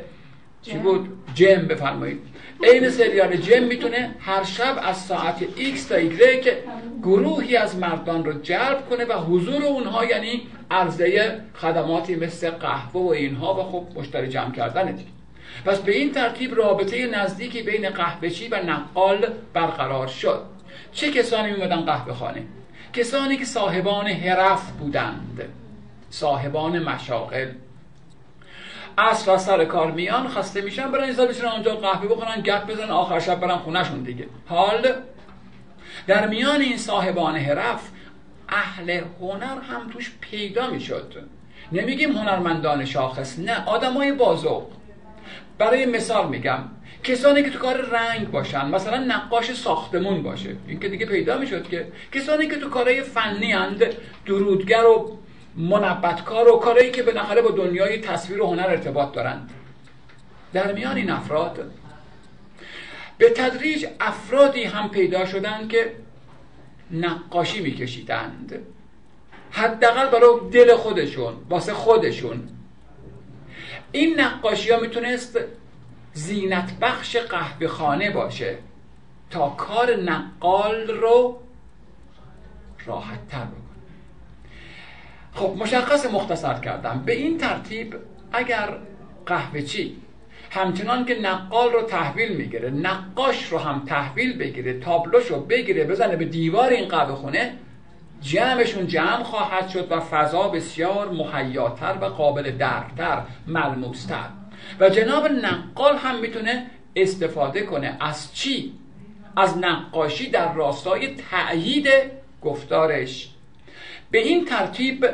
چی 0.63 0.79
بود؟ 0.79 1.09
جم 1.35 1.67
بفرمایید. 1.69 2.21
عین 2.63 2.91
سریال 2.91 3.37
جم 3.37 3.63
می‌تونه 3.63 4.15
هر 4.21 4.45
شب 4.45 4.81
از 4.83 5.05
ساعت 5.05 5.39
X 5.57 5.81
تا 5.89 6.01
Y 6.01 6.47
گروهی 7.03 7.57
از 7.57 7.77
مردان 7.77 8.25
رو 8.25 8.33
جلب 8.33 8.89
کنه 8.91 9.05
و 9.05 9.13
حضور 9.13 9.65
اونها 9.65 10.05
یعنی 10.05 10.43
عرضه 10.71 11.41
خدماتی 11.55 12.17
مثل 12.17 12.51
قهوه 12.51 13.01
و 13.01 13.09
اینها 13.09 13.55
و 13.55 13.63
خب 13.63 13.87
مشتری 13.99 14.29
جمع 14.29 14.53
کردن 14.53 14.93
دیگه. 14.93 15.11
پس 15.65 15.79
به 15.79 15.97
این 15.97 16.13
ترتیب 16.13 16.55
رابطه 16.55 17.07
نزدیکی 17.07 17.63
بین 17.63 17.91
قهوهچی 17.91 18.49
و 18.49 18.63
نقال 18.63 19.27
برقرار 19.53 20.07
شد. 20.07 20.43
چه 20.93 21.11
کسانی 21.11 21.53
میمدن 21.53 21.81
قهوه 21.81 22.13
خانه؟ 22.13 22.43
کسانی 22.93 23.37
که 23.37 23.45
صاحبان 23.45 24.07
حرف 24.07 24.71
بودند. 24.71 25.43
صاحبان 26.11 26.79
مشاغل. 26.79 27.49
اصلا 28.99 29.39
سر 29.39 29.65
کار 29.65 29.91
میان 29.91 30.29
خسته 30.29 30.61
میشن 30.61 30.93
برن 30.93 31.05
این 31.05 31.29
بشن 31.29 31.47
اونجا 31.47 31.75
قهوه 31.75 32.09
بخورن 32.09 32.41
گپ 32.41 32.67
بزنن 32.67 32.91
آخر 32.91 33.21
شب 33.21 33.41
برن 33.41 33.57
خونهشون 33.57 34.03
دیگه. 34.03 34.27
حال 34.47 34.95
در 36.07 36.29
میان 36.29 36.61
این 36.61 36.77
صاحبان 36.77 37.37
حرف 37.37 37.91
اهل 38.49 39.01
هنر 39.21 39.61
هم 39.61 39.91
توش 39.93 40.13
پیدا 40.21 40.71
می‌شد. 40.71 41.15
نمیگیم 41.73 42.13
هنرمندان 42.13 42.85
شاخص 42.85 43.39
نه 43.39 43.65
آدمای 43.65 44.13
بازو 44.13 44.67
برای 45.59 45.87
مثال 45.87 46.29
میگم 46.29 46.59
کسانی 47.05 47.43
که 47.43 47.51
تو 47.51 47.59
کار 47.59 47.77
رنگ 47.77 48.31
باشن 48.31 48.69
مثلا 48.69 48.99
نقاش 48.99 49.55
ساختمون 49.55 50.23
باشه. 50.23 50.57
این 50.69 50.81
که 50.81 50.89
دیگه 50.89 51.07
پیدا 51.07 51.39
می‌شد 51.39 51.69
که 51.69 51.87
کسانی 52.13 52.49
که 52.49 52.57
تو 52.57 52.71
کارهای 52.71 53.03
فنی 53.03 53.53
اند 53.53 53.85
درودگر 54.27 54.85
و 54.85 55.19
منبتکار 55.57 56.49
و 56.49 56.57
کارهایی 56.57 56.91
که 56.91 57.03
بالاخره 57.03 57.43
با 57.43 57.51
دنیای 57.51 57.99
تصویر 57.99 58.43
و 58.43 58.47
هنر 58.47 58.67
ارتباط 58.67 59.13
دارند. 59.13 59.51
در 60.53 60.73
میان 60.73 60.97
این 60.97 61.11
افراد 61.11 61.71
به 63.19 63.31
تدریج 63.31 63.87
افرادی 64.01 64.65
هم 64.65 64.89
پیدا 64.91 65.27
شدند 65.27 65.69
که 65.69 65.93
نقاشی 66.91 67.61
میکشیدند. 67.61 68.59
حداقل 69.51 70.11
برای 70.11 70.51
دل 70.53 70.77
خودشون 70.77 71.35
واسه 71.51 71.75
خودشون. 71.75 72.49
این 73.93 74.21
نقاشی 74.21 74.71
ها 74.71 74.81
می‌تونست 74.81 75.39
زینت 76.13 76.79
بخش 76.81 77.17
قهوه 77.17 77.69
خانه 77.69 78.11
باشه 78.11 78.59
تا 79.31 79.49
کار 79.49 79.97
نقال 79.97 80.89
رو 80.89 81.41
راحت 82.87 83.29
تر 83.29 83.45
بکنه. 83.45 83.59
خب 85.35 85.57
مشخص 85.59 86.07
مختصر 86.07 86.61
کردم. 86.61 87.03
به 87.07 87.13
این 87.13 87.39
ترتیب 87.39 87.97
اگر 88.33 88.79
قهوه 89.27 89.63
چی؟ 89.63 90.02
همچنان 90.55 91.05
که 91.05 91.21
نقال 91.21 91.73
رو 91.73 91.83
تحویل 91.83 92.37
می‌گیره 92.37 92.71
نقاش 92.71 93.45
رو 93.45 93.59
هم 93.59 93.83
تحویل 93.87 94.39
بگیره 94.39 94.81
تابلوش 94.81 95.27
رو 95.27 95.41
بگیره 95.41 95.85
بزنه 95.85 96.17
به 96.17 96.25
دیوار 96.25 96.71
این 96.71 96.89
قهوه 96.89 97.15
خونه 97.15 97.53
جمعشون 98.21 98.87
جمع 98.87 99.23
خواهد 99.23 99.69
شد 99.69 99.87
و 99.93 100.01
فضا 100.01 100.49
بسیار 100.49 101.09
محیاتر 101.09 101.95
و 102.01 102.05
قابل 102.05 102.51
درکتر 102.51 103.23
ملموستر. 103.47 104.29
و 104.81 104.89
جناب 104.89 105.27
نقال 105.27 105.97
هم 105.97 106.21
می‌تونه 106.21 106.67
استفاده 106.97 107.63
کنه 107.63 107.97
از 108.01 108.35
چی؟ 108.35 108.73
از 109.37 109.59
نقاشی 109.59 110.31
در 110.31 110.53
راستای 110.53 111.17
تأیید 111.31 111.89
گفتارش. 112.43 113.31
به 114.11 114.19
این 114.19 114.45
ترتیب 114.45 115.07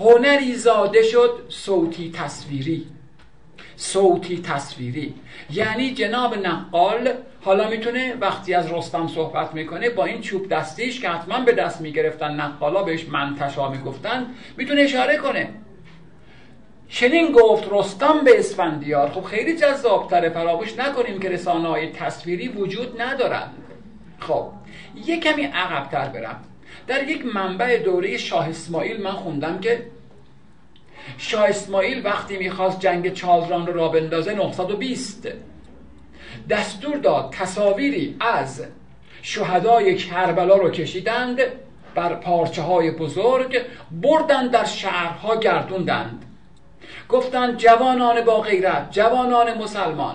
هنری 0.00 0.54
زاده 0.54 1.02
شد 1.02 1.46
صوتی 1.48 2.12
تصویری. 2.14 2.86
صوتی 3.80 4.42
تصویری. 4.42 5.14
یعنی 5.50 5.94
جناب 5.94 6.46
نقال 6.46 7.12
حالا 7.40 7.68
می‌تونه 7.68 8.14
وقتی 8.20 8.54
از 8.54 8.72
رستم 8.72 9.08
صحبت 9.08 9.54
می‌کنه 9.54 9.90
با 9.90 10.04
این 10.04 10.20
چوب 10.20 10.48
دستیش 10.48 11.00
که 11.00 11.08
حتما 11.08 11.40
به 11.40 11.52
دست 11.52 11.80
می‌گرفتن 11.80 12.40
نقالا 12.40 12.82
بهش 12.82 13.08
منتشا 13.08 13.70
می‌گفتن 13.70 14.26
می‌تونه 14.56 14.80
اشاره 14.80 15.16
کنه. 15.16 15.48
چنین 16.88 17.32
گفت 17.32 17.68
رستم 17.70 18.24
به 18.24 18.38
اسفندیار. 18.38 19.10
خب 19.10 19.24
خیلی 19.24 19.56
جذابتره 19.56 20.28
فراموش 20.28 20.78
نکنیم 20.78 21.20
که 21.20 21.28
رسانه 21.28 21.68
های 21.68 21.88
تصویری 21.88 22.48
وجود 22.48 23.02
ندارند 23.02 23.54
خب 24.18 24.46
یه 25.06 25.20
کمی 25.20 25.42
عقبتر 25.42 26.08
برم. 26.08 26.40
در 26.86 27.08
یک 27.08 27.26
منبع 27.34 27.78
دوره 27.78 28.16
شاه 28.16 28.48
اسماعیل 28.48 29.02
من 29.02 29.12
خوندم 29.12 29.60
که 29.60 29.86
شاه 31.18 31.48
اسماعیل 31.48 32.06
وقتی 32.06 32.38
می‌خواست 32.38 32.80
جنگ 32.80 33.12
چالران 33.12 33.66
رو 33.66 33.72
را 33.72 33.88
بندازه 33.88 34.34
920 34.34 35.28
دستور 36.50 36.96
داد 36.96 37.30
تصاویری 37.32 38.16
از 38.20 38.64
شهدای 39.22 39.96
کربلا 39.96 40.56
رو 40.56 40.70
کشیدند 40.70 41.40
بر 41.94 42.14
پارچه 42.14 42.62
های 42.62 42.90
بزرگ 42.90 43.60
بردن 44.02 44.48
در 44.48 44.64
شهرها 44.64 45.36
گردوندند. 45.36 46.24
گفتند 47.08 47.56
جوانان 47.56 48.20
با 48.20 48.40
غیرت 48.40 48.92
جوانان 48.92 49.58
مسلمان 49.58 50.14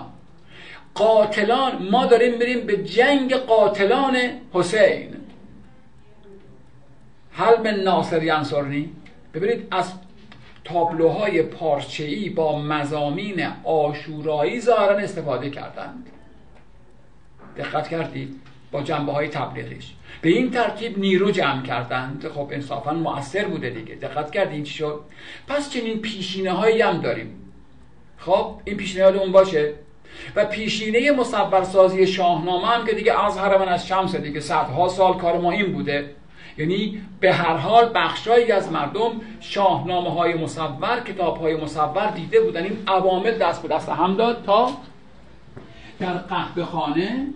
قاتلان 0.94 1.88
ما 1.90 2.06
داریم 2.06 2.38
میریم 2.38 2.66
به 2.66 2.84
جنگ 2.84 3.34
قاتلان 3.34 4.16
حسین. 4.52 5.16
حل 7.32 7.62
من 7.62 7.80
ناصر 7.80 8.22
ینصرنی 8.22 8.92
ببینید 9.34 9.68
از 9.70 9.92
تابلوهای 10.66 11.42
پارچه‌ای 11.42 12.30
با 12.30 12.58
مزامین 12.58 13.46
آشورایی 13.64 14.60
ظاهرا 14.60 14.98
استفاده 14.98 15.50
کردند. 15.50 16.06
دقت 17.56 17.88
کردید 17.88 18.40
با 18.72 18.82
جنبه 18.82 19.12
های 19.12 19.28
تبلیغیش. 19.28 19.92
به 20.22 20.28
این 20.28 20.50
ترتیب 20.50 20.98
نیرو 20.98 21.30
جمع 21.30 21.62
کردند. 21.62 22.28
خب 22.34 22.48
انصافا 22.52 22.92
مؤثر 22.92 23.44
بوده 23.44 23.70
دیگه. 23.70 23.94
دقت 23.94 24.30
کردید 24.30 24.64
چی 24.64 24.74
شد؟ 24.74 25.00
پس 25.48 25.70
چنین 25.70 26.00
پیشینه 26.00 26.52
هایی 26.52 26.82
هم 26.82 27.00
داریم. 27.00 27.52
خب 28.18 28.54
این 28.64 28.76
پیشینه 28.76 29.04
اون 29.04 29.32
باشه. 29.32 29.72
و 30.36 30.44
پیشینه 30.44 31.10
مصورسازی 31.10 32.06
شاهنامه 32.06 32.66
هم 32.66 32.86
که 32.86 32.94
دیگه 32.94 33.24
از 33.24 33.38
من 33.38 33.68
از 33.68 33.86
شمس 33.86 34.16
دیگه. 34.16 34.40
صدها 34.40 34.88
سال 34.88 35.16
کار 35.16 35.40
ما 35.40 35.50
این 35.50 35.72
بوده. 35.72 36.10
یعنی 36.58 37.02
به 37.20 37.32
هر 37.32 37.56
حال 37.56 37.90
بخشایی 37.94 38.52
از 38.52 38.72
مردم 38.72 39.12
شاهنامه 39.40 40.10
های 40.10 40.34
مصور 40.34 41.00
کتاب 41.00 41.36
های 41.36 41.56
مصور 41.56 42.10
دیده 42.10 42.40
بودن. 42.40 42.62
این 42.62 42.78
عوامل 42.86 43.38
دست 43.38 43.62
به 43.62 43.68
دست 43.68 43.88
هم 43.88 44.16
داد 44.16 44.42
تا 44.44 44.68
در 45.98 46.12
قهوه 46.12 46.64
خانه 46.64 47.26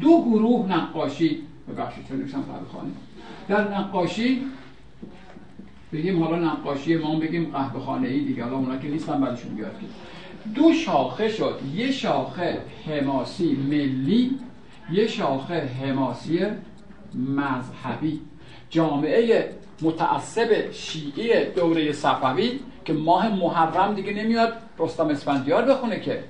دو 0.00 0.22
گروه 0.22 0.72
نقاشی 0.72 1.42
ببخشید 1.68 2.08
چون 2.08 2.16
نوشتم 2.16 2.44
خانه؟ 2.72 2.90
در 3.48 3.78
نقاشی 3.78 4.42
بگیم 5.92 6.22
حالا 6.22 6.38
نقاشی 6.52 6.96
ما 6.96 7.18
بگیم 7.18 7.50
قهوه 7.52 7.80
خانه 7.80 8.08
ای 8.08 8.20
دیگه 8.20 8.44
حالا 8.44 8.56
اونا 8.56 8.76
که 8.78 8.88
نیستن 8.88 9.20
بعدشون 9.20 9.54
بیاد 9.54 9.72
که. 9.80 9.86
دو 10.54 10.72
شاخه 10.72 11.28
شد. 11.28 11.60
یه 11.74 11.92
شاخه 11.92 12.58
حماسی 12.86 13.52
ملی 13.54 14.38
یه 14.92 15.06
شاخه 15.06 15.68
حماسی 15.82 16.40
مذهبی 17.14 18.20
جامعه 18.70 19.50
متعصب 19.82 20.72
شیعی 20.72 21.44
دوره 21.44 21.92
صفوی 21.92 22.60
که 22.84 22.92
ماه 22.92 23.28
محرم 23.28 23.94
دیگه 23.94 24.12
نمیاد 24.12 24.52
رستم 24.78 25.08
اسفندیار 25.08 25.64
بخونه 25.64 26.00
که. 26.00 26.24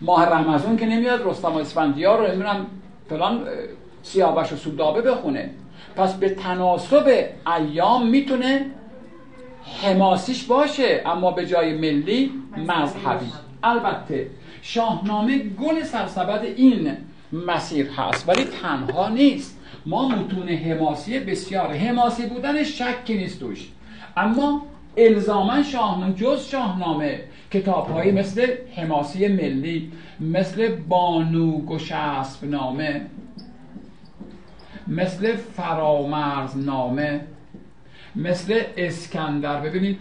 ماه 0.00 0.24
رمضان 0.24 0.76
که 0.76 0.86
نمیاد 0.86 1.22
رستم 1.26 1.52
اسفندیار 1.52 2.18
رو 2.18 2.26
نمی‌دونم 2.26 2.66
فلان 3.08 3.44
سیاوش 4.02 4.52
و 4.52 4.56
سودابه 4.56 5.02
بخونه. 5.02 5.50
پس 5.96 6.14
به 6.14 6.28
تناسب 6.28 7.24
ایام 7.58 8.08
می‌تونه 8.08 8.66
حماسیش 9.82 10.44
باشه 10.44 11.02
اما 11.06 11.30
به 11.30 11.46
جای 11.46 11.74
ملی 11.74 12.32
مذهبی. 12.56 13.32
البته 13.62 14.30
شاهنامه 14.62 15.38
گل 15.38 15.82
سرسبد 15.82 16.44
این 16.56 16.96
مسیر 17.32 17.90
هست 17.90 18.28
ولی 18.28 18.44
تنها 18.44 19.08
نیست. 19.08 19.58
ما 19.86 20.08
متون 20.08 20.48
حماسی 20.48 21.18
بسیار 21.18 21.72
حماسی 21.72 22.26
بودن 22.26 22.64
شکی 22.64 23.14
نیست 23.14 23.40
توش. 23.40 23.68
اما 24.16 24.62
الزاما 24.96 25.62
شاهنامه 25.62 26.14
جز 26.14 26.48
شاهنامه 26.48 27.20
کتاب 27.50 28.06
مثل 28.06 28.46
حماسی 28.76 29.28
ملی 29.28 29.92
مثل 30.20 30.74
بانو 30.74 31.66
گشسب 31.66 32.44
نامه 32.44 33.06
مثل 34.88 35.36
فرامرز 35.36 36.56
نامه 36.56 37.20
مثل 38.16 38.60
اسکندر. 38.76 39.60
ببینید 39.60 39.98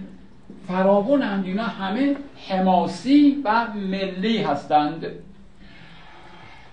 فراونند 0.68 1.46
اینا 1.46 1.64
همه 1.64 2.16
حماسی 2.50 3.42
و 3.46 3.68
ملی 3.76 4.38
هستند. 4.38 5.06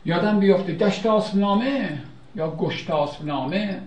یادم 0.09 0.41
بیفته 0.41 0.73
دشتاسب 0.73 1.39
نامه 1.39 1.99
یا 2.37 2.51
گشتاسب 2.51 3.25
نامه 3.25 3.83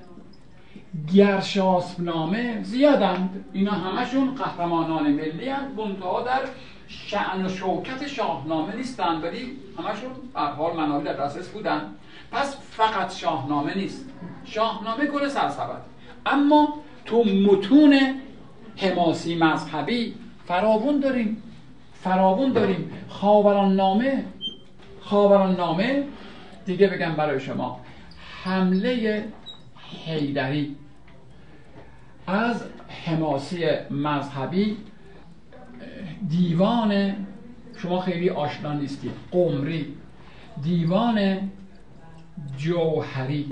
گرشاسب 1.13 2.01
نامه 2.01 2.63
زیادند. 2.63 3.45
اینا 3.53 3.71
همشون 3.71 4.35
قهرمانان 4.35 5.11
ملی 5.11 5.49
هستند 5.49 5.77
منتها 5.77 6.21
در 6.21 6.41
شعن 6.87 7.45
و 7.45 7.49
شوکت 7.49 8.07
شاهنامه 8.07 8.75
نیستند 8.75 9.23
ولی 9.23 9.57
همشون 9.77 10.11
به 10.33 10.39
حال 10.39 11.03
در 11.03 11.13
دسترس 11.13 11.49
بودن. 11.49 11.81
پس 12.31 12.57
فقط 12.71 13.15
شاهنامه 13.15 13.77
نیست. 13.77 14.05
شاهنامه 14.45 15.05
گل 15.05 15.27
سرسبد. 15.27 15.81
اما 16.25 16.73
تو 17.05 17.23
متون 17.23 17.99
حماسی 18.77 19.35
مذهبی 19.35 20.15
فراون 20.45 20.99
داریم. 20.99 21.43
فراون 21.93 22.51
داریم. 22.51 22.91
خاوران 23.09 23.75
نامه 23.75 24.25
خاوران 25.11 25.55
نامه 25.55 26.03
دیگه 26.65 26.87
بگم 26.87 27.15
برای 27.15 27.39
شما. 27.39 27.79
حمله 28.43 29.23
حیدری. 30.05 30.75
از 32.27 32.63
حماسی 33.05 33.65
مذهبی 33.89 34.77
دیوان 36.29 37.15
شما 37.77 38.01
خیلی 38.01 38.29
آشنا 38.29 38.73
نیستید 38.73 39.11
قمری. 39.31 39.93
دیوان 40.63 41.49
جوهری. 42.57 43.49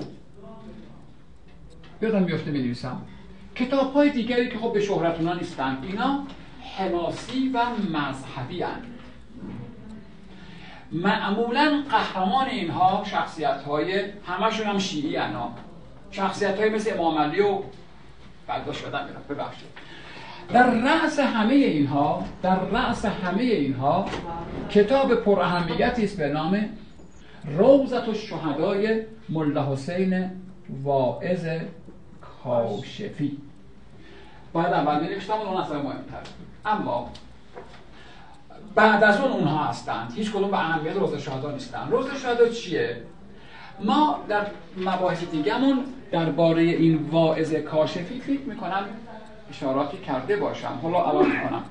یادم 2.02 2.22
میفته 2.22 2.50
می‌نویسم. 2.50 3.02
کتاب 3.54 3.92
های 3.92 4.10
دیگری 4.10 4.48
که 4.48 4.58
خب 4.58 4.72
به 4.72 4.80
شهرتونا 4.80 5.34
نیستن 5.34 5.78
اینا 5.82 6.26
حماسی 6.76 7.48
و 7.48 7.64
مذهبی 7.70 8.62
هن. 8.62 8.89
معمولا 10.92 11.82
قهرمان 11.90 12.46
اینها 12.46 13.04
شخصیت 13.06 13.62
های 13.62 14.04
همشون 14.26 14.66
هم 14.66 14.78
شیعی 14.78 15.16
هن 15.16 15.34
شخصیت 16.10 16.58
های 16.58 16.70
مثل 16.70 16.92
امام 16.94 17.18
علی 17.18 17.40
و 17.40 17.58
برداشت 18.46 18.80
شدن 18.80 19.08
ببخشید. 19.30 19.68
در 20.52 20.70
رأس 20.70 21.18
همه 21.20 21.54
اینها 21.54 22.24
در 22.42 22.60
رأس 22.60 23.04
همه 23.04 23.42
اینها 23.42 24.06
کتاب 24.70 25.14
پر 25.14 25.40
اهمیتی 25.40 26.04
است 26.04 26.16
به 26.16 26.28
نام 26.28 26.68
روزت 27.58 28.08
و 28.08 28.14
شهدای 28.14 29.02
ملا 29.28 29.72
حسین 29.72 30.30
واعظ 30.82 31.46
کاشفی. 32.44 33.38
باید 34.52 34.72
اول 34.72 35.04
نوشتم 35.04 35.32
اون 35.32 35.56
اصلا 35.56 35.82
مهمتر. 35.82 36.22
اما 36.64 37.10
بعد 38.74 39.04
از 39.04 39.20
اون 39.20 39.32
اونها 39.32 39.64
هستند. 39.64 40.12
هیچ 40.16 40.30
کدوم 40.30 40.50
به 40.50 40.58
اهمیت 40.58 40.96
روز 40.96 41.14
شهدا 41.14 41.50
نیستن 41.50 41.88
روز 41.90 42.06
شهدا 42.22 42.48
چیه؟ 42.48 43.02
ما 43.84 44.20
در 44.28 44.46
مباحث 44.76 45.24
دیگهمون 45.24 45.84
درباره 46.12 46.62
این 46.62 47.08
واعظ 47.10 47.54
کاشفی 47.54 48.20
فکر 48.20 48.40
می‌کنم 48.40 48.84
اشاراتی 49.50 49.96
کرده 49.96 50.36
باشم. 50.36 50.78
حالا 50.82 51.04
الان 51.04 51.26
می‌کنم. 51.26 51.62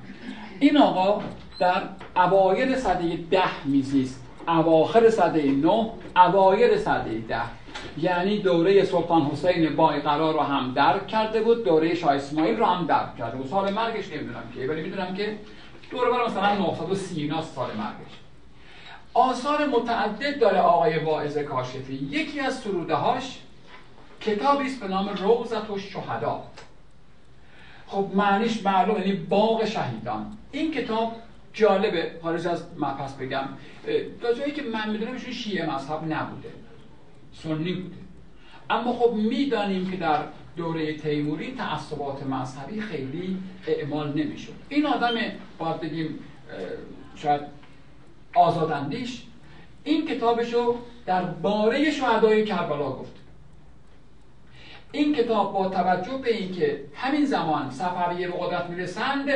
این 0.59 0.77
آقا 0.77 1.21
در 1.59 1.81
اوایل 2.15 2.75
سده 2.75 3.19
ده 3.31 3.65
میزیست. 3.65 4.23
اواخر 4.47 5.09
سده 5.09 5.51
نه 5.51 5.89
اوایل 6.15 6.77
سده 6.77 7.23
ده. 7.27 7.41
یعنی 7.97 8.39
دوره 8.39 8.83
سلطان 8.83 9.21
حسین 9.21 9.75
قرار 10.03 10.33
رو 10.33 10.39
هم 10.39 10.73
درک 10.73 11.07
کرده 11.07 11.41
بود 11.41 11.63
دوره 11.65 11.95
شاه 11.95 12.13
اسماعیل 12.13 12.57
رو 12.57 12.65
هم 12.65 12.85
درک 12.85 13.17
کرده 13.17 13.37
بود. 13.37 13.47
سال 13.47 13.73
مرگش 13.73 14.07
نمی‌دونم 14.13 14.43
که 14.55 14.67
ولی 14.67 14.81
می‌دونم 14.81 15.13
که 15.13 15.37
دوره 15.91 16.11
بر 16.11 16.25
مثلا 16.25 16.55
930 16.55 17.31
سال 17.55 17.67
مرگش. 17.77 18.19
آثار 19.13 19.65
متعدد 19.65 20.39
داره 20.39 20.59
آقای 20.59 20.99
واعظ 20.99 21.37
کاشفی. 21.37 21.93
یکی 21.93 22.39
از 22.39 22.59
سروده 22.59 22.95
هاش 22.95 23.39
کتابی 24.21 24.65
است 24.65 24.79
به 24.79 24.87
نام 24.87 25.09
روزت 25.09 25.69
و 25.69 25.79
شهدا. 25.79 26.43
خب 27.87 28.09
معنیش 28.13 28.63
معلوم 28.63 28.97
یعنی 28.97 29.13
باغ 29.13 29.65
شهیدان. 29.65 30.37
این 30.51 30.71
کتاب 30.71 31.15
جالبه 31.53 32.11
خارج 32.21 32.47
از 32.47 32.75
پس 32.79 33.13
بگم. 33.13 33.47
تا 34.21 34.33
جایی 34.33 34.51
که 34.51 34.61
من 34.61 34.89
می‌دونم 34.89 35.13
ایشون 35.13 35.33
شیعه 35.33 35.75
مذهب 35.75 36.13
نبوده. 36.13 36.49
سنی 37.33 37.73
بوده. 37.73 37.95
اما 38.69 38.93
خب 38.93 39.13
می‌دانیم 39.13 39.91
که 39.91 39.97
در 39.97 40.19
دوره 40.59 40.97
تیموری 40.97 41.55
تعصبات 41.55 42.23
مذهبی 42.23 42.81
خیلی 42.81 43.37
اعمال 43.67 44.13
نمی‌شد. 44.13 44.53
این 44.69 44.85
آدم 44.85 45.15
باید 45.57 45.79
بگیم 45.79 46.19
شاید 47.15 47.41
آزاداندیش. 48.35 49.23
این 49.83 50.07
کتابشو 50.07 50.75
در 51.05 51.25
باره 51.25 51.91
شهدای 51.91 52.45
کربلا 52.45 52.91
گفت. 52.91 53.15
این 54.91 55.15
کتاب 55.15 55.53
با 55.53 55.69
توجه 55.69 56.17
به 56.17 56.37
اینکه 56.37 56.83
همین 56.95 57.25
زمان 57.25 57.71
صفویه 57.71 58.27
به 58.27 58.33
قدرت 58.39 58.69
می‌رسند 58.69 59.29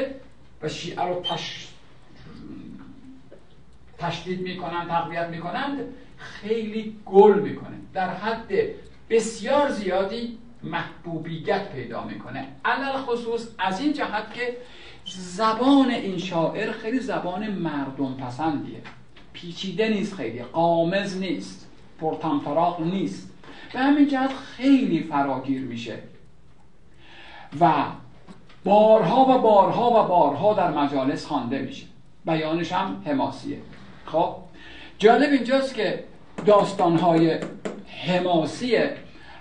و 0.62 0.70
شیعه 0.70 1.02
رو 1.02 1.22
تش... 1.22 1.68
تشدید 3.98 4.42
می‌کنند 4.42 4.88
تقویت 4.88 5.28
می‌کنند 5.28 5.80
خیلی 6.18 6.96
گل 7.06 7.40
می‌کنه. 7.40 7.78
در 7.94 8.10
حد 8.10 8.52
بسیار 9.10 9.70
زیادی 9.70 10.38
محبوبیت 10.64 11.70
پیدا 11.70 12.04
می‌کنه. 12.04 12.48
علل 12.66 12.98
خصوص 12.98 13.48
از 13.60 13.82
این 13.82 13.94
جهت 13.94 14.34
که 14.34 14.58
زبان 15.06 15.90
این 15.90 16.18
شاعر 16.18 16.72
خیلی 16.72 17.00
زبان 17.00 17.48
مردم 17.48 18.14
پسندیه. 18.14 18.82
پیچیده 19.34 19.90
نیست 19.90 20.16
خیلی 20.16 20.44
قامز 20.44 21.18
نیست 21.18 21.70
پرتنفراغ 22.00 22.82
نیست. 22.82 23.30
به 23.74 23.80
همین 23.80 24.08
جهت 24.08 24.34
خیلی 24.34 25.04
فراگیر 25.04 25.62
میشه. 25.62 26.00
و 27.60 27.74
بارها 28.64 29.22
و 29.22 29.42
بارها 29.42 29.90
و 29.90 30.08
بارها 30.08 30.54
در 30.54 30.72
مجالس 30.72 31.26
خوانده 31.26 31.60
میشه. 31.60 31.86
بیانش 32.26 32.72
هم 32.72 33.04
حماسیه. 33.06 33.58
خب 34.06 34.36
جالب 34.98 35.32
اینجاست 35.32 35.76
که 35.76 36.04
داستانهای 36.46 37.40
حماسی 38.08 38.78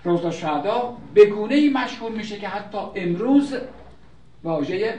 روزا 0.05 0.31
شهدا 0.31 0.97
به 1.15 1.27
گونه 1.27 1.55
ای 1.55 1.69
مشهور 1.69 2.13
میشه 2.13 2.39
که 2.39 2.49
حتی 2.49 2.79
امروز 2.95 3.55
واژه 4.45 4.95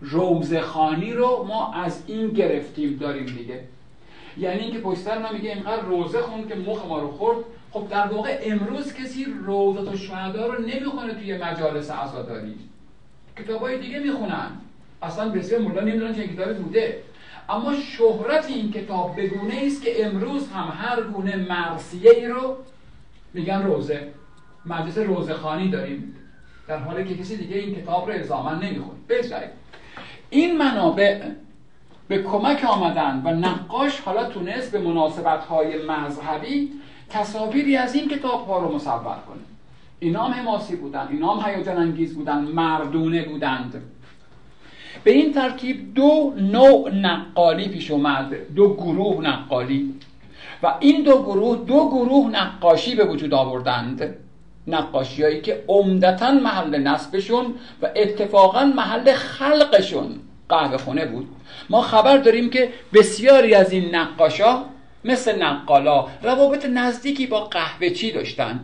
روزخانی 0.00 1.12
رو 1.12 1.44
ما 1.48 1.72
از 1.72 2.02
این 2.06 2.28
گرفتیم 2.28 2.96
داریم 2.96 3.26
دیگه. 3.26 3.60
یعنی 4.38 4.60
اینکه 4.60 4.78
پشتر 4.78 5.18
ما 5.18 5.32
میگه 5.32 5.50
اینقدر 5.50 5.82
روزه 5.82 6.20
خون 6.22 6.48
که 6.48 6.54
مخ 6.54 6.86
ما 6.86 6.98
رو 6.98 7.10
خورد. 7.10 7.38
خب 7.70 7.88
در 7.88 8.06
واقع 8.06 8.40
امروز 8.42 8.94
کسی 8.94 9.26
روزت 9.44 9.92
و 9.92 9.96
شهدا 9.96 10.46
رو 10.46 10.62
نمی‌خونه 10.62 11.14
توی 11.14 11.38
مجالس 11.38 11.90
عزاداری 11.90 12.54
کتابای 13.38 13.78
دیگه 13.78 13.98
می‌خونن. 13.98 14.50
اصلا 15.02 15.28
بسیار 15.28 15.60
مولا 15.60 15.80
نمی‌دونن 15.80 16.14
چه 16.14 16.28
کتابی 16.28 16.54
بوده. 16.54 17.02
اما 17.48 17.74
شهرت 17.76 18.46
این 18.48 18.72
کتاب 18.72 19.16
به 19.16 19.26
گونه 19.26 19.62
است 19.66 19.82
که 19.82 20.06
امروز 20.06 20.48
هم 20.48 20.72
هر 20.76 21.02
گونه 21.02 21.36
مرسیه 21.36 22.10
ای 22.10 22.26
رو 22.26 22.56
میگن 23.34 23.62
روزه. 23.62 24.08
مجلس 24.66 24.98
روزخانی 24.98 25.70
داریم 25.70 26.16
در 26.68 26.78
حالی 26.78 27.04
که 27.04 27.22
کسی 27.22 27.36
دیگه 27.36 27.56
این 27.56 27.74
کتاب 27.74 28.10
رو 28.10 28.12
الزاما 28.12 28.54
نمی‌خونه. 28.54 28.98
بگذاریم 29.08 29.48
این 30.30 30.58
منابع 30.58 31.20
به 32.08 32.22
کمک 32.22 32.64
آمدن 32.64 33.22
و 33.24 33.30
نقاش 33.30 34.00
حالا 34.00 34.24
تونست 34.24 34.72
به 34.72 34.78
مناسبت 34.78 35.44
های 35.44 35.86
مذهبی 35.86 36.70
تصاویری 37.10 37.76
از 37.76 37.94
این 37.94 38.08
کتاب 38.08 38.46
ها 38.46 38.58
رو 38.58 38.74
مصور 38.74 38.98
کنه. 38.98 39.42
اینا 40.00 40.22
هم 40.22 40.32
حماسی 40.32 40.76
بودن 40.76 41.08
اینا 41.10 41.34
هم 41.34 41.50
هیجان 41.50 41.76
انگیز 41.76 42.14
بودن 42.14 42.38
مردونه 42.38 43.22
بودند. 43.22 43.82
به 45.04 45.10
این 45.10 45.32
ترتیب 45.32 45.94
دو 45.94 46.34
نوع 46.36 46.94
نقالی 46.94 47.68
پیش 47.68 47.90
اومد 47.90 48.54
دو 48.54 48.74
گروه 48.74 49.24
نقالی. 49.24 49.94
و 50.62 50.74
این 50.80 51.02
دو 51.02 51.22
گروه 51.22 51.56
دو 51.66 51.88
گروه 51.88 52.30
نقاشی 52.30 52.94
به 52.94 53.04
وجود 53.04 53.34
آوردند. 53.34 54.16
نقاشی 54.66 55.40
که 55.40 55.64
عمدتا 55.68 56.30
محل 56.30 56.78
نصبشون 56.78 57.54
و 57.82 57.90
اتفاقا 57.96 58.64
محل 58.64 59.12
خلقشون 59.12 60.20
قهوه 60.48 60.76
خونه 60.76 61.06
بود. 61.06 61.28
ما 61.70 61.82
خبر 61.82 62.16
داریم 62.16 62.50
که 62.50 62.68
بسیاری 62.92 63.54
از 63.54 63.72
این 63.72 63.94
نقاشا 63.94 64.62
مثل 65.04 65.42
نقالا 65.42 66.06
روابط 66.22 66.66
نزدیکی 66.66 67.26
با 67.26 67.40
قهوه 67.40 67.90
چی 67.90 68.12
داشتن. 68.12 68.60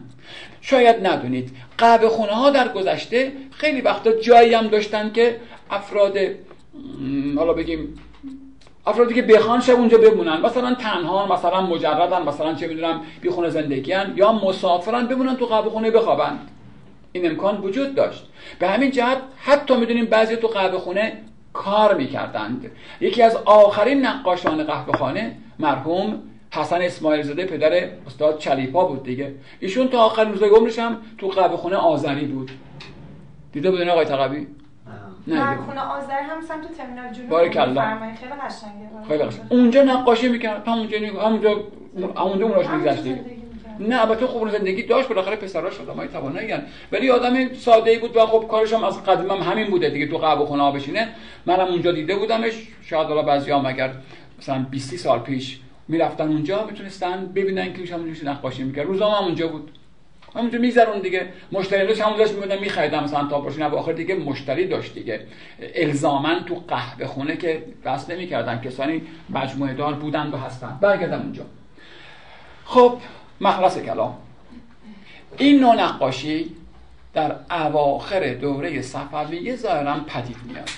شاید 0.60 1.06
ندونید 1.06 1.50
قهوه 1.78 2.08
خونه 2.08 2.32
ها 2.32 2.50
در 2.50 2.68
گذشته 2.68 3.32
خیلی 3.50 3.80
وقتا 3.80 4.12
جایی 4.12 4.54
هم 4.54 4.68
داشتن 4.68 5.12
که 5.12 5.36
افراد 5.70 6.16
حالا 7.36 7.52
بگیم 7.52 7.94
افرادی 8.90 9.14
که 9.14 9.22
بخوان 9.22 9.60
شب 9.60 9.74
اونجا 9.74 9.98
بمونن. 9.98 10.40
مثلا 10.40 10.74
تنها 10.74 11.34
مثلا 11.34 11.60
مجردن 11.60 12.22
مثلا 12.22 12.54
چه 12.54 12.66
می‌دونم 12.66 13.00
بی 13.20 13.30
خونه 13.30 13.48
زندگیان 13.50 14.12
یا 14.16 14.32
مسافرن 14.32 15.06
بمونن 15.06 15.36
تو 15.36 15.46
قهوه 15.46 15.70
خونه 15.70 15.90
بخوابن. 15.90 16.38
این 17.12 17.30
امکان 17.30 17.60
وجود 17.60 17.94
داشت. 17.94 18.26
به 18.58 18.68
همین 18.68 18.90
جهت 18.90 19.18
حتی 19.36 19.76
می‌دونیم 19.76 20.04
بعضی 20.04 20.36
تو 20.36 20.46
قهوه 20.48 20.78
خونه 20.78 21.12
کار 21.52 21.94
می‌کردند. 21.94 22.70
یکی 23.00 23.22
از 23.22 23.36
آخرین 23.44 24.06
نقاشان 24.06 24.64
قهوه 24.64 24.98
خانه 24.98 25.36
مرحوم 25.58 26.22
حسن 26.50 26.82
اسماعیل 26.82 27.22
زاده 27.22 27.44
پدر 27.44 27.88
استاد 28.06 28.38
چلیپا 28.38 28.84
بود 28.84 29.02
دیگه. 29.02 29.34
ایشون 29.60 29.88
تا 29.88 29.98
آخر 29.98 30.24
روزای 30.24 30.50
عمرش 30.50 30.78
هم 30.78 30.96
تو 31.18 31.28
قهوه 31.28 31.56
خونه 31.56 31.76
آذری 31.76 32.26
بود. 32.26 32.50
دیده 33.52 33.70
بودین 33.70 33.88
آقای 33.88 34.04
تقوی؟ 34.04 34.46
خونه 35.38 35.80
آذر 35.80 36.20
هم 36.20 36.40
سمت 36.40 36.76
ترمینال 36.76 37.12
جنوب 37.12 37.28
بارک 37.28 37.56
الله 37.56 37.82
خیلی 38.14 38.32
قشنگه. 38.32 39.06
خیلی 39.08 39.24
قشنگ. 39.24 39.40
اونجا 39.48 39.82
نقاشی 39.82 40.28
می‌کرد 40.28 40.68
اونجا 40.68 40.98
همونجا 40.98 41.50
اونجا 42.16 42.46
اوناش 42.46 42.66
میگذشت 42.66 43.04
نه 43.78 44.00
البته 44.00 44.26
خوب 44.26 44.50
زندگی 44.50 44.82
داشت 44.82 45.08
بالاخره 45.08 45.36
پسراش 45.36 45.80
آدمای 45.80 46.08
توانایی 46.08 46.54
ولی 46.92 47.10
آدم 47.10 47.54
ساده 47.54 47.90
ای 47.90 47.98
بود 47.98 48.16
و 48.16 48.26
خب 48.26 48.46
کارش 48.50 48.72
هم 48.72 48.84
از 48.84 49.04
قدیم 49.04 49.30
هم 49.30 49.52
همین 49.52 49.70
بوده 49.70 49.90
دیگه 49.90 50.06
تو 50.06 50.18
قهوه 50.18 50.46
خونه 50.46 50.72
بشینه. 50.72 51.08
منم 51.46 51.66
اونجا 51.66 51.92
دیده 51.92 52.16
بودمش 52.16 52.68
شاید 52.82 53.06
حالا 53.08 53.22
بعضیام 53.22 53.66
اگر 53.66 53.90
مثلا 54.38 54.66
20 54.70 54.96
سال 54.96 55.18
پیش 55.18 55.60
می‌رفتن 55.88 56.28
اونجا 56.28 56.66
می‌تونستن 56.66 57.26
ببینن 57.26 57.72
که 57.72 57.94
همونجوری 57.94 58.26
نقاشی 58.26 58.62
می‌کرد. 58.62 58.86
روزام 58.86 59.12
هم 59.12 59.24
اونجا 59.24 59.48
بود. 59.48 59.70
همونجا 60.36 60.58
میذارون 60.58 61.00
دیگه. 61.00 61.28
مشتری 61.52 61.86
داشت 61.86 62.00
همون 62.00 62.18
داشت 62.18 62.32
میبودن 62.32 62.58
میخریدم 62.58 63.04
مثلا 63.04 63.28
تا 63.28 63.40
باشه 63.40 63.58
نه 63.58 63.64
آخر 63.64 63.92
دیگه 63.92 64.14
مشتری 64.14 64.66
داشت 64.66 64.94
دیگه. 64.94 65.26
الزاما 65.74 66.40
تو 66.40 66.54
قهوه 66.68 67.06
خونه 67.06 67.36
که 67.36 67.62
بس 67.84 68.10
نمی‌کردن. 68.10 68.60
کسانی 68.60 69.02
مجموعه 69.30 69.74
دار 69.74 69.94
بودن 69.94 70.30
و 70.30 70.36
هستن. 70.36 70.78
برگردم 70.80 71.20
اونجا. 71.20 71.42
خب 72.64 72.98
مخلص 73.40 73.78
کلام. 73.78 74.18
این 75.38 75.60
نوع 75.60 75.74
نقاشی 75.74 76.56
در 77.14 77.34
اواخر 77.50 78.34
دوره 78.34 78.82
صفویه 78.82 79.56
ظاهرا 79.56 80.00
پدید 80.06 80.36
میاد. 80.48 80.70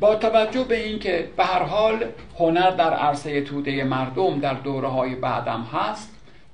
با 0.00 0.14
توجه 0.14 0.64
به 0.64 0.84
اینکه 0.84 1.28
به 1.36 1.44
هر 1.44 1.62
حال 1.62 2.04
هنر 2.38 2.70
در 2.70 2.94
عرصه 2.94 3.40
توده 3.40 3.84
مردم 3.84 4.40
در 4.40 4.54
دوره 4.54 4.88
های 4.88 5.14
بعدم 5.14 5.68
هست 5.72 6.11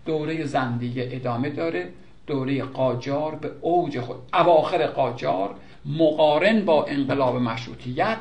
دوره 0.09 0.45
زندیه 0.45 1.09
ادامه 1.13 1.51
داره 1.51 1.89
دوره 2.27 2.63
قاجار 2.63 3.35
به 3.35 3.51
اوج 3.61 4.01
خود 4.01 4.17
اواخر 4.35 4.87
قاجار 4.87 5.55
مقارن 5.87 6.65
با 6.65 6.85
انقلاب 6.85 7.37
مشروطیت 7.37 8.19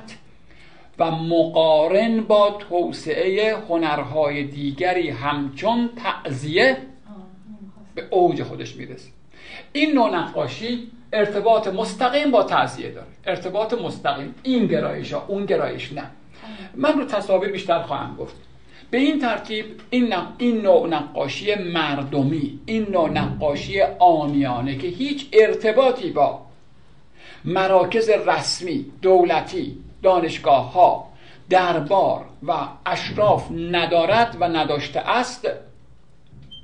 و 0.99 1.11
مقارن 1.11 2.21
با 2.21 2.57
توسعه 2.69 3.57
هنرهای 3.69 4.43
دیگری 4.43 5.09
همچون 5.09 5.89
تعذیه 6.03 6.77
به 7.95 8.03
اوج 8.09 8.43
خودش 8.43 8.75
می‌رسه. 8.75 9.09
این 9.73 9.93
نوع 9.93 10.09
نقاشی 10.09 10.91
ارتباط 11.13 11.67
مستقیم 11.67 12.31
با 12.31 12.43
تعذیه 12.43 12.91
داره. 12.91 13.07
ارتباط 13.25 13.73
مستقیم. 13.73 14.35
این 14.43 14.67
گرایش 14.67 15.13
ها 15.13 15.25
اون 15.27 15.45
گرایش 15.45 15.93
نه. 15.93 16.03
من 16.75 16.99
رو 16.99 17.05
تصاویر 17.05 17.51
بیشتر 17.51 17.81
خواهم 17.81 18.15
گفت. 18.15 18.46
به 18.91 18.97
این 18.97 19.19
ترتیب 19.19 19.65
این, 19.89 20.13
این 20.37 20.61
نوع 20.61 20.87
نقاشی 20.87 21.55
مردمی 21.55 22.59
این 22.65 22.87
نوع 22.91 23.09
نقاشی 23.09 23.81
آمیانه 23.99 24.77
که 24.77 24.87
هیچ 24.87 25.27
ارتباطی 25.33 26.09
با 26.09 26.41
مراکز 27.45 28.09
رسمی 28.09 28.85
دولتی 29.01 29.77
دانشگاه 30.03 30.73
ها 30.73 31.07
دربار 31.49 32.25
و 32.47 32.53
اشراف 32.85 33.51
ندارد 33.51 34.37
و 34.39 34.47
نداشته 34.47 34.99
است 34.99 35.47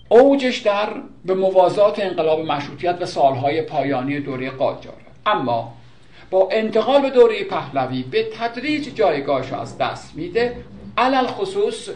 اوجش 0.10 0.58
در 0.58 0.90
به 1.26 1.34
موازات 1.34 2.00
انقلاب 2.00 2.40
مشروطیت 2.40 2.98
و 3.02 3.06
سالهای 3.06 3.62
پایانی 3.62 4.20
دوره 4.20 4.50
قاجار. 4.50 4.94
اما 5.26 5.74
با 6.32 6.50
انتقال 6.52 7.02
به 7.02 7.10
دوره 7.10 7.44
پهلوی 7.44 8.04
به 8.04 8.24
تدریج 8.24 8.96
جایگاهش 8.96 9.54
از 9.54 9.78
دست 9.78 10.16
میده 10.16 10.56
علل 10.98 11.28
خصوص 11.28 11.90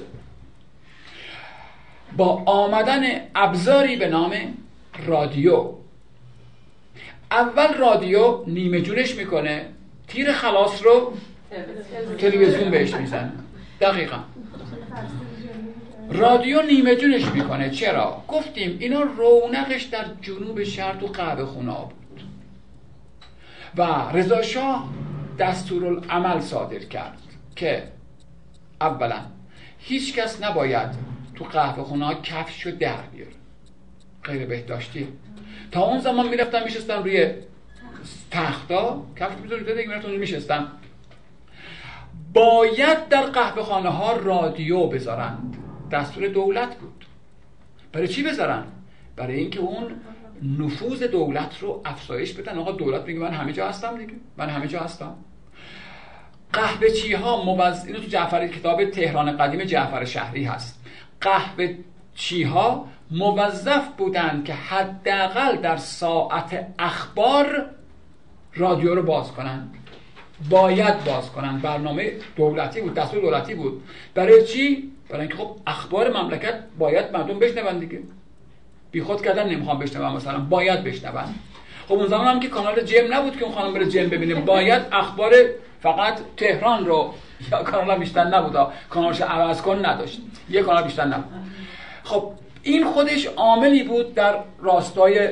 با 2.18 2.44
آمدن 2.46 3.02
ابزاری 3.36 3.96
به 3.96 4.08
نام 4.08 4.34
رادیو. 5.06 5.70
اول 7.32 7.74
رادیو 7.74 8.44
نیمه 8.48 8.82
جونش 8.82 9.16
می‌کنه. 9.16 9.66
تیر 10.08 10.34
خلاص 10.34 10.84
رو 10.84 11.14
تلویزیون 12.18 12.72
بهش 12.72 12.94
می‌زنه. 12.94 13.32
دقیقا. 13.82 14.18
رادیو 16.10 16.62
نیمه 16.62 16.96
جونش 16.96 17.26
می‌کنه. 17.26 17.70
چرا؟ 17.70 18.24
گفتیم 18.28 18.78
اینا 18.80 19.02
رونقش 19.02 19.84
در 19.84 20.06
جنوب 20.22 20.64
شهر 20.64 20.96
تو 20.96 21.08
قهوه 21.08 21.46
خونه 21.46 21.72
بود. 21.72 22.22
و 23.78 24.12
رضا 24.14 24.42
شاه 24.42 24.90
دستورالعمل 25.40 26.40
صادر 26.40 26.80
کرد 26.80 27.18
که 27.56 27.84
اولا 28.82 29.20
هیچ 29.80 30.16
کس 30.16 30.44
نباید 30.44 30.90
تو 31.38 31.46
قهوه 31.46 31.84
خونه 31.84 32.16
کفش 32.24 32.66
رو 32.66 32.72
در 32.72 33.02
بیاره 33.02 33.32
غیر 34.24 34.46
بهداشتی 34.46 35.08
تا 35.72 35.82
اون 35.82 36.00
زمان 36.00 36.30
می‌رفتن 36.30 36.64
میشستن 36.64 37.04
روی 37.04 37.32
تختا 38.32 39.06
کفش 39.16 39.36
می‌ذارید 39.42 39.68
دیگه 39.68 39.88
می‌رفتن 39.88 40.12
میشستن 40.12 40.68
باید 42.34 43.08
در 43.08 43.22
قهوه 43.22 43.64
خانه 43.64 43.90
ها 43.90 44.18
رادیو 44.18 44.88
بذارند 44.88 45.58
دستور 45.92 46.28
دولت 46.28 46.76
بود. 46.76 47.06
برای 47.92 48.08
چی 48.08 48.24
بذارن؟ 48.24 48.64
برای 49.16 49.36
اینکه 49.36 49.60
اون 49.60 49.92
نفوذ 50.60 51.04
دولت 51.04 51.60
رو 51.60 51.82
افزایش 51.86 52.34
بدن. 52.34 52.58
آقا 52.58 52.72
دولت 52.72 53.06
میگه 53.06 53.20
من 53.20 53.34
همه 53.34 53.54
جا 53.54 53.68
هستم 53.68 53.98
دیگه. 53.98 54.14
من 54.38 54.50
همه 54.50 54.68
جا 54.68 54.80
هستم. 54.80 55.16
قهوه 56.54 56.90
چی 56.90 57.14
ها 57.14 57.44
موز... 57.44 57.86
اینو 57.86 58.00
تو 58.00 58.08
جعفر 58.08 58.48
کتاب 58.48 58.86
تهران 58.86 59.38
قدیم 59.38 59.64
جعفر 59.64 60.06
شهری 60.06 60.44
هست. 60.44 60.77
قهوه 61.22 61.76
چی 62.16 62.44
ها 62.44 62.88
موظف 63.12 63.88
بودن 63.98 64.44
که 64.46 64.54
حداقل 64.54 65.56
در 65.56 65.78
ساعت 65.78 66.68
اخبار 66.80 67.66
رادیو 68.54 68.96
رو 68.96 69.04
باز 69.04 69.32
کنند. 69.32 69.76
باید 70.50 71.04
باز 71.04 71.32
کنن 71.32 71.60
برنامه 71.60 72.12
دولتی 72.36 72.82
بود 72.82 72.94
دستور 72.94 73.22
دولتی 73.22 73.56
بود. 73.56 73.84
برای 74.16 74.46
چی؟ 74.46 74.92
برای 75.10 75.22
اینکه 75.22 75.38
خب 75.38 75.56
اخبار 75.68 76.22
مملکت 76.22 76.60
باید 76.80 77.12
مردم 77.12 77.40
بشنون 77.40 77.80
دیگه. 77.80 78.00
بی 78.92 79.02
خود 79.02 79.22
کردن 79.22 79.50
نمی‌خوام 79.50 79.80
بشنون 79.80 80.16
مثلا 80.16 80.40
باید 80.40 80.84
بشنون. 80.84 81.36
خب 81.88 81.94
اون 81.94 82.08
زمان 82.08 82.28
هم 82.28 82.40
که 82.40 82.48
کانال 82.48 82.82
جم 82.82 83.14
نبود 83.14 83.38
که 83.38 83.44
اون 83.46 83.54
خانم 83.54 83.74
بره 83.74 83.86
جم 83.86 84.10
ببینه. 84.10 84.36
باید 84.36 84.82
اخبار 84.92 85.34
فقط 85.82 86.20
تهران 86.38 86.86
رو 86.86 87.14
یا 87.52 87.64
کانال 87.64 87.98
بیشتر 87.98 88.24
نبود. 88.24 88.74
کانالش 88.90 89.22
عوض 89.22 89.62
کن 89.62 89.86
نداشت. 89.86 90.22
یه 90.50 90.62
کانال 90.62 90.84
بیشتر 90.84 91.06
نبود. 91.06 91.34
خب 92.04 92.32
این 92.64 92.86
خودش 92.86 93.26
عاملی 93.26 93.84
بود 93.84 94.14
در 94.14 94.36
راستای 94.62 95.30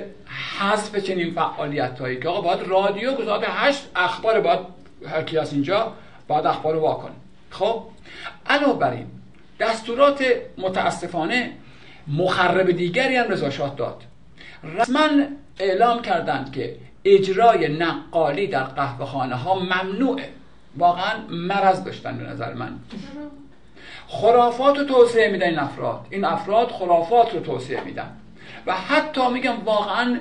حذف 0.60 0.96
چنین 0.96 1.34
فعالیت 1.34 2.00
هایی 2.00 2.20
که 2.20 2.30
آقا 2.30 2.42
باید 2.42 2.68
رادیو 2.68 3.14
گذارد 3.14 3.44
هشت 3.48 3.90
اخبار 3.96 4.40
باید 4.40 4.60
هر 5.08 5.24
کی 5.24 5.38
از 5.38 5.54
اینجا 5.54 5.94
باید 6.28 6.46
اخبار 6.46 6.74
رو 6.74 6.80
واکنه 6.80 7.12
خب 7.50 7.84
علاوه 8.46 8.80
بر 8.80 8.92
این 8.92 9.08
دستورات 9.60 10.26
متاسفانه 10.58 11.52
مخرب 12.08 12.72
دیگری 12.72 13.16
هم 13.16 13.30
رضاشاه 13.30 13.76
داد. 13.76 14.04
رسما 14.64 15.10
اعلام 15.60 16.02
کردند 16.02 16.52
که 16.52 16.76
اجرای 17.06 17.68
نقالی 17.68 18.48
در 18.48 18.64
قهوه 18.64 19.06
خانه 19.06 19.36
ها 19.36 19.60
ممنوعه. 19.60 20.30
واقعا 20.78 21.14
مرض 21.30 21.84
داشتن 21.84 22.18
به 22.18 22.24
نظر 22.24 22.54
من. 22.54 22.80
خرافات 24.08 24.78
رو 24.78 24.84
توسعه 24.84 25.32
میدن 25.32 25.48
این 25.48 25.60
افراد. 25.60 26.08
این 26.10 26.26
افراد 26.26 26.72
خرافات 26.72 27.34
رو 27.34 27.40
توسعه 27.40 27.84
میدن. 27.84 28.12
و 28.66 28.76
حتی 28.76 29.30
میگم 29.30 29.64
واقعا 29.66 30.20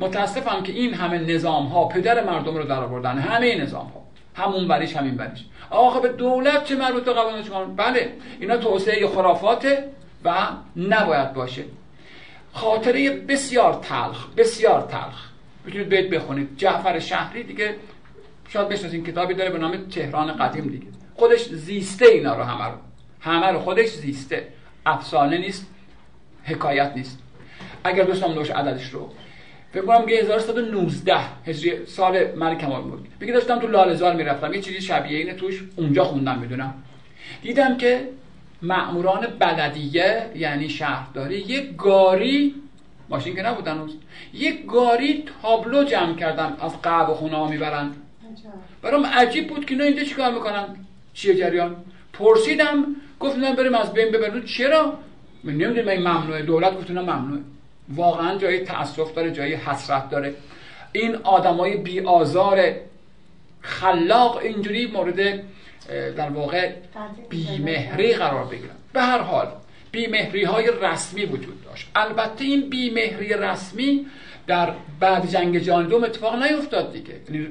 متاسفم 0.00 0.62
که 0.62 0.72
این 0.72 0.94
همه 0.94 1.18
نظام 1.18 1.66
ها 1.66 1.84
پدر 1.84 2.24
مردم 2.24 2.56
رو 2.56 2.64
در 2.64 2.80
آوردن 2.80 3.18
همه 3.18 3.62
نظام 3.62 3.86
ها 3.86 4.02
همون 4.34 4.68
بریش 4.68 4.96
همین 4.96 5.16
بریش 5.16 5.44
آخه 5.70 6.00
به 6.00 6.08
دولت 6.08 6.64
چه 6.64 6.76
مربوط 6.76 7.04
به 7.04 7.12
قوانین 7.12 7.76
بله 7.76 8.12
اینا 8.40 8.56
توسعه 8.56 9.08
خرافاته 9.08 9.84
و 10.24 10.34
نباید 10.76 11.32
باشه. 11.32 11.64
خاطره 12.52 13.10
بسیار 13.10 13.74
تلخ 13.82 14.26
بسیار 14.36 14.80
تلخ. 14.80 15.31
می‌تونید 15.64 15.88
بیت 15.88 16.10
بخونید. 16.10 16.48
جعفر 16.56 16.98
شهری 16.98 17.42
دیگه 17.42 17.74
شاید 18.48 18.68
بشناسید 18.68 19.06
کتابی 19.06 19.34
داره 19.34 19.50
به 19.50 19.58
نام 19.58 19.76
تهران 19.76 20.32
قدیم 20.32 20.64
دیگه. 20.64 20.86
خودش 21.14 21.48
زیسته 21.48 22.06
اینا 22.06 22.36
رو 22.36 22.42
همه 22.42 22.64
رو. 22.64 22.78
همه 23.20 23.46
رو 23.46 23.58
خودش 23.58 23.88
زیسته. 23.88 24.48
افسانه 24.86 25.38
نیست 25.38 25.66
حکایت 26.44 26.92
نیست. 26.96 27.18
اگر 27.84 28.04
دوستان 28.04 28.34
نوش 28.34 28.50
عددش 28.50 28.90
رو. 28.90 29.10
فکر 29.72 29.82
کنم 29.82 30.08
1119 30.08 31.16
هجری 31.46 31.86
سال 31.86 32.34
مرگ 32.34 32.58
کمال 32.58 32.82
بود. 32.82 33.08
بگی 33.20 33.32
داشتم 33.32 33.58
تو 33.58 33.66
لالزار 33.66 34.14
می‌رفتم. 34.16 34.54
یه 34.54 34.60
چیزی 34.60 34.80
شبیه 34.80 35.18
اینه 35.18 35.34
توش. 35.34 35.64
اونجا 35.76 36.04
خوندم 36.04 36.38
می‌دونم. 36.38 36.74
دیدم 37.42 37.76
که 37.76 38.08
مأموران 38.62 39.26
بلدیه 39.38 40.30
یعنی 40.36 40.68
شهرداری 40.68 41.38
یک 41.38 41.76
گاری 41.76 42.54
ماشین 43.12 43.34
که 43.36 43.42
نبودن 43.42 43.78
روز 43.78 43.96
یک 44.34 44.66
گاری 44.66 45.24
تابلو 45.42 45.84
جمع 45.84 46.14
کردن 46.16 46.56
از 46.60 46.82
قهوه 46.82 47.14
خونه 47.14 47.36
ها 47.36 47.48
می‌برن. 47.48 47.90
برام 48.82 49.06
عجیب 49.06 49.48
بود 49.48 49.66
که 49.66 49.74
نه 49.74 49.84
اینجا 49.84 50.04
چیکار 50.04 50.32
می‌کنن؟ 50.32 50.64
چیه 51.14 51.34
جریان. 51.34 51.76
پرسیدم 52.12 52.86
گفتم 53.20 53.54
بریم 53.54 53.74
از 53.74 53.92
بین 53.92 54.10
ببرن 54.10 54.44
چرا؟ 54.44 54.98
من 55.44 55.52
نمی‌دونم 55.52 55.88
این 55.88 56.00
ممنوعه. 56.08 56.42
دولت 56.42 56.76
گفت 56.76 56.90
ممنوعه. 56.90 57.40
واقعا 57.88 58.38
جای 58.38 58.64
تاسف 58.64 59.14
داره 59.14 59.30
جای 59.30 59.54
حسرت 59.54 60.10
داره. 60.10 60.34
این 60.92 61.16
آدمای 61.16 61.76
بی 61.76 62.00
آزار 62.00 62.64
خلاق 63.60 64.36
اینجوری 64.36 64.86
مورد 64.86 65.40
در 66.16 66.30
واقع 66.30 66.72
بیمهری 67.28 68.14
قرار 68.14 68.44
بگیرن. 68.44 68.76
به 68.92 69.02
هر 69.02 69.18
حال 69.18 69.48
بیمهری 69.92 70.44
های 70.44 70.70
رسمی 70.82 71.24
وجود 71.24 71.64
داشت. 71.64 71.90
البته 71.94 72.44
این 72.44 72.70
بیمهری 72.70 73.28
رسمی 73.28 74.06
در 74.46 74.72
بعد 75.00 75.30
جنگ 75.30 75.58
جهانی 75.58 75.88
دوم 75.88 76.04
اتفاق 76.04 76.42
نیفتاد 76.42 76.92
دیگه. 76.92 77.20
یعنی 77.28 77.48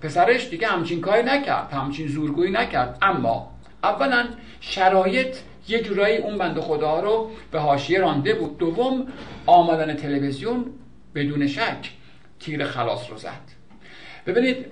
پسرش 0.00 0.48
دیگه 0.48 0.66
همچین 0.66 1.00
کاری 1.00 1.22
نکرد 1.22 1.72
همچین 1.72 2.08
زورگویی 2.08 2.50
نکرد. 2.50 2.98
اما 3.02 3.50
اولا 3.82 4.26
شرایط 4.60 5.36
یه 5.68 5.82
جورایی 5.82 6.16
اون 6.16 6.38
بند 6.38 6.60
خدا 6.60 7.00
رو 7.00 7.30
به 7.50 7.60
حاشیه 7.60 8.00
رانده 8.00 8.34
بود. 8.34 8.58
دوم 8.58 9.06
آمدن 9.46 9.94
تلویزیون 9.94 10.64
بدون 11.14 11.46
شک 11.46 11.90
تیر 12.40 12.64
خلاص 12.64 13.10
رو 13.10 13.16
زد. 13.16 13.30
ببینید 14.26 14.66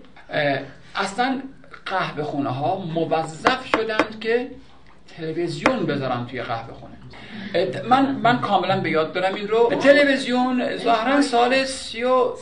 اصلا 0.94 1.42
قهوه 1.86 2.22
خونه 2.22 2.50
ها 2.50 2.76
موظف 2.76 3.66
شدند 3.66 4.20
که 4.20 4.50
تلویزیون 5.16 5.86
بذارم 5.86 6.26
توی 6.30 6.42
قهوه 6.42 6.74
خونه. 6.74 6.94
من 7.88 8.14
من 8.22 8.40
کاملا 8.40 8.80
به 8.80 8.90
یاد 8.90 9.12
دارم 9.12 9.34
این 9.34 9.48
رو. 9.48 9.68
تلویزیون 9.82 10.76
ظاهرا 10.76 11.22
سال 11.22 11.64
سی 11.64 12.04
و 12.04 12.32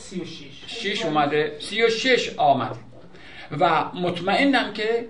شیش 0.66 1.04
اومده. 1.04 1.56
سی 1.60 1.82
و 1.82 1.90
شش 1.90 2.34
آمد. 2.36 2.76
و 3.60 3.84
مطمئنم 3.94 4.72
که 4.72 5.08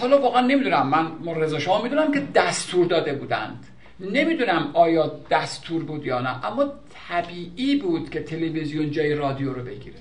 حالا 0.00 0.20
واقعا 0.20 0.40
نمی‌دونم 0.40 0.86
من 1.24 1.34
رضا 1.34 1.58
شاه 1.58 1.82
می‌دونم 1.82 2.12
که 2.12 2.22
دستور 2.34 2.86
داده 2.86 3.12
بودند. 3.12 3.66
نمی‌دونم 4.00 4.70
آیا 4.74 5.12
دستور 5.30 5.84
بود 5.84 6.06
یا 6.06 6.20
نه 6.20 6.46
اما 6.46 6.72
طبیعی 7.08 7.76
بود 7.76 8.10
که 8.10 8.22
تلویزیون 8.22 8.90
جای 8.90 9.14
رادیو 9.14 9.52
رو 9.52 9.62
بگیره. 9.62 9.96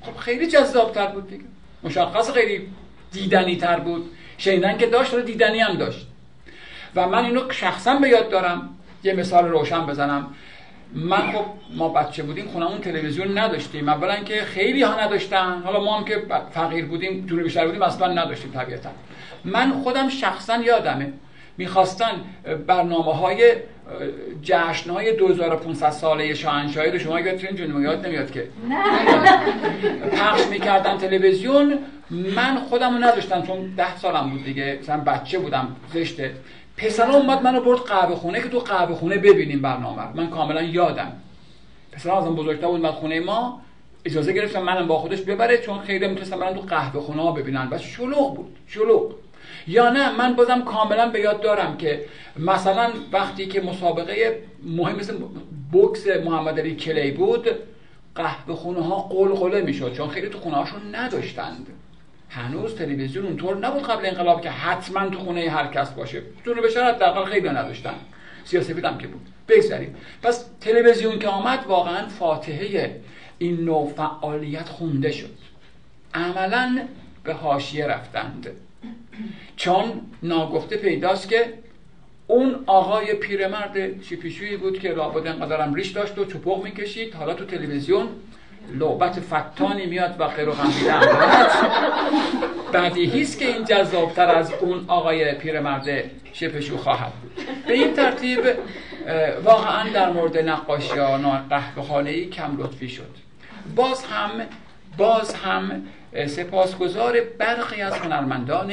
خب 0.00 0.16
خیلی 0.16 0.46
جذابتر 0.46 1.06
بود 1.06 1.28
دیگه. 1.28 1.44
مشخص 1.82 2.30
خیلی 2.30 2.68
دیدنی 3.12 3.56
تر 3.56 3.80
بود. 3.80 4.10
شنیدن 4.38 4.78
که 4.78 4.86
داشت 4.86 5.14
رو 5.14 5.20
دیدنی 5.20 5.58
هم 5.58 5.76
داشت. 5.76 6.06
و 6.96 7.08
من 7.08 7.24
اینو 7.24 7.50
شخصا 7.50 7.94
به 7.94 8.08
یاد 8.08 8.30
دارم. 8.30 8.68
یه 9.04 9.12
مثال 9.14 9.48
روشن 9.48 9.86
بزنم. 9.86 10.26
من 10.94 11.32
خب 11.32 11.44
ما 11.76 11.88
بچه 11.88 12.22
بودیم 12.22 12.48
خونمون 12.48 12.78
تلویزیون 12.78 13.38
نداشتیم. 13.38 13.88
اولا 13.88 14.16
که 14.16 14.42
خیلی 14.42 14.82
ها 14.82 15.00
نداشتن. 15.00 15.62
حالا 15.64 15.80
ما 15.80 15.98
هم 15.98 16.04
که 16.04 16.22
فقیر 16.50 16.86
بودیم 16.86 17.26
جنوبی 17.26 17.42
بیشتر 17.42 17.66
بودیم 17.66 17.82
اصلا 17.82 18.06
نداشتیم 18.12 18.50
طبیعتا. 18.52 18.90
من 19.44 19.72
خودم 19.72 20.08
شخصا 20.08 20.56
یادمه. 20.56 21.12
می‌خواستن 21.58 22.12
برنامه 22.66 23.14
های 23.14 23.52
جشن 24.42 24.90
های 24.90 25.16
2500 25.16 25.90
ساله 25.90 26.34
شاهنشاهی 26.34 26.90
رو 26.90 26.98
شما 26.98 27.20
یادتون 27.20 27.56
جنوبی 27.56 27.82
یاد 27.82 28.06
نمیاد 28.06 28.30
که. 28.30 28.48
پخش 30.12 30.46
می‌کردن 30.46 30.98
تلویزیون. 30.98 31.78
من 32.10 32.56
خودم 32.56 32.94
رو 32.94 33.04
نداشتم 33.04 33.42
چون 33.42 33.74
ده 33.76 33.96
سالم 33.96 34.30
بود 34.30 34.44
دیگه. 34.44 34.78
مثلا 34.82 34.96
بچه 34.96 35.38
بودم 35.38 35.76
زشته. 35.94 36.34
پسرا 36.76 37.14
اومد 37.14 37.42
منو 37.42 37.60
برد 37.60 37.78
قهوه 37.78 38.14
خونه 38.14 38.40
که 38.40 38.48
تو 38.48 38.58
قهوه 38.58 38.94
خونه 38.94 39.18
ببینیم 39.18 39.62
برنامه 39.62 40.02
من 40.14 40.30
کاملا 40.30 40.62
یادم. 40.62 41.12
پسرا 41.92 42.18
ازم 42.18 42.34
بزرگتر 42.34 42.66
بود 42.66 42.80
من 42.80 42.90
خونه 42.90 43.20
ما. 43.20 43.60
اجازه 44.04 44.32
گرفتم 44.32 44.62
منم 44.62 44.86
با 44.86 44.98
خودش 44.98 45.20
ببره 45.20 45.58
چون 45.58 45.78
خیلی 45.78 46.08
می‌تونستم 46.08 46.40
برن 46.40 46.54
تو 46.54 46.60
قهوه 46.60 47.00
خونه 47.00 47.22
ها 47.22 47.32
ببینن. 47.32 47.70
بس 47.70 47.80
شلوغ 47.80 48.36
بود 48.36 48.56
شلوغ. 48.66 49.12
یا 49.68 49.90
نه 49.90 50.16
من 50.16 50.34
بازم 50.34 50.62
کاملا 50.62 51.08
به 51.08 51.20
یاد 51.20 51.40
دارم 51.40 51.76
که 51.76 52.04
مثلا 52.36 52.90
وقتی 53.12 53.46
که 53.46 53.60
مسابقه 53.60 54.42
مهم 54.66 54.96
مثل 54.96 55.14
بوکس 55.72 56.06
محمد 56.06 56.60
علی 56.60 56.76
کلی 56.76 57.10
بود 57.10 57.48
قهوه 58.14 58.54
خونه 58.54 58.80
ها 58.80 58.96
قلقله 59.00 59.60
می‌شد 59.60 59.92
چون 59.92 60.08
خیلی 60.08 60.28
تو 60.28 60.38
خونه 60.38 60.56
هاشون 60.56 60.94
نداشتند. 60.94 61.66
هنوز 62.32 62.74
تلویزیون 62.74 63.26
اونطور 63.26 63.56
نبود 63.56 63.82
قبل 63.82 64.06
انقلاب 64.06 64.40
که 64.40 64.50
حتما 64.50 65.08
تو 65.08 65.18
خونه 65.18 65.50
هر 65.50 65.66
کس 65.66 65.90
باشه. 65.90 66.22
تو 66.44 66.54
به 66.54 66.70
شرط 66.70 66.94
حداقل 66.94 67.24
خیلی 67.24 67.48
نداشتن. 67.48 67.94
سیاسی 68.44 68.72
هم 68.72 68.98
که 68.98 69.06
بود. 69.06 69.26
بگذاریم 69.48 69.96
پس 70.22 70.46
تلویزیون 70.60 71.18
که 71.18 71.28
آمد 71.28 71.64
واقعا 71.66 72.08
فاتحه 72.08 73.00
این 73.38 73.60
نوع 73.60 73.92
فعالیت 73.96 74.68
خونده 74.68 75.12
شد. 75.12 75.38
عملا 76.14 76.78
به 77.24 77.34
حاشیه 77.34 77.86
رفتند. 77.86 78.46
چون 79.56 80.00
ناگفته 80.22 80.76
پیداست 80.76 81.28
که 81.28 81.52
اون 82.26 82.64
آقای 82.66 83.14
پیرمرد 83.14 84.02
شیپیشویی 84.02 84.56
بود 84.56 84.78
که 84.78 84.88
لابد 84.88 85.26
انقدرم 85.26 85.74
ریش 85.74 85.90
داشت 85.90 86.18
و 86.18 86.24
چپق 86.24 86.62
می‌کشید. 86.64 87.14
حالا 87.14 87.34
تو 87.34 87.44
تلویزیون 87.44 88.08
لعبت 88.68 89.20
فتانی 89.20 89.86
میاد 89.86 90.16
و 90.18 90.28
خیر 90.28 90.48
و 90.48 90.52
بعدی 92.72 93.04
هیست 93.06 93.38
که 93.38 93.46
این 93.46 93.64
جذابتر 93.64 94.34
از 94.34 94.52
اون 94.52 94.84
آقای 94.88 95.34
پیرمرد 95.34 96.10
شپشو 96.32 96.76
خواهد 96.76 97.12
بود. 97.12 97.32
به 97.66 97.72
این 97.72 97.94
ترتیب 97.94 98.40
واقعا 99.44 99.90
در 99.90 100.10
مورد 100.10 100.38
نقاشی 100.38 100.98
ها 100.98 101.42
قهوه 101.50 101.82
خانه 101.82 102.24
کم 102.24 102.56
لطفی 102.58 102.88
شد. 102.88 103.14
باز 103.76 104.04
هم 104.04 104.30
باز 104.96 105.34
هم 105.34 105.82
سپاسگزار 106.26 107.20
برخی 107.38 107.82
از 107.82 107.94
هنرمندان 107.94 108.72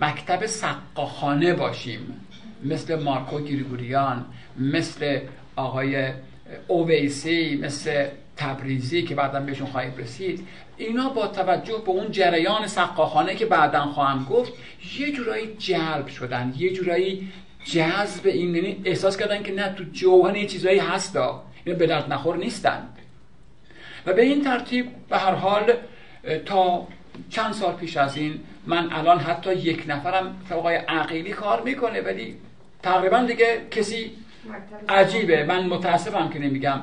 مکتب 0.00 0.46
سقاخانه 0.46 1.54
باشیم. 1.54 2.26
مثل 2.64 3.02
مارکو 3.02 3.38
گریگوریان 3.38 4.24
مثل 4.58 5.20
آقای 5.56 6.08
اویسی 6.68 7.60
مثل 7.62 8.06
تبریزی 8.36 9.02
که 9.02 9.14
بعدا 9.14 9.40
بهشون 9.40 9.66
خواهیم 9.66 9.94
رسید. 9.96 10.46
اینا 10.76 11.08
با 11.08 11.26
توجه 11.26 11.82
به 11.86 11.90
اون 11.90 12.10
جریان 12.10 12.66
سقاخانه 12.66 13.34
که 13.34 13.46
بعدا 13.46 13.86
خواهم 13.86 14.24
گفت 14.24 14.52
یه 14.98 15.12
جورایی 15.12 15.54
جلب 15.58 16.06
شدن 16.06 16.54
یه 16.56 16.72
جورایی 16.72 17.32
جذب 17.64 18.26
این 18.26 18.54
یعنی 18.54 18.82
احساس 18.84 19.16
کردن 19.16 19.42
که 19.42 19.52
نه 19.52 19.68
تو 19.68 19.84
جوهن 19.84 20.36
یه 20.36 20.46
چیزایی 20.46 20.78
هستا 20.78 21.42
اینا 21.64 21.78
به 21.78 21.86
درد 21.86 22.12
نخور 22.12 22.36
نیستند 22.36 22.98
و 24.06 24.12
به 24.12 24.22
این 24.22 24.44
ترتیب 24.44 24.86
به 25.08 25.18
هر 25.18 25.34
حال 25.34 25.72
تا 26.46 26.88
چند 27.30 27.52
سال 27.52 27.74
پیش 27.74 27.96
از 27.96 28.16
این 28.16 28.40
من 28.66 28.92
الان 28.92 29.18
حتی 29.18 29.54
یک 29.54 29.84
نفرم 29.88 30.36
آقای 30.50 30.76
عقیلی 30.76 31.30
کار 31.30 31.62
می‌کنه 31.62 32.00
ولی 32.00 32.36
تقریبا 32.82 33.18
دیگه 33.22 33.60
کسی 33.70 34.10
عجیبه. 34.88 35.44
من 35.44 35.66
متاسفم 35.66 36.28
که 36.28 36.38
نمیگم. 36.38 36.80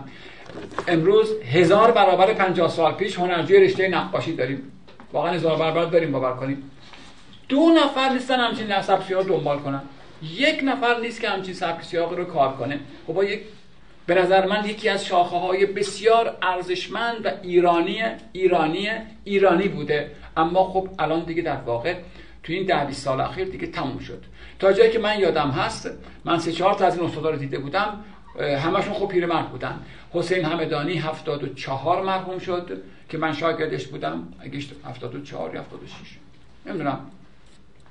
امروز 0.87 1.41
هزار 1.41 1.91
برابر 1.91 2.33
پنجاه 2.33 2.69
سال 2.69 2.93
پیش 2.93 3.19
هنرجوی 3.19 3.59
رشته 3.59 3.87
نقاشی 3.87 4.35
داریم. 4.35 4.71
واقعا 5.13 5.31
هزار 5.31 5.57
برابر 5.57 5.85
داریم 5.85 6.11
باور 6.11 6.33
کنیم 6.33 6.71
دو 7.49 7.69
نفر 7.69 8.09
نیستن 8.09 8.39
همچین 8.39 8.71
نسب 8.71 9.01
سیاه 9.01 9.23
دنبال 9.23 9.59
کنن. 9.59 9.81
یک 10.21 10.59
نفر 10.63 10.99
نیست 10.99 11.21
که 11.21 11.29
همچین 11.29 11.53
سبک 11.53 11.83
سیاه 11.83 12.15
رو 12.15 12.25
کار 12.25 12.53
کنه. 12.53 12.79
خب 13.07 13.13
با 13.13 13.23
یک 13.23 13.41
به 14.05 14.15
نظر 14.15 14.45
من 14.45 14.65
یکی 14.65 14.89
از 14.89 15.05
شاخه 15.05 15.37
های 15.37 15.65
بسیار 15.65 16.37
ارزشمند 16.41 17.25
و 17.25 17.29
ایرانی 17.41 18.01
ایرانی 18.31 18.89
ایرانی 19.23 19.67
بوده. 19.67 20.11
اما 20.37 20.63
خب 20.63 20.89
الان 20.99 21.23
دیگه 21.23 21.41
در 21.41 21.57
واقع 21.65 21.95
تو 22.43 22.53
این 22.53 22.65
ده 22.65 22.91
سال 22.91 23.21
اخیر 23.21 23.47
دیگه 23.47 23.67
تموم 23.67 23.99
شد. 23.99 24.23
تا 24.59 24.73
جایی 24.73 24.91
که 24.91 24.99
من 24.99 25.19
یادم 25.19 25.49
هست 25.49 25.89
من 26.25 26.39
سه 26.39 26.51
چهار 26.51 26.73
تا 26.73 26.85
از 26.85 26.97
این 26.97 27.05
استادا 27.05 27.29
رو 27.29 27.37
دیده 27.37 27.59
بودم 27.59 28.03
همشون 28.39 28.93
خب 28.93 29.07
پیرمرد 29.07 29.49
بودن. 29.49 29.79
حسین 30.13 30.45
همدانی 30.45 30.93
74 30.93 32.03
مرحوم 32.03 32.39
شد 32.39 32.81
که 33.09 33.17
من 33.17 33.33
شاگردش 33.33 33.87
بودم. 33.87 34.27
اگه 34.39 34.59
74 34.85 35.55
یا 35.55 35.61
76 35.61 36.17
نمی‌دونم. 36.65 36.99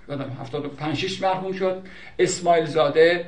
یادم 0.08 0.36
75 0.40 0.96
6 0.96 1.22
مرحوم 1.22 1.52
شد. 1.52 1.82
اسماعیل 2.18 2.64
زاده 2.64 3.26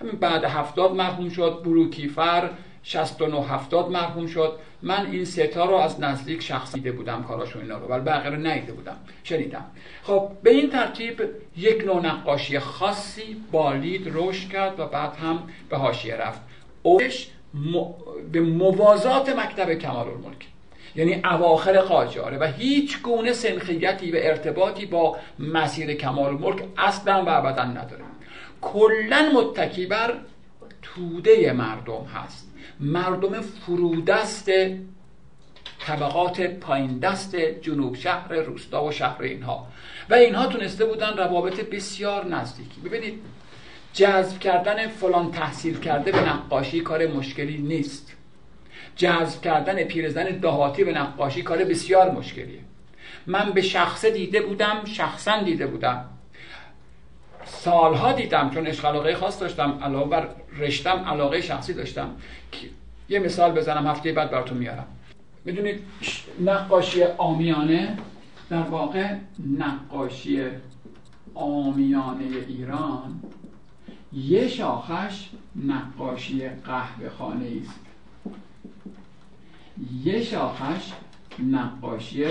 همین 0.00 0.12
بعد 0.12 0.44
70 0.44 0.92
مرحوم 0.92 1.28
شد. 1.28 1.62
بروکیفر 1.64 2.50
69 2.82 3.42
70 3.42 3.90
مرحوم 3.90 4.26
شد. 4.26 4.58
من 4.82 5.06
این 5.06 5.24
ستا 5.24 5.64
رو 5.64 5.74
از 5.74 6.00
نزدیک 6.00 6.42
شخصی 6.42 6.74
دیده 6.74 6.92
بودم 6.92 7.22
کاراشون 7.22 7.62
اینا 7.62 7.78
رو. 7.78 7.86
ولی 7.86 8.00
بقیه 8.00 8.30
رو 8.30 8.46
ندیده 8.46 8.72
بودم. 8.72 8.96
شنیدم. 9.24 9.64
خب 10.02 10.28
به 10.42 10.50
این 10.50 10.70
ترتیب 10.70 11.22
یک 11.56 11.84
نوع 11.84 12.06
نقاشی 12.06 12.58
خاصی 12.58 13.36
بالید 13.52 14.10
رشد 14.14 14.48
کرد 14.48 14.80
و 14.80 14.86
بعد 14.86 15.16
هم 15.16 15.38
به 15.68 15.76
حاشیه 15.76 16.16
رفت. 16.16 16.40
اوش 16.82 17.28
به 18.32 18.40
موازات 18.40 19.28
مکتب 19.28 19.74
کمال 19.74 20.08
الملک. 20.08 20.46
یعنی 20.96 21.22
اواخر 21.24 21.80
قاجاره 21.80 22.38
و 22.38 22.44
هیچ 22.44 23.02
گونه 23.02 23.32
سنخیتی 23.32 24.12
و 24.12 24.16
ارتباطی 24.18 24.86
با 24.86 25.16
مسیر 25.38 25.94
کمال 25.94 26.26
الملک 26.26 26.64
اصلا 26.78 27.24
و 27.24 27.28
ابدا 27.28 27.64
نداره. 27.64 28.04
کلا 28.60 29.32
متکی 29.34 29.86
بر 29.86 30.14
توده 30.82 31.52
مردم 31.52 32.04
هست. 32.14 32.52
مردم 32.80 33.40
فرودست 33.40 34.50
طبقات 35.80 36.40
پایین 36.40 36.98
دست 36.98 37.36
جنوب 37.36 37.96
شهر 37.96 38.34
روستا 38.34 38.84
و 38.84 38.92
شهر 38.92 39.22
اینها. 39.22 39.66
و 40.10 40.14
اینها 40.14 40.46
تونسته 40.46 40.84
بودن 40.84 41.16
روابط 41.16 41.60
بسیار 41.60 42.26
نزدیکی. 42.26 42.80
ببینید 42.80 43.20
جذب 43.92 44.38
کردن 44.38 44.88
فلان 44.88 45.30
تحصیل 45.30 45.78
کرده 45.78 46.12
به 46.12 46.28
نقاشی 46.28 46.80
کار 46.80 47.06
مشکلی 47.06 47.58
نیست. 47.58 48.12
جذب 48.96 49.42
کردن 49.42 49.84
پیرزن 49.84 50.24
دهاتی 50.24 50.84
به 50.84 50.92
نقاشی 50.92 51.42
کار 51.42 51.64
بسیار 51.64 52.10
مشکلیه. 52.10 52.60
من 53.26 53.50
به 53.50 53.62
شخصه 53.62 54.10
دیده 54.10 54.40
بودم 54.42 54.84
شخصا 54.84 55.42
دیده 55.42 55.66
بودم. 55.66 56.04
سالها 57.44 58.12
دیدم 58.12 58.50
چون 58.54 58.66
عشق 58.66 58.84
علاقه 58.84 59.14
خاص 59.14 59.40
داشتم 59.40 59.78
علاوه 59.82 60.10
بر 60.10 60.28
رشتم 60.58 61.04
علاقه 61.04 61.40
شخصی 61.40 61.72
داشتم. 61.74 62.10
یه 63.08 63.18
مثال 63.18 63.52
بزنم 63.52 63.86
هفته 63.86 64.12
بعد 64.12 64.30
براتون 64.30 64.58
میارم. 64.58 64.86
می‌دونید 65.44 65.80
نقاشی 66.40 67.02
آمیانه 67.02 67.98
در 68.50 68.62
واقع 68.62 69.14
نقاشی 69.58 70.42
آمیانه 71.34 72.24
ایران 72.48 73.20
یه 74.14 74.48
شاخش 74.48 75.28
نقاشی 75.66 76.48
قهوه 76.48 77.08
خانه 77.08 77.46
است. 77.62 77.80
یه 80.04 80.22
شاخش 80.22 80.92
نقاشی 81.38 82.24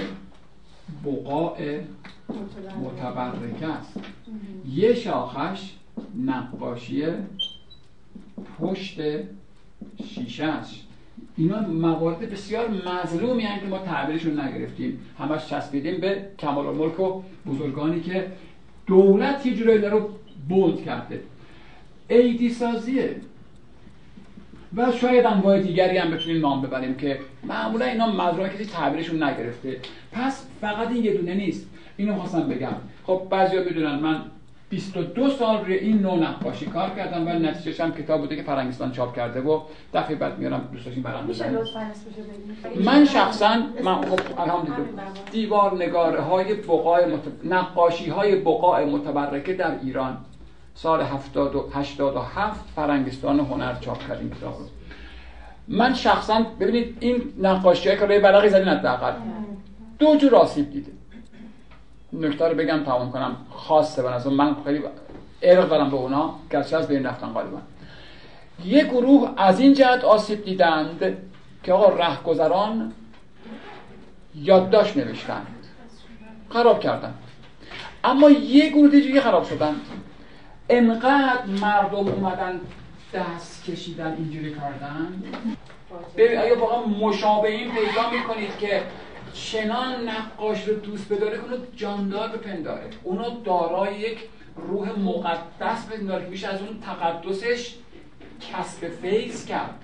بقاع 1.06 1.80
متبرکه 2.84 3.68
است. 3.68 4.00
یه 4.70 4.94
شاخش 4.94 5.74
نقاشی 6.26 7.04
پشت 8.60 9.00
شیشه 10.06 10.46
است. 10.46 10.76
اینا 11.38 11.62
موارد 11.62 12.20
بسیار 12.20 12.70
مظلومی 12.70 13.44
که 13.44 13.68
ما 13.70 13.80
تعبیرشون 13.80 14.40
نگرفتیم. 14.40 15.00
همش 15.20 15.48
چسبیدیم 15.48 16.02
به 16.02 16.26
کمال 16.40 16.68
الملک 16.68 17.00
و 17.00 17.22
بزرگانی 17.46 18.02
که 18.02 18.32
دولت 18.86 19.46
یه 19.46 19.56
جورایی 19.56 19.82
رو 19.82 20.10
بولد 20.50 20.84
کرده. 20.86 21.24
ایدی 22.16 22.50
سازیه. 22.50 23.16
و 24.76 24.92
شاید 24.92 25.26
انواع 25.26 25.60
دیگری 25.60 25.98
هم 25.98 26.12
بتونیم 26.12 26.42
نام 26.42 26.62
ببریم 26.62 26.96
که 26.96 27.20
معمولا 27.44 27.86
اینا 27.86 28.08
مظلوم 28.08 28.48
کسی 28.48 28.66
تعبیرشون 28.66 29.24
نگرفته. 29.24 29.78
پس 30.12 30.46
فقط 30.62 30.92
این 30.92 31.04
یه 31.04 31.14
دونه 31.14 31.34
نیست. 31.34 31.68
اینو 31.98 32.16
خواستم 32.16 32.50
بگم. 32.50 32.74
خب 33.04 33.22
بعضیا 33.30 33.64
می‌دونن 33.64 33.96
من 33.96 34.22
22 34.72 35.30
سال 35.30 35.66
روی 35.66 35.74
این 35.74 36.00
نوع 36.00 36.20
نقاشی 36.20 36.66
کار 36.66 36.90
کردم 36.90 37.28
و 37.28 37.30
نتیجهش 37.30 37.80
هم 37.80 37.94
کتاب 37.94 38.22
بوده 38.22 38.36
که 38.36 38.44
فرنگستان 38.44 38.92
چاپ 38.92 39.16
کرده 39.16 39.42
و 39.42 39.62
دفعه 39.94 40.16
بعد 40.16 40.40
میارم 40.40 40.70
دوست 40.72 40.86
داشتین 40.86 41.04
برام 41.04 41.30
من 42.86 43.06
شخصا 43.06 43.56
من 43.84 44.02
خب 44.02 44.42
الحمدلله. 44.42 44.88
دیوار 45.32 45.84
نگاره 45.84 46.22
های 46.22 46.54
بقای 46.54 47.06
مت... 47.06 47.20
نقاشی 47.44 48.10
های 48.10 48.36
بقای 48.36 48.86
متبرکه 48.86 49.54
در 49.54 49.80
ایران 49.84 50.18
سال 50.82 51.02
70 51.02 51.56
و 51.56 51.70
87 51.74 52.66
فرنگستان 52.76 53.40
هنر 53.40 53.76
چاپ 53.80 54.08
کردیم 54.08 54.32
کتاب 54.32 54.54
رو 54.60 54.66
من 55.68 55.94
شخصا 55.94 56.46
ببینید 56.60 56.98
این 57.00 57.34
نقاشی 57.42 57.90
که 57.90 58.06
روی 58.06 58.20
برقی 58.20 58.50
زدین 58.50 58.68
حداقل. 58.68 59.14
دو 60.00 60.16
جور 60.16 60.36
آسیب 60.36 60.72
دیده. 60.72 60.92
نکته 62.14 62.48
رو 62.48 62.56
بگم 62.56 62.84
تمام 62.84 63.12
کنم. 63.12 63.36
خاصه 63.50 64.10
از 64.10 64.28
من 64.28 64.56
خیلی 64.66 64.84
ارق 65.42 65.70
دارم 65.70 65.90
به 65.90 65.96
اونا 65.96 66.36
گرچه 66.52 66.78
از 66.78 66.88
بین 66.88 67.06
رفتن 67.06 67.28
غالبا. 67.28 67.58
یه 68.66 68.84
گروه 68.84 69.34
از 69.38 69.60
این 69.60 69.74
جهت 69.74 70.04
آسیب 70.04 70.44
دیدند 70.46 71.18
که 71.64 71.74
آقا 71.74 71.96
رهگذران 71.96 72.94
یادداشت 74.36 74.98
نوشتند. 74.98 75.48
خراب 76.50 76.80
کردن 76.80 77.14
اما 78.04 78.30
یه 78.30 78.70
گروه 78.70 78.90
دیگه 78.90 79.22
خراب 79.22 79.46
شدن 79.46 79.76
انقدر 80.70 81.46
مردم 81.46 82.08
اومدن 82.08 82.60
دست 83.14 83.66
کشیدن 83.66 84.16
اینجوری 84.18 84.56
کردن؟ 84.56 85.24
ببین 86.18 86.38
اگه 86.40 86.56
واقعا 86.56 86.86
مشابهین 86.86 87.72
پیدا 87.72 88.10
می‌کنید 88.10 88.58
که 88.58 88.84
چنان 89.34 90.10
نقاش 90.10 90.68
رو 90.68 90.74
دوست 90.74 91.14
بداره 91.14 91.38
که 91.38 91.44
اونو 91.44 91.58
جاندار 91.76 92.30
بپنداره. 92.30 92.90
اونو 93.04 93.42
دارای 93.44 94.00
یک 94.00 94.18
روح 94.56 95.00
مقدس 95.00 95.86
بپنداره 95.86 96.24
که 96.24 96.30
میشه 96.30 96.48
از 96.48 96.62
اون 96.62 96.80
تقدسش 96.80 97.76
کسب 98.52 98.90
فیض 98.90 99.46
کرد. 99.46 99.84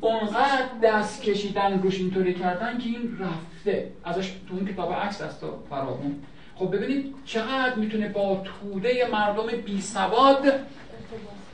اونقدر 0.00 0.68
دست 0.82 1.22
کشیدن 1.22 1.82
روش 1.82 1.98
اینطوری 1.98 2.34
کردن 2.34 2.78
که 2.78 2.84
این 2.84 3.18
رفته. 3.20 3.92
ازش 4.04 4.32
تو 4.48 4.54
اون 4.54 4.66
کتاب 4.66 4.92
عکس 4.92 5.22
دست 5.22 5.44
فراهم 5.70 6.14
خب 6.58 6.76
ببینید 6.76 7.14
چقدر 7.24 7.74
می‌تونه 7.76 8.08
با 8.08 8.42
توده 8.44 9.08
مردم 9.12 9.46
بی 9.64 9.80
سواد 9.80 10.52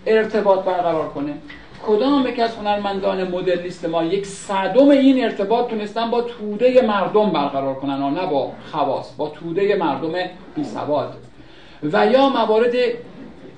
ارتباط 0.06 0.64
برقرار 0.64 1.08
کنه. 1.08 1.34
کدام 1.86 2.26
یک 2.26 2.38
از 2.38 2.56
هنرمندان 2.56 3.28
مدرنیست 3.28 3.84
ما 3.84 4.04
یک 4.04 4.26
صدم 4.26 4.88
این 4.88 5.24
ارتباط 5.24 5.70
تونستن 5.70 6.10
با 6.10 6.22
توده 6.22 6.82
مردم 6.82 7.30
برقرار 7.30 7.74
کنن 7.74 8.02
و 8.02 8.10
نه 8.10 8.26
با 8.26 8.52
خواص 8.70 9.14
با 9.16 9.28
توده 9.28 9.76
مردم 9.76 10.12
بی 10.54 10.64
سواد. 10.64 11.14
و 11.82 12.06
یا 12.06 12.28
موارد 12.28 12.72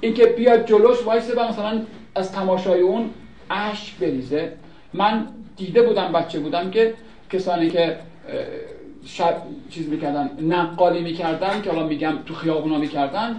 اینکه 0.01 0.27
بیاد 0.27 0.67
جلوش 0.67 1.03
وایسه 1.05 1.35
و 1.35 1.49
مثلا 1.49 1.83
از 2.15 2.33
تماشای 2.33 2.81
اون 2.81 3.11
اش 3.51 3.93
بریزه. 4.01 4.53
من 4.95 5.27
دیده 5.57 5.83
بودم 5.83 6.13
بچه 6.13 6.39
بودم 6.39 6.71
که 6.71 6.95
کسانی 7.31 7.71
که 7.71 7.99
شب 9.07 9.43
چیز 9.71 9.89
می‌کردن 9.89 10.31
نقالی 10.41 11.03
می‌کردن 11.03 11.63
که 11.63 11.71
حالا 11.73 11.87
میگم 11.87 12.15
تو 12.27 12.35
خیابونا 12.35 12.79
می‌کردن. 12.79 13.37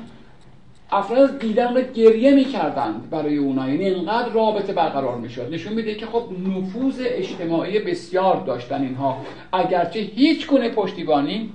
افراد 0.91 1.39
دیدن 1.39 1.75
رو 1.75 1.81
گریه 1.81 2.31
می‌کردند 2.35 3.09
برای 3.09 3.37
اونا. 3.37 3.69
یعنی 3.69 3.85
اینقدر 3.85 4.29
رابطه 4.29 4.73
برقرار 4.73 5.17
می‌شد. 5.17 5.53
نشون 5.53 5.73
میده 5.73 5.95
که 5.95 6.05
خب 6.05 6.23
نفوذ 6.47 6.95
اجتماعی 6.99 7.79
بسیار 7.79 8.43
داشتن 8.43 8.81
اینها. 8.81 9.17
اگرچه 9.53 9.99
هیچ 9.99 10.47
گونه 10.47 10.69
پشتیبانی 10.69 11.53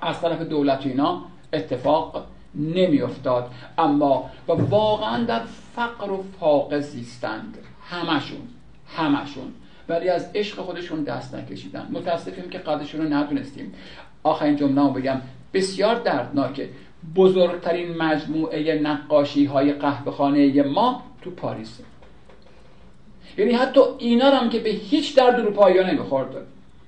از 0.00 0.20
طرف 0.20 0.40
دولت 0.40 0.86
اینا 0.86 1.22
اتفاق 1.52 2.24
نمیافتاد. 2.54 3.50
اما 3.78 4.30
و 4.48 4.52
واقعا 4.52 5.24
در 5.24 5.40
فقر 5.76 6.10
و 6.10 6.24
فاقه 6.40 6.80
زیستند. 6.80 7.58
همشون 7.90 8.40
همشون. 8.96 9.52
ولی 9.88 10.08
از 10.08 10.30
عشق 10.34 10.56
خودشون 10.60 11.02
دست 11.02 11.34
نکشیدن. 11.34 11.88
متاسفیم 11.92 12.50
که 12.50 12.58
قدرشون 12.58 13.00
رو 13.00 13.14
ندونستیم 13.14 13.72
آخرین 14.22 14.56
جمله 14.56 14.82
رو 14.82 14.90
بگم. 14.90 15.20
بسیار 15.54 15.94
دردناکه. 15.94 16.68
بزرگترین 17.16 17.96
مجموعه 17.96 18.80
نقاشی 18.80 19.44
های 19.44 19.72
قهوه 19.72 20.62
ما 20.62 21.02
تو 21.22 21.30
پاریس. 21.30 21.78
یعنی 23.38 23.52
حتی 23.52 23.80
اینا 23.98 24.30
هم 24.30 24.50
که 24.50 24.58
به 24.58 24.70
هیچ 24.70 25.16
درد 25.16 25.40
رو 25.40 25.50
پایانه 25.50 25.92
نمی‌خورد. 25.92 26.28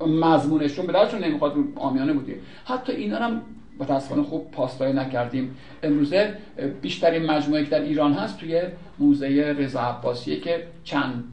مضمونشون 0.06 0.86
به 0.86 0.92
دردشون 0.92 1.24
نمی‌خواد 1.24 1.54
آمیانه 1.76 2.12
بودیم 2.12 2.36
حتی 2.64 2.92
اینا 2.92 3.16
هم 3.16 3.42
متاسفانه 3.78 4.22
خوب 4.22 4.50
پاسداری 4.50 4.92
نکردیم. 4.92 5.56
امروزه 5.82 6.34
بیشترین 6.82 7.26
مجموعه 7.26 7.64
که 7.64 7.70
در 7.70 7.80
ایران 7.80 8.12
هست 8.12 8.38
توی 8.38 8.62
موزه 8.98 9.56
رضا 9.58 9.80
عباسیه 9.80 10.40
که 10.40 10.66
چند 10.84 11.24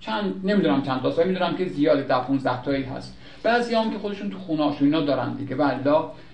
چند 0.00 0.40
نمی‌دونم 0.44 0.82
چند 0.82 1.02
تا 1.02 1.24
می‌دونم 1.24 1.56
که 1.56 1.64
زیاد 1.64 2.06
ده 2.06 2.20
15 2.20 2.62
تایی 2.62 2.82
هست. 2.82 3.16
بعضی 3.42 3.74
هم 3.74 3.90
که 3.90 3.98
خودشون 3.98 4.30
تو 4.30 4.38
خونه 4.38 4.82
اینا 4.82 5.00
دارن 5.00 5.34
دیگه. 5.34 5.56
ولی 5.56 5.90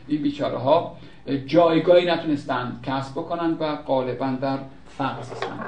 این 0.09 0.23
بیچاره 0.23 0.59
ها 0.59 0.97
جایگاهی 1.47 2.07
نتونستن 2.07 2.81
کسب 2.83 3.13
بکنن 3.13 3.57
و 3.61 3.77
غالبا 3.77 4.27
در 4.41 4.59
فقر 4.89 5.19
هستن. 5.21 5.59